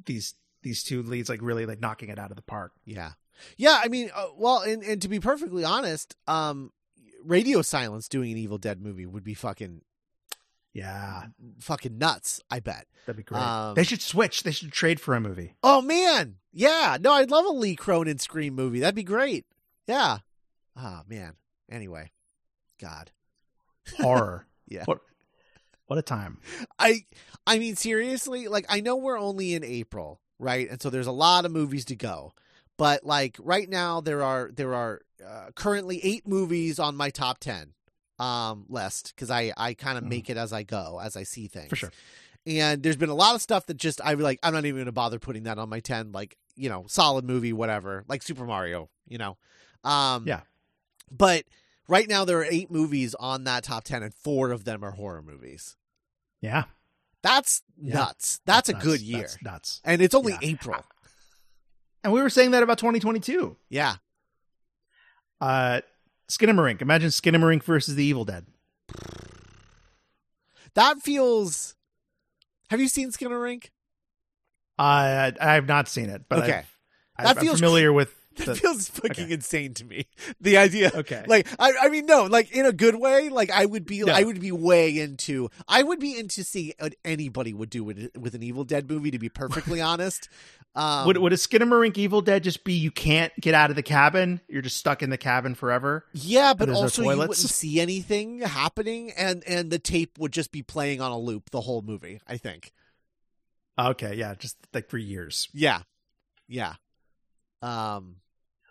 these 0.04 0.34
these 0.62 0.82
two 0.82 1.02
leads 1.02 1.28
like 1.28 1.40
really 1.42 1.66
like 1.66 1.80
knocking 1.80 2.10
it 2.10 2.18
out 2.18 2.30
of 2.30 2.36
the 2.36 2.42
park. 2.42 2.72
Yeah. 2.84 3.12
Yeah, 3.56 3.80
I 3.82 3.88
mean, 3.88 4.10
uh, 4.14 4.26
well, 4.36 4.60
and, 4.60 4.82
and 4.82 5.00
to 5.02 5.08
be 5.08 5.20
perfectly 5.20 5.64
honest, 5.64 6.16
um, 6.26 6.72
Radio 7.24 7.62
Silence 7.62 8.08
doing 8.08 8.32
an 8.32 8.38
Evil 8.38 8.58
Dead 8.58 8.80
movie 8.80 9.06
would 9.06 9.24
be 9.24 9.34
fucking 9.34 9.82
Yeah, 10.72 11.24
fucking 11.60 11.98
nuts. 11.98 12.40
I 12.50 12.60
bet. 12.60 12.86
that'd 13.06 13.16
be 13.16 13.22
great. 13.22 13.40
Um, 13.42 13.74
they 13.74 13.84
should 13.84 14.02
switch. 14.02 14.42
They 14.42 14.52
should 14.52 14.72
trade 14.72 15.00
for 15.00 15.14
a 15.14 15.20
movie. 15.20 15.54
Oh 15.62 15.80
man, 15.82 16.36
yeah. 16.52 16.96
No, 17.00 17.12
I'd 17.12 17.30
love 17.30 17.44
a 17.46 17.50
Lee 17.50 17.74
Cronin 17.76 18.18
Scream 18.18 18.54
movie. 18.54 18.80
That'd 18.80 18.94
be 18.94 19.02
great. 19.02 19.46
Yeah. 19.86 20.18
Ah 20.76 21.02
man. 21.08 21.34
Anyway, 21.70 22.12
God, 22.80 23.10
horror. 23.98 24.46
Yeah. 24.68 24.84
What 24.84 25.00
what 25.86 25.98
a 25.98 26.02
time. 26.02 26.38
I 26.78 27.04
I 27.46 27.58
mean 27.58 27.74
seriously, 27.76 28.46
like 28.48 28.66
I 28.68 28.80
know 28.80 28.96
we're 28.96 29.18
only 29.18 29.54
in 29.54 29.64
April, 29.64 30.20
right? 30.38 30.68
And 30.70 30.80
so 30.80 30.90
there's 30.90 31.06
a 31.06 31.12
lot 31.12 31.44
of 31.44 31.50
movies 31.52 31.84
to 31.86 31.96
go. 31.96 32.32
But 32.78 33.04
like 33.04 33.36
right 33.40 33.68
now 33.68 34.00
there 34.00 34.22
are 34.22 34.50
there 34.54 34.74
are 34.74 35.02
uh, 35.24 35.50
currently 35.54 36.02
8 36.02 36.26
movies 36.26 36.78
on 36.78 36.96
my 36.96 37.10
top 37.10 37.38
10 37.40 37.74
um 38.18 38.64
list 38.68 39.14
cuz 39.16 39.30
I 39.30 39.52
I 39.56 39.74
kind 39.74 39.98
of 39.98 40.04
Mhm. 40.04 40.08
make 40.08 40.30
it 40.30 40.36
as 40.38 40.52
I 40.52 40.62
go, 40.62 40.98
as 41.02 41.16
I 41.16 41.24
see 41.24 41.46
things. 41.48 41.68
For 41.68 41.76
sure. 41.76 41.92
And 42.46 42.82
there's 42.82 42.96
been 42.96 43.10
a 43.10 43.14
lot 43.14 43.34
of 43.34 43.42
stuff 43.42 43.66
that 43.66 43.76
just 43.76 44.00
I 44.02 44.14
like 44.14 44.38
I'm 44.42 44.54
not 44.54 44.64
even 44.64 44.76
going 44.76 44.86
to 44.86 44.92
bother 44.92 45.18
putting 45.18 45.42
that 45.42 45.58
on 45.58 45.68
my 45.68 45.80
10 45.80 46.12
like, 46.12 46.36
you 46.56 46.68
know, 46.70 46.86
solid 46.88 47.24
movie 47.26 47.52
whatever, 47.52 48.04
like 48.08 48.22
Super 48.22 48.44
Mario, 48.46 48.88
you 49.06 49.18
know. 49.18 49.36
Um 49.84 50.26
Yeah. 50.26 50.40
But 51.10 51.44
right 51.88 52.08
now 52.08 52.24
there 52.24 52.38
are 52.38 52.44
8 52.44 52.70
movies 52.70 53.14
on 53.16 53.44
that 53.44 53.64
top 53.64 53.84
10 53.84 54.02
and 54.02 54.14
4 54.14 54.50
of 54.52 54.64
them 54.64 54.82
are 54.84 54.92
horror 54.92 55.22
movies. 55.22 55.76
Yeah. 56.40 56.64
That's 57.22 57.62
Yeah. 57.80 57.94
nuts. 57.94 58.40
That's, 58.46 58.68
a 58.68 58.72
nuts. 58.72 58.84
good 58.84 59.00
year. 59.00 59.22
That's 59.22 59.42
nuts. 59.42 59.80
and 59.84 60.00
it's 60.00 60.14
only 60.14 60.32
Yeah. 60.34 60.38
April. 60.42 60.84
And 62.04 62.12
we 62.12 62.22
were 62.22 62.30
saying 62.30 62.52
that 62.52 62.62
about 62.62 62.78
2022. 62.78 63.56
Yeah. 63.68 63.96
Uh 65.40 65.80
Skinamarink. 66.30 66.82
Imagine 66.82 67.08
Skinamarink 67.08 67.62
versus 67.62 67.94
the 67.94 68.04
Evil 68.04 68.24
Dead. 68.24 68.46
That 70.74 71.00
feels 71.00 71.74
Have 72.70 72.80
you 72.80 72.88
seen 72.88 73.10
Skinamarink? 73.10 73.70
Uh, 74.78 75.32
I 75.40 75.54
have 75.54 75.66
not 75.66 75.88
seen 75.88 76.08
it, 76.08 76.22
but 76.28 76.44
Okay. 76.44 76.62
I've, 77.16 77.26
That 77.26 77.36
I'm 77.38 77.42
feels 77.42 77.58
familiar 77.58 77.92
with 77.92 78.14
That 78.38 78.46
the, 78.46 78.54
feels 78.56 78.88
fucking 78.88 79.24
okay. 79.24 79.34
insane 79.34 79.74
to 79.74 79.84
me. 79.84 80.06
The 80.40 80.56
idea 80.56 80.90
Okay. 80.94 81.24
like 81.26 81.46
I, 81.58 81.72
I 81.82 81.88
mean 81.88 82.06
no 82.06 82.24
like 82.24 82.50
in 82.52 82.64
a 82.66 82.72
good 82.72 82.94
way 82.94 83.28
like 83.28 83.50
i 83.50 83.64
would 83.66 83.84
be 83.86 83.96
Yeah. 83.96 84.14
i 84.16 84.22
would 84.22 84.40
be 84.40 84.52
way 84.52 84.98
into 84.98 85.48
i 85.68 85.82
would 85.82 85.98
be 86.00 86.18
into 86.18 86.44
seeing 86.44 86.72
what 86.78 86.94
anybody 87.04 87.52
would 87.52 87.70
do 87.70 87.82
with, 87.84 88.10
with 88.16 88.34
an 88.34 88.42
evil 88.42 88.64
dead 88.64 88.88
movie 88.88 89.10
to 89.10 89.18
be 89.18 89.28
perfectly 89.28 89.80
honest 89.90 90.28
um 90.74 91.06
would 91.06 91.18
would 91.18 91.32
a 91.32 91.36
Skinamarink 91.36 91.96
Evil 91.98 92.20
Dead 92.20 92.42
just 92.44 92.62
be 92.64 92.74
you 92.74 92.90
can't 92.90 93.32
get 93.40 93.54
out 93.54 93.70
of 93.70 93.76
the 93.76 93.82
cabin? 93.82 94.40
You're 94.48 94.62
just 94.62 94.76
stuck 94.76 95.02
in 95.02 95.10
the 95.10 95.18
cabin 95.18 95.54
forever? 95.54 96.04
yeah 96.12 96.54
but 96.54 96.66
there's 96.66 96.76
no 96.78 96.82
also 96.82 97.02
you 97.02 97.08
wouldn't 97.18 97.36
see 97.36 97.80
anything 97.80 98.40
happening 98.40 99.10
and 99.16 99.42
and 99.46 99.70
the 99.70 99.78
tape 99.78 100.18
would 100.18 100.32
just 100.32 100.52
be 100.52 100.62
playing 100.62 101.00
on 101.00 101.10
a 101.10 101.18
loop 101.18 101.50
the 101.50 101.60
whole 101.62 101.82
movie 101.82 102.20
i 102.26 102.36
think 102.36 102.72
Okay, 103.80 104.16
yeah, 104.16 104.34
just 104.34 104.56
like 104.74 104.88
for 104.88 104.98
years. 104.98 105.48
yeah 105.52 105.82
yeah 106.48 106.74
um 107.62 108.16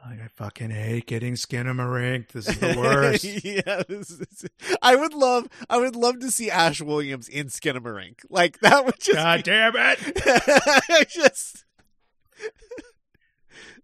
Like 0.10 0.22
I 0.22 0.28
fucking 0.36 0.70
hate 0.70 1.06
getting 1.06 1.34
Skinamarink. 1.34 2.30
This 2.30 2.48
is 2.48 2.60
the 2.60 2.76
worst. 2.78 3.24
yeah, 3.44 3.84
this 3.88 4.12
is- 4.12 4.46
I 4.82 4.96
would 4.96 5.14
love, 5.14 5.48
I 5.70 5.78
would 5.80 5.96
love 5.96 6.20
to 6.20 6.32
see 6.32 6.50
Ash 6.50 6.82
Williams 6.82 7.28
in 7.28 7.48
Skinamarink. 7.48 8.20
Like 8.30 8.60
that 8.62 8.86
would 8.86 9.00
just, 9.00 9.18
God 9.18 9.40
be- 9.40 9.44
damn 9.44 9.74
it! 9.76 10.00
just 11.10 11.66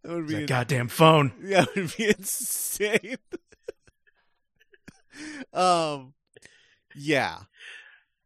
that 0.03 0.11
would 0.13 0.27
be 0.27 0.43
a 0.43 0.45
goddamn 0.45 0.87
phone. 0.87 1.33
that 1.43 1.67
would 1.75 1.93
be 1.97 2.07
insane. 2.09 3.17
um, 5.53 6.13
yeah. 6.95 7.39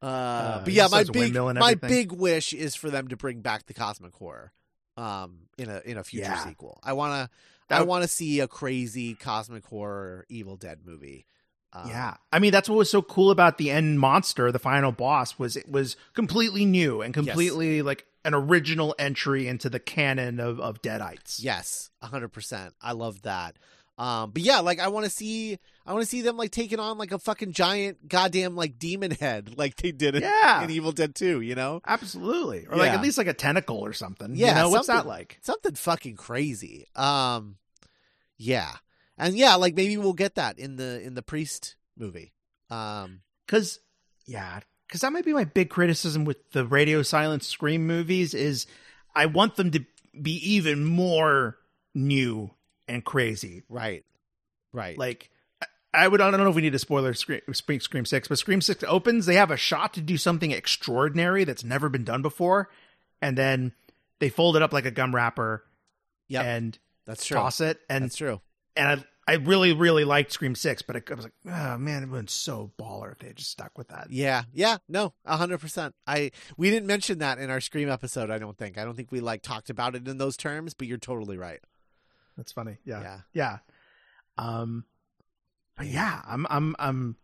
Uh, 0.01 0.05
Uh, 0.05 0.63
but 0.63 0.73
yeah, 0.73 0.87
my 0.91 1.03
big 1.03 1.33
my 1.33 1.73
big 1.73 2.11
wish 2.11 2.53
is 2.53 2.75
for 2.75 2.89
them 2.91 3.07
to 3.07 3.17
bring 3.17 3.41
back 3.41 3.65
the 3.65 3.73
cosmic 3.73 4.13
horror, 4.13 4.51
um, 4.95 5.47
in 5.57 5.69
a 5.69 5.81
in 5.85 5.97
a 5.97 6.03
future 6.03 6.25
Yeah. 6.25 6.45
sequel. 6.45 6.79
I 6.83 6.93
want 6.93 7.13
to 7.13 7.29
I 7.69 7.83
want 7.83 8.03
to 8.03 8.07
see 8.07 8.39
a 8.39 8.47
crazy 8.47 9.13
cosmic 9.15 9.65
horror 9.65 10.25
Evil 10.29 10.55
Dead 10.57 10.79
movie. 10.85 11.25
Um, 11.73 11.89
Yeah, 11.89 12.15
I 12.31 12.39
mean 12.39 12.51
that's 12.51 12.69
what 12.69 12.77
was 12.77 12.89
so 12.89 13.01
cool 13.01 13.29
about 13.31 13.57
the 13.57 13.71
end 13.71 13.99
monster, 13.99 14.51
the 14.51 14.59
final 14.59 14.91
boss, 14.91 15.37
was 15.37 15.57
it 15.57 15.69
was 15.69 15.97
completely 16.13 16.65
new 16.65 17.01
and 17.01 17.13
completely 17.13 17.81
like 17.81 18.05
an 18.23 18.33
original 18.33 18.95
entry 18.97 19.47
into 19.47 19.69
the 19.69 19.79
canon 19.79 20.39
of 20.39 20.59
of 20.59 20.81
Deadites. 20.81 21.37
Yes, 21.39 21.89
hundred 22.01 22.29
percent. 22.29 22.73
I 22.81 22.93
love 22.93 23.23
that. 23.23 23.57
Um, 23.97 24.29
but 24.31 24.43
yeah, 24.43 24.59
like 24.59 24.79
I 24.79 24.89
want 24.89 25.05
to 25.05 25.09
see, 25.09 25.57
I 25.85 25.91
want 25.93 26.03
to 26.03 26.09
see 26.09 26.21
them 26.21 26.37
like 26.37 26.51
taking 26.51 26.79
on 26.79 26.97
like 26.99 27.11
a 27.11 27.17
fucking 27.17 27.53
giant 27.53 28.07
goddamn 28.07 28.55
like 28.55 28.77
demon 28.77 29.09
head, 29.11 29.53
like 29.57 29.75
they 29.77 29.91
did 29.91 30.15
in, 30.15 30.21
Yeah. 30.21 30.63
in 30.63 30.69
Evil 30.69 30.91
Dead 30.91 31.15
Two. 31.15 31.41
You 31.41 31.55
know, 31.55 31.81
absolutely, 31.85 32.67
or 32.69 32.77
like 32.77 32.91
at 32.91 33.01
least 33.01 33.17
like 33.17 33.25
a 33.27 33.33
tentacle 33.33 33.77
or 33.83 33.93
something. 33.93 34.35
Yeah, 34.35 34.49
you 34.49 34.55
know 34.55 34.69
what's 34.69 34.87
that 34.87 35.07
like? 35.07 35.39
something 35.41 35.73
fucking 35.73 36.15
crazy. 36.15 36.85
Um, 36.95 37.57
yeah, 38.37 38.71
and 39.17 39.35
yeah, 39.35 39.55
like 39.55 39.73
maybe 39.75 39.97
we'll 39.97 40.13
get 40.13 40.35
that 40.35 40.59
in 40.59 40.75
the 40.75 41.01
in 41.01 41.15
the 41.15 41.23
priest 41.23 41.75
movie. 41.97 42.33
Um, 42.69 43.21
Because 43.47 43.79
yeah, 44.27 44.59
because 44.87 45.01
that 45.01 45.11
might 45.11 45.25
be 45.25 45.33
my 45.33 45.45
big 45.45 45.69
criticism 45.71 46.23
with 46.23 46.51
the 46.51 46.65
radio 46.67 47.01
silence 47.01 47.47
scream 47.47 47.87
movies 47.87 48.33
is 48.35 48.67
I 49.15 49.25
want 49.25 49.55
them 49.55 49.71
to 49.71 49.83
be 50.21 50.33
even 50.55 50.85
more 50.85 51.57
new 51.95 52.51
and 52.87 53.03
crazy. 53.03 53.63
right, 53.69 54.03
right, 54.73 54.97
Like 54.97 55.29
I- 55.93 56.07
would 56.07 56.21
I 56.21 56.29
don't 56.31 56.39
know 56.41 56.49
if 56.49 56.55
we 56.55 56.61
need 56.61 56.73
to 56.73 56.79
spoiler 56.79 57.13
Scream, 57.13 57.41
Scream 57.53 58.05
Six, 58.05 58.27
but 58.27 58.37
Scream 58.37 58.61
Six 58.61 58.83
opens. 58.83 59.25
They 59.25 59.35
have 59.35 59.51
a 59.51 59.57
shot 59.57 59.93
to 59.95 60.01
do 60.01 60.17
something 60.17 60.51
extraordinary 60.51 61.43
that's 61.43 61.63
never 61.63 61.89
been 61.89 62.03
done 62.03 62.21
before, 62.21 62.69
and 63.21 63.37
then 63.37 63.73
they 64.19 64.29
fold 64.29 64.55
it 64.55 64.61
up 64.61 64.73
like 64.73 64.85
a 64.85 64.91
gum 64.91 65.13
wrapper 65.15 65.63
Yeah, 66.27 66.41
and 66.43 66.77
that's 67.05 67.25
true. 67.25 67.35
toss 67.37 67.61
it. 67.61 67.79
And 67.89 68.03
That's 68.03 68.15
true. 68.17 68.41
and 68.75 68.87
I 68.87 69.03
I 69.29 69.35
really 69.35 69.73
really 69.73 70.05
liked 70.05 70.31
Scream 70.31 70.55
Six, 70.55 70.81
but 70.83 70.95
I, 70.95 71.01
I 71.09 71.13
was 71.15 71.25
like, 71.25 71.33
oh 71.47 71.77
man, 71.77 72.03
it 72.03 72.11
been 72.11 72.27
so 72.27 72.71
baller 72.79 73.11
if 73.13 73.19
they 73.19 73.33
just 73.33 73.49
stuck 73.51 73.77
with 73.77 73.87
that. 73.89 74.07
Yeah, 74.11 74.43
yeah, 74.53 74.77
no, 74.87 75.13
hundred 75.25 75.57
percent. 75.59 75.95
I 76.05 76.31
we 76.57 76.69
didn't 76.69 76.87
mention 76.87 77.17
that 77.19 77.37
in 77.39 77.49
our 77.49 77.59
Scream 77.61 77.89
episode. 77.89 78.29
I 78.29 78.37
don't 78.37 78.57
think. 78.57 78.77
I 78.77 78.85
don't 78.85 78.95
think 78.95 79.11
we 79.11 79.19
like 79.19 79.41
talked 79.41 79.69
about 79.69 79.95
it 79.95 80.07
in 80.07 80.17
those 80.17 80.37
terms. 80.37 80.73
But 80.73 80.87
you're 80.87 80.97
totally 80.97 81.37
right. 81.37 81.59
That's 82.37 82.51
funny. 82.51 82.77
Yeah. 82.85 83.01
Yeah. 83.01 83.19
Yeah. 83.33 83.57
Um 84.37 84.85
But 85.75 85.87
yeah, 85.87 86.21
I'm 86.27 86.45
I'm 86.49 86.75
I'm 86.79 87.15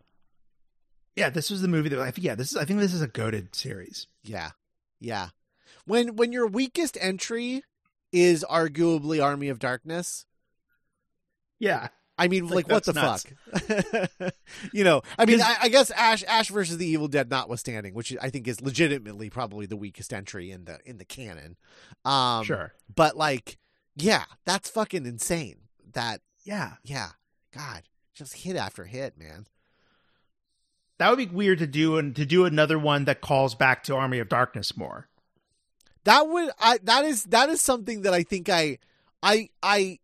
yeah, 1.16 1.30
this 1.30 1.48
was 1.50 1.62
the 1.62 1.68
movie 1.68 1.88
that 1.90 2.00
I 2.00 2.10
think 2.10 2.24
yeah, 2.24 2.34
this 2.34 2.50
is 2.50 2.56
I 2.56 2.64
think 2.64 2.80
this 2.80 2.92
is 2.92 3.00
a 3.02 3.06
goaded 3.08 3.54
series. 3.54 4.08
Yeah. 4.24 4.50
Yeah. 5.00 5.28
When 5.86 6.16
when 6.16 6.32
your 6.32 6.46
weakest 6.46 6.98
entry 7.00 7.62
is 8.12 8.44
arguably 8.48 9.22
Army 9.22 9.48
of 9.48 9.58
Darkness, 9.58 10.26
Yeah. 11.58 11.88
I 12.16 12.28
mean, 12.28 12.44
like, 12.46 12.68
Like, 12.68 12.68
what 12.68 12.84
the 12.84 12.92
that's 12.92 13.24
fuck? 13.24 14.32
you 14.72 14.84
know, 14.84 15.02
I 15.18 15.24
mean, 15.24 15.40
I, 15.40 15.56
I 15.62 15.68
guess 15.68 15.90
Ash 15.90 16.22
Ash 16.28 16.48
versus 16.48 16.76
the 16.78 16.86
Evil 16.86 17.08
Dead, 17.08 17.28
notwithstanding, 17.28 17.92
which 17.92 18.16
I 18.22 18.30
think 18.30 18.46
is 18.46 18.60
legitimately 18.60 19.30
probably 19.30 19.66
the 19.66 19.76
weakest 19.76 20.12
entry 20.12 20.52
in 20.52 20.64
the 20.64 20.78
in 20.86 20.98
the 20.98 21.04
canon. 21.04 21.56
Um, 22.04 22.44
sure. 22.44 22.72
but 22.94 23.16
like, 23.16 23.58
yeah, 23.96 24.24
that's 24.44 24.70
fucking 24.70 25.06
insane. 25.06 25.56
That 25.92 26.20
Yeah. 26.44 26.74
yeah, 26.82 27.10
God, 27.52 27.82
just 28.14 28.34
hit 28.34 28.56
after 28.56 28.84
hit, 28.84 29.18
man. 29.18 29.46
That 30.98 31.10
would 31.10 31.18
be 31.18 31.26
weird 31.26 31.58
to 31.58 31.66
do 31.66 31.96
and 31.98 32.14
to 32.16 32.24
do 32.24 32.44
another 32.44 32.78
one 32.78 33.04
that 33.04 33.20
calls 33.20 33.54
back 33.54 33.82
to 33.84 33.96
Army 33.96 34.18
of 34.18 34.28
Darkness 34.28 34.76
more. 34.76 35.08
That 36.04 36.28
would 36.28 36.50
I 36.58 36.78
that 36.84 37.04
is 37.04 37.24
that 37.24 37.48
is 37.48 37.60
something 37.60 38.02
that 38.02 38.14
I 38.14 38.22
think 38.22 38.48
I 38.48 38.78
I 39.22 39.48
I 39.62 39.98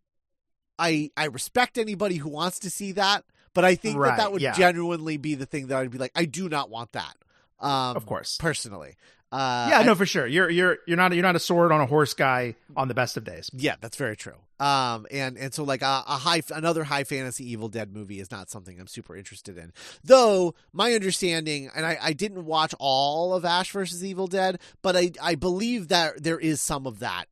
I 0.79 1.11
I 1.15 1.25
respect 1.25 1.77
anybody 1.77 2.15
who 2.15 2.29
wants 2.29 2.59
to 2.59 2.69
see 2.69 2.91
that, 2.93 3.23
but 3.53 3.63
I 3.63 3.75
think 3.75 4.01
that 4.01 4.17
that 4.17 4.31
would 4.31 4.41
yeah. 4.41 4.53
genuinely 4.53 5.17
be 5.17 5.35
the 5.35 5.45
thing 5.45 5.67
that 5.67 5.77
I'd 5.77 5.91
be 5.91 5.97
like, 5.97 6.11
I 6.15 6.25
do 6.25 6.49
not 6.49 6.69
want 6.69 6.93
that. 6.93 7.15
Um, 7.61 7.95
Of 7.95 8.05
course. 8.05 8.37
personally. 8.37 8.95
Uh, 9.31 9.67
yeah, 9.69 9.79
I- 9.79 9.83
no, 9.83 9.95
for 9.95 10.05
sure. 10.05 10.27
You're 10.27 10.49
you're 10.49 10.79
you're 10.85 10.97
not 10.97 11.13
you're 11.13 11.21
not 11.23 11.37
a 11.37 11.39
sword 11.39 11.71
on 11.71 11.79
a 11.79 11.85
horse 11.85 12.13
guy 12.13 12.55
on 12.75 12.89
the 12.89 12.93
best 12.93 13.15
of 13.15 13.23
days. 13.23 13.49
yeah, 13.53 13.75
that's 13.79 13.95
very 13.95 14.17
true. 14.17 14.35
Um, 14.59 15.07
and 15.09 15.37
and 15.37 15.53
so 15.53 15.63
like 15.63 15.81
a, 15.81 16.03
a 16.05 16.17
high 16.17 16.41
another 16.53 16.83
high 16.83 17.05
fantasy 17.05 17.49
Evil 17.49 17.69
Dead 17.69 17.93
movie 17.93 18.19
is 18.19 18.29
not 18.29 18.49
something 18.49 18.77
I'm 18.77 18.87
super 18.87 19.15
interested 19.15 19.57
in. 19.57 19.71
Though 20.03 20.53
my 20.73 20.91
understanding, 20.93 21.69
and 21.73 21.85
I, 21.85 21.97
I 22.01 22.13
didn't 22.13 22.43
watch 22.45 22.75
all 22.77 23.33
of 23.33 23.45
Ash 23.45 23.71
versus 23.71 24.03
Evil 24.03 24.27
Dead, 24.27 24.59
but 24.81 24.97
I 24.97 25.11
I 25.21 25.35
believe 25.35 25.87
that 25.87 26.21
there 26.21 26.37
is 26.39 26.61
some 26.61 26.85
of 26.85 26.99
that 26.99 27.25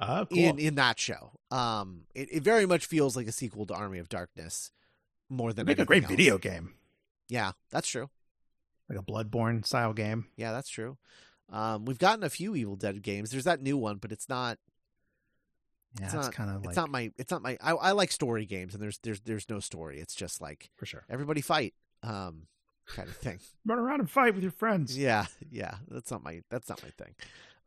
Oh, 0.00 0.26
in 0.30 0.58
in 0.58 0.74
that 0.76 0.98
show. 0.98 1.32
Um, 1.50 2.02
it, 2.14 2.28
it 2.32 2.42
very 2.42 2.66
much 2.66 2.86
feels 2.86 3.16
like 3.16 3.26
a 3.28 3.32
sequel 3.32 3.66
to 3.66 3.74
Army 3.74 3.98
of 3.98 4.08
Darkness 4.08 4.70
more 5.28 5.52
than 5.52 5.66
make 5.66 5.78
a 5.78 5.84
great 5.84 6.02
else. 6.04 6.10
video 6.10 6.36
game, 6.38 6.74
Yeah, 7.28 7.52
that's 7.70 7.88
true. 7.88 8.10
Like 8.88 8.98
a 8.98 9.02
Bloodborne 9.02 9.66
style 9.66 9.92
game. 9.92 10.26
Yeah, 10.36 10.52
that's 10.52 10.68
true. 10.68 10.96
Um, 11.50 11.84
we've 11.84 11.98
gotten 11.98 12.24
a 12.24 12.30
few 12.30 12.54
Evil 12.56 12.76
Dead 12.76 13.02
games. 13.02 13.30
There's 13.30 13.44
that 13.44 13.62
new 13.62 13.76
one, 13.76 13.96
but 13.98 14.12
it's 14.12 14.28
not. 14.28 14.58
Yeah, 16.00 16.06
It's 16.06 16.14
it's, 16.14 16.28
kind 16.28 16.50
of 16.50 16.56
like 16.62 16.68
It's 16.68 16.76
not 16.76 16.90
my. 16.90 17.12
It's 17.18 17.30
not 17.30 17.42
my. 17.42 17.56
I, 17.60 17.72
I 17.72 17.90
like 17.92 18.10
story 18.10 18.46
games, 18.46 18.74
and 18.74 18.82
there's 18.82 18.98
there's 18.98 19.20
there's 19.20 19.48
no 19.48 19.60
story. 19.60 20.00
It's 20.00 20.14
just 20.14 20.40
like 20.40 20.70
for 20.74 20.86
sure. 20.86 21.04
everybody 21.08 21.40
fight, 21.40 21.74
um, 22.02 22.46
kind 22.86 23.08
of 23.08 23.16
thing. 23.16 23.38
Run 23.66 23.78
around 23.78 24.00
and 24.00 24.10
fight 24.10 24.34
with 24.34 24.42
your 24.42 24.52
friends. 24.52 24.98
yeah, 24.98 25.26
yeah. 25.50 25.76
That's 25.88 26.10
not 26.10 26.24
my. 26.24 26.42
That's 26.50 26.68
not 26.68 26.82
my 26.82 26.90
thing. 26.90 27.14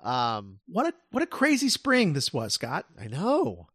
Um, 0.02 0.60
What 0.68 0.88
a 0.88 0.94
what 1.12 1.24
a 1.24 1.28
crazy 1.28 1.70
spring 1.70 2.14
this 2.14 2.34
was, 2.34 2.54
Scott. 2.54 2.86
I 3.00 3.08
know. 3.08 3.68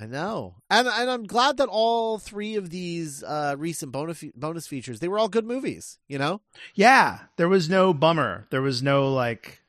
I 0.00 0.06
know, 0.06 0.54
and 0.70 0.86
and 0.86 1.10
I'm 1.10 1.24
glad 1.24 1.56
that 1.56 1.68
all 1.68 2.18
three 2.18 2.54
of 2.54 2.70
these 2.70 3.24
uh, 3.24 3.56
recent 3.58 3.90
bonus 3.90 4.22
bonus 4.36 4.66
features 4.68 5.00
they 5.00 5.08
were 5.08 5.18
all 5.18 5.28
good 5.28 5.44
movies. 5.44 5.98
You 6.06 6.18
know, 6.18 6.40
Yeah, 6.74 7.18
there 7.36 7.48
was 7.48 7.68
no 7.68 7.92
bummer. 7.92 8.46
There 8.50 8.62
was 8.62 8.80
no 8.80 9.12
like, 9.12 9.60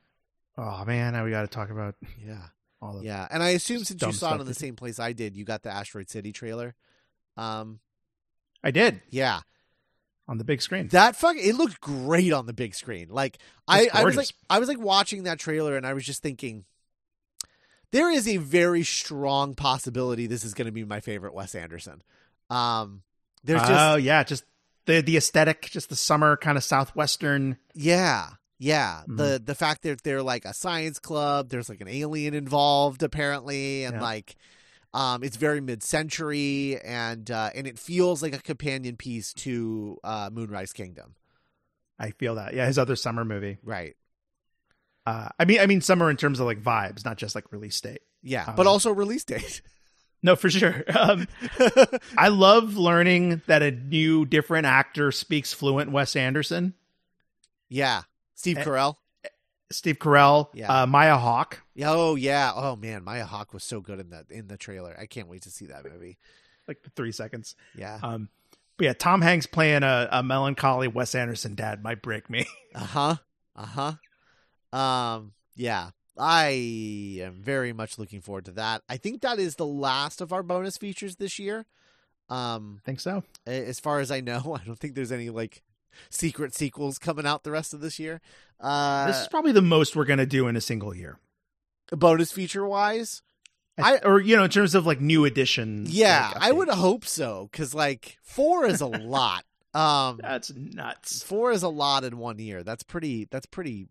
oh 0.56 0.86
man, 0.86 1.14
now 1.14 1.26
we 1.26 1.32
got 1.32 1.42
to 1.42 1.48
talk 1.48 1.72
about 1.72 1.96
yeah, 2.24 2.48
all 2.80 2.98
of 3.00 3.04
yeah. 3.04 3.28
And 3.32 3.42
I 3.42 3.50
assume 3.50 3.84
since 3.84 4.04
you 4.04 4.12
saw 4.12 4.36
it 4.36 4.42
in 4.42 4.46
the 4.46 4.54
same 4.54 4.76
place 4.76 5.00
I 5.00 5.14
did, 5.14 5.36
you 5.36 5.46
got 5.46 5.64
the 5.64 5.72
Asteroid 5.72 6.10
City 6.12 6.32
trailer. 6.32 6.76
Um, 7.36 7.80
I 8.64 8.70
did 8.70 9.02
yeah, 9.10 9.40
on 10.28 10.38
the 10.38 10.44
big 10.44 10.62
screen. 10.62 10.90
that 10.90 11.16
fuck 11.16 11.38
it 11.38 11.56
looked 11.56 11.82
great 11.82 12.34
on 12.34 12.46
the 12.46 12.54
big 12.54 12.76
screen. 12.76 13.08
Like 13.10 13.40
I, 13.68 13.84
It's 13.84 13.96
I 13.96 14.04
was 14.04 14.16
like. 14.16 14.30
I 14.48 14.60
was 14.60 14.68
like 14.68 14.80
watching 14.80 15.24
that 15.24 15.40
trailer 15.40 15.76
and 15.76 15.88
I 15.88 15.94
was 15.94 16.06
just 16.06 16.22
thinking 16.22 16.66
there 17.92 18.10
is 18.12 18.28
a 18.28 18.38
very 18.38 18.84
strong 18.84 19.56
possibility 19.56 20.28
this 20.28 20.44
is 20.44 20.54
going 20.54 20.66
to 20.68 20.72
be 20.72 20.84
my 20.86 21.00
favorite 21.00 21.34
Wes 21.34 21.56
Anderson. 21.56 22.02
Um 22.50 23.04
there's 23.44 23.62
just 23.62 23.72
oh 23.74 23.96
yeah, 23.96 24.24
just 24.24 24.44
the 24.86 25.02
the 25.02 25.18
aesthetic, 25.18 25.62
just 25.70 25.90
the 25.90 25.96
summer 25.96 26.36
kind 26.38 26.58
of 26.58 26.64
southwestern. 26.64 27.58
yeah. 27.74 28.30
Yeah, 28.62 29.04
Mhm. 29.08 29.16
the 29.18 29.42
the 29.46 29.56
fact 29.56 29.84
that 29.84 30.04
they're 30.04 30.22
like 30.22 30.44
a 30.44 30.54
science 30.54 31.00
club, 31.00 31.48
there's 31.50 31.70
like 31.70 31.80
an 31.80 31.88
alien 31.88 32.34
involved 32.34 33.04
apparently, 33.04 33.86
and 33.86 33.96
Yeah. 33.96 34.02
like, 34.02 34.36
um, 34.94 35.24
it's 35.24 35.38
very 35.38 35.62
mid-century, 35.62 36.78
and 36.84 37.32
uh, 37.32 37.52
and 37.56 37.66
it 37.68 37.80
feels 37.80 38.22
like 38.22 38.34
a 38.36 38.42
companion 38.42 38.98
piece 38.98 39.32
to 39.36 39.98
uh, 40.04 40.30
Moonrise 40.34 40.74
Kingdom, 40.74 41.16
I 41.98 42.12
feel 42.12 42.36
that. 42.36 42.54
Yeah, 42.54 42.66
his 42.66 42.78
other 42.78 42.98
summer 42.98 43.24
movie. 43.24 43.60
right? 43.64 43.96
Uh, 45.10 45.30
I 45.40 45.46
mean, 45.46 45.60
I 45.60 45.66
mean 45.66 45.82
summer 45.82 46.10
in 46.10 46.18
terms 46.18 46.40
of 46.40 46.46
like 46.46 46.62
vibes, 46.62 47.04
not 47.06 47.18
just 47.18 47.34
like 47.36 47.52
release 47.52 47.80
date. 47.82 48.02
Yeah, 48.22 48.46
Um, 48.48 48.56
but 48.56 48.68
also 48.68 48.92
release 48.92 49.24
date. 49.24 49.62
No, 50.22 50.36
for 50.36 50.50
sure. 50.50 50.84
Um, 50.94 51.30
I 52.18 52.28
love 52.28 52.76
learning 52.76 53.42
that 53.48 53.62
a 53.64 53.72
new, 53.72 54.26
different 54.26 54.66
actor 54.66 55.14
speaks 55.14 55.54
fluent 55.54 55.92
Wes 55.94 56.14
Anderson. 56.18 56.74
Yeah, 57.70 58.02
Steve 58.36 58.58
Eh, 58.58 58.64
Carell. 58.66 58.96
Steve 59.72 59.98
Carell, 59.98 60.50
Yeah. 60.54 60.82
uh, 60.82 60.86
Maya 60.88 61.16
Hawke. 61.16 61.62
Oh 61.82 62.16
yeah. 62.16 62.52
Oh 62.54 62.76
man, 62.76 63.06
Maya 63.06 63.24
Hawke 63.26 63.54
was 63.54 63.64
so 63.64 63.80
good 63.80 64.00
in 64.02 64.10
that 64.10 64.26
in 64.30 64.48
the 64.50 64.58
trailer. 64.58 64.94
I 65.00 65.06
can't 65.06 65.30
wait 65.30 65.44
to 65.44 65.52
see 65.52 65.68
that 65.68 65.86
movie. 65.90 66.18
like 66.68 66.84
the 66.84 66.90
three 66.98 67.14
seconds. 67.14 67.56
Yeah. 67.74 67.98
Um, 68.04 68.28
but 68.78 68.84
yeah, 68.86 68.94
Tom 68.94 69.22
Hanks 69.22 69.46
playing 69.46 69.84
a, 69.84 70.10
a 70.12 70.22
melancholy 70.22 70.90
Wes 70.90 71.16
Anderson 71.16 71.56
dad 71.56 71.82
might 71.82 72.02
break 72.02 72.30
me. 72.30 72.46
Uh 72.76 72.80
huh. 72.80 73.16
Uh 73.56 73.66
huh. 73.66 73.94
Um. 74.74 75.34
Yeah. 75.56 75.90
I 76.18 77.20
am 77.22 77.42
very 77.42 77.72
much 77.72 77.98
looking 77.98 78.20
forward 78.20 78.46
to 78.46 78.52
that. 78.52 78.84
I 78.90 78.98
think 78.98 79.22
that 79.22 79.40
is 79.40 79.56
the 79.56 79.66
last 79.66 80.20
of 80.20 80.34
our 80.34 80.44
bonus 80.44 80.78
features 80.78 81.16
this 81.16 81.40
year. 81.40 81.66
Um, 82.28 82.82
I 82.84 82.86
think 82.86 83.00
so. 83.00 83.24
as 83.48 83.80
far 83.80 84.02
as 84.02 84.12
I 84.12 84.20
know, 84.20 84.58
I 84.62 84.66
don't 84.66 84.78
think 84.78 84.96
there's 84.96 85.12
any 85.14 85.30
like 85.30 85.64
secret 86.10 86.54
sequels 86.54 87.00
coming 87.00 87.26
out 87.26 87.44
the 87.44 87.52
rest 87.52 87.74
of 87.74 87.80
this 87.80 88.00
year. 88.00 88.20
Uh, 88.60 89.08
this 89.08 89.22
is 89.22 89.28
probably 89.30 89.54
the 89.54 89.62
most 89.62 89.96
we're 89.96 90.06
gonna 90.06 90.26
do 90.26 90.48
in 90.48 90.56
a 90.58 90.62
single 90.62 90.94
year. 90.94 91.18
bonus 91.92 92.32
feature 92.34 92.68
wise, 92.68 93.22
I, 93.78 94.00
or 94.00 94.20
you 94.20 94.36
know, 94.36 94.44
in 94.44 94.50
terms 94.50 94.76
of 94.76 94.86
like 94.86 95.00
new 95.00 95.24
editions. 95.26 95.90
yeah, 95.92 96.32
like, 96.36 96.44
I 96.44 96.52
would 96.52 96.68
hope 96.68 97.06
so 97.06 97.48
because 97.52 97.74
like 97.74 98.18
four 98.22 98.66
is 98.66 98.82
a 98.82 98.88
lot. 98.88 99.46
Um, 99.72 100.20
That's 100.20 100.52
nuts. 100.52 101.22
four 101.22 101.52
is 101.52 101.62
a 101.62 101.70
lot 101.70 102.04
in 102.04 102.18
one 102.18 102.40
year. 102.40 102.64
That's 102.64 102.82
pretty. 102.82 103.28
That's 103.30 103.46
pretty 103.46 103.86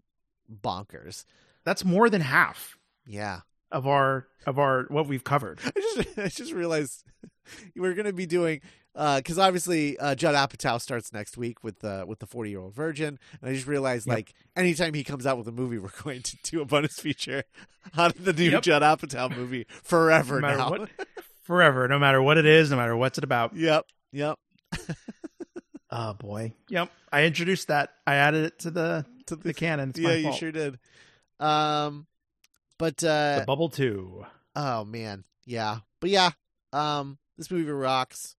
bonkers. 0.50 1.24
That's 1.64 1.84
more 1.84 2.08
than 2.10 2.20
half 2.20 2.76
Yeah. 3.06 3.40
of 3.70 3.86
our 3.86 4.26
of 4.46 4.58
our 4.58 4.84
what 4.88 5.06
we've 5.06 5.24
covered. 5.24 5.60
I 5.64 5.70
just 5.80 6.18
I 6.18 6.28
just 6.28 6.52
realized 6.52 7.04
we're 7.76 7.94
gonna 7.94 8.12
be 8.12 8.26
doing 8.26 8.60
because 8.94 9.38
obviously 9.38 9.96
uh, 9.98 10.14
Judd 10.14 10.34
Apatow 10.34 10.80
starts 10.80 11.12
next 11.12 11.36
week 11.36 11.62
with 11.62 11.80
the 11.80 12.04
with 12.08 12.18
the 12.18 12.26
forty 12.26 12.50
year 12.50 12.60
old 12.60 12.74
virgin, 12.74 13.18
and 13.40 13.50
I 13.50 13.54
just 13.54 13.66
realized 13.66 14.06
Yep. 14.06 14.14
like 14.16 14.34
anytime 14.56 14.94
he 14.94 15.04
comes 15.04 15.26
out 15.26 15.38
with 15.38 15.46
a 15.48 15.52
movie, 15.52 15.78
we're 15.78 15.90
going 16.02 16.22
to 16.22 16.36
do 16.44 16.60
a 16.62 16.64
bonus 16.64 16.98
feature 16.98 17.44
on 17.96 18.12
the 18.18 18.32
new 18.32 18.50
Yep. 18.50 18.62
Judd 18.62 18.82
Apatow 18.82 19.34
movie 19.36 19.66
forever 19.82 20.40
no 20.40 20.48
now. 20.56 20.70
what, 20.70 20.90
forever, 21.42 21.86
no 21.88 21.98
matter 21.98 22.20
what 22.22 22.38
it 22.38 22.46
is, 22.46 22.70
no 22.70 22.76
matter 22.76 22.96
what's 22.96 23.18
it 23.18 23.24
about. 23.24 23.54
yep, 23.54 23.84
yep. 24.12 24.38
Oh 25.90 26.12
boy. 26.14 26.52
Yep. 26.68 26.90
I 27.12 27.24
introduced 27.24 27.68
that. 27.68 27.90
I 28.06 28.16
added 28.16 28.44
it 28.46 28.58
to 28.60 28.70
the 28.70 29.06
To 29.28 29.36
the 29.36 29.54
canon. 29.54 29.90
It's 29.90 29.98
yeah, 29.98 30.08
my 30.08 30.14
you 30.14 30.22
fault. 30.24 30.36
sure 30.36 30.52
did. 30.52 30.78
Um, 31.40 32.06
but 32.78 33.02
uh, 33.04 33.40
The 33.40 33.44
bubble 33.46 33.68
two. 33.68 34.24
oh 34.56 34.84
man, 34.84 35.24
yeah, 35.44 35.78
but 36.00 36.10
yeah, 36.10 36.30
um, 36.72 37.18
this 37.36 37.50
movie 37.50 37.70
rocks. 37.70 38.34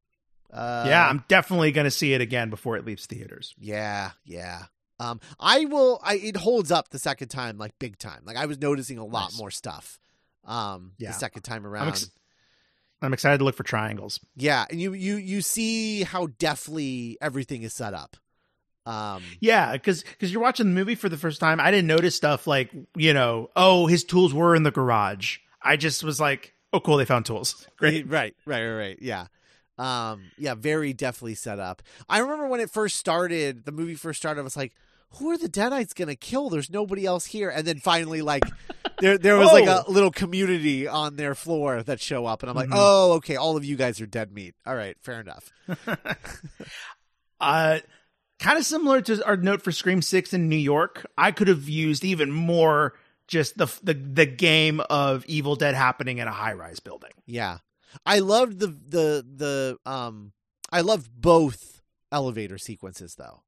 Uh, 0.51 0.85
yeah, 0.87 1.07
I'm 1.07 1.23
definitely 1.27 1.71
gonna 1.71 1.91
see 1.91 2.13
it 2.13 2.21
again 2.21 2.49
before 2.49 2.75
it 2.77 2.85
leaves 2.85 3.05
theaters. 3.05 3.53
Yeah, 3.57 4.11
yeah. 4.25 4.63
Um, 4.99 5.19
I 5.39 5.65
will. 5.65 5.99
I 6.03 6.15
it 6.15 6.35
holds 6.37 6.71
up 6.71 6.89
the 6.89 6.99
second 6.99 7.29
time, 7.29 7.57
like 7.57 7.77
big 7.79 7.97
time. 7.97 8.21
Like 8.25 8.35
I 8.37 8.45
was 8.47 8.59
noticing 8.59 8.97
a 8.97 9.05
lot 9.05 9.31
Nice. 9.31 9.37
more 9.39 9.51
stuff. 9.51 9.99
Um, 10.45 10.93
Yeah. 10.97 11.09
the 11.11 11.17
second 11.17 11.43
time 11.43 11.65
I'm, 11.65 11.71
around. 11.71 11.87
ex- 11.89 12.09
I'm 13.01 13.13
excited 13.13 13.37
to 13.37 13.43
look 13.45 13.55
for 13.55 13.63
triangles. 13.63 14.19
yeah, 14.35 14.65
and 14.69 14.81
you 14.81 14.93
you 14.93 15.15
you 15.15 15.41
see 15.41 16.03
how 16.03 16.27
deftly 16.39 17.17
everything 17.21 17.61
is 17.63 17.73
set 17.73 17.93
up. 17.93 18.17
Um, 18.89 19.23
Yeah, 19.39 19.73
because 19.73 20.03
because 20.03 20.31
you're 20.31 20.41
watching 20.41 20.65
the 20.67 20.73
movie 20.73 20.95
for 20.95 21.09
the 21.09 21.17
first 21.17 21.39
time. 21.39 21.59
I 21.59 21.69
didn't 21.71 21.87
notice 21.87 22.15
stuff 22.15 22.47
like 22.47 22.71
you 22.95 23.13
know, 23.13 23.49
oh, 23.55 23.87
his 23.87 24.03
tools 24.03 24.33
were 24.33 24.55
in 24.55 24.63
the 24.63 24.71
garage. 24.71 25.37
I 25.61 25.75
just 25.77 26.03
was 26.03 26.19
like, 26.19 26.53
oh, 26.73 26.79
cool, 26.79 26.97
they 26.97 27.05
found 27.05 27.25
tools. 27.25 27.67
Great. 27.77 28.07
right, 28.07 28.33
right, 28.45 28.65
right, 28.65 28.75
right. 28.77 28.97
Yeah. 29.01 29.27
Um, 29.77 30.23
yeah, 30.37 30.55
very 30.55 30.91
deftly 30.93 31.35
set 31.35 31.59
up. 31.59 31.81
I 32.09 32.19
remember 32.19 32.47
when 32.47 32.59
it 32.59 32.69
first 32.69 32.97
started, 32.97 33.65
the 33.65 33.71
movie 33.71 33.95
first 33.95 34.19
started, 34.19 34.41
I 34.41 34.43
was 34.43 34.57
like, 34.57 34.73
who 35.13 35.29
are 35.31 35.37
the 35.37 35.47
Deadites 35.49 35.95
gonna 35.95 36.15
kill? 36.15 36.49
There's 36.49 36.69
nobody 36.69 37.05
else 37.05 37.25
here. 37.25 37.49
And 37.49 37.65
then 37.65 37.79
finally, 37.79 38.21
like, 38.21 38.43
there 38.99 39.17
there 39.17 39.37
was 39.37 39.51
like 39.51 39.67
a 39.67 39.89
little 39.89 40.11
community 40.11 40.87
on 40.87 41.15
their 41.15 41.33
floor 41.35 41.81
that 41.83 41.99
show 42.01 42.25
up, 42.25 42.43
and 42.43 42.49
I'm 42.49 42.55
like, 42.55 42.69
Mhm. 42.69 42.75
oh, 42.75 43.11
okay, 43.13 43.35
all 43.37 43.55
of 43.57 43.63
you 43.65 43.75
guys 43.75 44.01
are 44.01 44.05
dead 44.05 44.31
meat. 44.33 44.53
All 44.65 44.75
right, 44.75 44.95
fair 45.01 45.19
enough. 45.21 45.51
Uh, 47.41 47.79
kind 48.39 48.57
of 48.57 48.65
similar 48.65 49.01
to 49.01 49.25
our 49.25 49.37
note 49.37 49.61
for 49.61 49.71
Scream 49.71 50.01
Six 50.01 50.33
in 50.33 50.49
New 50.49 50.55
York. 50.57 51.05
I 51.17 51.31
could 51.31 51.47
have 51.47 51.67
used 51.69 52.03
even 52.03 52.31
more 52.31 52.93
just 53.27 53.57
the 53.57 53.67
the 53.83 53.93
the 53.93 54.25
game 54.25 54.79
of 54.89 55.25
Evil 55.27 55.55
Dead 55.55 55.75
happening 55.75 56.17
in 56.17 56.27
a 56.27 56.31
high 56.31 56.53
rise 56.53 56.79
building. 56.79 57.11
Yeah, 57.25 57.59
I 58.05 58.19
loved 58.19 58.59
the 58.59 58.67
the 58.67 59.25
the 59.35 59.77
um, 59.85 60.33
I 60.71 60.81
loved 60.81 61.09
both 61.13 61.81
elevator 62.11 62.57
sequences 62.57 63.15
though. 63.15 63.43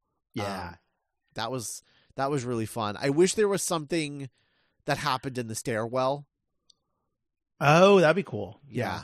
Um, 0.69 0.75
that 1.35 1.51
was 1.51 1.81
that 2.15 2.29
was 2.29 2.43
really 2.45 2.65
fun. 2.67 2.97
I 3.01 3.09
wish 3.09 3.33
there 3.33 3.47
was 3.47 3.63
something 3.63 4.29
that 4.85 4.97
happened 4.97 5.37
in 5.37 5.47
the 5.47 5.55
stairwell. 5.55 6.25
oh, 7.59 7.99
that'd 7.99 8.15
be 8.15 8.23
cool. 8.23 8.59
Yeah. 8.69 9.01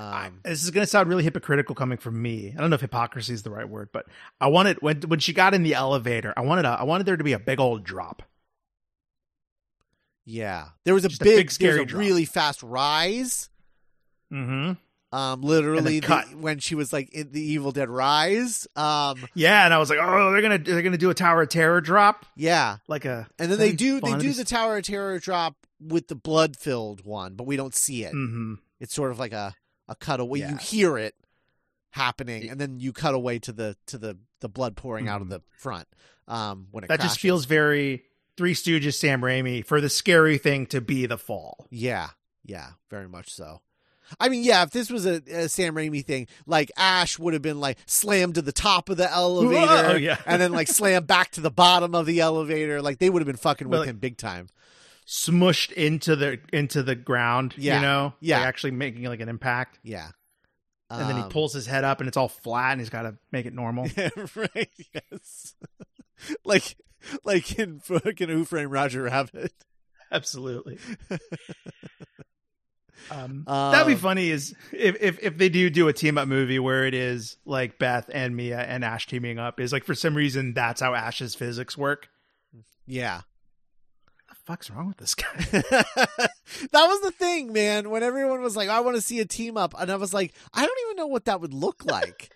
Um, 0.00 0.40
this 0.44 0.62
is 0.64 0.70
going 0.70 0.82
to 0.82 0.90
sound 0.90 1.08
really 1.08 1.22
hypocritical 1.22 1.74
coming 1.74 1.98
from 1.98 2.20
me. 2.20 2.54
I 2.56 2.60
don't 2.60 2.70
know 2.70 2.74
if 2.74 2.80
hypocrisy 2.80 3.34
is 3.34 3.42
the 3.42 3.50
right 3.50 3.68
word, 3.68 3.90
but 3.92 4.06
I 4.40 4.46
wanted 4.48 4.80
when 4.80 5.00
when 5.02 5.20
she 5.20 5.32
got 5.32 5.52
in 5.54 5.62
the 5.62 5.74
elevator, 5.74 6.32
I 6.36 6.40
wanted 6.40 6.64
a, 6.64 6.70
I 6.70 6.84
wanted 6.84 7.06
there 7.06 7.16
to 7.16 7.24
be 7.24 7.32
a 7.34 7.38
big 7.38 7.60
old 7.60 7.84
drop. 7.84 8.22
yeah. 10.24 10.68
There 10.84 10.94
was 10.94 11.04
a 11.04 11.08
Just 11.08 11.20
a 11.22 11.24
big, 11.24 11.36
big, 11.36 11.50
scary 11.50 11.82
a 11.82 11.84
really 11.84 12.24
fast 12.24 12.62
rise. 12.62 13.50
Mm-hmm. 14.32 14.72
Um, 15.12 15.42
literally 15.42 15.98
the, 15.98 16.24
when 16.38 16.60
she 16.60 16.76
was 16.76 16.92
like 16.92 17.12
in 17.12 17.32
the 17.32 17.42
Evil 17.42 17.72
Dead 17.72 17.88
Rise. 17.90 18.68
Um, 18.76 19.16
Yeah, 19.34 19.64
and 19.64 19.74
I 19.74 19.78
was 19.78 19.90
like, 19.90 19.98
oh, 20.00 20.30
they're 20.30 20.42
gonna 20.42 20.58
they're 20.58 20.82
gonna 20.82 20.98
do 20.98 21.10
a 21.10 21.14
Tower 21.14 21.42
of 21.42 21.48
Terror 21.48 21.80
drop, 21.80 22.26
yeah. 22.36 22.76
like 22.86 23.04
a. 23.04 23.26
And 23.38 23.50
then 23.50 23.58
they 23.58 23.72
do 23.72 24.00
they 24.00 24.16
do 24.18 24.32
the 24.32 24.44
Tower 24.44 24.76
of 24.76 24.84
Terror 24.84 25.18
drop 25.18 25.56
with 25.80 26.06
the 26.06 26.14
blood 26.14 26.56
filled 26.56 27.04
one, 27.04 27.34
but 27.34 27.44
we 27.44 27.56
don't 27.56 27.74
see 27.74 28.04
it. 28.04 28.14
Mhm. 28.14 28.58
It's 28.78 28.94
sort 28.94 29.10
of 29.10 29.18
like 29.18 29.32
a 29.32 29.54
a 29.90 29.94
cutaway. 29.94 30.38
You 30.40 30.56
hear 30.56 30.96
it 30.96 31.14
happening, 31.90 32.48
and 32.48 32.60
then 32.60 32.80
you 32.80 32.92
cut 32.92 33.14
away 33.14 33.38
to 33.40 33.52
the 33.52 33.76
to 33.86 33.98
the 33.98 34.16
the 34.40 34.48
blood 34.48 34.76
pouring 34.76 35.08
out 35.08 35.20
of 35.20 35.26
Mhm. 35.26 35.30
the 35.30 35.42
front. 35.58 35.86
Um, 36.28 36.68
when 36.70 36.84
it 36.84 36.88
That 36.88 37.00
just 37.00 37.18
feels 37.20 37.44
very 37.44 38.04
Three 38.36 38.54
Stooges, 38.54 38.94
Sam 38.94 39.20
Raimi 39.20 39.64
for 39.66 39.80
the 39.80 39.90
scary 39.90 40.38
thing 40.38 40.64
to 40.66 40.80
be 40.80 41.04
the 41.06 41.18
fall. 41.18 41.66
Yeah, 41.70 42.10
yeah, 42.44 42.70
very 42.88 43.08
much 43.08 43.30
so. 43.34 43.60
I 44.18 44.28
mean, 44.28 44.42
yeah, 44.42 44.62
if 44.64 44.70
this 44.70 44.90
was 44.90 45.06
a, 45.06 45.22
a 45.30 45.48
Sam 45.48 45.74
Raimi 45.74 46.04
thing, 46.04 46.26
like 46.46 46.70
Ash 46.76 47.18
would 47.18 47.32
have 47.34 47.42
been 47.42 47.60
like 47.60 47.78
slammed 47.86 48.36
to 48.36 48.42
the 48.42 48.50
top 48.52 48.88
of 48.88 48.96
the 48.96 49.10
elevator, 49.12 49.66
Whoa, 49.66 49.94
yeah. 49.96 50.16
and 50.26 50.40
then 50.40 50.52
like 50.52 50.68
slammed 50.68 51.06
back 51.06 51.32
to 51.32 51.40
the 51.40 51.50
bottom 51.50 51.94
of 51.94 52.06
the 52.06 52.20
elevator. 52.20 52.80
Like 52.82 52.98
they 52.98 53.10
would 53.10 53.20
have 53.22 53.26
been 53.26 53.36
fucking 53.36 53.68
with 53.68 53.80
like- 53.80 53.88
him 53.88 53.98
big 53.98 54.16
time. 54.16 54.48
Smushed 55.12 55.72
into 55.72 56.14
the 56.14 56.38
into 56.52 56.84
the 56.84 56.94
ground, 56.94 57.54
Yeah, 57.58 57.76
you 57.76 57.82
know, 57.82 58.14
yeah. 58.20 58.38
Like, 58.38 58.46
actually 58.46 58.70
making 58.70 59.02
like 59.02 59.18
an 59.20 59.28
impact. 59.28 59.80
Yeah, 59.82 60.10
And 60.88 61.08
then 61.08 61.16
he 61.16 61.22
Um, 61.22 61.30
pulls 61.30 61.52
his 61.52 61.66
head 61.66 61.82
up, 61.82 61.98
and 62.00 62.06
it's 62.06 62.16
all 62.16 62.28
flat, 62.28 62.70
and 62.72 62.80
he's 62.80 62.90
got 62.90 63.02
to 63.02 63.16
make 63.32 63.44
it 63.44 63.52
normal. 63.52 63.88
right? 64.36 64.70
Yes, 64.94 65.54
like 66.44 66.76
like 67.24 67.58
in 67.58 67.80
fucking 67.80 68.28
Who 68.28 68.44
Framed 68.44 68.70
Roger 68.70 69.02
Rabbit. 69.02 69.52
Absolutely. 70.12 70.78
Um, 71.10 71.18
Um, 73.10 73.44
that'd 73.46 73.86
be 73.86 73.94
funny 73.94 74.28
is 74.30 74.54
if, 74.72 74.94
if 75.00 75.18
if 75.20 75.38
they 75.38 75.48
do 75.48 75.70
do 75.70 75.88
a 75.88 75.92
team 75.92 76.18
up 76.18 76.28
movie 76.28 76.58
where 76.58 76.86
it 76.86 76.92
is 76.94 77.38
like 77.46 77.78
Beth 77.78 78.10
and 78.12 78.36
Mia 78.36 78.58
and 78.60 78.84
Ash 78.84 79.06
teaming 79.06 79.38
up 79.38 79.58
is 79.58 79.72
like 79.72 79.84
for 79.84 79.94
some 79.94 80.14
reason 80.14 80.52
that's 80.52 80.82
how 80.82 80.94
Ash's 80.94 81.34
physics 81.34 81.78
work. 81.78 82.08
Yeah. 82.86 83.22
Fuck's 84.50 84.68
wrong 84.68 84.88
with 84.88 84.96
this 84.96 85.14
guy? 85.14 85.26
that 85.52 86.28
was 86.72 87.00
the 87.02 87.12
thing, 87.12 87.52
man. 87.52 87.88
When 87.88 88.02
everyone 88.02 88.42
was 88.42 88.56
like, 88.56 88.68
"I 88.68 88.80
want 88.80 88.96
to 88.96 89.00
see 89.02 89.20
a 89.20 89.24
team 89.24 89.56
up," 89.56 89.74
and 89.78 89.92
I 89.92 89.94
was 89.94 90.12
like, 90.12 90.34
"I 90.52 90.66
don't 90.66 90.78
even 90.86 90.96
know 90.96 91.06
what 91.06 91.26
that 91.26 91.40
would 91.40 91.54
look 91.54 91.84
like." 91.88 92.34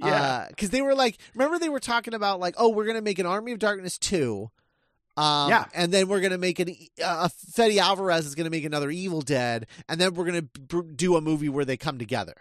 Yeah. 0.00 0.46
because 0.48 0.70
they 0.70 0.82
were 0.82 0.96
like, 0.96 1.18
remember 1.36 1.60
they 1.60 1.68
were 1.68 1.78
talking 1.78 2.14
about 2.14 2.40
like, 2.40 2.56
"Oh, 2.58 2.70
we're 2.70 2.86
gonna 2.86 3.00
make 3.00 3.20
an 3.20 3.26
Army 3.26 3.52
of 3.52 3.60
Darkness 3.60 3.96
two, 3.96 4.50
um, 5.16 5.50
Yeah. 5.50 5.66
and 5.72 5.92
then 5.92 6.08
we're 6.08 6.20
gonna 6.20 6.36
make 6.36 6.58
an 6.58 6.74
uh, 7.04 7.28
Fede 7.28 7.78
Alvarez 7.78 8.26
is 8.26 8.34
gonna 8.34 8.50
make 8.50 8.64
another 8.64 8.90
Evil 8.90 9.20
Dead, 9.20 9.68
and 9.88 10.00
then 10.00 10.14
we're 10.14 10.24
gonna 10.24 10.42
b- 10.42 10.82
do 10.96 11.14
a 11.14 11.20
movie 11.20 11.48
where 11.48 11.64
they 11.64 11.76
come 11.76 11.96
together." 11.96 12.34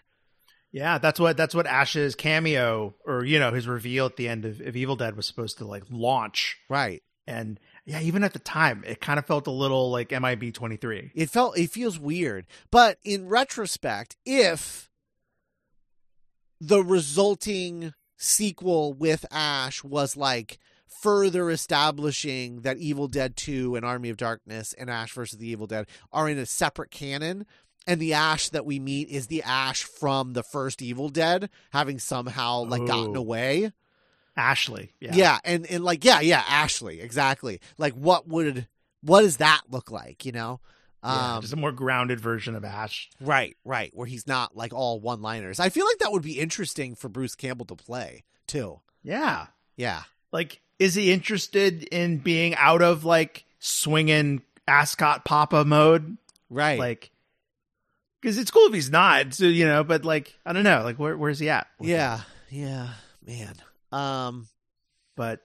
Yeah, 0.71 0.97
that's 0.97 1.19
what 1.19 1.37
that's 1.37 1.53
what 1.53 1.67
Ash's 1.67 2.15
cameo 2.15 2.95
or 3.05 3.23
you 3.23 3.37
know 3.37 3.51
his 3.51 3.67
reveal 3.67 4.07
at 4.07 4.15
the 4.15 4.27
end 4.27 4.45
of, 4.45 4.59
of 4.61 4.75
Evil 4.75 4.95
Dead 4.95 5.15
was 5.15 5.27
supposed 5.27 5.59
to 5.59 5.65
like 5.67 5.83
launch. 5.91 6.57
Right. 6.67 7.03
And 7.27 7.59
yeah, 7.85 7.99
even 8.01 8.23
at 8.23 8.33
the 8.33 8.39
time, 8.39 8.83
it 8.85 9.01
kind 9.01 9.19
of 9.19 9.25
felt 9.25 9.47
a 9.47 9.51
little 9.51 9.91
like 9.91 10.11
MIB 10.11 10.53
twenty 10.53 10.77
three. 10.77 11.11
It 11.15 11.29
felt 11.29 11.57
it 11.57 11.71
feels 11.71 11.99
weird, 11.99 12.45
but 12.69 12.97
in 13.03 13.27
retrospect, 13.27 14.15
if 14.25 14.89
the 16.59 16.83
resulting 16.83 17.93
sequel 18.17 18.93
with 18.93 19.25
Ash 19.31 19.83
was 19.83 20.15
like 20.15 20.59
further 20.87 21.49
establishing 21.49 22.61
that 22.61 22.77
Evil 22.77 23.07
Dead 23.07 23.35
2 23.35 23.75
and 23.75 23.83
Army 23.83 24.09
of 24.09 24.17
Darkness 24.17 24.73
and 24.73 24.87
Ash 24.87 25.11
versus 25.13 25.39
the 25.39 25.47
Evil 25.47 25.65
Dead 25.65 25.87
are 26.11 26.29
in 26.29 26.37
a 26.37 26.45
separate 26.45 26.91
canon 26.91 27.47
and 27.87 27.99
the 27.99 28.13
Ash 28.13 28.49
that 28.49 28.65
we 28.65 28.79
meet 28.79 29.09
is 29.09 29.27
the 29.27 29.41
Ash 29.43 29.83
from 29.83 30.33
the 30.33 30.43
first 30.43 30.81
Evil 30.81 31.09
Dead 31.09 31.49
having 31.71 31.97
somehow 31.99 32.63
like 32.63 32.85
gotten 32.85 33.15
away. 33.15 33.71
Ashley, 34.37 34.93
yeah, 34.99 35.13
Yeah. 35.15 35.39
and 35.43 35.65
and 35.69 35.83
like 35.83 36.03
yeah, 36.05 36.19
yeah, 36.21 36.43
Ashley, 36.47 37.01
exactly. 37.01 37.59
Like 37.77 37.93
what 37.93 38.27
would 38.27 38.67
what 39.01 39.21
does 39.21 39.37
that 39.37 39.61
look 39.69 39.91
like, 39.91 40.25
you 40.25 40.31
know? 40.31 40.59
Yeah, 41.03 41.35
Um, 41.35 41.41
just 41.41 41.53
a 41.53 41.57
more 41.57 41.71
grounded 41.71 42.19
version 42.19 42.55
of 42.55 42.63
Ash. 42.63 43.09
Right, 43.19 43.57
right, 43.65 43.91
where 43.95 44.05
he's 44.07 44.27
not 44.27 44.55
like 44.55 44.71
all 44.73 44.99
one 44.99 45.21
liners. 45.21 45.59
I 45.59 45.69
feel 45.69 45.85
like 45.85 45.97
that 45.99 46.11
would 46.11 46.21
be 46.21 46.39
interesting 46.39 46.93
for 46.95 47.09
Bruce 47.09 47.33
Campbell 47.35 47.65
to 47.65 47.75
play 47.75 48.23
too. 48.47 48.79
Yeah, 49.03 49.47
Yeah, 49.75 50.03
like 50.31 50.61
is 50.79 50.93
he 50.95 51.11
interested 51.11 51.83
in 51.83 52.17
being 52.19 52.55
out 52.55 52.81
of 52.81 53.03
like 53.03 53.45
swinging 53.59 54.41
ascot 54.67 55.25
papa 55.25 55.65
mode? 55.65 56.17
right. 56.49 56.77
Like, 56.79 57.11
because 58.21 58.37
it's 58.37 58.51
cool 58.51 58.67
if 58.67 58.73
he's 58.73 58.91
not, 58.91 59.33
so 59.33 59.45
you 59.45 59.65
know. 59.65 59.83
But 59.83 60.05
like, 60.05 60.37
I 60.45 60.53
don't 60.53 60.63
know, 60.63 60.83
like 60.83 60.97
where 60.99 61.17
where's 61.17 61.39
he 61.39 61.49
at? 61.49 61.67
that? 61.79 61.87
yeah, 61.87 62.21
yeah, 62.49 62.89
man. 63.25 63.55
Um, 63.91 64.47
But 65.15 65.41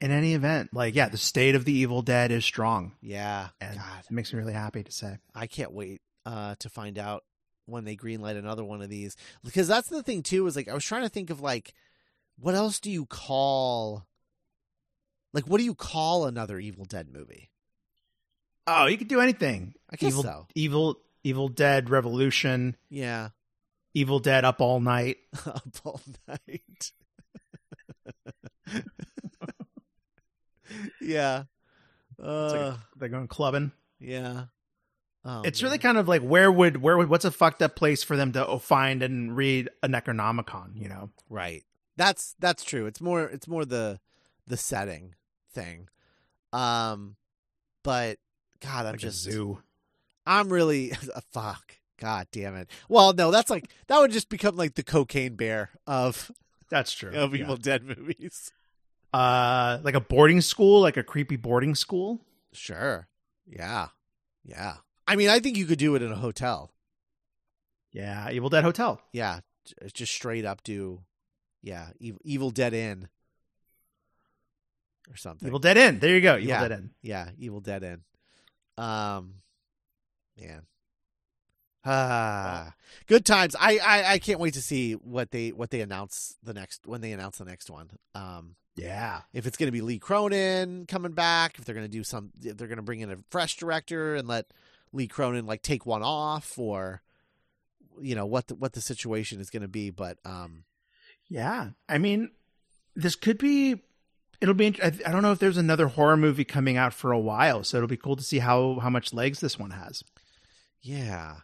in 0.00 0.10
any 0.10 0.34
event, 0.34 0.70
like, 0.72 0.94
yeah, 0.94 1.08
the 1.08 1.18
state 1.18 1.54
of 1.54 1.64
the 1.64 1.72
Evil 1.72 2.02
Dead 2.02 2.30
is 2.32 2.44
strong, 2.44 2.92
yeah. 3.00 3.48
and 3.60 3.76
God, 3.76 4.04
it 4.04 4.10
makes 4.10 4.32
me 4.32 4.38
really 4.38 4.52
happy 4.52 4.82
to 4.82 4.92
say. 4.92 5.18
I 5.34 5.46
can't 5.46 5.72
wait 5.72 6.00
uh 6.24 6.54
to 6.60 6.68
find 6.68 6.98
out 6.98 7.24
when 7.66 7.84
they 7.84 7.96
greenlight 7.96 8.36
another 8.36 8.64
one 8.64 8.80
of 8.82 8.88
these 8.88 9.16
because 9.44 9.68
that's 9.68 9.88
the 9.88 10.02
thing 10.02 10.22
too. 10.22 10.46
Is 10.46 10.56
like 10.56 10.68
I 10.68 10.74
was 10.74 10.84
trying 10.84 11.02
to 11.02 11.08
think 11.08 11.30
of 11.30 11.40
like 11.40 11.74
what 12.38 12.54
else 12.54 12.80
do 12.80 12.90
you 12.90 13.06
call 13.06 14.06
like 15.32 15.44
what 15.46 15.58
do 15.58 15.64
you 15.64 15.74
call 15.74 16.26
another 16.26 16.58
Evil 16.58 16.84
Dead 16.84 17.08
movie? 17.12 17.50
Oh, 18.66 18.86
you 18.86 18.96
could 18.96 19.08
do 19.08 19.20
anything. 19.20 19.74
I 19.90 19.96
guess 19.96 20.10
Evil, 20.12 20.22
so. 20.22 20.46
Evil, 20.54 20.98
Evil 21.24 21.48
Dead 21.48 21.90
Revolution, 21.90 22.76
Yeah, 22.88 23.30
Evil 23.94 24.20
Dead 24.20 24.44
Up 24.44 24.60
All 24.60 24.80
Night. 24.80 25.18
up 25.46 25.68
all 25.84 26.00
night. 26.28 26.92
yeah. 31.00 31.44
Uh, 32.22 32.52
like 32.52 32.74
they're 32.96 33.08
going 33.08 33.28
clubbing. 33.28 33.72
yeah. 33.98 34.44
Oh, 35.24 35.42
it's 35.42 35.62
man. 35.62 35.68
really 35.68 35.78
kind 35.78 35.98
of 35.98 36.08
like 36.08 36.22
where 36.22 36.50
would 36.50 36.78
where 36.78 36.96
would 36.96 37.08
what's 37.08 37.24
a 37.24 37.30
fucked 37.30 37.62
up 37.62 37.76
place 37.76 38.02
for 38.02 38.16
them 38.16 38.32
to 38.32 38.58
find 38.58 39.02
and 39.02 39.36
read 39.36 39.68
a 39.82 39.88
Necronomicon? 39.88 40.80
You 40.80 40.88
know, 40.88 41.10
right. 41.28 41.62
That's 41.96 42.34
that's 42.40 42.64
true. 42.64 42.86
It's 42.86 43.00
more 43.00 43.22
it's 43.24 43.46
more 43.46 43.64
the 43.64 44.00
the 44.46 44.56
setting 44.56 45.14
thing. 45.52 45.88
Um, 46.52 47.16
but 47.84 48.18
God, 48.60 48.86
I'm 48.86 48.92
like 48.92 49.00
just 49.00 49.26
a 49.26 49.32
zoo. 49.32 49.58
I'm 50.26 50.52
really 50.52 50.90
a 51.14 51.20
fuck. 51.32 51.76
God 52.00 52.26
damn 52.32 52.56
it. 52.56 52.68
Well, 52.88 53.12
no, 53.12 53.30
that's 53.30 53.50
like 53.50 53.68
that 53.86 54.00
would 54.00 54.10
just 54.10 54.28
become 54.28 54.56
like 54.56 54.74
the 54.74 54.82
cocaine 54.82 55.36
bear 55.36 55.70
of 55.86 56.32
That's 56.68 56.92
true. 56.92 57.12
of 57.12 57.32
Yeah. 57.34 57.42
Evil 57.42 57.56
Dead 57.56 57.84
movies. 57.84 58.50
Uh, 59.12 59.78
like 59.82 59.94
a 59.94 60.00
boarding 60.00 60.40
school, 60.40 60.80
like 60.80 60.96
a 60.96 61.02
creepy 61.02 61.36
boarding 61.36 61.74
school. 61.74 62.20
Sure. 62.52 63.08
Yeah. 63.46 63.88
Yeah. 64.44 64.76
I 65.06 65.16
mean, 65.16 65.28
I 65.28 65.38
think 65.40 65.56
you 65.56 65.66
could 65.66 65.78
do 65.78 65.94
it 65.94 66.02
in 66.02 66.10
a 66.12 66.16
hotel. 66.16 66.72
Yeah, 67.92 68.30
Evil 68.30 68.48
Dead 68.48 68.64
Hotel. 68.64 69.02
Yeah, 69.12 69.40
just 69.92 70.12
straight 70.14 70.46
up 70.46 70.62
do, 70.62 71.00
yeah, 71.60 71.88
Evil, 72.00 72.20
Evil 72.24 72.50
Dead 72.50 72.72
Inn 72.72 73.08
or 75.10 75.16
something. 75.16 75.46
Evil 75.46 75.58
Dead 75.58 75.76
Inn. 75.76 75.98
There 75.98 76.14
you 76.14 76.22
go. 76.22 76.36
Evil 76.36 76.48
Yeah. 76.48 76.60
Dead 76.68 76.72
Inn. 76.72 76.90
yeah, 77.02 77.28
Evil 77.38 77.60
Dead 77.60 77.82
Inn. 77.82 78.00
Um, 78.78 79.34
man, 80.40 80.62
ah, 81.84 82.72
good 83.06 83.26
times. 83.26 83.54
I, 83.60 83.76
I 83.78 84.12
I 84.12 84.18
can't 84.18 84.40
wait 84.40 84.54
to 84.54 84.62
see 84.62 84.92
what 84.94 85.30
they 85.30 85.50
what 85.52 85.70
they 85.70 85.82
announce 85.82 86.36
the 86.42 86.54
next 86.54 86.86
when 86.86 87.02
they 87.02 87.12
announce 87.12 87.36
the 87.38 87.44
next 87.44 87.68
one. 87.68 87.90
Um, 88.14 88.54
Yeah. 88.74 89.20
If 89.32 89.46
it's 89.46 89.56
going 89.56 89.68
to 89.68 89.72
be 89.72 89.80
Lee 89.82 89.98
Cronin 89.98 90.86
coming 90.86 91.12
back, 91.12 91.58
if 91.58 91.64
they're 91.64 91.74
going 91.74 91.86
to 91.86 91.92
do 91.92 92.04
some, 92.04 92.30
if 92.42 92.56
they're 92.56 92.68
going 92.68 92.76
to 92.76 92.82
bring 92.82 93.00
in 93.00 93.10
a 93.10 93.18
fresh 93.30 93.56
director 93.56 94.14
and 94.14 94.26
let 94.26 94.46
Lee 94.92 95.06
Cronin 95.08 95.46
like 95.46 95.62
take 95.62 95.84
one 95.86 96.02
off, 96.02 96.58
or 96.58 97.02
you 98.00 98.14
know 98.14 98.26
what 98.26 98.46
the, 98.48 98.54
what 98.54 98.72
the 98.72 98.80
situation 98.80 99.40
is 99.40 99.50
going 99.50 99.62
to 99.62 99.68
be. 99.68 99.90
But 99.90 100.18
um, 100.24 100.64
Yeah. 101.28 101.70
I 101.88 101.98
mean, 101.98 102.30
this 102.94 103.14
could 103.14 103.38
be. 103.38 103.82
It'll 104.40 104.54
be. 104.54 104.76
I 104.82 104.86
I 105.06 105.12
don't 105.12 105.22
know 105.22 105.32
if 105.32 105.38
there's 105.38 105.56
another 105.56 105.86
horror 105.88 106.16
movie 106.16 106.44
coming 106.44 106.76
out 106.76 106.92
for 106.92 107.12
a 107.12 107.18
while, 107.18 107.62
so 107.64 107.76
it'll 107.76 107.88
be 107.88 107.96
cool 107.96 108.16
to 108.16 108.24
see 108.24 108.40
how 108.40 108.80
how 108.80 108.90
much 108.90 109.12
legs 109.12 109.40
this 109.40 109.58
one 109.58 109.70
has. 109.70 110.02
yeah, 110.80 111.36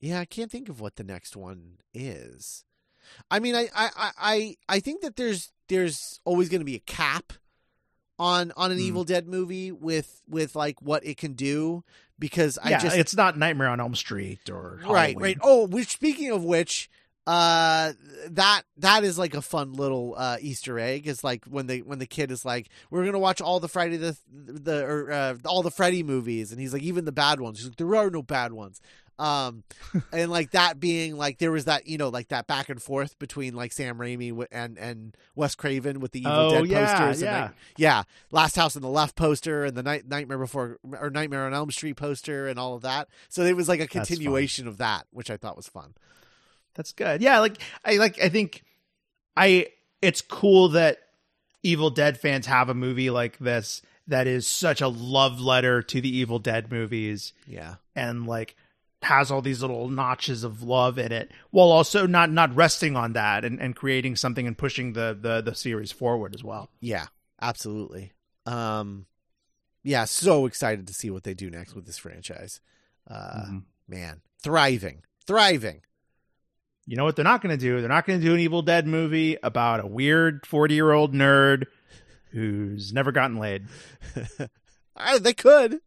yeah, 0.00 0.20
I 0.20 0.26
can't 0.26 0.50
think 0.50 0.68
of 0.68 0.80
what 0.80 0.96
the 0.96 1.04
next 1.04 1.34
one 1.34 1.78
is. 1.94 2.64
I 3.30 3.38
mean, 3.40 3.54
I 3.54 3.68
I 3.74 4.10
I 4.18 4.56
I, 4.68 4.80
think 4.80 5.02
that 5.02 5.16
there's 5.16 5.52
there's 5.68 6.20
always 6.24 6.48
going 6.48 6.60
to 6.60 6.64
be 6.64 6.74
a 6.76 6.80
cap 6.80 7.32
on 8.18 8.52
on 8.56 8.70
an 8.70 8.76
Hmm. 8.78 8.84
Evil 8.84 9.04
Dead 9.04 9.26
movie 9.28 9.72
with 9.72 10.22
with 10.28 10.54
like 10.54 10.80
what 10.82 11.04
it 11.06 11.16
can 11.16 11.32
do 11.34 11.84
because 12.18 12.58
I 12.62 12.72
just 12.78 12.96
it's 12.96 13.16
not 13.16 13.38
Nightmare 13.38 13.68
on 13.68 13.80
Elm 13.80 13.94
Street 13.94 14.50
or 14.50 14.80
right 14.84 15.16
Halloween. 15.16 15.18
right 15.20 15.38
oh 15.42 15.66
which 15.66 15.88
speaking 15.88 16.30
of 16.30 16.44
which 16.44 16.90
uh 17.26 17.92
that 18.30 18.62
that 18.78 19.04
is 19.04 19.18
like 19.18 19.34
a 19.34 19.42
fun 19.42 19.74
little 19.74 20.14
uh 20.16 20.36
easter 20.40 20.78
egg 20.78 21.06
is 21.06 21.22
like 21.22 21.44
when 21.44 21.66
they 21.66 21.78
when 21.80 21.98
the 21.98 22.06
kid 22.06 22.30
is 22.30 22.44
like 22.46 22.68
we're 22.90 23.04
gonna 23.04 23.18
watch 23.18 23.42
all 23.42 23.60
the 23.60 23.68
friday 23.68 23.98
the 23.98 24.16
the 24.32 24.84
or 24.84 25.12
uh, 25.12 25.34
all 25.44 25.62
the 25.62 25.70
freddy 25.70 26.02
movies 26.02 26.50
and 26.50 26.58
he's 26.60 26.72
like 26.72 26.82
even 26.82 27.04
the 27.04 27.12
bad 27.12 27.38
ones 27.38 27.58
he's 27.58 27.68
like 27.68 27.76
there 27.76 27.94
are 27.94 28.10
no 28.10 28.22
bad 28.22 28.52
ones 28.54 28.80
um 29.20 29.62
and 30.12 30.30
like 30.30 30.50
that 30.52 30.80
being 30.80 31.16
like 31.16 31.38
there 31.38 31.52
was 31.52 31.66
that 31.66 31.86
you 31.86 31.98
know 31.98 32.08
like 32.08 32.28
that 32.28 32.46
back 32.46 32.68
and 32.68 32.80
forth 32.82 33.18
between 33.18 33.54
like 33.54 33.72
sam 33.72 33.98
raimi 33.98 34.46
and 34.50 34.78
and 34.78 35.16
wes 35.34 35.54
craven 35.54 36.00
with 36.00 36.12
the 36.12 36.20
evil 36.20 36.32
Oh, 36.32 36.50
dead 36.50 36.66
yeah, 36.68 36.98
posters 36.98 37.22
yeah. 37.22 37.44
and 37.46 37.54
yeah 37.76 38.02
last 38.30 38.56
house 38.56 38.76
on 38.76 38.82
the 38.82 38.88
left 38.88 39.14
poster 39.16 39.64
and 39.64 39.76
the 39.76 39.82
night 39.82 40.08
nightmare 40.08 40.38
before 40.38 40.78
or 40.98 41.10
nightmare 41.10 41.44
on 41.44 41.52
elm 41.54 41.70
street 41.70 41.96
poster 41.96 42.48
and 42.48 42.58
all 42.58 42.74
of 42.74 42.82
that 42.82 43.08
so 43.28 43.42
it 43.42 43.54
was 43.56 43.68
like 43.68 43.80
a 43.80 43.86
continuation 43.86 44.66
of 44.66 44.78
that 44.78 45.06
which 45.12 45.30
i 45.30 45.36
thought 45.36 45.56
was 45.56 45.68
fun 45.68 45.94
That's 46.74 46.92
good. 46.92 47.20
Yeah, 47.20 47.40
like 47.40 47.58
I 47.84 47.96
like 47.96 48.20
I 48.22 48.28
think 48.30 48.62
I 49.36 49.66
it's 50.00 50.22
cool 50.22 50.70
that 50.70 50.98
Evil 51.62 51.90
Dead 51.90 52.18
fans 52.18 52.46
have 52.46 52.68
a 52.70 52.74
movie 52.74 53.10
like 53.10 53.38
this 53.38 53.82
that 54.06 54.26
is 54.26 54.46
such 54.46 54.80
a 54.80 54.88
love 54.88 55.40
letter 55.40 55.82
to 55.82 56.00
the 56.00 56.08
Evil 56.16 56.38
Dead 56.38 56.70
movies 56.72 57.32
yeah 57.46 57.74
and 57.94 58.26
like 58.26 58.56
has 59.02 59.30
all 59.30 59.40
these 59.42 59.62
little 59.62 59.88
notches 59.88 60.44
of 60.44 60.62
love 60.62 60.98
in 60.98 61.10
it 61.10 61.30
while 61.50 61.68
also 61.68 62.06
not 62.06 62.30
not 62.30 62.54
resting 62.54 62.96
on 62.96 63.14
that 63.14 63.44
and, 63.44 63.58
and 63.60 63.74
creating 63.74 64.14
something 64.16 64.46
and 64.46 64.58
pushing 64.58 64.92
the, 64.92 65.16
the 65.20 65.40
the 65.40 65.54
series 65.54 65.90
forward 65.90 66.34
as 66.34 66.44
well. 66.44 66.68
Yeah, 66.80 67.06
absolutely. 67.40 68.12
Um, 68.46 69.06
yeah, 69.82 70.04
so 70.04 70.44
excited 70.46 70.86
to 70.86 70.94
see 70.94 71.10
what 71.10 71.24
they 71.24 71.32
do 71.34 71.48
next 71.50 71.74
with 71.74 71.86
this 71.86 71.96
franchise. 71.98 72.60
Uh, 73.08 73.44
Mhm. 73.48 73.62
man, 73.88 74.20
thriving, 74.42 75.02
thriving. 75.26 75.80
You 76.86 76.96
know 76.96 77.04
what 77.04 77.16
they're 77.16 77.24
not 77.24 77.40
going 77.40 77.56
to 77.56 77.60
do? 77.62 77.80
They're 77.80 77.88
not 77.88 78.04
going 78.06 78.20
to 78.20 78.24
do 78.26 78.34
an 78.34 78.40
Evil 78.40 78.62
Dead 78.62 78.86
movie 78.86 79.36
about 79.42 79.80
a 79.80 79.86
weird 79.86 80.44
40 80.44 80.74
year 80.74 80.90
old 80.92 81.14
nerd 81.14 81.64
who's 82.32 82.92
never 82.92 83.12
gotten 83.12 83.38
laid. 83.38 83.66
They 85.20 85.32
could 85.34 85.80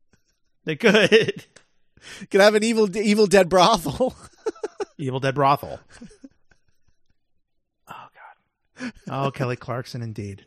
They 0.66 0.76
could. 0.76 1.46
could 2.32 2.42
have 2.42 2.56
an 2.56 2.64
evil, 2.64 2.96
evil 2.98 3.28
dead 3.28 3.50
brothel. 3.50 4.16
Evil 4.98 5.20
Dead 5.20 5.36
brothel. 5.36 5.80
Oh 7.88 8.08
God. 8.80 8.94
Oh, 9.10 9.32
Kelly 9.32 9.56
Clarkson, 9.56 10.02
indeed. 10.02 10.46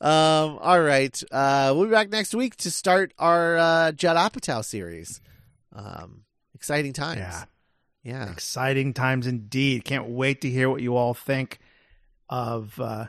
um, 0.00 0.58
all 0.60 0.80
right, 0.80 1.22
uh, 1.30 1.72
we'll 1.74 1.84
be 1.84 1.90
back 1.90 2.10
next 2.10 2.34
week 2.34 2.56
to 2.58 2.70
start 2.70 3.12
our 3.18 3.56
uh, 3.58 3.92
Judd 3.92 4.16
Apatow 4.16 4.64
series. 4.64 5.20
Um, 5.74 6.22
exciting 6.54 6.92
times. 6.92 7.20
Yeah. 7.20 7.44
yeah. 8.02 8.30
Exciting 8.32 8.94
times 8.94 9.26
indeed. 9.26 9.84
Can't 9.84 10.08
wait 10.08 10.40
to 10.42 10.50
hear 10.50 10.70
what 10.70 10.80
you 10.82 10.96
all 10.96 11.14
think 11.14 11.58
of 12.28 12.78
uh, 12.80 13.06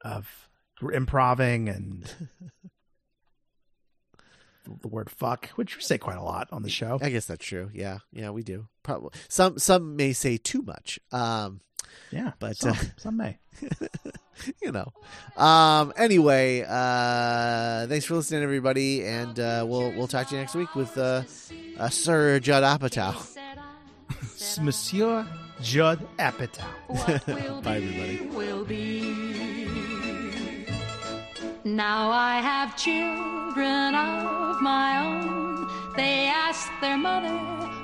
of 0.00 0.48
improving 0.92 1.68
and 1.68 2.08
the 4.82 4.88
word 4.88 5.10
fuck, 5.10 5.48
which 5.50 5.76
we 5.76 5.82
say 5.82 5.98
quite 5.98 6.16
a 6.16 6.22
lot 6.22 6.48
on 6.52 6.62
the 6.62 6.70
show. 6.70 6.98
I 7.00 7.10
guess 7.10 7.26
that's 7.26 7.44
true. 7.44 7.70
Yeah, 7.74 7.98
yeah, 8.12 8.30
we 8.30 8.42
do. 8.42 8.66
Probably 8.82 9.10
some 9.28 9.58
some 9.58 9.96
may 9.96 10.12
say 10.12 10.36
too 10.36 10.62
much. 10.62 10.98
Um, 11.12 11.60
Yeah, 12.10 12.32
But, 12.38 12.56
some, 12.56 12.72
uh, 12.72 12.84
some 12.96 13.16
may. 13.16 13.38
you 14.62 14.70
know. 14.72 14.92
Um 15.36 15.92
anyway, 15.96 16.62
uh 16.68 17.86
thanks 17.86 18.04
for 18.04 18.14
listening 18.16 18.42
everybody 18.42 19.04
and 19.04 19.38
uh 19.40 19.64
we'll 19.66 19.92
we'll 19.92 20.08
talk 20.08 20.28
to 20.28 20.34
you 20.34 20.40
next 20.40 20.54
week 20.54 20.74
with 20.74 20.96
uh, 20.98 21.22
uh 21.78 21.88
Sir 21.88 22.38
Judd 22.40 22.62
Apatow. 22.62 23.14
Monsieur 24.62 25.26
Judd 25.62 26.06
Apatow. 26.18 26.66
Bye 27.64 27.76
everybody. 27.76 29.45
Now 31.66 32.12
I 32.12 32.36
have 32.42 32.76
children 32.76 33.96
of 33.96 34.62
my 34.62 35.00
own. 35.04 35.68
They 35.96 36.28
ask 36.28 36.70
their 36.80 36.96
mother, 36.96 37.36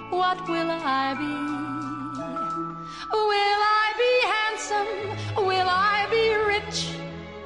What 0.09 0.39
will 0.49 0.71
I 0.71 1.15
be? 1.19 1.35
Will 3.11 3.61
I 3.83 3.87
be 4.03 4.15
handsome? 4.35 5.45
Will 5.47 5.69
I 5.69 6.07
be 6.13 6.33
rich? 6.55 6.95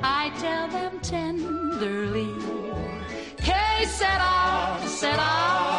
I 0.02 0.30
tell 0.38 0.68
them 0.68 1.00
tenderly. 1.00 2.34
Que 3.38 3.86
sera, 3.86 4.78
sera. 4.86 5.75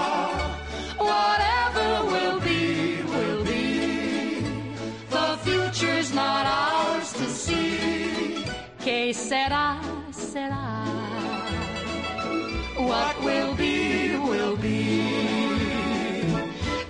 Will 13.27 13.53
be, 13.55 14.17
will 14.29 14.55
be. 14.55 15.03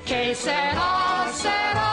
Que 0.06 0.36
sera, 0.36 1.32
sera. 1.34 1.87